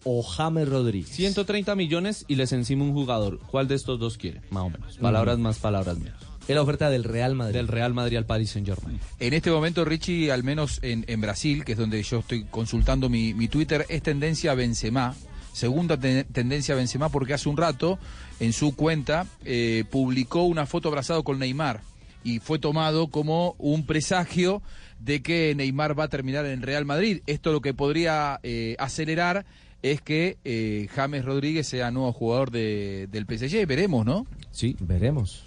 o 0.05 0.23
James 0.23 0.69
Rodríguez. 0.69 1.09
130 1.11 1.75
millones 1.75 2.25
y 2.29 2.35
les 2.35 2.53
encima 2.53 2.85
un 2.85 2.93
jugador. 2.93 3.41
¿Cuál 3.51 3.67
de 3.67 3.77
estos 3.77 3.99
dos 3.99 4.19
quiere? 4.19 4.43
Más 4.51 4.65
o 4.65 4.71
menos. 4.71 4.99
Palabras 4.99 5.39
más, 5.39 5.59
palabras 5.59 5.99
menos. 5.99 6.26
Es 6.49 6.55
la 6.55 6.63
oferta 6.63 6.91
del 6.91 7.03
Real 7.05 7.35
Madrid. 7.35 7.55
Del 7.55 7.69
Real 7.69 7.93
Madrid 7.93 8.17
al 8.19 8.27
Paris 8.27 8.51
Saint 8.51 8.69
Germain. 8.69 9.01
En 9.19 9.35
este 9.35 9.51
momento, 9.51 9.85
Richie, 9.85 10.31
al 10.31 10.45
menos 10.45 10.79
en, 10.83 11.05
en 11.09 11.21
Brasil, 11.21 11.65
que 11.65 11.73
es 11.73 11.79
donde 11.79 12.01
yo 12.03 12.21
estoy 12.21 12.45
consultando 12.45 13.09
mi, 13.09 13.35
mi 13.35 13.49
Twitter, 13.49 13.85
es 13.89 14.03
tendencia 14.03 14.53
a 14.53 14.55
Benzema. 14.55 15.15
Segunda 15.53 15.99
te- 15.99 16.23
tendencia 16.25 16.75
a 16.75 16.77
Benzema 16.77 17.09
porque 17.09 17.35
hace 17.35 17.49
un 17.49 17.57
rato 17.57 17.99
en 18.39 18.53
su 18.53 18.77
cuenta 18.77 19.27
eh, 19.45 19.85
publicó 19.91 20.45
una 20.45 20.67
foto 20.67 20.89
abrazado 20.89 21.25
con 21.25 21.39
Neymar. 21.41 21.81
y 22.23 22.39
fue 22.41 22.59
tomado 22.59 23.09
como 23.09 23.55
un 23.59 23.85
presagio 23.87 24.63
de 25.01 25.23
que 25.23 25.55
Neymar 25.57 25.99
va 25.99 26.05
a 26.05 26.09
terminar 26.09 26.45
en 26.47 26.63
Real 26.63 26.85
Madrid. 26.85 27.23
Esto 27.27 27.53
lo 27.53 27.61
que 27.61 27.73
podría 27.75 28.39
eh, 28.43 28.77
acelerar 28.79 29.47
es 29.83 30.01
que 30.01 30.37
eh, 30.45 30.89
James 30.95 31.25
Rodríguez 31.25 31.67
sea 31.69 31.91
nuevo 31.91 32.13
jugador 32.13 32.51
de- 32.51 33.09
del 33.11 33.25
PSG. 33.27 33.67
Veremos, 33.67 34.05
¿no? 34.07 34.27
Sí, 34.53 34.77
veremos. 34.81 35.45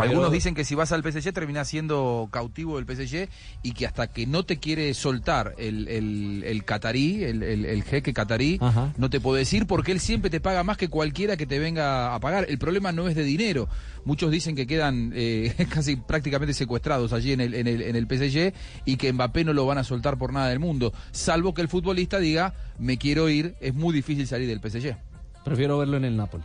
Algunos 0.00 0.32
dicen 0.32 0.54
que 0.54 0.64
si 0.64 0.74
vas 0.74 0.92
al 0.92 1.02
PSG 1.02 1.32
terminás 1.32 1.68
siendo 1.68 2.28
cautivo 2.32 2.80
del 2.80 2.86
PSG 2.86 3.28
y 3.62 3.72
que 3.72 3.86
hasta 3.86 4.06
que 4.06 4.26
no 4.26 4.44
te 4.44 4.58
quiere 4.58 4.92
soltar 4.94 5.54
el, 5.58 5.88
el, 5.88 6.42
el 6.46 6.64
catarí, 6.64 7.24
el, 7.24 7.42
el- 7.42 7.64
el 7.64 7.82
jeque 7.84 8.12
catarí, 8.12 8.58
Ajá. 8.60 8.92
no 8.96 9.10
te 9.10 9.20
puedes 9.20 9.52
ir 9.52 9.66
porque 9.66 9.92
él 9.92 10.00
siempre 10.00 10.30
te 10.30 10.40
paga 10.40 10.62
más 10.64 10.76
que 10.76 10.88
cualquiera 10.88 11.36
que 11.36 11.46
te 11.46 11.58
venga 11.58 12.14
a 12.14 12.20
pagar. 12.20 12.46
El 12.48 12.58
problema 12.58 12.92
no 12.92 13.08
es 13.08 13.14
de 13.14 13.24
dinero. 13.24 13.68
Muchos 14.04 14.30
dicen 14.30 14.56
que 14.56 14.66
quedan 14.66 15.12
eh, 15.14 15.54
casi 15.70 15.96
prácticamente 15.96 16.54
secuestrados 16.54 17.12
allí 17.12 17.32
en 17.32 17.40
el, 17.40 17.54
en, 17.54 17.66
el, 17.66 17.82
en 17.82 17.96
el 17.96 18.06
PSG 18.06 18.52
y 18.84 18.96
que 18.96 19.12
Mbappé 19.12 19.44
no 19.44 19.52
lo 19.52 19.66
van 19.66 19.78
a 19.78 19.84
soltar 19.84 20.18
por 20.18 20.32
nada 20.32 20.48
del 20.48 20.58
mundo. 20.58 20.92
Salvo 21.12 21.54
que 21.54 21.62
el 21.62 21.68
futbolista 21.68 22.18
diga, 22.18 22.54
me 22.78 22.98
quiero 22.98 23.28
ir, 23.28 23.54
es 23.60 23.74
muy 23.74 23.94
difícil 23.94 24.26
salir 24.26 24.48
del 24.48 24.60
PSG. 24.60 24.96
Prefiero 25.44 25.78
verlo 25.78 25.96
en 25.96 26.04
el 26.04 26.16
Napoli. 26.16 26.44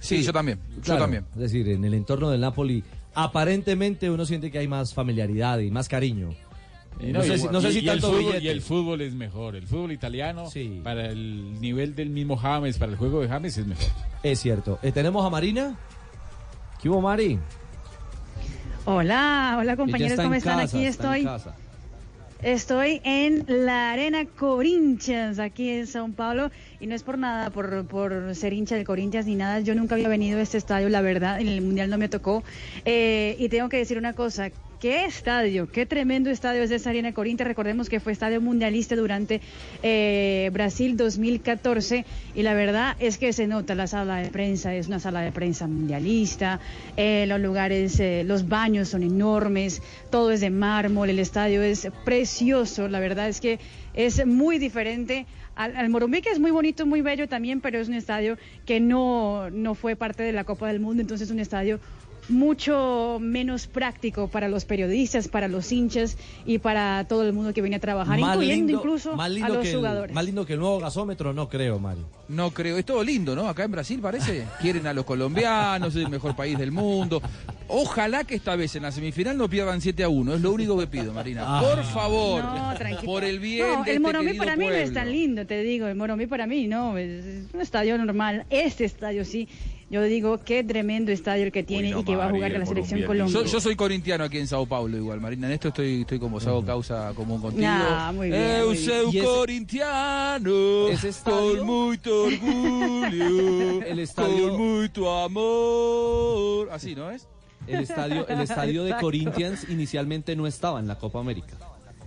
Sí, 0.00 0.22
yo 0.22 0.32
también, 0.32 0.58
yo 0.82 0.96
también. 0.96 1.24
Es 1.34 1.40
decir, 1.40 1.68
en 1.68 1.84
el 1.84 1.94
entorno 1.94 2.30
del 2.30 2.40
Napoli, 2.40 2.82
aparentemente 3.14 4.10
uno 4.10 4.24
siente 4.26 4.50
que 4.50 4.58
hay 4.58 4.66
más 4.66 4.92
familiaridad 4.94 5.58
y 5.60 5.70
más 5.70 5.88
cariño. 5.88 6.30
Y 6.98 7.12
no, 7.12 7.22
sé 7.22 7.34
el- 7.34 7.40
si, 7.40 7.48
no 7.48 7.60
sé 7.60 7.68
y- 7.68 7.72
si 7.72 7.78
y 7.78 7.88
el 7.88 8.00
tanto 8.00 8.08
fútbol, 8.08 8.24
billete. 8.26 8.44
y 8.44 8.48
el 8.48 8.60
fútbol 8.62 9.00
es 9.02 9.14
mejor. 9.14 9.56
El 9.56 9.66
fútbol 9.66 9.92
italiano, 9.92 10.44
para 10.82 11.06
el 11.06 11.60
nivel 11.60 11.94
del 11.94 12.10
mismo 12.10 12.36
James, 12.36 12.76
para 12.78 12.92
el 12.92 12.98
juego 12.98 13.20
de 13.20 13.28
James, 13.28 13.56
es 13.56 13.66
mejor. 13.66 13.84
Es 14.22 14.40
cierto. 14.40 14.78
Eh, 14.82 14.90
¿Tenemos 14.92 15.24
a 15.24 15.30
Marina? 15.30 15.78
¿Qué 16.82 16.88
hubo, 16.88 17.00
Mari? 17.00 17.38
Hola, 18.86 19.56
hola 19.58 19.76
compañeros, 19.76 20.12
está 20.12 20.22
¿cómo 20.24 20.34
en 20.34 20.38
están? 20.38 20.58
casa, 20.60 20.76
Aquí 20.76 20.86
está 20.86 21.16
en 21.18 21.26
estoy. 21.26 21.32
casa. 21.32 21.54
Estoy 22.42 23.00
en 23.04 23.44
la 23.48 23.92
Arena 23.92 24.24
Corinthians, 24.24 25.38
aquí 25.38 25.68
en 25.68 25.86
Sao 25.86 26.08
Paulo, 26.10 26.50
y 26.80 26.86
no 26.86 26.94
es 26.94 27.02
por 27.02 27.18
nada, 27.18 27.50
por, 27.50 27.86
por 27.86 28.34
ser 28.34 28.52
hincha 28.52 28.74
del 28.74 28.84
Corinthians 28.84 29.26
ni 29.26 29.34
nada. 29.34 29.60
Yo 29.60 29.74
nunca 29.74 29.94
había 29.94 30.08
venido 30.08 30.38
a 30.38 30.42
este 30.42 30.58
estadio, 30.58 30.88
la 30.88 31.02
verdad, 31.02 31.40
en 31.40 31.48
el 31.48 31.60
Mundial 31.60 31.90
no 31.90 31.98
me 31.98 32.08
tocó. 32.08 32.42
Eh, 32.84 33.36
y 33.38 33.48
tengo 33.48 33.68
que 33.68 33.76
decir 33.76 33.98
una 33.98 34.14
cosa, 34.14 34.50
qué 34.80 35.04
estadio, 35.04 35.70
qué 35.70 35.84
tremendo 35.84 36.30
estadio 36.30 36.62
es 36.62 36.70
esa 36.70 36.90
Arena 36.90 37.12
Corinthians. 37.12 37.48
Recordemos 37.48 37.90
que 37.90 38.00
fue 38.00 38.12
estadio 38.12 38.40
mundialista 38.40 38.96
durante 38.96 39.42
eh, 39.82 40.48
Brasil 40.54 40.96
2014, 40.96 42.06
y 42.34 42.42
la 42.42 42.54
verdad 42.54 42.96
es 42.98 43.18
que 43.18 43.34
se 43.34 43.46
nota 43.46 43.74
la 43.74 43.86
sala 43.86 44.16
de 44.16 44.30
prensa, 44.30 44.74
es 44.74 44.88
una 44.88 44.98
sala 44.98 45.20
de 45.20 45.32
prensa 45.32 45.66
mundialista, 45.66 46.60
eh, 46.96 47.26
los 47.28 47.40
lugares, 47.40 48.00
eh, 48.00 48.24
los 48.24 48.48
baños 48.48 48.88
son 48.88 49.02
enormes, 49.02 49.82
todo 50.10 50.30
es 50.32 50.40
de 50.40 50.48
mármol, 50.48 51.10
el 51.10 51.18
estadio 51.18 51.62
es 51.62 51.86
precioso, 52.06 52.88
la 52.88 53.00
verdad 53.00 53.28
es 53.28 53.40
que 53.40 53.58
es 53.92 54.24
muy 54.24 54.58
diferente 54.58 55.26
al, 55.60 55.76
al 55.76 55.90
Morumbí, 55.90 56.22
que 56.22 56.30
es 56.30 56.40
muy 56.40 56.50
bonito, 56.50 56.86
muy 56.86 57.02
bello 57.02 57.28
también, 57.28 57.60
pero 57.60 57.78
es 57.78 57.88
un 57.88 57.94
estadio 57.94 58.38
que 58.64 58.80
no, 58.80 59.50
no 59.50 59.74
fue 59.74 59.94
parte 59.94 60.22
de 60.22 60.32
la 60.32 60.44
Copa 60.44 60.68
del 60.68 60.80
Mundo, 60.80 61.02
entonces 61.02 61.28
es 61.28 61.32
un 61.32 61.38
estadio 61.38 61.80
mucho 62.30 63.18
menos 63.20 63.66
práctico 63.66 64.28
para 64.28 64.48
los 64.48 64.64
periodistas, 64.64 65.28
para 65.28 65.48
los 65.48 65.70
hinchas 65.72 66.16
y 66.46 66.58
para 66.58 67.04
todo 67.08 67.22
el 67.24 67.32
mundo 67.32 67.52
que 67.52 67.60
viene 67.62 67.76
a 67.76 67.80
trabajar, 67.80 68.18
Más 68.18 68.34
incluyendo 68.34 68.66
lindo- 68.72 68.78
incluso 68.78 69.16
más 69.16 69.26
a 69.42 69.48
los 69.48 69.58
que 69.58 69.70
el- 69.70 69.76
jugadores. 69.76 70.14
más 70.14 70.24
lindo 70.24 70.46
que 70.46 70.54
el 70.54 70.60
nuevo 70.60 70.78
gasómetro, 70.80 71.32
no 71.32 71.48
creo, 71.48 71.78
Mari. 71.78 72.00
No 72.28 72.50
creo, 72.52 72.78
es 72.78 72.84
todo 72.84 73.02
lindo, 73.02 73.34
¿no? 73.34 73.48
Acá 73.48 73.64
en 73.64 73.72
Brasil 73.72 73.98
parece. 74.00 74.46
Quieren 74.60 74.86
a 74.86 74.92
los 74.94 75.04
colombianos, 75.04 75.94
es 75.96 76.04
el 76.04 76.10
mejor 76.10 76.36
país 76.36 76.56
del 76.56 76.70
mundo. 76.72 77.20
Ojalá 77.68 78.24
que 78.24 78.34
esta 78.34 78.56
vez 78.56 78.74
en 78.76 78.82
la 78.82 78.92
semifinal 78.92 79.36
no 79.36 79.48
pierdan 79.48 79.80
7 79.80 80.02
a 80.04 80.08
1. 80.08 80.34
Es 80.34 80.40
lo 80.40 80.52
único 80.52 80.78
que 80.78 80.86
pido, 80.86 81.12
Marina. 81.12 81.42
Ah. 81.46 81.60
Por 81.62 81.84
favor. 81.84 82.42
No, 82.42 82.74
tranquilo. 82.76 83.12
Por 83.12 83.24
el 83.24 83.38
bien 83.40 83.60
No, 83.66 83.84
de 83.84 83.90
el 83.92 83.96
este 84.04 84.12
querido 84.18 84.38
para 84.44 84.56
mí 84.56 84.66
no 84.66 84.72
es 84.74 84.92
tan 84.92 85.10
lindo, 85.10 85.46
te 85.46 85.62
digo. 85.62 85.86
El 85.86 85.94
Morumbi 85.96 86.26
para 86.26 86.46
mí 86.46 86.66
no, 86.68 86.96
es 86.98 87.44
un 87.52 87.60
estadio 87.60 87.96
normal. 87.98 88.44
Este 88.50 88.84
estadio 88.84 89.24
sí. 89.24 89.48
Yo 89.90 90.02
digo 90.04 90.38
qué 90.38 90.62
tremendo 90.62 91.10
estadio 91.10 91.42
el 91.44 91.50
que 91.50 91.64
tiene 91.64 91.90
y 91.90 92.04
que 92.04 92.14
va 92.14 92.26
a 92.26 92.30
jugar 92.30 92.52
con 92.52 92.60
la 92.60 92.66
selección 92.66 93.02
Colombia. 93.02 93.40
Yo, 93.40 93.44
yo 93.44 93.60
soy 93.60 93.74
corintiano 93.74 94.22
aquí 94.22 94.38
en 94.38 94.46
Sao 94.46 94.64
Paulo 94.64 94.96
igual, 94.96 95.20
Marina. 95.20 95.48
En 95.48 95.52
esto 95.54 95.68
estoy, 95.68 96.02
estoy 96.02 96.20
como 96.20 96.38
hago 96.38 96.64
causa 96.64 97.12
común 97.16 97.40
contigo. 97.40 97.66
Nah, 97.66 98.12
muy 98.12 98.28
bien, 98.28 98.40
Eu 98.60 98.66
muy 98.68 98.76
bien. 99.10 99.24
corintiano, 99.24 100.88
ese 100.88 101.08
estadio- 101.08 101.58
con 101.58 101.66
mucho 101.66 102.22
orgullo, 102.24 103.82
El 103.86 103.98
estadio- 103.98 104.50
con 104.50 104.60
mucho 104.80 105.10
amor. 105.24 106.68
Así, 106.70 106.94
¿no 106.94 107.10
es? 107.10 107.26
El 107.66 107.80
estadio, 107.80 108.26
el 108.28 108.40
estadio 108.40 108.84
de 108.84 108.94
Corinthians 108.96 109.66
inicialmente 109.68 110.34
no 110.36 110.46
estaba 110.46 110.78
en 110.80 110.86
la 110.86 110.98
Copa 110.98 111.18
América. 111.20 111.56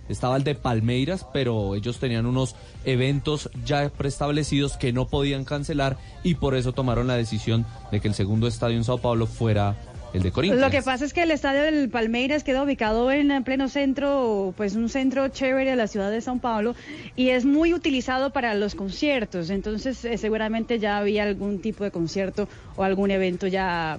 Estaba 0.08 0.36
el 0.36 0.44
de 0.44 0.54
Palmeiras, 0.54 1.26
pero 1.32 1.74
ellos 1.74 1.98
tenían 1.98 2.26
unos 2.26 2.54
eventos 2.84 3.50
ya 3.64 3.88
preestablecidos 3.88 4.76
que 4.76 4.92
no 4.92 5.06
podían 5.06 5.44
cancelar 5.44 5.96
y 6.22 6.34
por 6.34 6.54
eso 6.54 6.72
tomaron 6.72 7.06
la 7.06 7.16
decisión 7.16 7.66
de 7.90 8.00
que 8.00 8.08
el 8.08 8.14
segundo 8.14 8.46
estadio 8.46 8.76
en 8.76 8.84
Sao 8.84 8.98
Paulo 8.98 9.26
fuera 9.26 9.76
el 10.14 10.22
de 10.22 10.30
Corinthians. 10.30 10.62
Lo 10.64 10.70
que 10.70 10.82
pasa 10.82 11.04
es 11.04 11.12
que 11.12 11.24
el 11.24 11.30
estadio 11.30 11.62
del 11.62 11.90
Palmeiras 11.90 12.44
queda 12.44 12.62
ubicado 12.62 13.10
en 13.10 13.42
pleno 13.42 13.68
centro, 13.68 14.54
pues 14.56 14.76
un 14.76 14.88
centro 14.88 15.28
chévere 15.28 15.70
de 15.70 15.76
la 15.76 15.88
ciudad 15.88 16.10
de 16.10 16.18
São 16.18 16.40
Paulo 16.40 16.74
y 17.16 17.30
es 17.30 17.44
muy 17.44 17.74
utilizado 17.74 18.30
para 18.30 18.54
los 18.54 18.74
conciertos. 18.74 19.50
Entonces, 19.50 20.04
eh, 20.04 20.16
seguramente 20.16 20.78
ya 20.78 20.98
había 20.98 21.24
algún 21.24 21.60
tipo 21.60 21.84
de 21.84 21.90
concierto 21.90 22.48
o 22.76 22.84
algún 22.84 23.10
evento 23.10 23.48
ya 23.48 23.98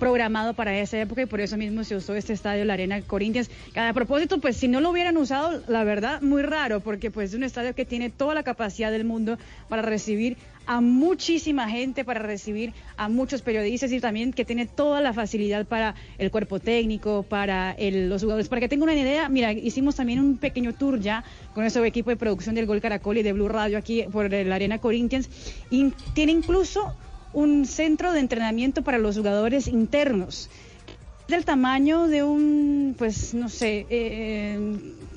programado 0.00 0.54
para 0.54 0.76
esa 0.76 1.00
época 1.00 1.22
y 1.22 1.26
por 1.26 1.40
eso 1.40 1.56
mismo 1.56 1.84
se 1.84 1.94
usó 1.94 2.16
este 2.16 2.32
estadio, 2.32 2.64
la 2.64 2.72
Arena 2.72 3.00
Corinthians. 3.02 3.50
A 3.76 3.92
propósito, 3.92 4.40
pues 4.40 4.56
si 4.56 4.66
no 4.66 4.80
lo 4.80 4.90
hubieran 4.90 5.16
usado, 5.16 5.62
la 5.68 5.84
verdad, 5.84 6.20
muy 6.22 6.42
raro, 6.42 6.80
porque 6.80 7.12
pues 7.12 7.30
es 7.30 7.36
un 7.36 7.44
estadio 7.44 7.74
que 7.76 7.84
tiene 7.84 8.10
toda 8.10 8.34
la 8.34 8.42
capacidad 8.42 8.90
del 8.90 9.04
mundo 9.04 9.38
para 9.68 9.82
recibir 9.82 10.36
a 10.66 10.80
muchísima 10.80 11.68
gente, 11.68 12.04
para 12.04 12.20
recibir 12.20 12.72
a 12.96 13.08
muchos 13.08 13.42
periodistas 13.42 13.90
y 13.92 14.00
también 14.00 14.32
que 14.32 14.44
tiene 14.44 14.66
toda 14.66 15.00
la 15.00 15.12
facilidad 15.12 15.66
para 15.66 15.94
el 16.18 16.30
cuerpo 16.30 16.60
técnico, 16.60 17.24
para 17.28 17.72
el- 17.72 18.08
los 18.08 18.22
jugadores. 18.22 18.48
Para 18.48 18.60
que 18.60 18.68
tengan 18.68 18.88
una 18.90 18.98
idea, 18.98 19.28
mira, 19.28 19.52
hicimos 19.52 19.96
también 19.96 20.20
un 20.20 20.38
pequeño 20.38 20.72
tour 20.74 21.00
ya 21.00 21.24
con 21.54 21.62
nuestro 21.64 21.84
equipo 21.84 22.10
de 22.10 22.16
producción 22.16 22.54
del 22.54 22.66
Gol 22.66 22.80
Caracol 22.80 23.18
y 23.18 23.22
de 23.22 23.32
Blue 23.32 23.48
Radio 23.48 23.78
aquí 23.78 24.04
por 24.12 24.30
la 24.32 24.54
Arena 24.54 24.78
Corinthians 24.78 25.28
y 25.70 25.90
tiene 26.14 26.32
incluso 26.32 26.94
un 27.32 27.66
centro 27.66 28.12
de 28.12 28.20
entrenamiento 28.20 28.82
para 28.82 28.98
los 28.98 29.16
jugadores 29.16 29.68
internos 29.68 30.48
del 31.28 31.44
tamaño 31.44 32.08
de 32.08 32.24
un, 32.24 32.94
pues 32.98 33.34
no 33.34 33.48
sé, 33.48 33.86
eh, 33.88 34.58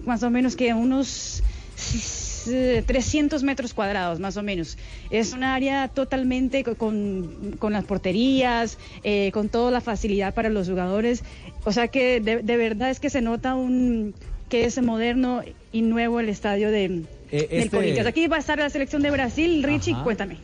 más 0.06 0.22
o 0.22 0.30
menos 0.30 0.56
que 0.56 0.72
unos 0.76 1.42
eh, 2.48 2.84
300 2.86 3.42
metros 3.42 3.74
cuadrados, 3.74 4.20
más 4.20 4.38
o 4.38 4.44
menos. 4.44 4.78
Es 5.10 5.34
un 5.34 5.44
área 5.44 5.88
totalmente 5.88 6.64
co- 6.64 6.76
con, 6.76 7.56
con 7.58 7.74
las 7.74 7.84
porterías, 7.86 8.78
eh, 9.04 9.32
con 9.34 9.50
toda 9.50 9.72
la 9.72 9.82
facilidad 9.82 10.36
para 10.36 10.50
los 10.50 10.70
jugadores. 10.70 11.24
O 11.66 11.72
sea 11.72 11.88
que 11.88 12.20
de, 12.22 12.44
de 12.44 12.58
verdad 12.58 12.92
es 12.92 13.00
que 13.00 13.10
se 13.10 13.22
nota 13.22 13.56
un 13.56 14.14
que 14.50 14.66
es 14.66 14.80
moderno 14.84 15.42
y 15.72 15.82
nuevo 15.82 16.20
el 16.20 16.30
estadio 16.30 16.70
de, 16.70 16.90
del 16.90 17.08
este- 17.32 17.70
Corinthians. 17.72 18.06
Aquí 18.08 18.28
va 18.28 18.36
a 18.36 18.40
estar 18.40 18.60
la 18.60 18.70
selección 18.70 19.02
de 19.02 19.10
Brasil. 19.10 19.64
Richie, 19.64 19.94
Ajá. 19.94 20.04
cuéntame. 20.04 20.38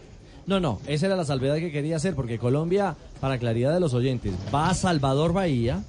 No, 0.49 0.59
no, 0.59 0.81
esa 0.87 1.05
era 1.05 1.15
la 1.15 1.25
salvedad 1.25 1.57
que 1.57 1.71
quería 1.71 1.97
hacer, 1.97 2.15
porque 2.15 2.39
Colombia, 2.39 2.95
para 3.21 3.37
claridad 3.37 3.71
de 3.71 3.79
los 3.79 3.93
oyentes, 3.93 4.33
va 4.51 4.71
a 4.71 4.73
Salvador 4.73 5.31
Bahía. 5.31 5.83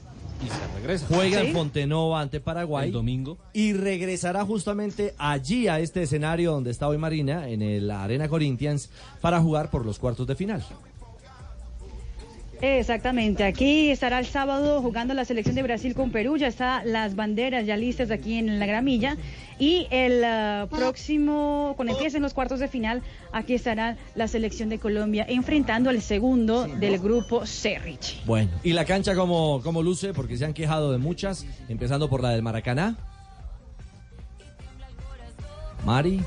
Y 0.45 0.49
se 0.51 0.78
regresa. 0.78 1.07
Juega 1.09 1.41
¿Sí? 1.41 1.47
en 1.47 1.53
Fontenova 1.55 2.20
ante 2.20 2.41
Paraguay. 2.41 2.89
El 2.89 2.93
domingo. 2.93 3.39
Y 3.55 3.73
regresará 3.73 4.45
justamente 4.45 5.15
allí 5.16 5.66
a 5.66 5.81
este 5.81 6.03
escenario 6.03 6.53
donde 6.53 6.73
está 6.73 6.89
hoy 6.89 6.99
Marina, 6.99 7.49
en 7.49 7.62
el 7.62 7.91
Arena 7.91 8.28
Corinthians, 8.28 8.91
para 9.23 9.41
jugar 9.41 9.70
por 9.70 9.87
los 9.87 9.99
cuartos 9.99 10.27
de 10.27 10.35
final. 10.35 10.62
Exactamente, 12.62 13.45
aquí 13.45 13.91
estará 13.91 14.19
el 14.19 14.27
sábado 14.27 14.82
jugando 14.82 15.15
la 15.15 15.24
selección 15.24 15.55
de 15.55 15.62
Brasil 15.62 15.95
con 15.95 16.11
Perú, 16.11 16.37
ya 16.37 16.47
está 16.47 16.85
las 16.85 17.16
banderas 17.16 17.65
ya 17.65 17.74
listas 17.77 18.11
aquí 18.11 18.35
en 18.35 18.59
la 18.59 18.66
gramilla 18.66 19.16
y 19.59 19.87
el 19.91 20.23
ah, 20.24 20.66
próximo, 20.70 21.73
cuando 21.77 21.95
empiecen 21.95 22.20
los 22.20 22.35
cuartos 22.35 22.61
de 22.61 22.69
final, 22.69 23.03
aquí 23.32 23.55
estará 23.55 23.97
la 24.15 24.28
selección 24.28 24.69
de 24.69 24.78
Colombia 24.78 25.24
enfrentando 25.27 25.89
al 25.89 26.03
segundo 26.03 26.66
del 26.66 26.99
grupo 26.99 27.47
C, 27.47 27.78
Richie. 27.78 28.20
Bueno, 28.27 28.51
¿y 28.62 28.74
la 28.74 28.85
cancha 28.85 29.15
cómo, 29.15 29.62
cómo 29.65 29.82
luce? 29.82 30.12
Porque 30.12 30.37
se 30.37 30.45
han 30.45 30.53
quejado 30.53 30.93
de 30.93 30.99
muchas, 30.99 31.47
empezando 31.69 32.11
por 32.11 32.23
la 32.23 32.31
del 32.31 32.43
Maracaná. 32.43 32.97
Mari. 35.87 36.20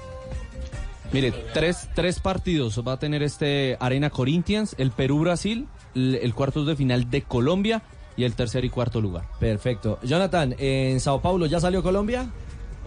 Mire, 1.11 1.31
tres, 1.53 1.88
tres 1.93 2.19
partidos 2.19 2.81
va 2.88 2.93
a 2.93 2.97
tener 2.97 3.22
este 3.22 3.77
Arena 3.80 4.10
Corinthians, 4.10 4.76
el 4.80 4.89
Perú-Brasil, 4.89 5.68
el, 5.95 6.34
cuartos 6.34 6.68
de 6.68 6.76
final 6.76 7.10
de 7.10 7.22
Colombia 7.22 7.82
y 8.15 8.24
el 8.24 8.34
tercer 8.34 8.65
y 8.65 8.70
cuarto 8.70 9.02
lugar. 9.02 9.26
Perfecto. 9.40 9.99
Jonathan, 10.03 10.56
¿en 10.57 10.99
Sao 10.99 11.22
Paulo 11.22 11.45
ya 11.45 11.60
salió 11.60 11.82
Colombia? 11.82 12.30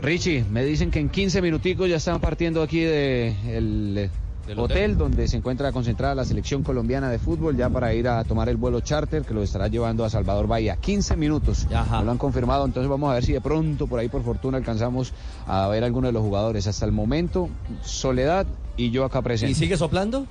Richie, 0.02 0.44
me 0.50 0.64
dicen 0.64 0.90
que 0.90 0.98
en 0.98 1.08
15 1.08 1.40
minuticos 1.40 1.88
ya 1.88 1.96
están 1.96 2.20
partiendo 2.20 2.62
aquí 2.62 2.80
de 2.80 3.34
el, 3.56 4.10
hotel 4.56 4.96
donde 4.96 5.26
se 5.26 5.36
encuentra 5.36 5.72
concentrada 5.72 6.14
la 6.14 6.24
selección 6.24 6.62
colombiana 6.62 7.10
de 7.10 7.18
fútbol 7.18 7.56
ya 7.56 7.68
para 7.68 7.92
ir 7.94 8.06
a 8.06 8.22
tomar 8.22 8.48
el 8.48 8.56
vuelo 8.56 8.80
charter 8.80 9.22
que 9.22 9.34
lo 9.34 9.42
estará 9.42 9.68
llevando 9.68 10.04
a 10.04 10.10
Salvador 10.10 10.46
Bahía. 10.46 10.76
15 10.76 11.16
minutos. 11.16 11.66
No 11.70 12.04
lo 12.04 12.10
han 12.10 12.18
confirmado, 12.18 12.64
entonces 12.64 12.88
vamos 12.88 13.10
a 13.10 13.14
ver 13.14 13.24
si 13.24 13.32
de 13.32 13.40
pronto 13.40 13.86
por 13.86 13.98
ahí 13.98 14.08
por 14.08 14.22
fortuna 14.22 14.58
alcanzamos 14.58 15.12
a 15.46 15.66
ver 15.68 15.82
a 15.82 15.86
alguno 15.86 16.08
de 16.08 16.12
los 16.12 16.22
jugadores. 16.22 16.66
Hasta 16.66 16.84
el 16.84 16.92
momento, 16.92 17.48
Soledad 17.82 18.46
y 18.76 18.90
yo 18.90 19.04
acá 19.04 19.22
presente. 19.22 19.52
¿Y 19.52 19.54
sigue 19.54 19.76
soplando? 19.76 20.26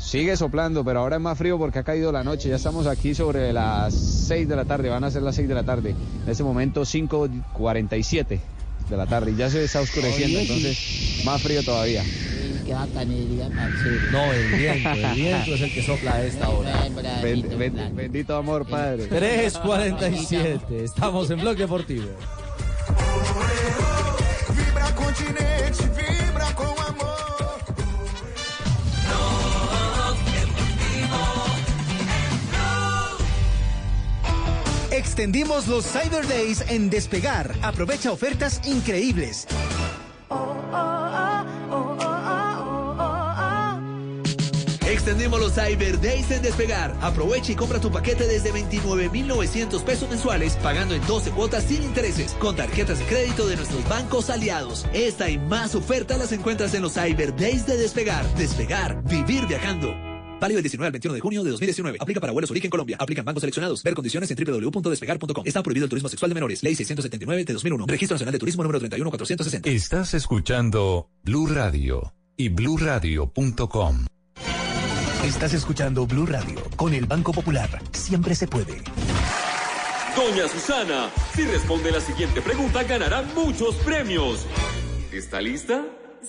Sigue 0.00 0.36
soplando, 0.36 0.82
pero 0.84 1.00
ahora 1.00 1.16
es 1.16 1.22
más 1.22 1.36
frío 1.38 1.58
porque 1.58 1.78
ha 1.80 1.84
caído 1.84 2.10
la 2.10 2.24
noche. 2.24 2.48
Ya 2.48 2.56
estamos 2.56 2.86
aquí 2.86 3.14
sobre 3.14 3.52
las 3.52 3.94
6 3.94 4.48
de 4.48 4.56
la 4.56 4.64
tarde, 4.64 4.88
van 4.88 5.04
a 5.04 5.10
ser 5.10 5.22
las 5.22 5.36
6 5.36 5.46
de 5.46 5.54
la 5.54 5.62
tarde. 5.62 5.90
En 6.24 6.28
este 6.30 6.42
momento 6.42 6.82
5.47 6.82 8.40
de 8.88 8.96
la 8.96 9.06
tarde 9.06 9.30
y 9.32 9.36
ya 9.36 9.48
se 9.50 9.62
está 9.62 9.80
oscureciendo, 9.80 10.38
Oye, 10.40 10.48
entonces 10.48 11.22
más 11.24 11.40
frío 11.42 11.62
todavía. 11.62 12.02
Qué 12.66 12.72
bacanería. 12.74 13.48
No, 14.10 14.32
el 14.32 14.48
viento, 14.52 14.90
el 14.90 15.14
viento 15.14 15.54
es 15.54 15.60
el 15.60 15.72
que 15.74 15.82
sopla 15.82 16.14
a 16.14 16.24
esta 16.24 16.48
hora. 16.48 16.88
Ben- 17.22 17.58
ben- 17.58 17.94
bendito 17.94 18.34
amor, 18.36 18.66
padre. 18.66 19.08
3.47, 19.08 20.60
estamos 20.82 21.30
en 21.30 21.40
Blog 21.40 21.56
Deportivo. 21.56 22.08
Vibra 24.56 24.94
continente, 24.94 25.84
vibra 25.96 26.54
con 26.54 26.66
amor. 26.66 27.19
Extendimos 34.92 35.68
los 35.68 35.86
Cyber 35.86 36.26
Days 36.26 36.64
en 36.68 36.90
Despegar. 36.90 37.54
Aprovecha 37.62 38.10
ofertas 38.10 38.60
increíbles. 38.66 39.46
Extendimos 44.84 45.38
los 45.38 45.54
Cyber 45.54 46.00
Days 46.00 46.32
en 46.32 46.42
Despegar. 46.42 46.96
Aprovecha 47.00 47.52
y 47.52 47.54
compra 47.54 47.80
tu 47.80 47.92
paquete 47.92 48.26
desde 48.26 48.50
29,900 48.50 49.82
pesos 49.84 50.10
mensuales, 50.10 50.56
pagando 50.56 50.96
en 50.96 51.06
12 51.06 51.30
cuotas 51.30 51.62
sin 51.62 51.84
intereses, 51.84 52.32
con 52.40 52.56
tarjetas 52.56 52.98
de 52.98 53.04
crédito 53.04 53.46
de 53.46 53.56
nuestros 53.56 53.88
bancos 53.88 54.28
aliados. 54.28 54.88
Esta 54.92 55.30
y 55.30 55.38
más 55.38 55.76
ofertas 55.76 56.18
las 56.18 56.32
encuentras 56.32 56.74
en 56.74 56.82
los 56.82 56.94
Cyber 56.94 57.36
Days 57.36 57.64
de 57.64 57.76
Despegar. 57.76 58.26
Despegar, 58.34 59.00
vivir 59.04 59.46
viajando. 59.46 60.09
Válido 60.40 60.56
del 60.56 60.62
19 60.64 60.86
al 60.86 60.92
21 60.92 61.14
de 61.14 61.20
junio 61.20 61.44
de 61.44 61.50
2019. 61.50 61.98
Aplica 62.00 62.20
para 62.20 62.32
vuelos 62.32 62.50
origen 62.50 62.70
Colombia. 62.70 62.96
Aplican 62.98 63.24
bancos 63.24 63.42
seleccionados. 63.42 63.82
Ver 63.82 63.94
condiciones 63.94 64.30
en 64.30 64.36
www.despegar.com. 64.44 65.46
Está 65.46 65.62
prohibido 65.62 65.84
el 65.84 65.90
turismo 65.90 66.08
sexual 66.08 66.30
de 66.30 66.34
menores. 66.34 66.62
Ley 66.62 66.74
679 66.74 67.44
de 67.44 67.52
2001. 67.52 67.86
Registro 67.86 68.14
Nacional 68.14 68.32
de 68.32 68.38
Turismo 68.38 68.62
número 68.62 68.78
31460. 68.80 69.68
Estás 69.68 70.14
escuchando 70.14 71.08
Blue 71.22 71.46
Radio 71.46 72.14
y 72.36 72.48
bluradio.com. 72.48 74.06
Estás 75.24 75.52
escuchando 75.52 76.06
Blue 76.06 76.24
Radio 76.24 76.62
con 76.76 76.94
el 76.94 77.04
Banco 77.04 77.32
Popular. 77.32 77.68
Siempre 77.92 78.34
se 78.34 78.46
puede. 78.48 78.82
Doña 80.16 80.48
Susana, 80.48 81.10
si 81.34 81.42
responde 81.44 81.92
la 81.92 82.00
siguiente 82.00 82.40
pregunta 82.40 82.82
ganará 82.84 83.22
muchos 83.34 83.74
premios. 83.76 84.46
¿Está 85.12 85.40
lista? 85.40 85.84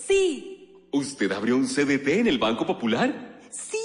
Sí, 0.07 0.47
¿Usted 0.93 1.31
abrió 1.31 1.55
un 1.55 1.67
CDT 1.67 2.07
en 2.09 2.27
el 2.27 2.37
Banco 2.37 2.65
Popular? 2.65 3.39
sí. 3.49 3.77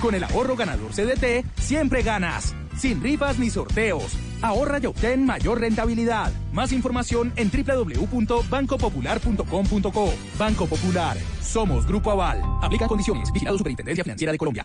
Con 0.00 0.14
el 0.14 0.24
ahorro 0.24 0.56
ganador 0.56 0.92
CDT, 0.92 1.44
siempre 1.58 2.02
ganas. 2.02 2.54
Sin 2.76 3.02
rifas 3.02 3.38
ni 3.38 3.50
sorteos. 3.50 4.16
Ahorra 4.42 4.78
y 4.78 4.86
obtén 4.86 5.26
mayor 5.26 5.60
rentabilidad. 5.60 6.32
Más 6.52 6.72
información 6.72 7.32
en 7.36 7.50
www.bancopopular.com.co. 7.50 10.12
Banco 10.38 10.66
Popular. 10.66 11.16
Somos 11.40 11.86
Grupo 11.86 12.12
Aval. 12.12 12.42
Aplica 12.62 12.86
condiciones. 12.86 13.32
Vigilado 13.32 13.58
Superintendencia 13.58 14.04
Financiera 14.04 14.32
de 14.32 14.38
Colombia. 14.38 14.64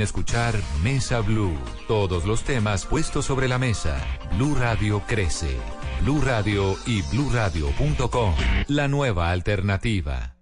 escuchar 0.00 0.54
Mesa 0.82 1.20
Blue. 1.20 1.54
Todos 1.86 2.24
los 2.24 2.42
temas 2.42 2.86
puestos 2.86 3.26
sobre 3.26 3.48
la 3.48 3.58
mesa. 3.58 3.98
Blue 4.36 4.54
Radio 4.54 5.02
crece. 5.06 5.58
Blue 6.00 6.20
Radio 6.20 6.76
y 6.86 7.02
bluradio.com. 7.02 8.34
La 8.68 8.88
nueva 8.88 9.30
alternativa. 9.30 10.36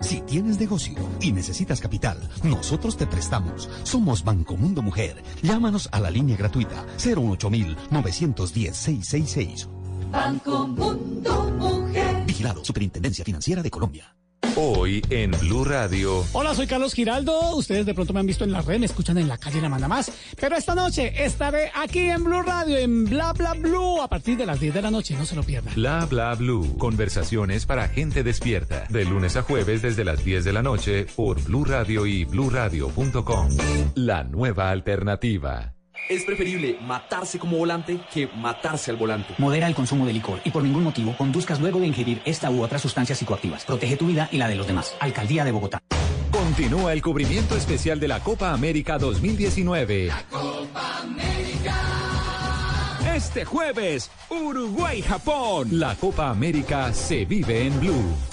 Si 0.00 0.22
tienes 0.22 0.58
negocio 0.58 0.94
y 1.20 1.32
necesitas 1.32 1.80
capital, 1.80 2.28
nosotros 2.42 2.96
te 2.96 3.06
prestamos. 3.06 3.68
Somos 3.84 4.24
Banco 4.24 4.56
Mundo 4.56 4.82
Mujer. 4.82 5.22
Llámanos 5.42 5.88
a 5.92 6.00
la 6.00 6.10
línea 6.10 6.36
gratuita 6.36 6.84
08910-666. 6.98 9.68
Banco 10.10 10.66
Mundo 10.66 11.52
Mujer. 11.58 12.24
Vigilado 12.26 12.64
Superintendencia 12.64 13.24
Financiera 13.24 13.62
de 13.62 13.70
Colombia. 13.70 14.16
Hoy 14.54 15.02
en 15.08 15.30
Blue 15.30 15.64
Radio. 15.64 16.24
Hola, 16.32 16.54
soy 16.54 16.66
Carlos 16.66 16.92
Giraldo. 16.92 17.56
Ustedes 17.56 17.86
de 17.86 17.94
pronto 17.94 18.12
me 18.12 18.20
han 18.20 18.26
visto 18.26 18.44
en 18.44 18.52
la 18.52 18.60
red, 18.60 18.78
me 18.80 18.86
escuchan 18.86 19.16
en 19.16 19.26
la 19.26 19.38
calle 19.38 19.62
La 19.62 19.70
Manda 19.70 19.88
Más. 19.88 20.12
Pero 20.38 20.56
esta 20.56 20.74
noche 20.74 21.24
estaré 21.24 21.70
aquí 21.74 22.00
en 22.00 22.22
Blue 22.22 22.42
Radio, 22.42 22.76
en 22.76 23.06
Bla 23.06 23.32
Bla 23.32 23.54
Blue, 23.54 24.02
a 24.02 24.08
partir 24.08 24.36
de 24.36 24.44
las 24.44 24.60
10 24.60 24.74
de 24.74 24.82
la 24.82 24.90
noche. 24.90 25.14
No 25.16 25.24
se 25.24 25.36
lo 25.36 25.42
pierdan. 25.42 25.74
Bla 25.74 26.04
bla 26.04 26.34
blue. 26.34 26.76
Conversaciones 26.76 27.64
para 27.64 27.88
gente 27.88 28.22
despierta. 28.22 28.84
De 28.90 29.04
lunes 29.04 29.36
a 29.36 29.42
jueves 29.42 29.80
desde 29.80 30.04
las 30.04 30.22
10 30.22 30.44
de 30.44 30.52
la 30.52 30.62
noche 30.62 31.06
por 31.16 31.42
Blue 31.42 31.64
Radio 31.64 32.04
y 32.04 32.24
bluradio.com. 32.24 33.48
La 33.94 34.24
nueva 34.24 34.70
alternativa. 34.70 35.74
Es 36.08 36.24
preferible 36.24 36.78
matarse 36.82 37.38
como 37.38 37.56
volante 37.56 38.00
que 38.12 38.28
matarse 38.36 38.90
al 38.90 38.96
volante. 38.96 39.34
Modera 39.38 39.66
el 39.66 39.74
consumo 39.74 40.06
de 40.06 40.12
licor 40.12 40.40
y 40.44 40.50
por 40.50 40.62
ningún 40.62 40.84
motivo 40.84 41.16
conduzcas 41.16 41.60
luego 41.60 41.80
de 41.80 41.86
ingerir 41.86 42.20
esta 42.24 42.50
u 42.50 42.62
otras 42.62 42.82
sustancias 42.82 43.18
psicoactivas. 43.18 43.64
Protege 43.64 43.96
tu 43.96 44.06
vida 44.06 44.28
y 44.32 44.38
la 44.38 44.48
de 44.48 44.54
los 44.54 44.66
demás. 44.66 44.94
Alcaldía 45.00 45.44
de 45.44 45.52
Bogotá. 45.52 45.82
Continúa 46.30 46.92
el 46.92 47.02
cubrimiento 47.02 47.56
especial 47.56 48.00
de 48.00 48.08
la 48.08 48.20
Copa 48.20 48.52
América 48.52 48.98
2019. 48.98 50.10
Este 53.14 53.44
jueves, 53.44 54.10
Uruguay-Japón. 54.30 55.68
La 55.72 55.94
Copa 55.94 56.30
América 56.30 56.92
se 56.92 57.24
vive 57.24 57.66
en 57.66 57.78
Blue. 57.78 58.31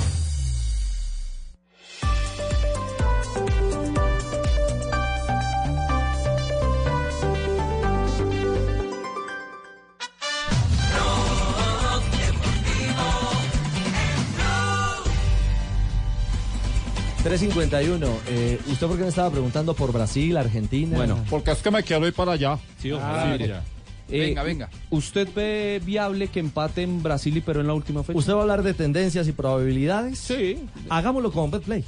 351. 17.23 18.07
Eh, 18.27 18.59
¿Usted 18.67 18.87
por 18.87 18.97
qué 18.97 19.03
me 19.03 19.09
estaba 19.09 19.29
preguntando 19.29 19.73
por 19.73 19.91
Brasil, 19.91 20.35
Argentina? 20.37 20.95
Bueno, 20.97 21.23
porque 21.29 21.51
es 21.51 21.57
que 21.59 21.71
me 21.71 21.83
quiero 21.83 22.07
ir 22.07 22.13
para 22.13 22.33
allá. 22.33 22.57
Sí, 22.81 22.91
Ah. 22.93 23.35
Eh, 24.11 24.21
Venga, 24.21 24.41
venga. 24.41 24.69
¿Usted 24.89 25.27
ve 25.35 25.79
viable 25.85 26.29
que 26.29 26.39
empaten 26.39 27.03
Brasil 27.03 27.37
y 27.37 27.41
Perú 27.41 27.59
en 27.59 27.67
la 27.67 27.75
última 27.75 28.03
fecha? 28.03 28.17
¿Usted 28.17 28.33
va 28.33 28.39
a 28.39 28.41
hablar 28.41 28.63
de 28.63 28.73
tendencias 28.73 29.27
y 29.27 29.33
probabilidades? 29.33 30.17
Sí. 30.17 30.65
Hagámoslo 30.89 31.31
con 31.31 31.51
BetPlay. 31.51 31.83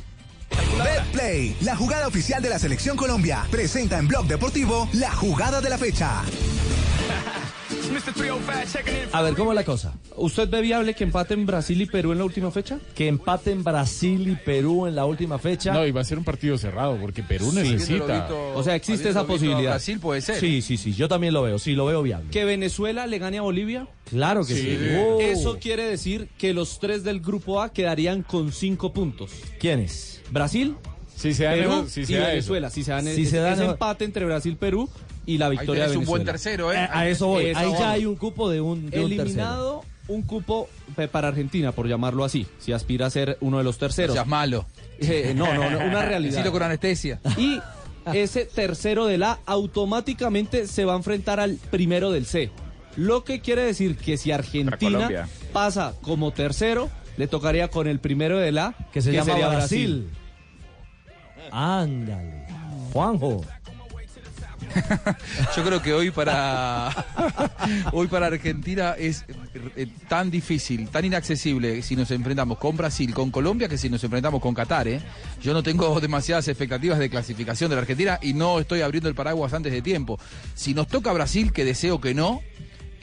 BetPlay, 0.77 1.55
la 1.61 1.75
jugada 1.75 2.07
oficial 2.07 2.43
de 2.43 2.49
la 2.49 2.59
Selección 2.59 2.95
Colombia, 2.95 3.43
presenta 3.49 3.97
en 3.97 4.07
Blog 4.07 4.27
Deportivo 4.27 4.87
la 4.93 5.11
jugada 5.15 5.61
de 5.61 5.69
la 5.71 5.79
fecha. 5.79 6.21
A 9.13 9.22
ver, 9.22 9.34
¿cómo 9.35 9.51
es 9.51 9.55
la 9.55 9.63
cosa? 9.65 9.93
¿Usted 10.15 10.49
ve 10.49 10.61
viable 10.61 10.93
que 10.93 11.03
empaten 11.03 11.45
Brasil 11.45 11.81
y 11.81 11.85
Perú 11.85 12.11
en 12.13 12.19
la 12.19 12.23
última 12.26 12.49
fecha? 12.51 12.80
Que 12.95 13.07
empaten 13.07 13.63
Brasil 13.63 14.30
y 14.30 14.35
Perú 14.35 14.88
en 14.88 14.95
la 14.95 15.05
última 15.05 15.38
fecha. 15.39 15.73
No, 15.73 15.85
y 15.85 15.91
va 15.91 16.01
a 16.01 16.03
ser 16.03 16.18
un 16.18 16.23
partido 16.23 16.57
cerrado 16.57 16.97
porque 16.99 17.22
Perú 17.23 17.51
Sí. 17.51 17.57
necesita. 17.57 18.30
O 18.55 18.63
sea, 18.63 18.76
existe 18.76 19.09
esa 19.09 19.26
posibilidad. 19.26 19.72
Brasil 19.72 19.99
puede 19.99 20.22
ser. 20.22 20.35
Sí, 20.39 20.61
sí, 20.61 20.77
sí, 20.77 20.93
yo 20.93 21.07
también 21.07 21.34
lo 21.34 21.41
veo, 21.43 21.59
sí, 21.59 21.73
lo 21.73 21.85
veo 21.85 22.01
viable. 22.01 22.30
¿Que 22.31 22.45
Venezuela 22.45 23.07
le 23.07 23.19
gane 23.19 23.39
a 23.39 23.41
Bolivia? 23.41 23.88
Claro 24.09 24.45
que 24.45 24.53
sí. 24.55 24.77
Oh. 24.97 25.19
Eso 25.19 25.57
quiere 25.59 25.84
decir 25.85 26.30
que 26.38 26.53
los 26.53 26.80
tres 26.80 27.03
del 27.03 27.19
grupo 27.19 27.61
A 27.61 27.73
quedarían 27.73 28.23
con 28.23 28.51
cinco 28.53 28.93
puntos. 28.93 29.31
¿Quiénes? 29.59 30.22
Brasil, 30.31 30.76
Si 31.15 31.34
se 31.34 31.43
da 31.43 31.51
Perú 31.53 31.72
eso- 31.72 31.89
si 31.89 32.05
se 32.05 32.13
y 32.13 32.15
da 32.15 32.27
Venezuela. 32.30 32.68
eso. 32.68 32.76
Si 32.76 32.84
se 32.84 32.91
dan 32.91 33.05
Si 33.05 33.09
ese, 33.23 33.31
se 33.31 33.38
dan 33.38 33.53
ese 33.53 33.65
empate 33.65 34.05
entre 34.05 34.26
Brasil 34.26 34.53
y 34.53 34.55
Perú 34.55 34.89
y 35.33 35.37
la 35.37 35.47
Ahí 35.47 35.57
victoria 35.57 35.87
de 35.87 35.97
un 35.97 36.05
buen 36.05 36.23
Venezuela. 36.25 36.31
tercero, 36.31 36.73
¿eh? 36.73 36.77
A, 36.77 36.99
a 36.99 37.07
eso 37.07 37.27
voy. 37.27 37.45
Eso 37.47 37.59
Ahí 37.59 37.71
ya 37.77 37.91
hay 37.91 38.05
un 38.05 38.15
cupo 38.15 38.49
de 38.49 38.61
un, 38.61 38.89
de 38.89 38.99
un 39.03 39.11
Eliminado 39.11 39.83
un 40.07 40.23
cupo 40.23 40.67
pe- 40.95 41.07
para 41.07 41.29
Argentina, 41.29 41.71
por 41.71 41.87
llamarlo 41.87 42.25
así, 42.25 42.45
si 42.59 42.73
aspira 42.73 43.05
a 43.05 43.09
ser 43.09 43.37
uno 43.39 43.59
de 43.59 43.63
los 43.63 43.75
No 43.75 43.79
terceros. 43.79 44.13
seas 44.13 44.27
malo. 44.27 44.65
Eh, 45.03 45.33
no, 45.35 45.51
no, 45.53 45.67
no, 45.69 45.79
una 45.79 46.03
realidad. 46.03 46.33
Decilo 46.35 46.51
con 46.51 46.61
anestesia. 46.61 47.19
Y 47.37 47.59
ese 48.13 48.45
tercero 48.45 49.07
del 49.07 49.23
A 49.23 49.39
automáticamente 49.47 50.67
se 50.67 50.85
va 50.85 50.93
a 50.93 50.97
enfrentar 50.97 51.39
al 51.39 51.55
primero 51.71 52.11
del 52.11 52.27
C. 52.27 52.51
Lo 52.97 53.23
que 53.23 53.39
quiere 53.39 53.63
decir 53.63 53.95
que 53.97 54.17
si 54.17 54.31
Argentina 54.31 55.27
pasa 55.53 55.95
como 56.01 56.31
tercero, 56.31 56.89
le 57.17 57.27
tocaría 57.27 57.69
con 57.69 57.87
el 57.87 57.99
primero 57.99 58.37
del 58.37 58.59
A, 58.59 58.75
Que 58.93 59.01
se 59.01 59.11
llama 59.11 59.31
sería 59.31 59.47
Brasil. 59.47 60.09
Ándale. 61.51 62.45
Juanjo. 62.93 63.41
Yo 65.56 65.64
creo 65.64 65.81
que 65.81 65.93
hoy 65.93 66.11
para 66.11 66.89
hoy 67.91 68.07
para 68.07 68.27
Argentina 68.27 68.95
es 68.98 69.26
eh, 69.76 69.88
tan 70.07 70.31
difícil, 70.31 70.89
tan 70.89 71.06
inaccesible 71.06 71.81
si 71.81 71.95
nos 71.95 72.11
enfrentamos 72.11 72.57
con 72.57 72.77
Brasil, 72.77 73.14
con 73.14 73.31
Colombia, 73.31 73.68
que 73.68 73.77
si 73.77 73.89
nos 73.89 74.03
enfrentamos 74.03 74.41
con 74.41 74.53
Qatar. 74.53 74.88
¿eh? 74.88 75.02
Yo 75.41 75.53
no 75.53 75.64
tengo 75.64 75.99
demasiadas 76.02 76.48
expectativas 76.48 76.99
de 76.99 77.10
clasificación 77.10 77.69
de 77.69 77.76
la 77.76 77.81
Argentina 77.81 78.19
y 78.22 78.34
no 78.34 78.60
estoy 78.60 78.81
abriendo 78.81 79.10
el 79.10 79.15
paraguas 79.15 79.53
antes 79.53 79.72
de 79.72 79.81
tiempo. 79.81 80.19
Si 80.56 80.73
nos 80.73 80.88
toca 80.88 81.11
Brasil, 81.14 81.52
que 81.52 81.65
deseo 81.65 81.99
que 81.99 82.14
no, 82.14 82.41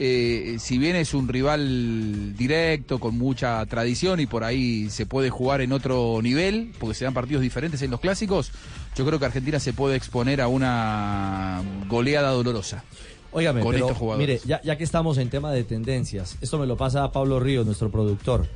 eh, 0.01 0.55
si 0.59 0.77
bien 0.77 0.95
es 0.95 1.13
un 1.13 1.27
rival 1.27 2.35
directo, 2.37 2.99
con 2.99 3.17
mucha 3.17 3.65
tradición 3.65 4.21
y 4.21 4.25
por 4.25 4.45
ahí 4.45 4.89
se 4.89 5.05
puede 5.05 5.29
jugar 5.29 5.59
en 5.59 5.73
otro 5.73 6.21
nivel, 6.23 6.71
porque 6.79 6.95
se 6.95 7.03
dan 7.03 7.13
partidos 7.13 7.41
diferentes 7.41 7.81
en 7.81 7.91
los 7.91 7.99
clásicos, 7.99 8.51
yo 8.95 9.05
creo 9.05 9.19
que 9.19 9.25
Argentina 9.25 9.59
se 9.59 9.73
puede 9.73 9.97
exponer 9.97 10.39
a 10.39 10.47
una 10.47 11.61
goleada 11.89 12.29
dolorosa. 12.29 12.83
Óigame, 13.31 13.61
Con 13.61 13.73
pero, 13.73 13.85
estos 13.87 13.97
jugadores. 13.97 14.27
mire, 14.27 14.41
ya, 14.47 14.61
ya 14.63 14.77
que 14.77 14.85
estamos 14.85 15.17
en 15.17 15.29
tema 15.29 15.51
de 15.51 15.63
tendencias, 15.65 16.37
esto 16.41 16.57
me 16.57 16.65
lo 16.65 16.77
pasa 16.77 17.03
a 17.03 17.11
Pablo 17.11 17.39
Ríos, 17.39 17.65
nuestro 17.65 17.91
productor. 17.91 18.47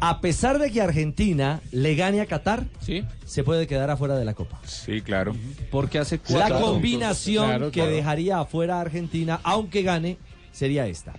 A 0.00 0.20
pesar 0.20 0.58
de 0.60 0.70
que 0.70 0.80
Argentina 0.80 1.60
le 1.72 1.94
gane 1.96 2.20
a 2.20 2.26
Qatar, 2.26 2.66
¿Sí? 2.80 3.02
se 3.24 3.42
puede 3.42 3.66
quedar 3.66 3.90
afuera 3.90 4.16
de 4.16 4.24
la 4.24 4.34
Copa. 4.34 4.60
Sí, 4.64 5.00
claro. 5.00 5.34
Porque 5.70 5.98
hace 5.98 6.16
La 6.16 6.22
cuatro 6.22 6.54
puntos. 6.56 6.70
combinación 6.72 7.46
Claro, 7.46 7.70
que 7.72 7.86
dejaría 7.86 8.38
afuera 8.38 8.76
a 8.78 8.80
Argentina, 8.82 9.40
aunque 9.42 9.82
gane, 9.82 10.16
sería 10.52 10.86
esta. 10.86 11.14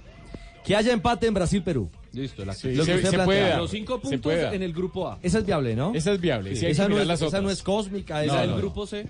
Que 0.63 0.75
haya 0.75 0.93
empate 0.93 1.27
en 1.27 1.33
Brasil-Perú. 1.33 1.89
Listo, 2.13 2.45
la 2.45 2.53
Sí, 2.53 2.73
Lo 2.73 2.85
que 2.85 2.91
se, 2.91 2.95
usted 2.97 3.09
se 3.09 3.15
plantea. 3.15 3.57
Los 3.57 3.71
cinco 3.71 3.95
se 4.03 4.17
puntos 4.17 4.33
en 4.53 4.63
el 4.63 4.73
grupo 4.73 5.07
A. 5.09 5.19
Esa 5.21 5.39
es 5.39 5.45
viable, 5.45 5.75
¿no? 5.75 5.93
Esa 5.93 6.13
es 6.13 6.21
viable. 6.21 6.55
sí, 6.55 6.65
esa, 6.65 6.87
no 6.87 6.99
es, 6.99 7.05
las 7.07 7.19
esa 7.19 7.27
otras. 7.27 7.43
no 7.43 7.49
es 7.51 7.61
cósmica. 7.61 8.23
Esa 8.23 8.41
del 8.41 8.51
no. 8.51 8.57
grupo 8.57 8.87
C. 8.87 9.07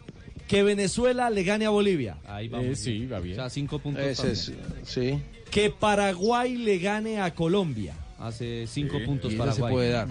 Que 0.48 0.64
Venezuela 0.64 1.30
le 1.30 1.44
gane 1.44 1.66
a 1.66 1.70
Bolivia. 1.70 2.18
Ahí 2.28 2.48
Eh, 2.48 2.50
vamos. 2.50 2.80
sí, 2.80 3.06
va 3.06 3.20
O 3.20 3.22
bien. 3.22 3.36
sea, 3.36 3.50
cinco 3.52 3.78
puntos 3.80 4.04
Ese 4.04 4.32
es, 4.32 4.52
sí. 4.84 5.20
Que 5.52 5.70
Paraguay 5.70 6.58
le 6.58 6.80
gane 6.80 7.22
a 7.22 7.34
Colombia. 7.36 7.94
Hace 8.20 8.68
cinco 8.68 8.98
Sí. 9.00 9.06
puntos 9.06 9.32
Y 9.34 9.36
Paraguay. 9.38 9.64
se 9.70 9.74
puede 9.74 9.90
dar. 9.92 10.08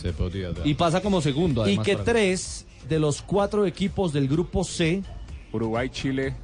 Se 0.00 0.12
podría 0.12 0.52
dar. 0.52 0.66
Y 0.66 0.74
pasa 0.74 1.00
como 1.00 1.20
segundo, 1.20 1.62
Y 1.62 1.64
además. 1.70 1.86
que 1.86 1.92
Paraguay. 1.96 2.14
tres 2.14 2.66
de 2.88 2.98
los 2.98 3.22
cuatro 3.22 3.66
equipos 3.66 4.12
del 4.12 4.28
grupo 4.28 4.62
C 4.64 5.02
Uruguay, 5.52 5.88
Chile. 5.90 6.34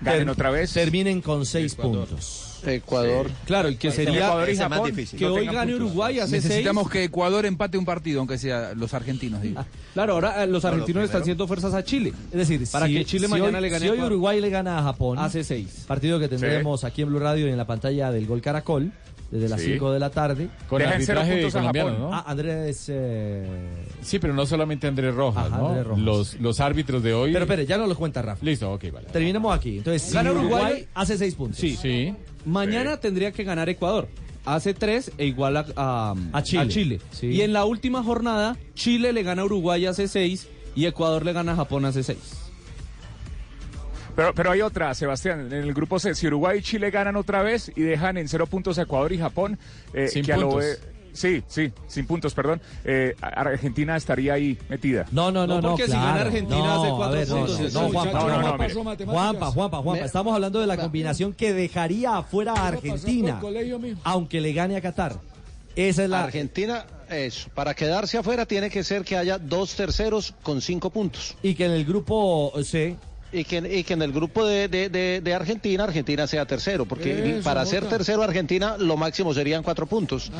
Ganen 0.00 0.28
otra 0.28 0.50
vez. 0.50 0.72
terminen 0.72 1.20
con 1.22 1.44
seis 1.46 1.72
Ecuador. 1.72 2.06
puntos. 2.06 2.42
Ecuador. 2.66 3.30
Claro, 3.44 3.68
y 3.68 3.76
que 3.76 3.90
sería 3.90 4.26
Ecuador 4.26 4.48
y 4.50 4.56
más 4.56 4.68
Japón. 4.70 4.86
difícil. 4.90 5.18
que 5.18 5.24
no 5.24 5.34
hoy 5.34 5.46
gane 5.46 5.72
puntos. 5.72 5.80
Uruguay 5.90 6.18
hace 6.18 6.30
seis. 6.32 6.44
Necesitamos 6.44 6.90
que 6.90 7.04
Ecuador 7.04 7.46
empate 7.46 7.78
un 7.78 7.84
partido, 7.84 8.20
aunque 8.20 8.38
sea 8.38 8.72
los 8.74 8.92
argentinos, 8.94 9.40
digo. 9.42 9.64
Claro, 9.94 10.14
ahora 10.14 10.42
eh, 10.42 10.46
los 10.46 10.62
No, 10.64 10.70
lo 10.70 10.74
argentinos 10.74 11.04
están 11.04 11.22
haciendo 11.22 11.46
fuerzas 11.46 11.74
a 11.74 11.82
Chile. 11.84 12.12
Es 12.32 12.48
decir, 12.48 12.66
Para 12.70 12.86
si- 12.86 12.94
que 12.94 13.04
Chile 13.04 13.26
si 13.26 13.30
mañana 13.32 13.58
hoy- 13.58 13.62
le 13.62 13.68
gane 13.70 13.84
Si 13.86 13.90
hoy. 13.90 14.00
Uruguay 14.00 14.40
le 14.40 14.50
gana 14.50 14.78
a 14.78 14.82
Japón, 14.82 15.18
Hace 15.18 15.44
seis. 15.44 15.84
partido 15.86 16.18
que 16.18 16.28
tendremos 16.28 16.84
aquí 16.84 17.02
en 17.02 17.08
Blue 17.08 17.18
Radio 17.20 17.46
y 17.46 17.50
en 17.50 17.56
la 17.56 17.66
pantalla 17.66 18.10
del 18.10 18.26
Gol 18.26 18.40
Caracol, 18.42 18.92
desde 19.30 19.48
las 19.48 19.60
Sí. 19.60 19.72
5 19.72 19.92
de 19.92 19.98
la 20.00 20.10
tarde. 20.10 20.48
Con 20.68 20.80
cero 20.80 20.92
arbitraje 20.94 21.50
colombiano, 21.50 21.88
Japón. 21.90 22.02
¿no? 22.10 22.14
Ah, 22.14 22.24
Andrés. 22.26 22.86
eh, 22.88 23.46
Sí, 24.00 24.18
pero 24.18 24.32
no 24.34 24.46
solamente 24.46 24.86
Andrés 24.86 25.14
Rojas, 25.14 25.46
Ajá, 25.46 25.58
¿no? 25.58 25.68
Andrés 25.68 25.86
Rojas. 25.86 26.02
Los, 26.04 26.40
los 26.40 26.60
árbitros 26.60 27.02
de 27.02 27.12
hoy. 27.14 27.32
Pero 27.32 27.44
espere, 27.44 27.66
ya 27.66 27.76
no 27.78 27.86
lo 27.86 27.94
cuenta 27.96 28.22
Rafa. 28.22 28.44
Listo, 28.44 28.72
ok, 28.72 28.84
vale. 28.92 29.08
Terminemos 29.08 29.54
aquí. 29.56 29.78
Entonces, 29.78 30.02
si 30.02 30.14
Gana 30.14 30.30
Uruguay, 30.32 30.62
Uruguay, 30.62 30.88
hace 30.94 31.18
seis 31.18 31.34
puntos. 31.34 31.58
Sí. 31.58 31.76
Sí. 31.76 32.14
Mañana 32.44 32.98
tendría 32.98 33.32
que 33.32 33.42
ganar 33.44 33.68
Ecuador. 33.68 34.08
Hace 34.44 34.74
tres 34.74 35.10
e 35.18 35.26
igual 35.26 35.56
a, 35.56 35.66
a- 35.76 36.14
A 36.32 36.42
Chile. 36.42 37.00
Sí. 37.10 37.26
Y 37.26 37.40
en 37.42 37.52
la 37.52 37.64
última 37.64 38.04
jornada, 38.04 38.56
Chile 38.74 39.12
le 39.12 39.24
gana 39.24 39.42
a 39.42 39.44
Uruguay 39.44 39.86
hace 39.86 40.06
seis 40.06 40.46
y 40.76 40.86
Ecuador 40.86 41.24
le 41.24 41.32
gana 41.32 41.52
a 41.52 41.56
Japón 41.56 41.84
hace 41.84 42.04
seis. 42.04 42.42
Pero, 44.16 44.34
pero 44.34 44.50
hay 44.50 44.62
otra, 44.62 44.92
Sebastián. 44.94 45.40
En 45.40 45.52
el 45.52 45.74
grupo 45.74 45.98
C, 45.98 46.14
si 46.14 46.26
Uruguay 46.26 46.58
y 46.58 46.62
Chile 46.62 46.90
ganan 46.90 47.16
otra 47.16 47.42
vez 47.42 47.70
y 47.76 47.82
dejan 47.82 48.16
en 48.16 48.28
cero 48.28 48.46
puntos 48.46 48.78
a 48.78 48.82
Ecuador 48.82 49.12
y 49.12 49.18
Japón, 49.18 49.58
eh, 49.92 50.08
Sin 50.08 50.24
que 50.24 50.32
a 50.32 50.36
lo 50.38 50.48
puntos. 50.48 50.64
ve- 50.64 50.78
sí, 51.12 51.42
sí, 51.46 51.72
sin 51.86 52.06
puntos, 52.06 52.32
perdón. 52.34 52.60
eh, 52.84 53.14
Argentina 53.20 53.94
estaría 53.96 54.32
ahí 54.34 54.58
metida. 54.68 55.04
No, 55.12 55.30
no, 55.30 55.46
no, 55.46 55.56
No, 55.56 55.60
no. 55.60 55.68
porque 55.70 55.84
si 55.84 55.90
claro. 55.90 56.06
gana 56.06 56.20
Argentina 56.22 56.58
No, 56.58 56.82
hace 56.82 56.92
cuatro 56.96 57.18
ver, 57.18 57.28
no, 57.28 57.36
puntos. 57.36 57.60
No, 57.74 57.82
no, 57.82 57.88
Juanpa, 57.90 58.12
no, 58.12 58.26
no, 58.28 58.32
Juanpa. 58.32 58.68
Juanpa, 59.04 59.46
Juanpa, 59.50 59.76
Juanpa. 59.82 60.00
Me- 60.00 60.06
Estamos 60.06 60.34
hablando 60.34 60.60
de 60.60 60.66
la 60.66 60.76
combinación 60.78 61.32
que 61.34 61.52
dejaría 61.52 62.16
afuera 62.16 62.52
a 62.54 62.68
Argentina, 62.68 63.40
aunque 64.04 64.40
le 64.40 64.52
gane 64.54 64.76
a 64.76 64.80
Qatar. 64.80 65.16
Esa 65.74 66.04
es 66.04 66.08
la. 66.10 66.24
Argentina, 66.24 66.86
eso. 67.10 67.50
Para 67.54 67.74
quedarse 67.74 68.16
afuera 68.16 68.46
tiene 68.46 68.70
que 68.70 68.82
ser 68.82 69.04
que 69.04 69.14
haya 69.16 69.38
dos 69.38 69.74
terceros 69.74 70.32
con 70.42 70.62
cinco 70.62 70.88
puntos. 70.88 71.36
Y 71.42 71.54
que 71.54 71.66
en 71.66 71.72
el 71.72 71.84
grupo 71.84 72.50
C. 72.64 72.96
Y 73.32 73.44
que, 73.44 73.58
y 73.58 73.84
que 73.84 73.94
en 73.94 74.02
el 74.02 74.12
grupo 74.12 74.46
de, 74.46 74.68
de- 74.68 74.88
de- 74.88 75.20
de 75.20 75.34
Argentina, 75.34 75.84
Argentina 75.84 76.26
sea 76.26 76.46
tercero. 76.46 76.86
Porque 76.86 77.36
Eso, 77.36 77.44
para 77.44 77.66
ser 77.66 77.84
tercero 77.86 78.22
Argentina, 78.22 78.76
lo 78.78 78.96
máximo 78.96 79.34
serían 79.34 79.62
cuatro 79.62 79.86
puntos. 79.86 80.30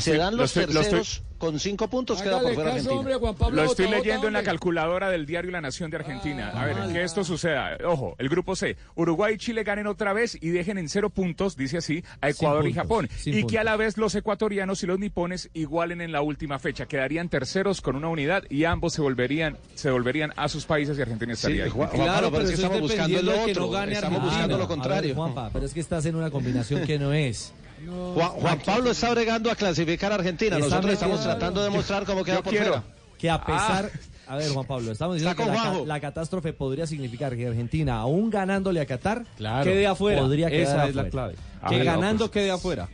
se 0.00 0.16
dan 0.16 0.36
lo 0.36 0.42
los 0.42 0.56
estoy- 0.56 0.72
lo 0.74 0.80
estoy- 0.80 0.98
terceros 1.00 1.22
con 1.40 1.58
cinco 1.58 1.88
puntos, 1.88 2.22
queda 2.22 2.38
por 2.40 2.54
fuera 2.54 2.74
Argentina. 2.74 3.18
Lo 3.50 3.64
estoy 3.64 3.88
leyendo 3.88 4.28
en 4.28 4.34
la 4.34 4.42
calculadora 4.44 5.10
del 5.10 5.26
diario 5.26 5.50
La 5.50 5.60
Nación 5.60 5.90
de 5.90 5.96
Argentina. 5.96 6.50
A 6.54 6.66
ver, 6.66 6.76
que 6.92 7.02
esto 7.02 7.24
suceda. 7.24 7.76
Ojo, 7.84 8.14
el 8.18 8.28
grupo 8.28 8.54
C. 8.54 8.76
Uruguay 8.94 9.34
y 9.34 9.38
Chile 9.38 9.64
ganen 9.64 9.86
otra 9.88 10.12
vez 10.12 10.36
y 10.40 10.50
dejen 10.50 10.78
en 10.78 10.88
cero 10.88 11.10
puntos, 11.10 11.56
dice 11.56 11.78
así, 11.78 12.04
a 12.20 12.28
Ecuador 12.28 12.68
y 12.68 12.72
Japón. 12.74 13.08
Y 13.24 13.44
que 13.46 13.58
a 13.58 13.64
la 13.64 13.74
vez 13.76 13.96
los 13.96 14.14
ecuatorianos 14.14 14.82
y 14.82 14.86
los 14.86 14.98
nipones 14.98 15.50
igualen 15.54 16.00
en 16.02 16.12
la 16.12 16.20
última 16.20 16.58
fecha. 16.58 16.86
Quedarían 16.86 17.28
terceros 17.30 17.80
con 17.80 17.96
una 17.96 18.08
unidad 18.08 18.44
y 18.50 18.64
ambos 18.64 18.92
se 18.92 19.00
volverían, 19.00 19.56
se 19.74 19.90
volverían 19.90 20.32
a 20.36 20.48
sus 20.48 20.66
países 20.66 20.98
y 20.98 21.02
Argentina 21.02 21.32
estaría 21.32 21.64
ahí. 21.64 21.70
Juan- 21.70 21.88
Claro, 21.88 22.04
Juan 22.04 22.14
Pablo, 22.14 22.30
pero 22.30 22.40
pero 22.40 22.44
es 22.44 22.50
que 22.50 22.54
estamos 22.66 22.80
buscando 22.82 23.22
lo 23.22 23.32
dependiendo 23.32 23.32
de 23.32 23.44
que 23.46 23.50
otro. 23.52 23.62
no 23.64 23.70
gane 23.70 23.92
estamos 23.94 24.04
Argentina. 24.18 24.30
buscando 24.30 24.58
lo 24.58 24.64
A 24.64 24.66
ver, 24.66 24.76
contrario. 24.76 25.14
Juanpa, 25.14 25.50
pero 25.52 25.64
es 25.66 25.72
que 25.74 25.80
estás 25.80 26.04
en 26.06 26.16
una 26.16 26.30
combinación 26.30 26.86
que 26.86 26.98
no 26.98 27.12
es. 27.14 27.52
Juan, 27.86 28.28
Juan 28.30 28.58
Pablo 28.64 28.90
está 28.90 29.10
bregando 29.10 29.50
a 29.50 29.56
clasificar 29.56 30.12
a 30.12 30.16
Argentina. 30.16 30.58
Nosotros 30.58 30.92
estamos 30.92 31.22
tratando 31.22 31.62
de 31.62 31.70
mostrar 31.70 32.04
cómo 32.04 32.24
queda 32.24 32.42
por 32.42 32.52
quiero. 32.52 32.66
fuera. 32.66 32.82
Que 33.18 33.30
a 33.30 33.44
pesar. 33.44 33.90
A 34.26 34.36
ver, 34.36 34.48
Juan 34.50 34.64
Pablo, 34.66 34.92
estamos 34.92 35.16
diciendo 35.16 35.36
que 35.80 35.86
la, 35.86 35.98
catástrofe 36.00 36.52
podría 36.52 36.86
significar 36.86 37.36
que 37.36 37.48
Argentina, 37.48 37.96
aún 37.98 38.30
ganándole 38.30 38.80
a 38.80 38.86
Qatar, 38.86 39.24
Claro. 39.36 39.64
Quede 39.64 39.86
afuera. 39.88 40.20
podría 40.22 40.48
quedar 40.48 40.62
Esa 40.62 40.88
es 40.88 40.94
la 40.94 41.08
clave. 41.10 41.34
Ah, 41.60 41.68
que 41.68 41.82
ganando 41.82 42.26
pues. 42.26 42.30
quede 42.30 42.50
afuera. 42.52 42.88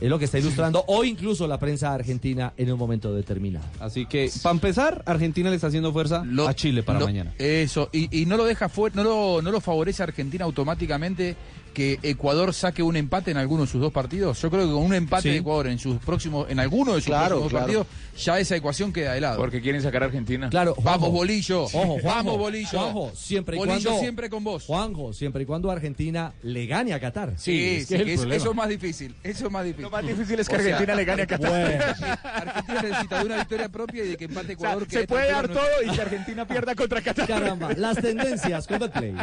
Es 0.00 0.10
lo 0.10 0.18
que 0.18 0.24
está 0.24 0.38
ilustrando 0.40 0.84
o 0.88 1.04
incluso 1.04 1.46
la 1.46 1.56
prensa 1.58 1.94
argentina 1.94 2.52
en 2.56 2.72
un 2.72 2.78
momento 2.78 3.14
determinado. 3.14 3.64
Así 3.78 4.06
que, 4.06 4.28
para 4.42 4.54
empezar, 4.54 5.02
Argentina 5.06 5.48
le 5.50 5.54
está 5.56 5.68
haciendo 5.68 5.92
fuerza 5.92 6.22
Lo- 6.26 6.48
a 6.48 6.54
Chile 6.54 6.82
para 6.82 6.98
lo- 6.98 7.06
mañana. 7.06 7.32
Eso, 7.38 7.88
y, 7.92 8.20
y 8.22 8.26
no 8.26 8.36
lo 8.36 8.44
deja 8.44 8.68
fuera, 8.68 8.96
no 8.96 9.04
lo, 9.04 9.40
no 9.40 9.52
lo 9.52 9.60
favorece 9.60 10.02
a 10.02 10.06
Argentina 10.06 10.44
automáticamente 10.44 11.36
que 11.72 11.98
Ecuador 12.02 12.52
saque 12.54 12.82
un 12.82 12.96
empate 12.96 13.30
en 13.30 13.36
alguno 13.38 13.62
de 13.62 13.68
sus 13.68 13.80
dos 13.80 13.92
partidos. 13.92 14.40
Yo 14.42 14.50
creo 14.50 14.66
que 14.66 14.72
con 14.72 14.82
un 14.82 14.94
empate 14.94 15.22
Sí. 15.22 15.28
de 15.30 15.36
Ecuador 15.38 15.66
en 15.68 15.78
sus 15.78 15.98
próximos, 15.98 16.50
en 16.50 16.58
alguno 16.60 16.94
de 16.94 17.00
sus 17.00 17.06
Claro, 17.06 17.38
próximos 17.40 17.50
claro. 17.50 17.66
partidos, 17.66 17.86
ya 18.24 18.38
esa 18.38 18.56
ecuación 18.56 18.92
queda 18.92 19.14
de 19.14 19.20
lado. 19.20 19.38
Porque 19.38 19.60
quieren 19.62 19.80
sacar 19.82 20.02
a 20.02 20.06
Argentina. 20.06 20.50
Claro, 20.50 20.74
Vamos, 20.82 21.10
bolillo. 21.10 21.62
Ojo, 21.64 21.98
Juanjo, 21.98 22.02
Vamos, 22.08 22.38
bolillo. 22.38 22.68
Juanjo, 22.70 23.12
siempre 23.14 23.56
y 23.56 23.58
Bolillo 23.58 23.80
cuando 23.84 24.00
siempre 24.00 24.30
con 24.30 24.44
vos. 24.44 24.64
Juanjo, 24.64 25.12
siempre 25.12 25.42
y 25.42 25.46
cuando 25.46 25.70
Argentina 25.70 26.32
le 26.42 26.66
gane 26.66 26.92
a 26.92 27.00
Qatar. 27.00 27.34
Sí, 27.36 27.76
es 27.76 27.86
que 27.86 27.86
sí, 27.86 27.94
es 27.94 28.00
el 28.00 28.06
que 28.06 28.12
es- 28.14 28.20
problema. 28.20 28.36
eso 28.42 28.50
es 28.50 28.56
más 28.56 28.68
difícil. 28.68 29.14
Eso 29.22 29.46
es 29.46 29.52
más 29.52 29.64
difícil. 29.64 29.82
Lo 29.84 29.90
más 29.90 30.06
difícil 30.06 30.40
es 30.40 30.48
que 30.48 30.56
O 30.56 30.58
sea, 30.58 30.66
Argentina 30.66 30.94
le 30.94 31.04
gane 31.04 31.22
a 31.22 31.26
Qatar. 31.26 31.50
Bueno, 31.50 31.84
Argentina 32.24 32.82
necesita 32.82 33.18
de 33.20 33.24
una 33.26 33.36
victoria 33.38 33.68
propia 33.68 34.04
y 34.04 34.08
de 34.08 34.16
que 34.16 34.24
empate 34.26 34.54
O 34.54 34.58
sea, 34.60 34.68
Ecuador. 34.70 34.86
que 34.86 34.98
se 34.98 35.06
puede 35.06 35.30
dar 35.32 35.48
todo 35.48 35.64
y 35.86 35.90
que 35.94 36.02
Argentina 36.02 36.46
pierda 36.46 36.74
contra 36.74 37.00
Qatar. 37.00 37.26
caramba, 37.26 37.72
las 37.76 37.96
tendencias 37.96 38.66
con 38.66 38.78
Betplay. 38.78 39.14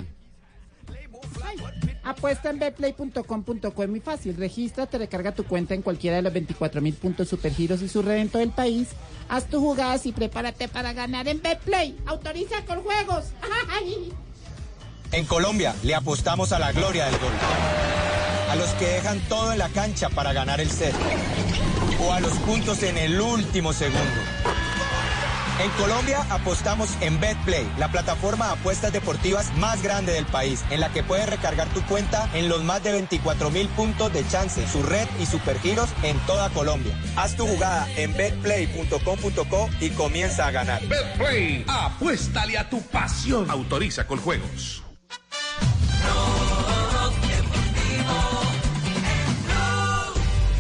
Apuesta 2.04 2.50
en 2.50 2.60
betplay.com.co 2.60 3.84
es 3.84 3.90
muy 3.90 4.00
fácil. 4.00 4.36
Regístrate, 4.38 4.98
recarga 4.98 5.34
tu 5.34 5.44
cuenta 5.44 5.74
en 5.74 5.82
cualquiera 5.82 6.18
de 6.18 6.22
los 6.22 6.34
24 6.34 6.82
mil 6.82 6.94
puntos 6.94 7.28
supergiros 7.28 7.82
y 7.82 7.90
su 7.90 8.02
red 8.02 8.18
en 8.18 8.30
todo 8.30 8.42
el 8.42 8.52
país. 8.52 8.90
Haz 9.28 9.46
tus 9.46 9.60
jugadas 9.60 10.06
y 10.06 10.12
prepárate 10.12 10.68
para 10.68 10.94
ganar 10.94 11.28
en 11.28 11.42
Betplay. 11.42 11.96
Autoriza 12.06 12.66
con 12.66 12.82
juegos. 12.82 13.26
En 15.12 15.26
Colombia 15.26 15.76
le 15.84 15.96
apostamos 15.96 16.52
a 16.52 16.60
la 16.60 16.72
gloria 16.72 17.06
del 17.06 17.18
gol. 17.20 17.34
A 18.50 18.56
los 18.56 18.70
que 18.72 18.86
dejan 18.88 19.20
todo 19.28 19.52
en 19.52 19.60
la 19.60 19.70
cancha 19.70 20.10
para 20.10 20.34
ganar 20.34 20.62
el 20.62 20.70
set. 20.70 20.96
O 22.02 22.14
a 22.14 22.20
los 22.20 22.34
puntos 22.40 22.82
en 22.84 22.98
el 22.98 23.20
último 23.20 23.74
segundo. 23.74 24.00
En 25.60 25.70
Colombia 25.72 26.26
apostamos 26.30 26.90
en 27.02 27.20
BetPlay, 27.20 27.70
la 27.78 27.92
plataforma 27.92 28.48
de 28.48 28.54
apuestas 28.54 28.94
deportivas 28.94 29.54
más 29.58 29.84
grande 29.84 30.14
del 30.14 30.26
país, 30.26 30.64
en 30.70 30.80
la 30.80 30.88
que 30.90 31.04
puedes 31.04 31.30
recargar 31.30 31.68
tu 31.74 31.82
cuenta 31.82 32.30
en 32.34 32.48
los 32.48 32.64
más 32.64 32.82
de 32.82 32.94
24 32.94 33.52
mil 33.52 33.68
puntos 33.68 34.14
de 34.14 34.26
chance, 34.26 34.66
su 34.70 34.82
red 34.84 35.06
y 35.20 35.26
supergiros 35.26 35.90
en 36.02 36.18
toda 36.20 36.50
Colombia. 36.52 36.98
Haz 37.18 37.36
tu 37.36 37.46
jugada 37.46 37.86
en 37.98 38.16
betplay.com.co 38.16 39.70
y 39.82 39.90
comienza 39.90 40.48
a 40.48 40.52
ganar. 40.52 40.82
Betplay, 40.88 41.66
apuéstale 41.68 42.58
a 42.58 42.70
tu 42.70 42.82
pasión. 42.84 43.52
Autoriza 43.52 44.08
con 44.08 44.20
juegos. 44.20 44.82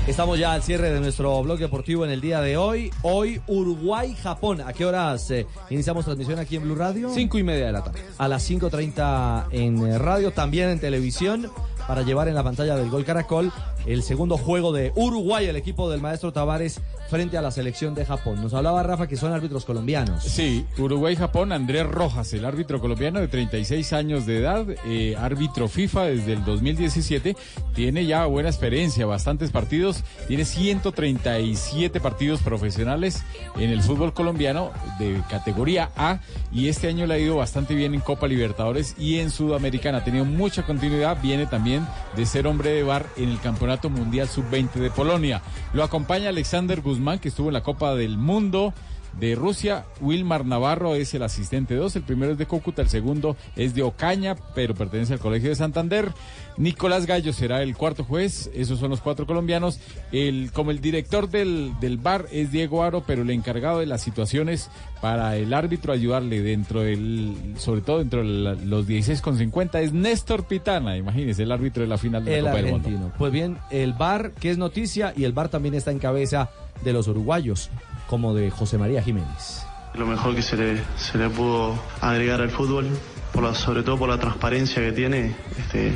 Estamos 0.09 0.39
ya 0.39 0.53
al 0.53 0.63
cierre 0.63 0.91
de 0.91 0.99
nuestro 0.99 1.39
blog 1.43 1.59
deportivo 1.59 2.03
en 2.03 2.09
el 2.09 2.19
día 2.19 2.41
de 2.41 2.57
hoy. 2.57 2.91
Hoy 3.03 3.39
Uruguay-Japón. 3.45 4.59
¿A 4.61 4.73
qué 4.73 4.83
horas 4.83 5.29
eh, 5.29 5.45
iniciamos 5.69 6.03
transmisión 6.03 6.39
aquí 6.39 6.55
en 6.55 6.63
Blue 6.63 6.73
Radio? 6.73 7.11
Cinco 7.13 7.37
y 7.37 7.43
media 7.43 7.67
de 7.67 7.71
la 7.71 7.83
tarde. 7.83 8.01
A 8.17 8.27
las 8.27 8.49
5.30 8.49 9.49
en 9.51 9.77
eh, 9.85 9.99
radio, 9.99 10.31
también 10.31 10.69
en 10.69 10.79
televisión, 10.79 11.51
para 11.87 12.01
llevar 12.01 12.27
en 12.27 12.33
la 12.33 12.43
pantalla 12.43 12.75
del 12.75 12.89
Gol 12.89 13.05
Caracol 13.05 13.53
el 13.85 14.03
segundo 14.03 14.37
juego 14.37 14.71
de 14.71 14.91
Uruguay, 14.95 15.45
el 15.45 15.55
equipo 15.55 15.89
del 15.89 16.01
maestro 16.01 16.31
Tavares 16.31 16.81
frente 17.09 17.37
a 17.37 17.41
la 17.41 17.49
selección 17.49 17.95
de 17.95 18.05
Japón. 18.05 18.41
Nos 18.41 18.53
hablaba 18.53 18.83
Rafa 18.83 19.07
que 19.07 19.17
son 19.17 19.33
árbitros 19.33 19.65
colombianos. 19.65 20.23
Sí, 20.23 20.65
Uruguay-Japón, 20.77 21.51
Andrés 21.51 21.87
Rojas, 21.87 22.31
el 22.33 22.45
árbitro 22.45 22.79
colombiano 22.79 23.19
de 23.19 23.27
36 23.27 23.93
años 23.93 24.25
de 24.27 24.37
edad, 24.37 24.65
eh, 24.85 25.15
árbitro 25.17 25.67
FIFA 25.67 26.05
desde 26.05 26.33
el 26.33 26.45
2017, 26.45 27.35
tiene 27.73 28.05
ya 28.05 28.25
buena 28.25 28.49
experiencia, 28.49 29.07
bastantes 29.07 29.49
partidos, 29.49 30.03
tiene 30.27 30.45
137 30.45 31.99
partidos 31.99 32.41
profesionales 32.41 33.23
en 33.57 33.71
el 33.71 33.81
fútbol 33.81 34.13
colombiano 34.13 34.71
de 34.99 35.21
categoría 35.29 35.89
A 35.95 36.19
y 36.51 36.67
este 36.67 36.87
año 36.87 37.07
le 37.07 37.15
ha 37.15 37.19
ido 37.19 37.37
bastante 37.37 37.73
bien 37.73 37.95
en 37.95 38.01
Copa 38.01 38.27
Libertadores 38.27 38.95
y 38.99 39.19
en 39.19 39.31
Sudamericana, 39.31 39.99
ha 39.99 40.03
tenido 40.03 40.25
mucha 40.25 40.63
continuidad, 40.63 41.17
viene 41.21 41.47
también 41.47 41.87
de 42.15 42.25
ser 42.27 42.45
hombre 42.45 42.71
de 42.71 42.83
bar 42.83 43.07
en 43.17 43.29
el 43.29 43.39
Campeonato 43.39 43.68
Mundial 43.89 44.27
Sub-20 44.27 44.73
de 44.73 44.89
Polonia. 44.89 45.41
Lo 45.73 45.83
acompaña 45.83 46.29
Alexander 46.29 46.81
Guzmán, 46.81 47.19
que 47.19 47.29
estuvo 47.29 47.49
en 47.49 47.53
la 47.53 47.63
Copa 47.63 47.95
del 47.95 48.17
Mundo 48.17 48.73
de 49.19 49.35
Rusia. 49.35 49.85
Wilmar 50.01 50.45
Navarro 50.45 50.95
es 50.95 51.13
el 51.13 51.23
asistente 51.23 51.75
2. 51.75 51.95
El 51.97 52.03
primero 52.03 52.31
es 52.33 52.37
de 52.37 52.45
Cúcuta, 52.45 52.81
el 52.81 52.89
segundo 52.89 53.35
es 53.55 53.73
de 53.75 53.83
Ocaña, 53.83 54.35
pero 54.55 54.75
pertenece 54.75 55.13
al 55.13 55.19
Colegio 55.19 55.49
de 55.49 55.55
Santander. 55.55 56.11
Nicolás 56.57 57.05
Gallo 57.05 57.31
será 57.33 57.61
el 57.63 57.75
cuarto 57.75 58.03
juez. 58.03 58.49
Esos 58.53 58.79
son 58.79 58.89
los 58.89 59.01
cuatro 59.01 59.25
colombianos. 59.25 59.79
El, 60.11 60.51
como 60.51 60.71
el 60.71 60.81
director 60.81 61.29
del, 61.29 61.71
del 61.79 61.97
bar 61.97 62.25
es 62.31 62.51
Diego 62.51 62.83
Aro, 62.83 63.03
pero 63.05 63.21
el 63.21 63.29
encargado 63.29 63.79
de 63.79 63.85
las 63.85 64.01
situaciones 64.01 64.69
para 65.01 65.37
el 65.37 65.53
árbitro 65.53 65.93
ayudarle 65.93 66.41
dentro 66.41 66.81
del, 66.81 67.53
sobre 67.57 67.81
todo 67.81 67.99
dentro 67.99 68.19
de 68.21 68.25
la- 68.27 68.53
los 68.55 68.85
16 68.87 69.21
con 69.21 69.37
50 69.37 69.79
es 69.81 69.93
Néstor 69.93 70.45
Pitana. 70.47 70.97
Imagínese, 70.97 71.43
el 71.43 71.51
árbitro 71.53 71.81
de 71.83 71.87
la 71.87 71.97
final 71.97 72.25
de 72.25 72.41
la 72.41 72.49
Copa 72.51 72.61
del 72.61 72.71
Mundo. 72.71 72.87
argentino. 72.89 73.13
Pues 73.17 73.31
bien, 73.31 73.57
el 73.71 73.93
VAR, 73.93 74.31
que 74.33 74.49
es 74.51 74.57
noticia, 74.57 75.13
y 75.15 75.23
el 75.23 75.31
VAR 75.31 75.47
también 75.49 75.75
está 75.75 75.91
en 75.91 75.99
cabeza 75.99 76.49
de 76.83 76.93
los 76.93 77.07
uruguayos, 77.07 77.69
como 78.09 78.33
de 78.33 78.49
José 78.51 78.77
María 78.77 79.01
Jiménez. 79.03 79.63
lo 79.93 80.05
mejor 80.05 80.35
que 80.35 80.41
se 80.41 80.55
le, 80.55 80.81
se 80.97 81.17
le 81.17 81.29
pudo 81.29 81.73
agregar 82.01 82.41
al 82.41 82.49
fútbol, 82.49 82.87
por 83.33 83.43
la- 83.43 83.53
sobre 83.55 83.83
todo 83.83 83.97
por 83.97 84.09
la 84.09 84.17
transparencia 84.19 84.81
que 84.81 84.91
tiene, 84.91 85.35
este, 85.59 85.93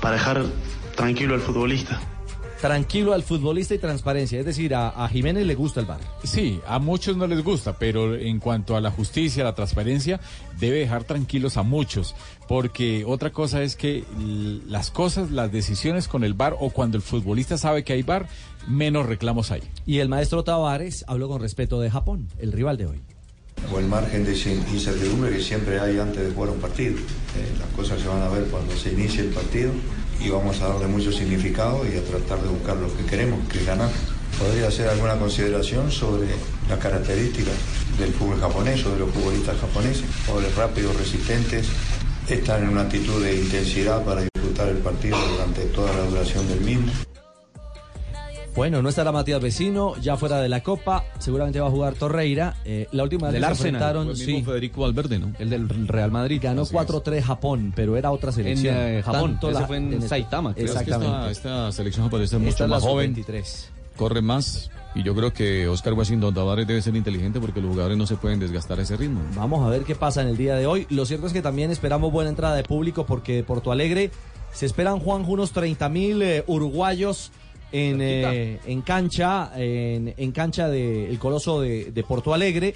para 0.00 0.16
dejar 0.16 0.44
tranquilo 0.96 1.34
al 1.34 1.40
futbolista. 1.40 2.00
Tranquilo 2.60 3.12
al 3.12 3.22
futbolista 3.22 3.74
y 3.74 3.78
transparencia, 3.78 4.40
es 4.40 4.46
decir, 4.46 4.74
a, 4.74 4.88
a 4.88 5.06
Jiménez 5.08 5.44
le 5.46 5.54
gusta 5.54 5.80
el 5.80 5.86
VAR. 5.86 6.00
Sí, 6.22 6.60
a 6.66 6.78
muchos 6.78 7.14
no 7.16 7.26
les 7.26 7.44
gusta, 7.44 7.76
pero 7.78 8.14
en 8.14 8.38
cuanto 8.40 8.74
a 8.74 8.80
la 8.80 8.90
justicia, 8.90 9.44
la 9.44 9.54
transparencia, 9.54 10.18
debe 10.58 10.78
dejar 10.78 11.04
tranquilos 11.04 11.58
a 11.58 11.62
muchos, 11.62 12.14
porque 12.48 13.04
otra 13.06 13.30
cosa 13.32 13.62
es 13.62 13.76
que 13.76 14.04
las 14.66 14.90
cosas, 14.90 15.30
las 15.30 15.52
decisiones 15.52 16.08
con 16.08 16.24
el 16.24 16.32
bar 16.32 16.56
o 16.58 16.70
cuando 16.70 16.96
el 16.96 17.02
futbolista 17.02 17.58
sabe 17.58 17.84
que 17.84 17.92
hay 17.92 18.02
bar, 18.02 18.28
menos 18.68 19.06
reclamos 19.06 19.50
hay. 19.50 19.62
Y 19.86 19.98
el 19.98 20.08
maestro 20.08 20.44
Tavares 20.44 21.04
habló 21.08 21.28
con 21.28 21.40
respeto 21.40 21.80
de 21.80 21.90
Japón, 21.90 22.28
el 22.38 22.52
rival 22.52 22.76
de 22.76 22.86
hoy. 22.86 23.00
o 23.72 23.78
el 23.78 23.86
margen 23.86 24.24
de 24.24 24.32
in- 24.36 24.64
incertidumbre 24.74 25.30
que 25.30 25.40
siempre 25.42 25.80
hay 25.80 25.98
antes 25.98 26.22
de 26.22 26.30
jugar 26.34 26.50
un 26.50 26.60
partido. 26.60 26.92
Eh, 26.96 27.52
las 27.58 27.68
cosas 27.70 28.00
se 28.00 28.08
van 28.08 28.20
a 28.22 28.28
ver 28.28 28.44
cuando 28.44 28.76
se 28.76 28.92
inicie 28.92 29.22
el 29.22 29.28
partido 29.28 29.70
y 30.20 30.28
vamos 30.28 30.60
a 30.60 30.68
darle 30.68 30.86
mucho 30.86 31.10
significado 31.10 31.82
y 31.86 31.96
a 31.96 32.02
tratar 32.04 32.42
de 32.42 32.48
buscar 32.48 32.76
lo 32.76 32.94
que 32.94 33.04
queremos, 33.06 33.40
que 33.48 33.58
es 33.60 33.66
ganar. 33.66 33.88
Podría 34.38 34.68
hacer 34.68 34.88
alguna 34.88 35.16
consideración 35.16 35.90
sobre 35.90 36.28
las 36.68 36.78
características 36.78 37.54
del 37.98 38.12
fútbol 38.12 38.38
japonés 38.40 38.84
o 38.84 38.90
de 38.92 38.98
los 38.98 39.10
futbolistas 39.10 39.56
japoneses, 39.58 40.04
jugadores 40.26 40.54
rápidos, 40.56 40.96
resistentes, 40.96 41.66
están 42.28 42.64
en 42.64 42.68
una 42.70 42.82
actitud 42.82 43.22
de 43.22 43.34
intensidad 43.36 44.04
para 44.04 44.22
disfrutar 44.34 44.68
el 44.68 44.78
partido 44.78 45.16
durante 45.32 45.62
toda 45.66 45.92
la 45.92 46.04
duración 46.06 46.46
del 46.48 46.60
mismo. 46.60 46.92
Bueno, 48.54 48.82
no 48.82 48.88
estará 48.88 49.10
Matías 49.10 49.40
Vecino, 49.42 49.96
ya 50.00 50.16
fuera 50.16 50.40
de 50.40 50.48
la 50.48 50.62
Copa, 50.62 51.04
seguramente 51.18 51.58
va 51.60 51.66
a 51.66 51.70
jugar 51.72 51.94
Torreira. 51.94 52.54
Eh, 52.64 52.86
la 52.92 53.02
última 53.02 53.26
vez 53.26 53.32
Del 53.32 53.42
que 53.42 53.46
se 53.46 53.50
Arsenal, 53.50 53.74
enfrentaron, 53.74 54.08
mismo 54.08 54.24
sí, 54.24 54.42
Federico 54.44 54.80
Valverde, 54.82 55.18
¿no? 55.18 55.32
El 55.40 55.50
del 55.50 55.68
Real 55.88 56.12
Madrid. 56.12 56.38
ganó 56.40 56.62
Así 56.62 56.76
es. 56.76 56.86
4-3 56.86 57.20
Japón, 57.22 57.72
pero 57.74 57.96
era 57.96 58.12
otra 58.12 58.30
selección. 58.30 58.76
En, 58.76 58.98
eh, 58.98 59.02
Japón, 59.02 59.32
Tanto 59.32 59.50
ese 59.50 59.60
la- 59.60 59.66
fue 59.66 59.76
en 59.78 60.08
Saitama, 60.08 60.54
creo. 60.54 60.66
Exactamente. 60.66 61.30
Esta, 61.30 61.30
esta 61.30 61.72
selección 61.72 62.06
Esta 62.22 62.38
mucho 62.38 62.66
la 62.68 62.76
más 62.76 62.82
joven, 62.84 63.12
sub-23. 63.16 63.66
corre 63.96 64.22
más 64.22 64.70
y 64.94 65.02
yo 65.02 65.16
creo 65.16 65.32
que 65.32 65.66
Oscar 65.66 65.94
Washington 65.94 66.32
Tavares 66.32 66.68
debe 66.68 66.80
ser 66.80 66.94
inteligente 66.94 67.40
porque 67.40 67.60
los 67.60 67.70
jugadores 67.72 67.98
no 67.98 68.06
se 68.06 68.14
pueden 68.14 68.38
desgastar 68.38 68.78
a 68.78 68.82
ese 68.82 68.96
ritmo. 68.96 69.20
Vamos 69.34 69.66
a 69.66 69.68
ver 69.68 69.82
qué 69.82 69.96
pasa 69.96 70.22
en 70.22 70.28
el 70.28 70.36
día 70.36 70.54
de 70.54 70.68
hoy. 70.68 70.86
Lo 70.90 71.06
cierto 71.06 71.26
es 71.26 71.32
que 71.32 71.42
también 71.42 71.72
esperamos 71.72 72.12
buena 72.12 72.30
entrada 72.30 72.54
de 72.54 72.62
público 72.62 73.04
porque 73.04 73.34
de 73.34 73.42
Porto 73.42 73.72
Alegre 73.72 74.12
se 74.52 74.66
esperan, 74.66 75.00
Juan, 75.00 75.24
unos 75.26 75.50
30 75.50 75.88
mil 75.88 76.22
uruguayos 76.46 77.32
en, 77.74 78.00
eh, 78.00 78.60
en 78.66 78.82
cancha, 78.82 79.50
en, 79.56 80.14
en 80.16 80.32
cancha 80.32 80.68
del 80.68 81.18
Coloso 81.18 81.60
de, 81.60 81.90
de 81.92 82.02
Porto 82.04 82.32
Alegre. 82.32 82.74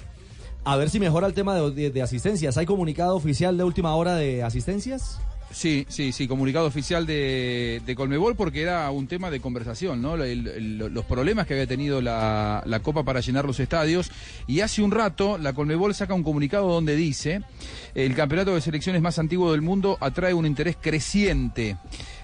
A 0.65 0.75
ver 0.75 0.89
si 0.89 0.99
mejora 0.99 1.25
el 1.25 1.33
tema 1.33 1.55
de, 1.55 1.71
de- 1.71 1.89
de 1.89 2.01
asistencias. 2.01 2.57
¿Hay 2.57 2.65
comunicado 2.65 3.15
oficial 3.15 3.57
de 3.57 3.63
última 3.63 3.95
hora 3.95 4.15
de 4.15 4.43
asistencias? 4.43 5.19
Sí, 5.51 5.85
sí, 5.89 6.11
sí, 6.11 6.27
comunicado 6.27 6.67
oficial 6.67 7.07
de, 7.07 7.81
de 7.83 7.95
Colmebol 7.95 8.35
porque 8.35 8.61
era 8.61 8.89
un 8.91 9.07
tema 9.07 9.31
de 9.31 9.39
conversación, 9.39 9.99
¿no? 10.01 10.15
Los 10.15 11.05
problemas 11.05 11.47
que 11.47 11.53
había 11.53 11.65
tenido 11.65 12.01
la, 12.01 12.61
la 12.65 12.79
Copa 12.81 13.03
para 13.03 13.19
llenar 13.19 13.45
los 13.45 13.59
estadios. 13.59 14.11
Y 14.45 14.61
hace 14.61 14.83
un 14.83 14.91
rato 14.91 15.37
la 15.39 15.53
Colmebol 15.53 15.95
saca 15.95 16.13
un 16.13 16.23
comunicado 16.23 16.67
donde 16.67 16.95
dice, 16.95 17.41
el 17.95 18.13
campeonato 18.15 18.53
de 18.53 18.61
selecciones 18.61 19.01
más 19.01 19.17
antiguo 19.17 19.51
del 19.51 19.61
mundo 19.61 19.97
atrae 20.01 20.35
un 20.35 20.45
interés 20.45 20.77
creciente. 20.79 21.77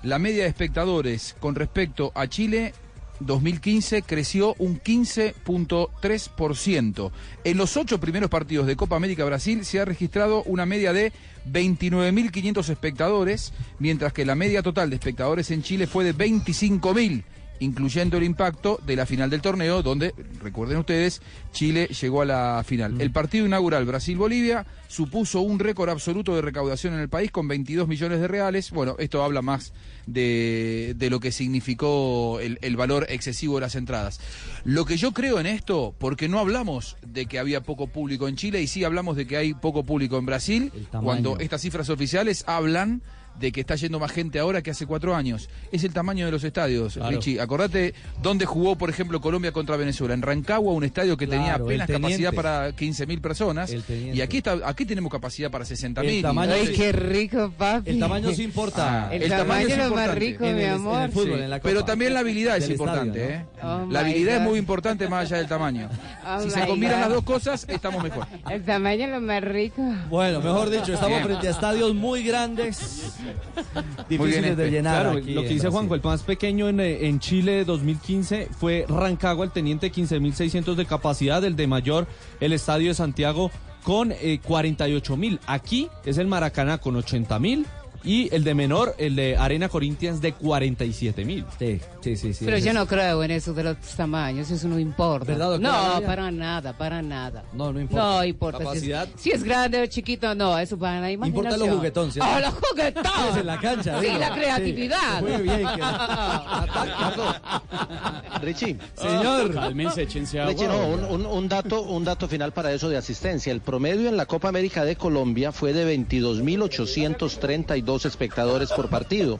La 0.04 0.20
media 0.20 0.44
de 0.44 0.50
espectadores 0.50 1.36
con 1.40 1.56
respecto 1.56 2.12
a 2.14 2.28
Chile 2.28 2.74
2015 3.20 4.02
creció 4.02 4.56
un 4.58 4.82
15.3%. 4.82 7.12
En 7.44 7.58
los 7.58 7.78
ocho 7.78 8.00
primeros 8.00 8.30
partidos 8.30 8.68
de 8.68 8.76
Copa 8.76 8.96
América 8.96 9.26
Brasil 9.26 9.66
se 9.66 9.80
ha 9.80 9.86
registrado 9.86 10.44
una 10.44 10.66
media 10.66 10.94
de 10.94 11.12
29.500 11.52 12.70
espectadores, 12.70 13.54
mientras 13.80 14.14
que 14.14 14.26
la 14.26 14.36
media 14.36 14.64
total 14.64 14.90
de 14.90 14.96
espectadores 14.98 15.52
en 15.52 15.64
Chile 15.64 15.88
fue 15.88 16.04
de 16.04 16.14
25.000 16.16 17.24
incluyendo 17.60 18.18
el 18.18 18.24
impacto 18.24 18.80
de 18.86 18.96
la 18.96 19.06
final 19.06 19.30
del 19.30 19.42
torneo, 19.42 19.82
donde, 19.82 20.14
recuerden 20.42 20.78
ustedes, 20.78 21.22
Chile 21.52 21.88
llegó 21.88 22.22
a 22.22 22.26
la 22.26 22.64
final. 22.66 23.00
El 23.00 23.12
partido 23.12 23.46
inaugural 23.46 23.86
Brasil-Bolivia 23.86 24.66
supuso 24.88 25.42
un 25.42 25.60
récord 25.60 25.90
absoluto 25.90 26.36
de 26.36 26.42
recaudación 26.42 26.94
en 26.94 27.00
el 27.00 27.10
país 27.10 27.32
con 27.32 27.48
22 27.48 27.88
millones 27.88 28.20
de 28.20 28.28
reales. 28.28 28.72
Bueno, 28.72 28.96
esto 29.00 29.24
habla 29.24 29.42
más 29.42 29.74
de, 30.06 30.94
de 30.98 31.10
lo 31.10 31.20
que 31.20 31.32
significó 31.32 32.40
el, 32.40 32.60
el 32.62 32.76
valor 32.76 33.06
excesivo 33.10 33.56
de 33.56 33.62
las 33.62 33.76
entradas. 33.76 34.20
Lo 34.64 34.86
que 34.86 34.98
yo 34.98 35.14
creo 35.14 35.40
en 35.40 35.46
esto, 35.46 35.96
porque 35.98 36.28
no 36.28 36.40
hablamos 36.40 36.98
de 37.06 37.26
que 37.26 37.40
había 37.40 37.62
poco 37.62 37.88
público 37.88 38.28
en 38.28 38.36
Chile 38.36 38.62
y 38.62 38.68
sí 38.68 38.84
hablamos 38.84 39.16
de 39.16 39.28
que 39.28 39.38
hay 39.38 39.54
poco 39.54 39.84
público 39.86 40.18
en 40.18 40.26
Brasil, 40.26 40.72
cuando 40.92 41.38
estas 41.40 41.62
cifras 41.62 41.90
oficiales 41.90 42.44
hablan 42.48 43.02
de 43.40 43.52
que 43.52 43.62
está 43.62 43.76
yendo 43.76 44.00
más 44.00 44.12
gente 44.12 44.40
ahora 44.40 44.62
que 44.62 44.72
hace 44.72 44.86
cuatro 44.86 45.16
años. 45.16 45.50
Es 45.72 45.84
el 45.84 45.94
tamaño 45.94 46.26
de 46.26 46.32
los 46.32 46.44
estadios, 46.44 46.94
Claro. 46.94 47.16
Richie. 47.18 47.40
Acordate 47.40 47.94
dónde 48.22 48.46
jugó, 48.46 48.76
por 48.78 48.90
ejemplo, 48.90 49.20
Colombia 49.22 49.52
contra 49.52 49.76
Venezuela. 49.78 50.14
En 50.14 50.22
Rancagua, 50.22 50.74
un 50.74 50.84
estadio 50.84 51.18
que 51.18 51.28
tenía 51.28 51.50
Claro, 51.56 51.66
apenas 51.66 51.88
capacidad 51.90 52.34
para 52.34 52.72
15.000 52.72 53.22
personas. 53.22 53.74
Y 53.90 54.22
aquí, 54.22 54.38
está, 54.38 54.58
aquí 54.64 54.86
tenemos 54.86 55.12
capacidad 55.12 55.52
para 55.52 55.66
60.000. 55.66 56.18
El 56.18 56.22
tamaño 56.22 56.52
Entonces- 56.54 56.76
sí- 56.76 56.82
Qué 56.82 56.92
rico, 56.92 57.52
papi. 57.58 57.90
El 57.92 58.00
tamaño 58.00 58.32
sí 58.34 58.44
importa. 58.44 58.86
Ah, 59.06 59.10
el 59.14 59.28
tamaño 59.30 59.68
es 59.68 59.78
lo 59.78 59.84
más 59.84 59.90
importante. 59.90 60.20
rico, 60.20 60.46
En 60.46 60.56
mi 60.56 60.62
el- 60.62 60.68
en 60.68 60.74
amor. 60.74 61.02
el 61.04 61.12
fútbol, 61.12 61.38
Sí, 61.38 61.44
en 61.44 61.50
la 61.50 61.60
copa. 61.60 61.70
Pero 61.70 61.86
también 61.86 62.14
la 62.14 62.20
habilidad 62.20 62.58
es 62.58 62.70
importante, 62.70 63.20
estadio, 63.24 63.42
¿eh? 63.42 63.46
Oh, 63.64 63.88
la 63.92 64.00
habilidad 64.02 64.36
es 64.38 64.42
muy 64.42 64.60
importante 64.60 65.08
más 65.10 65.26
allá 65.26 65.38
del 65.38 65.48
tamaño. 65.48 65.90
Oh, 66.28 66.42
si 66.42 66.50
se 66.50 66.66
combinan 66.66 66.96
God. 66.96 67.02
las 67.02 67.10
dos 67.10 67.24
cosas, 67.24 67.66
estamos 67.70 68.04
mejor. 68.04 68.26
El 68.50 68.64
tamaño 68.64 69.06
es 69.06 69.12
lo 69.12 69.22
más 69.22 69.44
rico. 69.44 69.82
Bueno, 70.10 70.40
mejor 70.42 70.70
dicho, 70.72 70.94
estamos 70.94 71.10
Bien. 71.18 71.24
frente 71.24 71.48
a 71.48 71.52
estadios 71.52 71.94
muy 71.94 72.24
grandes, 72.24 73.14
difíciles 74.10 74.42
bien, 74.42 74.56
de 74.56 74.72
llenar. 74.72 75.04
Claro, 75.04 75.18
aquí 75.18 75.34
lo 75.34 75.42
que 75.42 75.50
dice. 75.50 75.70
Juanjo, 75.70 75.96
el 75.96 76.04
más 76.04 76.24
pequeño 76.24 76.70
en, 76.70 76.80
eh, 76.80 77.08
en 77.08 77.20
Chile 77.20 77.66
2015 77.66 78.50
fue 78.58 78.86
Rancagua, 78.88 79.46
el 79.46 79.52
teniente 79.52 79.92
15.600 79.92 80.76
de 80.76 80.86
capacidad, 80.86 81.44
el 81.44 81.56
de 81.56 81.68
mayor, 81.68 82.08
el 82.40 82.54
estadio 82.54 82.90
de 82.90 82.94
Santiago 82.94 83.52
con 83.84 84.12
eh, 84.12 84.40
48.000. 84.46 85.40
Aquí 85.46 85.90
es 86.06 86.18
el 86.18 86.28
Maracaná 86.28 86.80
con 86.80 86.96
80.000 86.96 87.66
y 88.06 88.34
el 88.34 88.44
de 88.44 88.54
menor, 88.54 88.96
el 88.98 89.16
de 89.16 89.36
Arena 89.38 89.70
Corinthians 89.70 90.22
de 90.22 90.34
47.000. 90.36 91.46
Sí, 91.60 91.80
sí, 92.02 92.16
sí. 92.16 92.34
sí 92.34 92.46
Pero 92.46 92.58
yo 92.60 92.70
es- 92.70 92.74
no 92.74 92.86
creo 92.88 93.24
en 93.24 93.32
eso 93.32 93.54
de 93.54 93.64
los 93.64 93.78
tamaños, 93.98 94.50
eso 94.52 94.68
no 94.68 94.80
importa. 94.80 95.26
¿Verdad, 95.32 95.52
doctora 95.52 96.00
no, 96.00 96.06
para 96.06 96.32
nada, 96.32 96.78
para 96.78 97.02
nada. 97.02 97.44
No, 97.54 97.74
no 97.74 97.80
importa. 97.82 98.04
No 98.06 98.24
importa. 98.24 98.58
Si 98.60 98.64
Capacidad. 98.66 99.08
es, 99.16 99.22
si 99.22 99.32
es 99.32 99.44
grande 99.44 99.82
o 99.82 99.86
chiquito, 99.88 100.36
no, 100.36 100.58
eso 100.60 100.78
para 100.78 101.02
la 101.02 101.12
imaginación. 101.12 101.46
Importa 101.46 101.66
lo 101.72 101.76
juguetón, 101.78 102.12
¿cierto? 102.12 102.32
¡Oh, 102.34 102.40
lo 102.40 102.52
juguetón! 102.52 103.04
Es 103.32 103.38
en 103.38 103.46
la 103.48 103.60
cancha, 103.60 104.00
Sí, 104.00 104.06
digo. 104.08 104.20
la 104.20 104.34
creatividad. 104.36 105.20
Sí. 105.20 105.26
Muy 105.26 105.42
bien, 105.42 105.60
que- 105.60 105.82
Richie. 108.46 108.78
Señor. 108.96 109.54
Cálmense, 109.54 110.04
échense 110.04 110.40
agua. 110.40 110.52
Richie, 110.54 110.68
no, 110.68 110.88
un, 110.88 111.04
un- 111.06 111.26
un 111.26 111.50
dato, 111.50 111.82
un 111.82 112.04
dato 112.04 112.28
final 112.28 112.52
para 112.52 112.72
eso 112.72 112.90
de 112.90 112.98
asistencia. 112.98 113.52
El 113.52 113.62
promedio 113.62 114.08
en 114.10 114.18
la 114.18 114.26
Copa 114.26 114.50
América 114.50 114.84
de 114.86 114.96
Colombia 114.96 115.52
fue 115.52 115.74
de 115.74 115.98
22.832 115.98 117.95
espectadores 118.04 118.74
por 118.74 118.90
partido. 118.90 119.40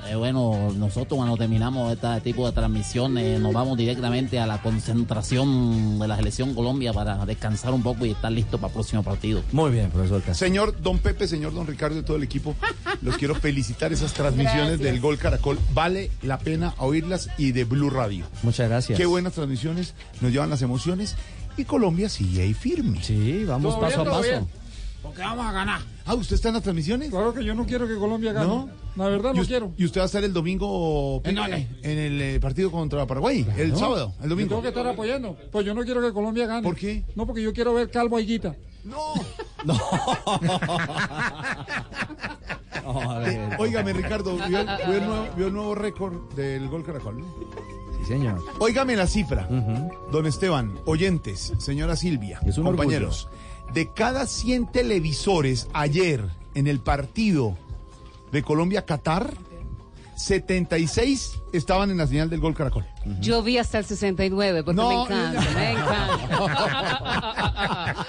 Eh, 0.05 0.15
bueno, 0.15 0.71
nosotros 0.77 1.17
cuando 1.17 1.35
terminamos 1.35 1.91
este 1.91 2.21
tipo 2.21 2.45
de 2.45 2.53
transmisiones 2.53 3.41
nos 3.41 3.51
vamos 3.53 3.77
directamente 3.77 4.39
a 4.39 4.47
la 4.47 4.61
concentración 4.61 5.99
de 5.99 6.07
la 6.07 6.15
selección 6.15 6.53
Colombia 6.53 6.93
para 6.93 7.25
descansar 7.25 7.73
un 7.73 7.83
poco 7.83 8.05
y 8.05 8.11
estar 8.11 8.31
listo 8.31 8.57
para 8.57 8.67
el 8.67 8.73
próximo 8.73 9.03
partido. 9.03 9.43
Muy 9.51 9.71
bien, 9.71 9.89
profesor 9.89 10.21
Castelli. 10.21 10.49
Señor 10.49 10.81
Don 10.81 10.99
Pepe, 10.99 11.27
señor 11.27 11.53
Don 11.53 11.67
Ricardo 11.67 11.99
y 11.99 12.03
todo 12.03 12.15
el 12.17 12.23
equipo, 12.23 12.55
los 13.01 13.17
quiero 13.17 13.35
felicitar 13.35 13.91
esas 13.91 14.13
transmisiones 14.13 14.79
Gracias. 14.79 14.79
del 14.91 15.01
Gol 15.01 15.17
Caracol. 15.17 15.59
Vale 15.73 16.09
la 16.21 16.39
pena 16.39 16.73
oírlas 16.77 17.29
y 17.37 17.51
de 17.51 17.65
Blue 17.65 17.89
Radio. 17.89 18.25
Muchas 18.43 18.69
gracias. 18.69 18.97
Qué 18.97 19.05
buenas 19.05 19.33
transmisiones, 19.33 19.93
nos 20.21 20.31
llevan 20.31 20.49
las 20.49 20.61
emociones 20.61 21.15
y 21.57 21.65
Colombia 21.65 22.07
sigue 22.07 22.43
ahí 22.43 22.53
firme. 22.53 23.03
Sí, 23.03 23.43
vamos 23.45 23.75
paso 23.75 23.97
bien, 24.03 24.07
a 24.07 24.11
paso. 24.11 24.21
bien. 24.23 24.47
Porque 25.01 25.21
vamos 25.21 25.45
a 25.45 25.51
ganar. 25.51 25.81
Ah, 26.05 26.15
¿usted 26.15 26.35
está 26.35 26.49
en 26.49 26.55
las 26.55 26.63
transmisiones? 26.63 27.09
Claro 27.09 27.33
que 27.33 27.43
yo 27.43 27.53
no 27.53 27.65
quiero 27.65 27.87
que 27.87 27.95
Colombia 27.95 28.33
gane. 28.33 28.47
¿No? 28.47 28.69
La 28.95 29.07
verdad 29.07 29.31
¿Y 29.35 29.37
no 29.37 29.45
quiero. 29.45 29.73
¿Y 29.77 29.85
usted 29.85 30.01
va 30.01 30.05
a 30.05 30.07
estar 30.07 30.23
el 30.23 30.33
domingo 30.33 31.21
¿En 31.23 31.37
el 31.37 32.21
eh, 32.21 32.39
partido 32.39 32.71
contra 32.71 33.05
Paraguay? 33.05 33.45
El 33.57 33.71
¿No? 33.71 33.77
sábado, 33.77 34.13
el 34.17 34.23
Yo 34.23 34.29
domingo. 34.29 34.49
Tengo 34.49 34.61
que 34.63 34.69
estar 34.69 34.87
apoyando. 34.87 35.37
Pues 35.51 35.65
yo 35.65 35.73
no 35.73 35.83
quiero 35.83 36.01
que 36.01 36.11
Colombia 36.11 36.47
gane. 36.47 36.63
¿Por 36.63 36.75
qué? 36.75 37.03
No, 37.15 37.27
porque 37.27 37.43
yo 37.43 37.53
quiero 37.53 37.73
ver 37.73 37.91
Calvo 37.91 38.19
Higuita. 38.19 38.55
Eh, 43.25 43.49
óigame, 43.59 43.93
Ricardo, 43.93 44.35
¿vio, 44.35 44.47
vio 44.47 44.97
el 44.97 45.05
nuevo, 45.05 45.27
vio 45.35 45.47
el 45.47 45.53
nuevo 45.53 45.75
récord 45.75 46.33
del 46.35 46.67
Gol 46.69 46.85
Caracol? 46.85 47.19
¿no? 47.19 47.25
Sí, 47.99 48.05
señor. 48.07 48.43
Óigame 48.59 48.95
la 48.95 49.07
cifra, 49.07 49.47
don 50.11 50.25
Esteban, 50.25 50.79
oyentes, 50.85 51.53
señora 51.59 51.95
Silvia, 51.95 52.39
compañeros. 52.55 53.27
De 53.73 53.91
cada 53.93 54.25
100 54.25 54.71
televisores 54.71 55.67
ayer 55.73 56.23
en 56.55 56.67
el 56.67 56.79
partido 56.79 57.55
de 58.31 58.41
Colombia-Catar, 58.43 59.33
76 60.15 61.39
estaban 61.53 61.91
en 61.91 61.97
la 61.97 62.07
señal 62.07 62.29
del 62.29 62.39
Gol 62.39 62.55
Caracol. 62.55 62.85
Yo 63.21 63.43
vi 63.43 63.59
hasta 63.59 63.77
el 63.77 63.85
69 63.85 64.63
porque 64.63 64.75
No, 64.75 64.89
me 64.89 64.95
encanta, 65.03 65.41
me 65.53 65.71
encanta. 65.73 66.47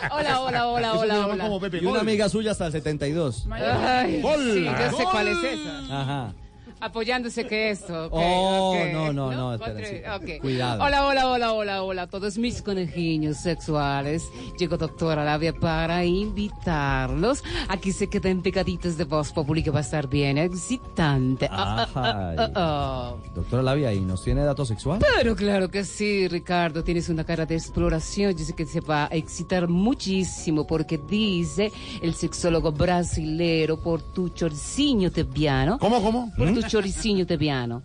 hola, 0.13 0.41
hola, 0.41 0.67
hola, 0.69 0.89
Eso 0.89 0.99
hola, 1.01 1.27
hola. 1.27 1.45
como 1.45 1.61
Pepe, 1.61 1.81
Y 1.83 1.87
una 1.87 2.01
amiga 2.01 2.29
suya 2.31 2.53
hasta 2.53 2.67
el 2.67 2.73
72. 2.73 3.47
Ay, 3.51 4.23
Gol. 4.23 4.53
sí, 4.55 4.65
yo 4.65 4.97
sé 4.97 5.05
Gol. 5.05 5.13
cuál 5.13 5.29
es 5.29 5.37
esa. 5.45 6.01
Ajá. 6.01 6.35
Apoyándose 6.81 7.47
que 7.47 7.71
esto. 7.71 8.07
ok, 8.07 8.13
Oh, 8.15 8.73
ok. 8.77 8.93
no, 8.93 9.13
no, 9.13 9.33
no, 9.33 9.49
Otra- 9.51 9.81
espera, 9.81 10.19
sí. 10.19 10.25
ok. 10.35 10.41
Cuidado. 10.41 10.85
Hola, 10.85 11.07
hola, 11.07 11.29
hola, 11.29 11.53
hola, 11.53 11.83
hola 11.83 12.07
todos 12.07 12.39
mis 12.39 12.63
conejillos 12.63 13.37
sexuales. 13.39 14.29
Llegó 14.59 14.77
doctora 14.77 15.25
Labia 15.25 15.53
para 15.53 16.05
invitarlos. 16.05 17.43
Aquí 17.69 17.93
se 17.93 18.09
quedan 18.09 18.43
picaditos 18.43 18.97
de 18.97 19.05
voz 19.05 19.33
populi 19.33 19.63
que 19.63 19.71
va 19.71 19.79
a 19.79 19.83
estar 19.83 20.09
bien 20.09 20.39
excitante. 20.39 21.49
Ah, 21.51 21.87
ah, 21.95 22.03
ah, 22.05 22.35
ah, 22.39 22.51
ah. 22.55 23.15
Doctora 23.35 23.63
Labia, 23.63 23.93
¿y 23.93 24.01
nos 24.01 24.23
tiene 24.23 24.43
datos 24.45 24.69
sexual? 24.69 25.01
Pero 25.17 25.35
claro 25.37 25.69
que 25.71 25.85
sí, 25.85 26.29
Ricardo, 26.29 26.85
tienes 26.85 27.09
una 27.09 27.25
cara 27.25 27.45
de 27.47 27.55
exploración. 27.57 28.37
Yo 28.37 28.45
sé 28.45 28.55
que 28.55 28.67
se 28.67 28.81
va 28.81 29.05
a 29.11 29.15
excitar 29.17 29.69
muchísimo 29.69 30.67
porque 30.67 30.99
dice 30.99 31.73
el 32.03 32.15
sexólogo 32.15 32.73
brasilero 32.73 33.77
por 33.79 34.03
tu 34.03 34.29
chorciño 34.31 35.11
tebiano. 35.11 35.79
¿Cómo, 35.79 36.03
cómo? 36.03 36.33
Por 36.37 36.53
tu 36.55 36.63
choriciño 36.69 37.27
tebiano. 37.27 37.83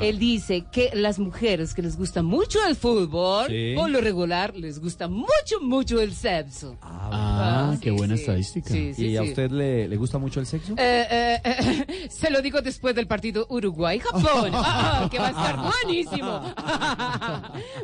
Él 0.00 0.18
dice 0.18 0.64
que 0.70 0.90
las 0.94 1.18
mujeres 1.18 1.72
que 1.74 1.82
les 1.82 1.96
gusta 1.96 2.22
mucho 2.22 2.58
el 2.66 2.76
fútbol, 2.76 3.46
Sí. 3.48 3.72
por 3.74 3.88
lo 3.90 4.00
regular, 4.00 4.54
les 4.56 4.78
gusta 4.80 5.08
mucho, 5.08 5.60
mucho 5.62 6.00
el 6.00 6.12
sexo. 6.14 6.76
Ah, 6.82 7.70
Ah, 7.72 7.76
qué 7.80 7.90
sí, 7.90 7.96
buena 7.96 8.14
sí. 8.16 8.20
estadística. 8.22 8.68
Sí, 8.70 8.94
sí, 8.94 9.06
¿Y 9.08 9.16
a 9.16 9.22
usted 9.22 9.50
le, 9.50 9.88
le 9.88 9.96
gusta 9.96 10.18
mucho 10.18 10.40
el 10.40 10.46
sexo? 10.46 10.74
Eh, 10.76 11.06
eh, 11.10 11.40
eh, 11.44 12.08
se 12.10 12.30
lo 12.30 12.42
digo 12.42 12.60
después 12.60 12.94
del 12.94 13.06
partido 13.06 13.46
Uruguay-Japón, 13.48 14.50
Ah, 14.54 15.08
que 15.10 15.18
va 15.18 15.28
a 15.28 15.30
estar 15.30 15.56
buenísimo. 15.58 16.42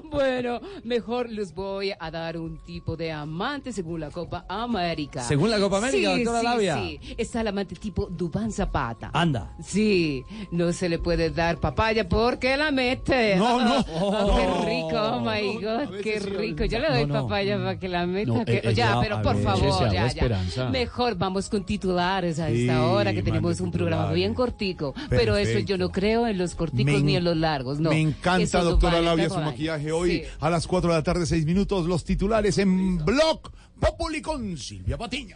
bueno, 0.11 0.61
mejor 0.85 1.31
les 1.31 1.55
voy 1.55 1.93
a 1.99 2.11
dar 2.11 2.37
un 2.39 2.63
tipo 2.65 2.97
de 2.97 3.13
amante 3.13 3.73
según 3.73 4.01
la 4.01 4.11
Copa 4.11 4.45
América. 4.49 5.23
¿Según 5.23 5.51
la 5.51 5.59
Copa 5.59 5.79
América, 5.79 6.15
sí, 6.15 6.25
doctora 6.25 6.41
sí, 6.41 6.45
Labia? 6.47 6.77
Sí, 6.83 7.01
está 7.17 7.41
el 7.41 7.49
amante 7.49 7.75
tipo 7.77 8.07
Dubán 8.11 8.53
Zapata. 8.53 9.11
Anda. 9.13 9.55
Sí, 9.63 10.23
no 10.51 10.73
se 10.73 10.89
le 10.89 10.99
puede 10.99 11.31
dar 11.31 11.59
papaya 11.59 12.09
porque 12.09 12.57
la 12.57 12.71
mete. 12.71 13.37
No, 13.37 13.61
no. 13.61 13.85
Qué 13.85 14.47
rico, 14.67 15.01
oh 15.01 15.21
my 15.21 15.55
God, 15.63 16.01
qué 16.03 16.19
rico. 16.19 16.65
Yo 16.65 16.79
le 16.79 16.89
doy 16.91 17.07
No, 17.07 17.15
no. 17.15 17.23
papaya 17.23 17.57
para 17.59 17.79
que 17.79 17.89
la 17.89 18.07
meta. 18.07 18.33
No, 18.33 18.45
que- 18.45 18.55
eh, 18.57 18.61
eh, 18.65 18.75
ya, 18.75 18.99
pero 19.01 19.23
por 19.23 19.41
favor, 19.43 19.93
ya, 19.93 20.09
ya. 20.09 20.69
Mejor 20.71 21.17
vamos 21.17 21.49
con 21.49 21.65
titulares 21.65 22.39
a 22.39 22.49
Sí, 22.49 22.63
esta 22.63 22.87
hora 22.87 23.13
que 23.13 23.23
tenemos 23.23 23.61
un 23.61 23.71
programa 23.71 24.03
titulares. 24.05 24.17
bien 24.17 24.35
cortico. 24.35 24.95
Pero 25.09 25.37
eso 25.37 25.59
yo 25.61 25.79
no 25.79 25.91
creo 25.91 26.27
en 26.27 26.39
los 26.39 26.55
corticos 26.55 26.95
Me 26.95 27.01
ni 27.03 27.17
en 27.17 27.25
los 27.25 27.37
largos, 27.37 27.79
no. 27.81 27.91
Me 27.91 28.01
encanta, 28.01 28.43
Eso 28.43 28.65
doctora 28.65 28.99
esta 28.99 29.35
su 29.35 29.41
maquillaje 29.41 29.93
hoy 29.93 30.11
Sí. 30.11 30.23
a 30.41 30.51
las 30.51 30.67
4 30.67 30.91
de 30.91 30.97
la 30.97 31.03
tarde, 31.03 31.27
6 31.27 31.45
minutos. 31.45 31.87
Los 31.87 32.05
titulares 32.05 32.59
en 32.59 32.99
Blog 33.05 33.51
Populi 33.81 34.23
con 34.23 34.57
Silvia 34.57 34.97
Patiño. 34.97 35.35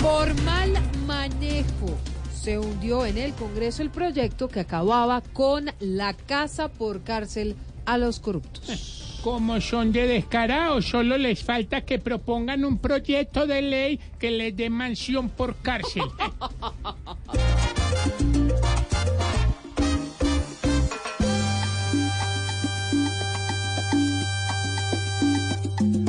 Por 0.00 0.34
mal 0.42 0.72
manejo 1.06 1.98
se 2.32 2.58
hundió 2.58 3.04
en 3.04 3.18
el 3.18 3.32
Congreso 3.34 3.82
el 3.82 3.90
proyecto 3.90 4.48
que 4.48 4.60
acababa 4.60 5.20
con 5.20 5.70
la 5.80 6.14
casa 6.14 6.68
por 6.68 7.02
cárcel 7.02 7.56
a 7.84 7.98
los 7.98 8.20
corruptos. 8.20 9.18
Como 9.24 9.60
son 9.60 9.90
de 9.90 10.06
descarados, 10.06 10.86
solo 10.86 11.18
les 11.18 11.42
falta 11.42 11.80
que 11.80 11.98
propongan 11.98 12.64
un 12.64 12.78
proyecto 12.78 13.46
de 13.46 13.62
ley 13.62 14.00
que 14.18 14.30
les 14.30 14.56
dé 14.56 14.70
mansión 14.70 15.28
por 15.28 15.56
cárcel. 15.56 16.04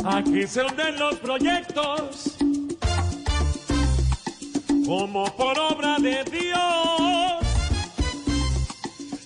Aquí 0.06 0.48
se 0.48 0.62
hunden 0.62 1.00
los 1.00 1.16
proyectos 1.16 2.39
como 4.90 5.24
por 5.36 5.56
obra 5.60 6.00
de 6.00 6.24
Dios. 6.24 7.44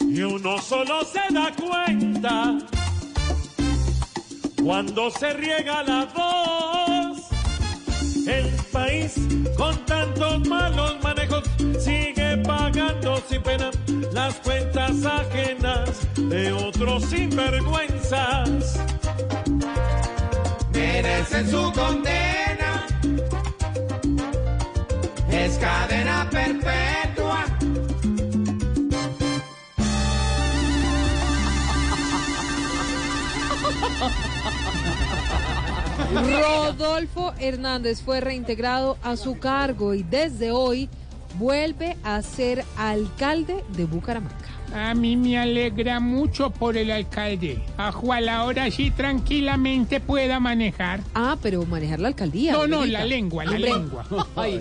Y 0.01 0.21
uno 0.21 0.61
solo 0.61 1.05
se 1.05 1.21
da 1.33 1.53
cuenta 1.55 2.57
cuando 4.61 5.09
se 5.09 5.31
riega 5.31 5.81
la 5.83 6.05
voz. 6.13 7.29
El 8.27 8.49
país 8.73 9.13
con 9.55 9.77
tantos 9.85 10.45
malos 10.49 11.01
manejos 11.01 11.45
sigue 11.79 12.35
pagando 12.45 13.23
sin 13.29 13.41
pena 13.41 13.71
las 14.11 14.35
cuentas 14.41 15.05
ajenas 15.05 15.91
de 16.17 16.51
otros 16.51 17.05
sinvergüenzas. 17.05 18.79
merecen 20.73 21.49
su 21.49 21.71
condena. 21.71 22.32
Es 25.43 25.57
cadena 25.57 26.29
perpetua. 26.29 27.45
Rodolfo 36.13 37.33
Hernández 37.39 38.01
fue 38.01 38.21
reintegrado 38.21 38.97
a 39.03 39.17
su 39.17 39.37
cargo 39.37 39.93
y 39.93 40.03
desde 40.03 40.51
hoy 40.51 40.89
vuelve 41.37 41.97
a 42.05 42.21
ser 42.21 42.63
alcalde 42.77 43.65
de 43.75 43.83
Bucaramanga. 43.83 44.42
A 44.73 44.93
mí 44.95 45.15
me 45.15 45.37
alegra 45.37 45.99
mucho 45.99 46.49
por 46.49 46.77
el 46.77 46.89
alcalde. 46.91 47.61
Ojalá 47.77 48.37
ahora 48.37 48.71
sí 48.71 48.89
tranquilamente 48.91 49.99
pueda 49.99 50.39
manejar. 50.39 51.01
Ah, 51.13 51.37
pero 51.41 51.63
manejar 51.65 51.99
la 51.99 52.07
alcaldía. 52.09 52.53
No, 52.53 52.65
no, 52.67 52.85
la 52.85 53.05
lengua, 53.05 53.45
la 53.45 53.51
Hombre. 53.51 53.69
lengua. 53.71 54.05
Ay, 54.35 54.59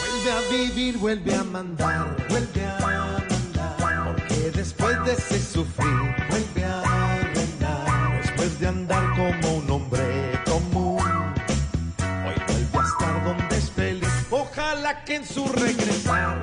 Vuelve 0.00 0.32
a 0.32 0.50
vivir, 0.50 0.98
vuelve 0.98 1.34
a 1.34 1.44
mandar, 1.44 2.16
vuelve 2.28 2.64
a 2.66 2.78
mandar. 2.78 4.16
Porque 4.16 4.50
después 4.54 5.04
de 5.04 5.12
ese 5.12 5.40
sufrir, 5.42 6.14
vuelve 6.28 6.64
a 6.64 6.82
reinar. 7.34 8.20
Después 8.22 8.60
de 8.60 8.68
andar 8.68 9.04
como 9.16 9.56
un 9.56 9.70
hombre 9.70 10.02
común, 10.44 10.98
hoy 10.98 12.34
vuelve 12.46 12.78
a 12.78 12.82
estar 12.82 13.24
donde 13.24 13.56
es 13.56 13.70
feliz. 13.70 14.08
Ojalá 14.30 15.04
que 15.04 15.16
en 15.16 15.26
su 15.26 15.46
regresar 15.48 16.42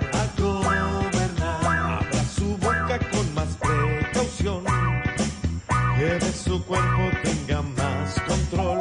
cuerpo 6.69 7.09
tenga 7.23 7.63
más 7.63 8.13
control 8.27 8.79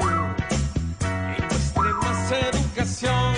y 1.38 1.40
muestre 1.40 1.94
más 2.02 2.32
educación. 2.32 3.34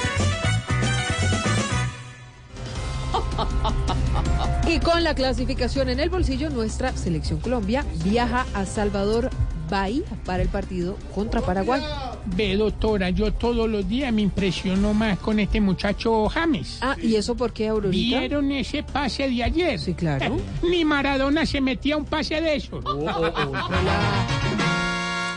Y 4.67 4.81
con 4.81 5.05
la 5.05 5.15
clasificación 5.15 5.89
en 5.89 6.01
el 6.01 6.11
bolsillo, 6.11 6.51
nuestra 6.51 6.97
selección 6.97 7.39
Colombia 7.39 7.87
viaja 8.03 8.45
a 8.53 8.67
Salvador 8.67 9.31
Bahía 9.71 10.03
para 10.25 10.43
el 10.43 10.49
partido 10.49 10.97
contra 11.15 11.41
Paraguay. 11.41 11.81
Ve, 12.27 12.57
doctora, 12.57 13.11
yo 13.11 13.33
todos 13.33 13.69
los 13.71 13.89
días 13.89 14.13
me 14.13 14.23
impresiono 14.23 14.93
más 14.93 15.19
con 15.19 15.39
este 15.39 15.61
muchacho 15.61 16.29
James. 16.29 16.79
Ah, 16.83 16.97
¿y 17.01 17.15
eso 17.15 17.37
por 17.37 17.53
qué, 17.53 17.69
Aurorita? 17.69 18.19
¿Vieron 18.19 18.51
ese 18.51 18.83
pase 18.83 19.29
de 19.29 19.43
ayer? 19.43 19.79
Sí, 19.79 19.95
claro. 19.95 20.37
Ni 20.63 20.85
Maradona 20.85 21.47
se 21.47 21.61
metía 21.61 21.97
un 21.97 22.05
pase 22.05 22.41
de 22.41 22.57
esos. 22.57 22.85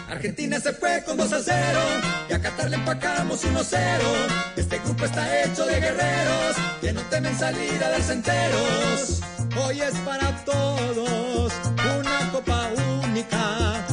Argentina 0.10 0.60
se 0.60 0.74
fue 0.74 1.04
con 1.06 1.18
2 1.18 1.34
a 1.34 1.40
0 1.40 1.80
y 2.30 2.34
a 2.34 2.42
Qatar 2.42 2.70
le 2.70 2.76
empacamos 2.76 3.44
1 3.44 3.60
a 3.60 3.64
0. 3.64 4.04
Este 4.56 4.80
grupo 4.80 5.06
está 5.06 5.44
hecho 5.44 5.66
de 5.66 5.80
guerreros 5.80 6.56
que 6.82 6.94
no 6.94 7.02
temen 7.02 7.36
salir 7.36 7.84
a 7.84 7.90
darse 7.90 8.14
enteros. 8.14 9.22
Hoy 9.66 9.82
es 9.82 9.96
para 10.00 10.44
todos 10.46 11.52
una 12.00 12.32
copa 12.32 12.70
única. 13.04 13.93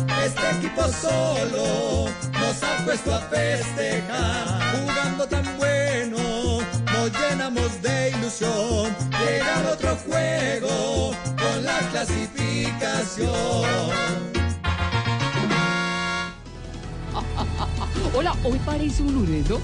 Equipo 0.59 0.83
solo 0.89 2.07
nos 2.33 2.63
ha 2.63 2.85
puesto 2.85 3.15
a 3.15 3.21
festejar. 3.21 4.47
Jugando 4.75 5.27
tan 5.27 5.45
bueno, 5.59 6.61
nos 6.93 7.11
llenamos 7.13 7.81
de 7.83 8.11
ilusión. 8.11 8.95
Llegar 9.21 9.67
otro 9.67 9.97
juego 10.07 11.15
con 11.39 11.65
la 11.65 11.79
clasificación. 11.91 14.40
Hola, 18.15 18.35
hoy 18.45 18.59
parece 18.65 19.03
un 19.03 19.15
lunes, 19.15 19.49
¿no? 19.49 19.59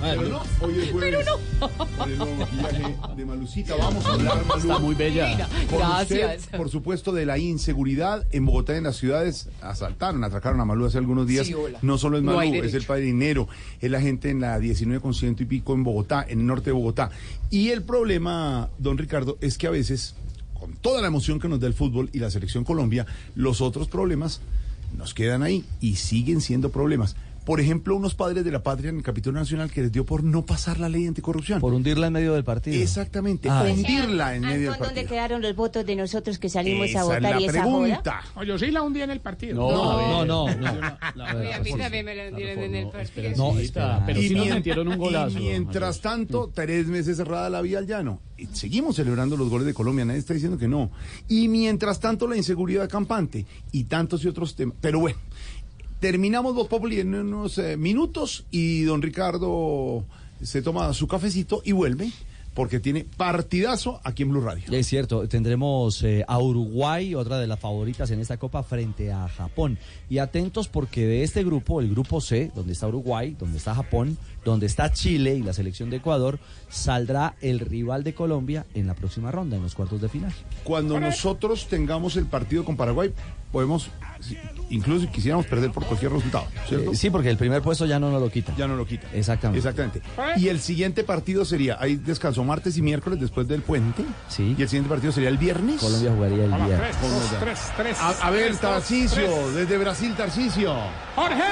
Pero 0.00 0.22
no, 0.22 0.42
hoy 0.60 0.78
es 0.80 0.92
jueves. 0.92 1.00
Pero 1.00 1.20
no. 1.24 1.68
Con 1.98 2.10
el 2.10 2.18
nuevo 2.18 2.36
maquillaje 2.36 2.96
de 3.16 3.24
Malucita 3.24 3.76
vamos 3.76 4.06
a 4.06 4.12
hablar, 4.12 4.44
Malú. 4.46 4.60
Está 4.60 4.78
muy 4.78 4.94
bella. 4.94 5.28
Mira, 5.28 5.48
gracias. 5.70 6.44
usted, 6.44 6.56
por 6.56 6.70
supuesto, 6.70 7.12
de 7.12 7.26
la 7.26 7.38
inseguridad 7.38 8.26
en 8.30 8.46
Bogotá 8.46 8.74
y 8.74 8.78
en 8.78 8.84
las 8.84 8.96
ciudades. 8.96 9.48
Asaltaron, 9.60 10.22
atracaron 10.24 10.60
a 10.60 10.64
Malú 10.64 10.86
hace 10.86 10.98
algunos 10.98 11.26
días. 11.26 11.46
Sí, 11.46 11.54
hola. 11.54 11.78
No 11.82 11.98
solo 11.98 12.16
es 12.16 12.22
Malú, 12.22 12.40
es 12.40 12.74
el 12.74 12.84
padrinero, 12.84 13.48
es 13.80 13.90
la 13.90 14.00
gente 14.00 14.30
en 14.30 14.40
la 14.40 14.58
19 14.58 15.00
con 15.00 15.14
ciento 15.14 15.42
y 15.42 15.46
pico 15.46 15.74
en 15.74 15.84
Bogotá, 15.84 16.24
en 16.28 16.40
el 16.40 16.46
norte 16.46 16.66
de 16.66 16.72
Bogotá. 16.72 17.10
Y 17.50 17.70
el 17.70 17.82
problema, 17.82 18.68
don 18.78 18.98
Ricardo, 18.98 19.38
es 19.40 19.58
que 19.58 19.66
a 19.66 19.70
veces, 19.70 20.14
con 20.58 20.74
toda 20.74 21.00
la 21.00 21.08
emoción 21.08 21.40
que 21.40 21.48
nos 21.48 21.60
da 21.60 21.66
el 21.66 21.74
fútbol 21.74 22.10
y 22.12 22.18
la 22.18 22.30
selección 22.30 22.64
Colombia, 22.64 23.06
los 23.34 23.60
otros 23.60 23.88
problemas 23.88 24.40
nos 24.96 25.14
quedan 25.14 25.42
ahí 25.42 25.64
y 25.80 25.96
siguen 25.96 26.40
siendo 26.40 26.70
problemas. 26.70 27.16
Por 27.46 27.60
ejemplo, 27.60 27.94
unos 27.96 28.14
padres 28.16 28.44
de 28.44 28.50
la 28.50 28.62
patria 28.62 28.90
en 28.90 28.96
el 28.96 29.02
Capítulo 29.04 29.38
Nacional 29.38 29.70
que 29.70 29.80
les 29.80 29.92
dio 29.92 30.04
por 30.04 30.24
no 30.24 30.44
pasar 30.44 30.80
la 30.80 30.88
ley 30.88 31.06
anticorrupción. 31.06 31.60
Por 31.60 31.72
hundirla 31.72 32.08
en 32.08 32.12
medio 32.12 32.34
del 32.34 32.42
partido. 32.42 32.76
Exactamente, 32.82 33.48
Ah, 33.48 33.64
hundirla 33.72 34.34
en 34.34 34.42
medio 34.42 34.70
del 34.72 34.80
¿Dónde 34.80 34.84
partido. 34.86 35.08
quedaron 35.08 35.42
los 35.42 35.54
votos 35.54 35.86
de 35.86 35.94
nosotros 35.94 36.38
que 36.40 36.48
salimos 36.48 36.88
Esa 36.88 36.98
a 36.98 37.02
es 37.02 37.06
votar 37.06 37.22
la 37.22 37.40
y 37.40 37.44
esa 37.44 37.52
pregunta. 37.62 38.22
joda? 38.34 38.44
Yo 38.46 38.58
sí 38.58 38.70
la 38.72 38.82
hundí 38.82 39.00
en 39.00 39.10
el 39.12 39.20
partido. 39.20 39.54
No, 39.54 40.24
no, 40.24 40.24
no, 40.24 40.54
no. 40.56 41.40
Uy, 41.40 41.52
a 41.52 41.60
mí 41.60 41.70
también 41.78 42.04
me 42.04 42.16
lo 42.16 42.28
hundieron 42.30 42.64
en 42.64 42.74
el 42.74 42.88
partido. 42.88 43.30
No, 43.36 43.54
pero 44.04 44.20
sí 44.20 44.34
nos 44.34 44.48
metieron 44.48 44.88
un 44.88 44.98
golazo. 44.98 45.38
Y 45.38 45.42
mientras 45.42 46.00
tanto, 46.00 46.50
tres 46.52 46.88
meses 46.88 47.16
cerrada 47.16 47.48
la 47.48 47.60
vía 47.62 47.78
al 47.78 47.86
llano. 47.86 48.20
Y 48.36 48.46
seguimos 48.46 48.96
celebrando 48.96 49.36
los 49.36 49.48
goles 49.48 49.66
de 49.66 49.72
Colombia, 49.72 50.04
nadie 50.04 50.18
está 50.18 50.34
diciendo 50.34 50.58
que 50.58 50.68
no. 50.68 50.90
Y 51.28 51.48
mientras 51.48 52.00
tanto, 52.00 52.26
la 52.26 52.36
inseguridad 52.36 52.88
campante 52.88 53.46
y 53.72 53.84
tantos 53.84 54.24
y 54.24 54.28
otros 54.28 54.54
temas. 54.56 54.76
Pero 54.80 54.98
bueno, 55.00 55.16
Terminamos 56.00 56.54
Voz 56.54 56.68
Populi 56.68 57.00
en 57.00 57.14
unos 57.14 57.56
eh, 57.58 57.76
minutos 57.76 58.44
y 58.50 58.82
don 58.82 59.00
Ricardo 59.00 60.04
se 60.42 60.60
toma 60.60 60.92
su 60.92 61.08
cafecito 61.08 61.62
y 61.64 61.72
vuelve 61.72 62.10
porque 62.56 62.80
tiene 62.80 63.04
partidazo 63.04 64.00
aquí 64.02 64.22
en 64.22 64.30
Blue 64.30 64.40
Radio. 64.40 64.64
Es 64.70 64.86
cierto, 64.86 65.28
tendremos 65.28 66.02
eh, 66.02 66.24
a 66.26 66.38
Uruguay, 66.38 67.14
otra 67.14 67.38
de 67.38 67.46
las 67.46 67.60
favoritas 67.60 68.10
en 68.10 68.18
esta 68.18 68.38
Copa, 68.38 68.62
frente 68.62 69.12
a 69.12 69.28
Japón. 69.28 69.78
Y 70.08 70.18
atentos 70.18 70.66
porque 70.66 71.06
de 71.06 71.22
este 71.22 71.44
grupo, 71.44 71.80
el 71.80 71.90
grupo 71.90 72.18
C, 72.22 72.50
donde 72.54 72.72
está 72.72 72.88
Uruguay, 72.88 73.36
donde 73.38 73.58
está 73.58 73.74
Japón, 73.74 74.16
donde 74.42 74.64
está 74.64 74.90
Chile 74.90 75.34
y 75.34 75.42
la 75.42 75.52
selección 75.52 75.90
de 75.90 75.98
Ecuador, 75.98 76.38
saldrá 76.70 77.36
el 77.42 77.60
rival 77.60 78.04
de 78.04 78.14
Colombia 78.14 78.64
en 78.72 78.86
la 78.86 78.94
próxima 78.94 79.30
ronda, 79.30 79.56
en 79.56 79.62
los 79.62 79.74
cuartos 79.74 80.00
de 80.00 80.08
final. 80.08 80.32
Cuando 80.64 80.98
nosotros 80.98 81.66
tengamos 81.68 82.16
el 82.16 82.24
partido 82.24 82.64
con 82.64 82.78
Paraguay, 82.78 83.12
podemos, 83.52 83.90
incluso 84.70 85.02
si 85.06 85.08
quisiéramos 85.08 85.46
perder 85.46 85.70
por 85.70 85.84
cualquier 85.84 86.12
resultado, 86.12 86.46
¿cierto? 86.68 86.92
Eh, 86.92 86.96
sí, 86.96 87.10
porque 87.10 87.30
el 87.30 87.36
primer 87.36 87.62
puesto 87.62 87.86
ya 87.86 87.98
no 87.98 88.10
nos 88.10 88.20
lo 88.20 88.30
quita. 88.30 88.52
Ya 88.56 88.66
no 88.66 88.76
lo 88.76 88.86
quita. 88.86 89.06
Exactamente. 89.12 89.58
Exactamente. 89.58 90.02
Y 90.36 90.48
el 90.48 90.60
siguiente 90.60 91.04
partido 91.04 91.44
sería, 91.44 91.76
hay 91.80 91.96
descanso 91.96 92.42
martes 92.44 92.76
y 92.76 92.82
miércoles 92.82 93.20
después 93.20 93.46
del 93.48 93.62
puente. 93.62 94.04
Sí. 94.28 94.54
Y 94.58 94.62
el 94.62 94.68
siguiente 94.68 94.88
partido 94.90 95.12
sería 95.12 95.28
el 95.28 95.38
viernes. 95.38 95.80
Colombia 95.80 96.10
jugaría 96.14 96.44
el 96.44 96.52
viernes. 96.52 96.96
tres, 96.98 97.10
dos, 97.10 97.40
tres, 97.40 97.60
tres. 97.76 97.98
A, 98.00 98.10
a 98.26 98.30
ver, 98.30 98.56
Tarcisio, 98.56 99.52
desde 99.52 99.78
Brasil, 99.78 100.14
Tarcisio. 100.16 100.74
Jorge. 101.14 101.42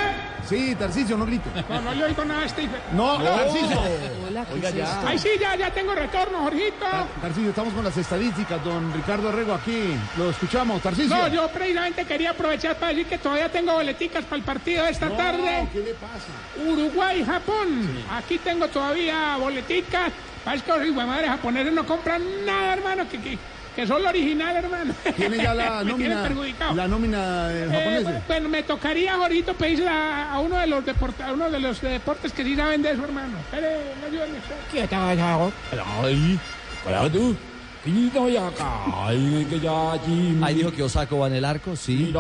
Sí, 0.49 0.75
Tarcisio, 0.79 1.17
no 1.17 1.25
grite. 1.25 1.49
No, 1.71 1.81
no 1.81 1.95
le 1.95 2.05
oigo 2.05 2.23
nada 2.25 2.43
a 2.43 2.45
este. 2.45 2.69
No, 2.93 3.17
Tarcisio. 3.23 3.81
Hola, 4.29 4.45
¿qué 4.45 4.55
Oiga, 4.55 4.69
es 4.69 4.75
ya. 4.75 4.85
esto? 4.85 5.07
Ay, 5.07 5.19
sí, 5.19 5.29
ya, 5.41 5.57
ya 5.57 5.73
tengo 5.73 5.95
retorno, 5.95 6.39
Jorgito. 6.43 6.85
Tar- 6.91 7.07
Tarcisio, 7.23 7.49
estamos 7.49 7.73
con 7.73 7.83
las 7.85 7.97
estadísticas, 7.97 8.63
don 8.63 8.93
Ricardo 8.93 9.31
Arrego 9.31 9.55
aquí. 9.55 9.95
Lo 10.19 10.29
escuchamos, 10.31 10.83
Tarcisio. 10.83 11.17
No, 11.17 11.29
yo 11.29 11.49
precisamente 11.49 12.05
quería 12.05 12.31
aprovechar 12.33 12.64
para 12.73 12.89
decir 12.89 13.07
que 13.07 13.19
todavía 13.19 13.51
tengo 13.51 13.73
boleticas 13.75 14.25
para 14.25 14.37
el 14.37 14.43
partido 14.43 14.85
de 14.85 14.91
esta 14.91 15.07
No, 15.11 15.17
tarde. 15.17 15.69
¿Qué 15.73 15.81
le 15.81 15.95
pasa? 15.95 16.33
Uruguay-Japón. 16.67 17.89
Aquí 18.11 18.39
tengo 18.39 18.69
todavía 18.69 19.37
boleticas. 19.39 20.13
Parece 20.45 20.65
que 20.65 20.79
los 20.87 20.95
madre 21.07 21.29
japoneses 21.29 21.73
no 21.73 21.85
compran 21.87 22.23
nada, 22.47 22.75
hermano, 22.75 23.09
que, 23.11 23.19
que, 23.21 23.39
que 23.75 23.87
son 23.87 24.03
lo 24.03 24.09
original, 24.11 24.55
hermano. 24.57 24.95
¿Tiene 25.17 25.39
ya 25.39 25.55
la 25.55 25.83
nómina, 25.85 26.23
perjudicado. 26.23 26.75
la 26.75 26.87
nómina 26.89 27.51
eh, 27.51 27.65
Eh, 27.65 27.69
japonesa? 27.73 28.23
bueno, 28.29 28.49
me 28.49 28.63
tocaría, 28.63 29.17
Jorgito, 29.17 29.55
pedirle 29.55 29.89
a, 29.89 30.33
a 30.33 30.41
uno 30.41 30.59
de 30.59 30.67
los 30.67 30.85
deportes, 30.85 31.25
a 31.27 31.33
uno 31.33 31.51
de 31.51 31.61
los 31.61 31.81
deportes 31.81 32.33
que 32.33 32.45
sí 32.45 32.57
saben 32.57 32.83
de 32.83 32.93
eso, 32.93 33.05
hermano. 33.05 33.39
Espere, 33.39 33.77
ayúdenme. 34.07 34.39
¿Qué 34.73 34.87
tal, 34.87 35.17
hago? 38.39 38.55
Ay, 39.07 39.47
tú. 39.51 40.45
Ahí 40.45 40.55
dijo 40.55 40.73
que 40.73 40.83
Osako 40.83 41.19
va 41.19 41.27
en 41.27 41.35
el 41.35 41.45
arco, 41.45 41.77
sí. 41.77 42.11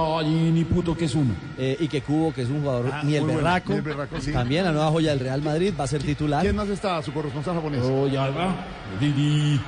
ni 0.53 0.65
puto 0.65 0.97
que 0.97 1.07
es 1.07 1.15
uno. 1.15 1.35
Eh, 1.57 1.77
y 1.81 1.89
que 1.89 2.03
Cubo, 2.03 2.33
que 2.35 2.43
es 2.43 2.49
un 2.49 2.61
jugador, 2.61 2.91
Ah, 2.93 3.03
ni 3.05 3.15
el 3.15 3.23
bueno, 3.25 3.39
berraco, 3.39 3.71
ni 3.73 3.77
el 3.77 3.83
berraco, 3.83 4.21
sí. 4.21 4.33
también 4.33 4.65
la 4.65 4.73
nueva 4.73 4.91
joya 4.91 5.11
del 5.11 5.21
Real 5.21 5.43
Madrid, 5.43 5.73
va 5.79 5.85
a 5.85 5.87
ser 5.87 6.03
titular. 6.03 6.43
¿Quién 6.43 6.57
más 6.57 6.69
está? 6.69 7.03
Su 7.03 7.13
corresponsal 7.13 7.55
japonés. 7.55 7.81
Oh, 7.83 8.07
ya 8.07 8.29
va. 8.29 8.55
Didi. 9.01 9.61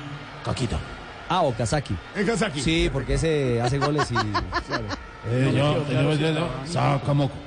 Caquita. 0.44 0.78
Ah, 1.28 1.42
Okazaki. 1.42 1.96
En 2.14 2.26
Kazaki. 2.26 2.60
Sí, 2.60 2.90
porque 2.92 3.14
ese 3.14 3.60
hace 3.60 3.78
goles 3.78 4.10
y... 4.10 4.14
Eh, 5.28 5.52
ya, 5.52 5.74
tenemos 5.88 6.20
ya, 6.20 6.48
Sakamoko. 6.66 7.45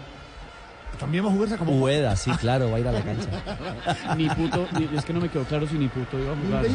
También 1.00 1.24
va 1.26 1.30
a 1.30 1.32
jugar 1.32 1.50
Sakamoko. 1.50 1.78
Ueda, 1.78 2.16
sí, 2.16 2.30
claro, 2.32 2.70
va 2.70 2.78
a 2.78 2.80
ir 2.82 2.88
a 2.88 2.92
la 2.92 3.02
cancha. 3.02 3.30
Ni 4.18 4.30
puto, 4.30 4.68
ni- 4.78 4.98
es 4.98 5.06
que 5.06 5.14
no 5.14 5.22
me 5.22 5.30
quedó 5.30 5.44
claro 5.46 5.66
si 5.68 5.76
ni 5.76 5.88
puto 5.88 6.20
iba 6.20 6.34
a 6.34 6.36
jugar. 6.36 6.66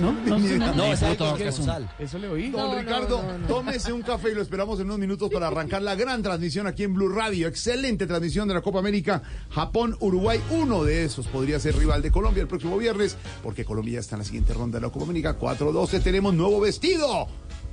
No, 0.00 0.12
no, 0.12 0.12
no. 0.12 0.72
No, 0.74 0.84
puto, 1.08 1.36
es 1.36 1.42
que 1.42 1.48
es 1.48 1.58
un-. 1.58 1.88
Eso 1.98 2.18
le 2.18 2.28
oí. 2.28 2.50
Don 2.50 2.78
Ricardo, 2.78 3.22
tómese 3.48 3.92
un 3.92 4.02
café 4.02 4.30
y 4.30 4.34
lo 4.34 4.42
esperamos 4.42 4.78
en 4.80 4.86
unos 4.86 4.98
minutos 4.98 5.30
para 5.32 5.46
arrancar 5.48 5.80
la 5.82 5.94
gran 5.94 6.22
transmisión 6.22 6.66
aquí 6.66 6.82
en 6.84 6.92
Blue 6.94 7.08
Radio. 7.08 7.48
Excelente 7.48 8.06
transmisión 8.06 8.46
de 8.46 8.54
la 8.54 8.60
Copa 8.60 8.78
América 8.80 9.22
Japón-Uruguay. 9.50 10.40
Uno 10.50 10.84
de 10.84 11.04
esos 11.04 11.26
podría 11.26 11.58
ser 11.58 11.76
rival 11.76 12.02
de 12.02 12.10
Colombia 12.10 12.42
el 12.42 12.48
próximo 12.48 12.76
viernes, 12.76 13.16
porque 13.42 13.64
Colombia 13.64 13.94
ya 13.94 14.00
está 14.00 14.16
en 14.16 14.20
la 14.20 14.24
siguiente 14.26 14.52
ronda 14.52 14.78
de 14.78 14.86
la 14.86 14.92
Copa 14.92 15.04
América. 15.06 15.38
4-12, 15.38 16.02
tenemos 16.02 16.34
nuevo 16.34 16.60
vestido. 16.60 17.26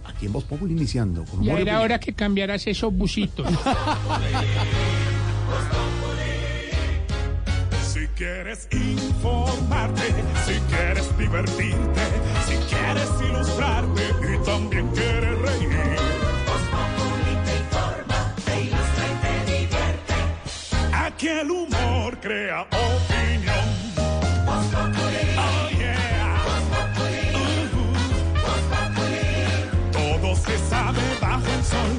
Aquí 0.06 0.26
en 0.28 0.34
Voz 0.34 0.46
Populi 0.46 0.74
iniciando. 0.74 1.26
Con 1.26 1.44
Ya 1.44 1.60
era 1.60 1.82
hora 1.82 2.00
que 2.00 2.14
cambiaras 2.14 2.66
esos 2.68 2.94
busitos. 2.94 3.48
Si 7.82 8.08
quieres 8.16 8.68
informarte, 8.72 10.14
si 10.46 10.60
quieres 10.70 11.18
divertirte, 11.18 12.02
si 12.48 12.56
quieres 12.74 13.10
ilustrarte 13.22 14.04
y 14.34 14.38
también 14.46 14.88
quieres 14.90 15.38
reír. 15.40 15.70
te 17.46 17.58
informa, 17.58 18.36
te 18.46 18.62
ilustra 18.62 19.06
y 19.06 19.16
te 19.22 19.52
divierte. 19.52 20.16
Aquí 20.94 21.28
el 21.28 21.52
humor 21.52 22.18
crea 22.20 22.62
opinión. 22.62 23.68
Oh, 25.38 25.70
yeah. 25.78 26.44
Uh-huh. 27.34 27.94
Todo 29.92 30.36
se 30.36 30.58
sabe 30.70 31.02
bajo 31.22 31.48
el 31.48 31.64
sol. 31.64 31.99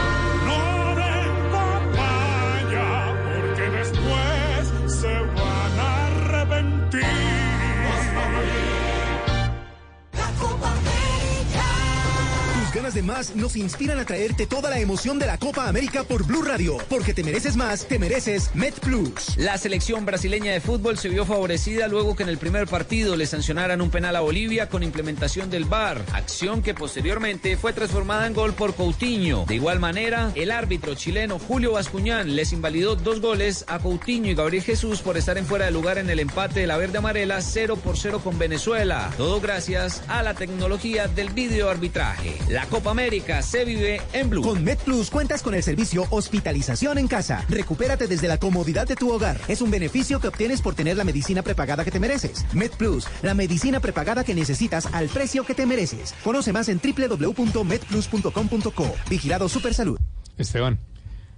Ganas 12.81 12.95
de 12.95 13.03
más 13.03 13.35
nos 13.35 13.55
inspiran 13.57 13.99
a 13.99 14.05
traerte 14.05 14.47
toda 14.47 14.71
la 14.71 14.79
emoción 14.79 15.19
de 15.19 15.27
la 15.27 15.37
Copa 15.37 15.67
América 15.67 16.03
por 16.03 16.25
Blue 16.25 16.41
Radio, 16.41 16.79
porque 16.89 17.13
te 17.13 17.23
mereces 17.23 17.55
más, 17.55 17.85
te 17.85 17.99
mereces 17.99 18.49
Met 18.55 18.79
Plus. 18.79 19.37
La 19.37 19.59
selección 19.59 20.03
brasileña 20.03 20.51
de 20.51 20.61
fútbol 20.61 20.97
se 20.97 21.09
vio 21.09 21.23
favorecida 21.23 21.87
luego 21.87 22.15
que 22.15 22.23
en 22.23 22.29
el 22.29 22.39
primer 22.39 22.65
partido 22.65 23.15
le 23.15 23.27
sancionaran 23.27 23.81
un 23.81 23.91
penal 23.91 24.15
a 24.15 24.21
Bolivia 24.21 24.67
con 24.67 24.81
implementación 24.81 25.51
del 25.51 25.65
VAR, 25.65 26.03
acción 26.11 26.63
que 26.63 26.73
posteriormente 26.73 27.55
fue 27.55 27.71
transformada 27.71 28.25
en 28.25 28.33
gol 28.33 28.53
por 28.53 28.73
Coutinho. 28.73 29.45
De 29.47 29.53
igual 29.53 29.79
manera, 29.79 30.31
el 30.33 30.49
árbitro 30.49 30.95
chileno 30.95 31.37
Julio 31.37 31.73
Bascuñán 31.73 32.35
les 32.35 32.51
invalidó 32.51 32.95
dos 32.95 33.21
goles 33.21 33.63
a 33.67 33.77
Coutinho 33.77 34.31
y 34.31 34.33
Gabriel 34.33 34.63
Jesús 34.63 35.01
por 35.01 35.17
estar 35.17 35.37
en 35.37 35.45
fuera 35.45 35.65
de 35.65 35.71
lugar 35.71 35.99
en 35.99 36.09
el 36.09 36.19
empate 36.19 36.61
de 36.61 36.67
la 36.67 36.77
verde 36.77 36.97
amarela 36.97 37.43
0 37.43 37.75
por 37.75 37.95
0 37.95 38.21
con 38.23 38.39
Venezuela. 38.39 39.11
Todo 39.17 39.39
gracias 39.39 40.01
a 40.07 40.23
la 40.23 40.33
tecnología 40.33 41.07
del 41.07 41.29
videoarbitraje. 41.29 42.39
La 42.49 42.65
Copa 42.71 42.89
América 42.91 43.41
se 43.41 43.65
vive 43.65 43.99
en 44.13 44.29
Blue. 44.29 44.41
Con 44.41 44.63
Met 44.63 44.79
Plus 44.79 45.09
cuentas 45.09 45.43
con 45.43 45.53
el 45.53 45.61
servicio 45.61 46.05
Hospitalización 46.09 46.99
en 46.99 47.09
Casa. 47.09 47.43
Recupérate 47.49 48.07
desde 48.07 48.29
la 48.29 48.37
comodidad 48.37 48.87
de 48.87 48.95
tu 48.95 49.11
hogar. 49.11 49.37
Es 49.49 49.61
un 49.61 49.69
beneficio 49.69 50.21
que 50.21 50.29
obtienes 50.29 50.61
por 50.61 50.73
tener 50.73 50.95
la 50.95 51.03
medicina 51.03 51.41
prepagada 51.41 51.83
que 51.83 51.91
te 51.91 51.99
mereces. 51.99 52.45
Met 52.53 52.71
Plus, 52.77 53.07
la 53.23 53.33
medicina 53.33 53.81
prepagada 53.81 54.23
que 54.23 54.33
necesitas 54.33 54.85
al 54.93 55.09
precio 55.09 55.43
que 55.43 55.53
te 55.53 55.65
mereces. 55.65 56.13
Conoce 56.23 56.53
más 56.53 56.69
en 56.69 56.79
www.medplus.com.co. 56.79 58.95
Vigilado 59.09 59.49
Supersalud. 59.49 59.99
Esteban. 60.37 60.79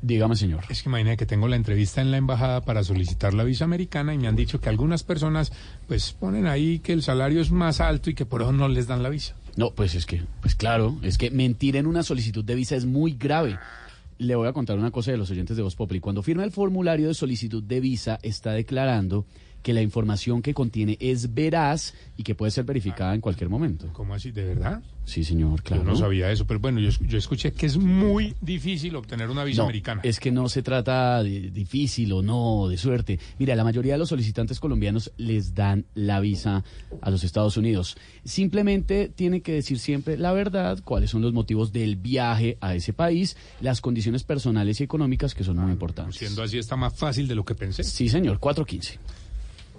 Dígame, 0.04 0.36
señor. 0.36 0.66
Es 0.70 0.84
que 0.84 0.90
imagina 0.90 1.16
que 1.16 1.26
tengo 1.26 1.48
la 1.48 1.56
entrevista 1.56 2.02
en 2.02 2.12
la 2.12 2.18
embajada 2.18 2.62
para 2.62 2.84
solicitar 2.84 3.34
la 3.34 3.44
visa 3.44 3.64
americana 3.64 4.14
y 4.14 4.20
me 4.20 4.28
han 4.28 4.36
dicho 4.36 4.60
que 4.60 4.70
algunas 4.70 5.02
personas 5.02 5.52
pues 5.88 6.14
ponen 6.14 6.46
ahí 6.46 6.78
que 6.78 6.94
el 6.94 7.02
salario 7.02 7.42
es 7.42 7.50
más 7.50 7.82
alto 7.82 8.12
y 8.12 8.14
que 8.14 8.28
por 8.28 8.44
eso 8.44 8.52
no 8.52 8.68
les 8.68 8.86
dan 8.86 9.02
la 9.02 9.10
visa. 9.10 9.34
No, 9.56 9.72
pues 9.72 9.96
es 9.96 10.06
que, 10.06 10.24
pues 10.42 10.56
claro, 10.56 10.98
es 11.04 11.18
que 11.18 11.30
mentir 11.30 11.76
en 11.76 11.86
una 11.86 12.04
solicitud 12.04 12.44
de 12.44 12.56
visa 12.56 12.76
es 12.76 12.86
muy 12.86 13.14
grave. 13.14 13.60
Le 14.18 14.36
voy 14.36 14.48
a 14.48 14.54
contar 14.54 14.78
una 14.78 14.92
cosa 14.92 15.12
de 15.12 15.18
los 15.18 15.30
oyentes 15.30 15.58
de 15.58 15.64
Voz 15.64 15.76
Populi. 15.76 16.00
Cuando 16.00 16.24
firma 16.24 16.44
el 16.44 16.52
formulario 16.52 17.08
de 17.08 17.14
solicitud 17.14 17.62
de 17.62 17.80
visa, 17.80 18.20
está 18.24 18.52
declarando 18.52 19.26
que 19.64 19.74
la 19.74 19.82
información 19.82 20.42
que 20.42 20.54
contiene 20.54 20.98
es 21.00 21.34
veraz 21.34 21.94
y 22.18 22.24
que 22.24 22.36
puede 22.36 22.52
ser 22.52 22.66
verificada 22.66 23.16
en 23.16 23.22
cualquier 23.22 23.50
momento. 23.50 23.88
¿Cómo 23.94 24.14
así? 24.14 24.32
¿De 24.32 24.44
verdad? 24.44 24.84
Sí, 25.06 25.24
señor, 25.24 25.64
claro. 25.64 25.84
Yo 25.84 25.90
no 25.90 25.96
sabía 25.98 26.32
eso, 26.32 26.46
pero 26.46 26.60
bueno, 26.60 26.80
yo, 26.80 26.90
yo 27.02 27.18
escuché 27.18 27.52
que 27.52 27.66
es 27.66 27.78
muy 27.78 28.36
difícil 28.40 28.96
obtener 28.96 29.30
una 29.30 29.44
visa 29.44 29.62
No, 29.62 29.66
americana. 29.66 30.02
Es 30.04 30.20
que 30.20 30.32
no 30.32 30.48
se 30.48 30.62
trata 30.62 31.22
de 31.24 31.50
difícil 31.52 32.12
o 32.14 32.22
no, 32.22 32.68
de 32.70 32.78
suerte. 32.78 33.20
Mira, 33.38 33.56
la 33.56 33.64
mayoría 33.64 33.94
de 33.94 34.00
los 34.00 34.10
solicitantes 34.10 34.60
colombianos 34.60 35.12
les 35.18 35.56
dan 35.56 35.86
la 35.94 36.20
visa 36.20 36.64
a 37.02 37.10
los 37.10 37.24
Estados 37.24 37.58
Unidos. 37.58 37.98
Simplemente 38.24 39.10
tiene 39.10 39.42
que 39.42 39.54
decir 39.54 39.80
siempre 39.80 40.18
la 40.18 40.32
verdad, 40.32 40.80
cuáles 40.84 41.10
son 41.10 41.22
los 41.22 41.34
motivos 41.34 41.74
del 41.74 41.96
viaje 41.96 42.58
a 42.62 42.76
ese 42.76 42.94
país, 42.94 43.36
las 43.62 43.82
condiciones 43.82 44.24
personales 44.24 44.80
y 44.80 44.84
económicas 44.84 45.34
que 45.36 45.44
son 45.44 45.58
muy 45.58 45.72
importantes. 45.72 46.18
Siendo 46.18 46.44
así 46.44 46.58
está 46.58 46.76
más 46.76 46.94
fácil 46.94 47.28
de 47.28 47.36
lo 47.36 47.44
que 47.44 47.56
pensé. 47.56 47.84
Sí, 47.84 48.10
señor, 48.10 48.40
415. 48.40 49.00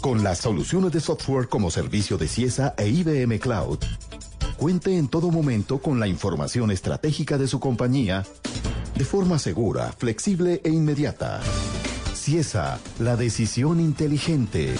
Con 0.00 0.22
las 0.24 0.38
soluciones 0.38 0.92
de 0.92 1.00
software 1.00 1.48
como 1.48 1.70
servicio 1.70 2.16
de 2.16 2.26
CIESA 2.26 2.74
e 2.78 2.88
IBM 2.88 3.38
Cloud, 3.38 3.80
cuente 4.56 4.96
en 4.96 5.08
todo 5.08 5.30
momento 5.30 5.76
con 5.78 6.00
la 6.00 6.08
información 6.08 6.70
estratégica 6.70 7.36
de 7.36 7.46
su 7.46 7.60
compañía 7.60 8.24
de 8.96 9.04
forma 9.04 9.38
segura, 9.38 9.92
flexible 9.92 10.62
e 10.64 10.70
inmediata. 10.70 11.42
CIESA, 12.14 12.80
la 12.98 13.16
decisión 13.16 13.78
inteligente. 13.78 14.74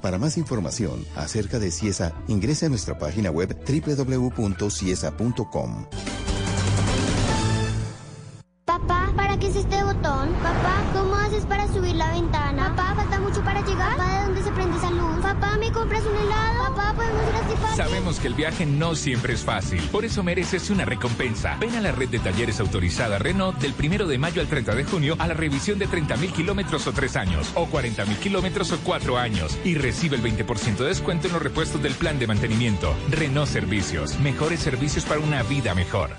Para 0.00 0.18
más 0.18 0.38
información 0.38 1.04
acerca 1.16 1.58
de 1.58 1.70
CIESA, 1.70 2.14
ingrese 2.28 2.64
a 2.66 2.70
nuestra 2.70 2.96
página 2.98 3.30
web 3.30 3.54
www.ciesa.com. 3.66 4.56
Que 18.20 18.28
el 18.28 18.34
viaje 18.34 18.66
no 18.66 18.94
siempre 18.94 19.32
es 19.32 19.42
fácil, 19.42 19.80
por 19.90 20.04
eso 20.04 20.22
mereces 20.22 20.70
una 20.70 20.84
recompensa. 20.84 21.56
Ven 21.58 21.74
a 21.76 21.80
la 21.80 21.92
red 21.92 22.08
de 22.08 22.18
talleres 22.18 22.60
autorizada 22.60 23.18
Renault 23.18 23.58
del 23.58 23.72
primero 23.72 24.06
de 24.06 24.18
mayo 24.18 24.40
al 24.40 24.48
30 24.48 24.74
de 24.74 24.84
junio 24.84 25.16
a 25.18 25.26
la 25.26 25.34
revisión 25.34 25.78
de 25.78 25.88
30.000 25.88 26.32
kilómetros 26.32 26.86
o 26.86 26.92
3 26.92 27.16
años, 27.16 27.50
o 27.54 27.66
40.000 27.66 28.16
kilómetros 28.18 28.72
o 28.72 28.78
4 28.80 29.18
años, 29.18 29.58
y 29.64 29.74
recibe 29.74 30.16
el 30.16 30.22
20% 30.22 30.76
de 30.76 30.86
descuento 30.86 31.26
en 31.26 31.32
los 31.32 31.42
repuestos 31.42 31.82
del 31.82 31.94
plan 31.94 32.18
de 32.18 32.26
mantenimiento. 32.26 32.94
Renault 33.10 33.48
Servicios, 33.48 34.18
mejores 34.20 34.60
servicios 34.60 35.04
para 35.04 35.20
una 35.20 35.42
vida 35.42 35.74
mejor. 35.74 36.10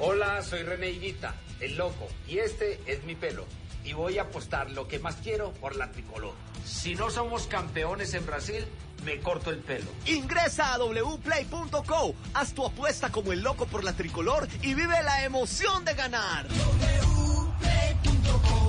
Hola, 0.00 0.42
soy 0.42 0.62
René 0.62 0.90
Higuita, 0.90 1.34
el 1.60 1.76
loco, 1.76 2.08
y 2.26 2.38
este 2.38 2.80
es 2.86 3.04
mi 3.04 3.14
pelo. 3.14 3.44
Y 3.84 3.92
voy 3.92 4.18
a 4.18 4.22
apostar 4.22 4.70
lo 4.70 4.86
que 4.86 4.98
más 4.98 5.16
quiero 5.16 5.52
por 5.54 5.76
la 5.76 5.90
tricolor. 5.90 6.34
Si 6.64 6.94
no 6.94 7.10
somos 7.10 7.46
campeones 7.46 8.12
en 8.14 8.26
Brasil, 8.26 8.64
me 9.04 9.20
corto 9.20 9.50
el 9.50 9.58
pelo. 9.58 9.86
Ingresa 10.06 10.74
a 10.74 10.78
wplay.co, 10.78 12.14
haz 12.34 12.52
tu 12.52 12.66
apuesta 12.66 13.10
como 13.10 13.32
el 13.32 13.42
loco 13.42 13.66
por 13.66 13.84
la 13.84 13.92
tricolor 13.92 14.48
y 14.62 14.74
vive 14.74 15.02
la 15.02 15.24
emoción 15.24 15.84
de 15.84 15.94
ganar. 15.94 16.46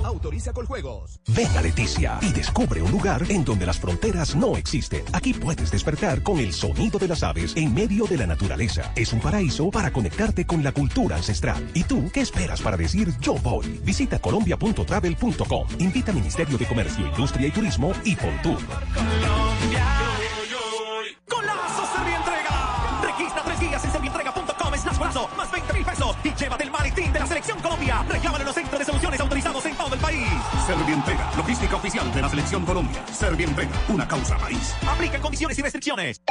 Autoriza 0.04 0.52
con 0.52 0.66
juegos. 0.66 1.20
Ven 1.28 1.48
a 1.56 1.62
Leticia 1.62 2.18
y 2.22 2.32
descubre 2.32 2.82
un 2.82 2.90
lugar 2.90 3.24
en 3.28 3.44
donde 3.44 3.66
las 3.66 3.78
fronteras 3.78 4.34
no 4.34 4.56
existen. 4.56 5.04
Aquí 5.12 5.34
puedes 5.34 5.70
despertar 5.70 6.22
con 6.22 6.38
el 6.38 6.52
sonido 6.52 6.98
de 6.98 7.08
las 7.08 7.22
aves 7.22 7.52
en 7.56 7.74
medio 7.74 8.04
de 8.06 8.16
la 8.16 8.26
naturaleza. 8.26 8.92
Es 8.96 9.12
un 9.12 9.20
paraíso 9.20 9.70
para 9.70 9.92
conectarte 9.92 10.46
con 10.46 10.62
la 10.62 10.72
cultura 10.72 11.16
ancestral. 11.16 11.70
¿Y 11.74 11.84
tú 11.84 12.10
qué 12.12 12.20
esperas 12.20 12.60
para 12.60 12.76
decir 12.76 13.12
yo 13.20 13.34
voy? 13.34 13.80
Visita 13.84 14.18
colombia.travel.com. 14.18 15.68
Invita 15.78 16.10
al 16.10 16.16
Ministerio 16.16 16.58
de 16.58 16.66
Comercio, 16.66 17.06
Industria 17.06 17.48
y 17.48 17.50
Turismo 17.50 17.92
y 18.04 18.16
Pontur. 18.16 18.58
¡Golazo 21.28 21.96
Servientrega! 21.96 23.00
Registra 23.02 23.42
tres 23.44 23.60
guías 23.60 23.84
en 23.84 23.92
servientrega.com 23.92 24.74
slash 24.76 24.98
golazo, 24.98 25.28
más 25.36 25.50
20 25.50 25.59
mil 25.59 25.59
pesos 25.59 25.59
y 26.24 26.34
llévate 26.34 26.64
el 26.64 26.70
maletín 26.70 27.12
de 27.12 27.18
la 27.18 27.26
Selección 27.26 27.60
Colombia. 27.60 28.04
Reclámalo 28.08 28.42
en 28.42 28.46
los 28.46 28.54
centros 28.54 28.78
de 28.78 28.84
soluciones 28.84 29.20
autorizados 29.20 29.66
en 29.66 29.76
todo 29.76 29.94
el 29.94 30.00
país. 30.00 30.28
Servientrega, 30.66 31.30
logística 31.36 31.76
oficial 31.76 32.12
de 32.12 32.22
la 32.22 32.28
Selección 32.28 32.64
Colombia. 32.64 33.04
Servientrega, 33.12 33.70
una 33.88 34.06
causa 34.06 34.36
país. 34.36 34.74
Aplica 34.88 35.18
condiciones 35.20 35.58
y 35.58 35.62
restricciones. 35.62 36.22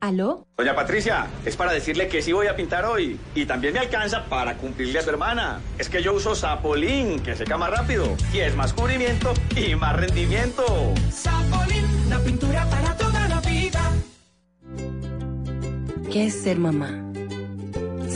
¿Aló? 0.00 0.46
Doña 0.56 0.74
Patricia, 0.74 1.26
es 1.44 1.56
para 1.56 1.72
decirle 1.72 2.08
que 2.08 2.22
sí 2.22 2.32
voy 2.32 2.46
a 2.46 2.56
pintar 2.56 2.84
hoy. 2.84 3.18
Y 3.34 3.46
también 3.46 3.74
me 3.74 3.80
alcanza 3.80 4.24
para 4.24 4.56
cumplirle 4.56 4.98
a 4.98 5.02
su 5.02 5.10
hermana. 5.10 5.60
Es 5.78 5.88
que 5.88 6.02
yo 6.02 6.12
uso 6.12 6.34
Sapolín, 6.34 7.20
que 7.20 7.34
seca 7.34 7.56
más 7.56 7.70
rápido. 7.70 8.16
Y 8.32 8.40
es 8.40 8.54
más 8.54 8.72
cubrimiento 8.72 9.32
y 9.56 9.74
más 9.74 9.96
rendimiento. 9.96 10.64
Sapolín, 11.10 11.84
la 12.08 12.18
pintura 12.20 12.64
para 12.70 12.96
toda 12.96 13.28
la 13.28 13.40
vida. 13.40 13.80
¿Qué 16.10 16.26
es 16.26 16.42
ser 16.42 16.58
mamá? 16.58 17.07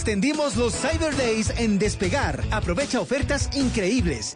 Extendimos 0.00 0.56
los 0.56 0.74
Cyber 0.74 1.14
Days 1.14 1.52
en 1.58 1.78
Despegar. 1.78 2.42
Aprovecha 2.50 3.02
ofertas 3.02 3.50
increíbles. 3.54 4.34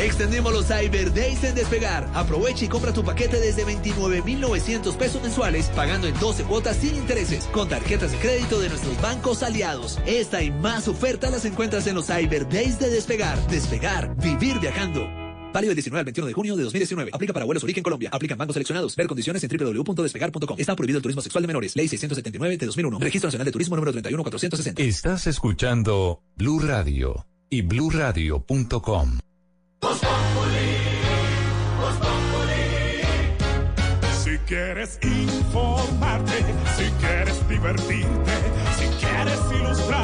Extendimos 0.00 0.50
los 0.54 0.66
Cyber 0.66 1.12
Days 1.12 1.44
en 1.44 1.54
Despegar. 1.54 2.08
Aprovecha 2.14 2.64
y 2.64 2.68
compra 2.68 2.94
tu 2.94 3.04
paquete 3.04 3.38
desde 3.38 3.66
29,900 3.66 4.96
pesos 4.96 5.22
mensuales, 5.22 5.66
pagando 5.76 6.08
en 6.08 6.18
12 6.18 6.44
cuotas 6.44 6.78
sin 6.78 6.96
intereses, 6.96 7.44
con 7.52 7.68
tarjetas 7.68 8.12
de 8.12 8.16
crédito 8.16 8.58
de 8.60 8.70
nuestros 8.70 8.98
bancos 9.02 9.42
aliados. 9.42 10.00
Esta 10.06 10.42
y 10.42 10.50
más 10.50 10.88
ofertas 10.88 11.32
las 11.32 11.44
encuentras 11.44 11.86
en 11.86 11.96
los 11.96 12.06
Cyber 12.06 12.48
Days 12.48 12.78
de 12.78 12.88
Despegar. 12.88 13.38
Despegar, 13.48 14.16
vivir 14.16 14.58
viajando. 14.58 15.23
Válido 15.54 15.70
del 15.70 15.76
19 15.76 16.00
al 16.00 16.04
21 16.04 16.26
de 16.26 16.32
junio 16.32 16.56
de 16.56 16.64
2019. 16.64 17.10
Aplica 17.14 17.32
para 17.32 17.46
vuelos 17.46 17.62
origen 17.62 17.84
Colombia. 17.84 18.10
Aplican 18.12 18.36
bancos 18.36 18.54
seleccionados. 18.54 18.96
Ver 18.96 19.06
condiciones 19.06 19.44
en 19.44 19.50
www.despegar.com. 19.56 20.58
Está 20.58 20.74
prohibido 20.74 20.98
el 20.98 21.02
turismo 21.02 21.22
sexual 21.22 21.42
de 21.42 21.46
menores. 21.46 21.76
Ley 21.76 21.86
679 21.86 22.58
de 22.58 22.66
2001. 22.66 22.98
Registro 22.98 23.28
Nacional 23.28 23.44
de 23.44 23.52
Turismo 23.52 23.76
número 23.76 23.92
31460. 23.92 24.82
Estás 24.82 25.28
escuchando 25.28 26.22
Blue 26.34 26.58
Radio 26.58 27.24
y 27.48 27.62
bluradio.com. 27.62 29.18
Si 34.24 34.38
quieres 34.48 34.98
informarte, 35.02 36.32
si 36.76 36.90
quieres 37.00 37.48
divertirte, 37.48 38.32
si 38.76 38.86
quieres 39.06 39.38
ilustrarte 39.54 40.03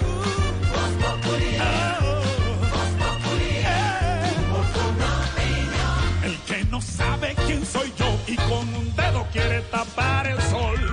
quiere 9.31 9.61
tapar 9.71 10.27
el 10.27 10.41
sol. 10.41 10.90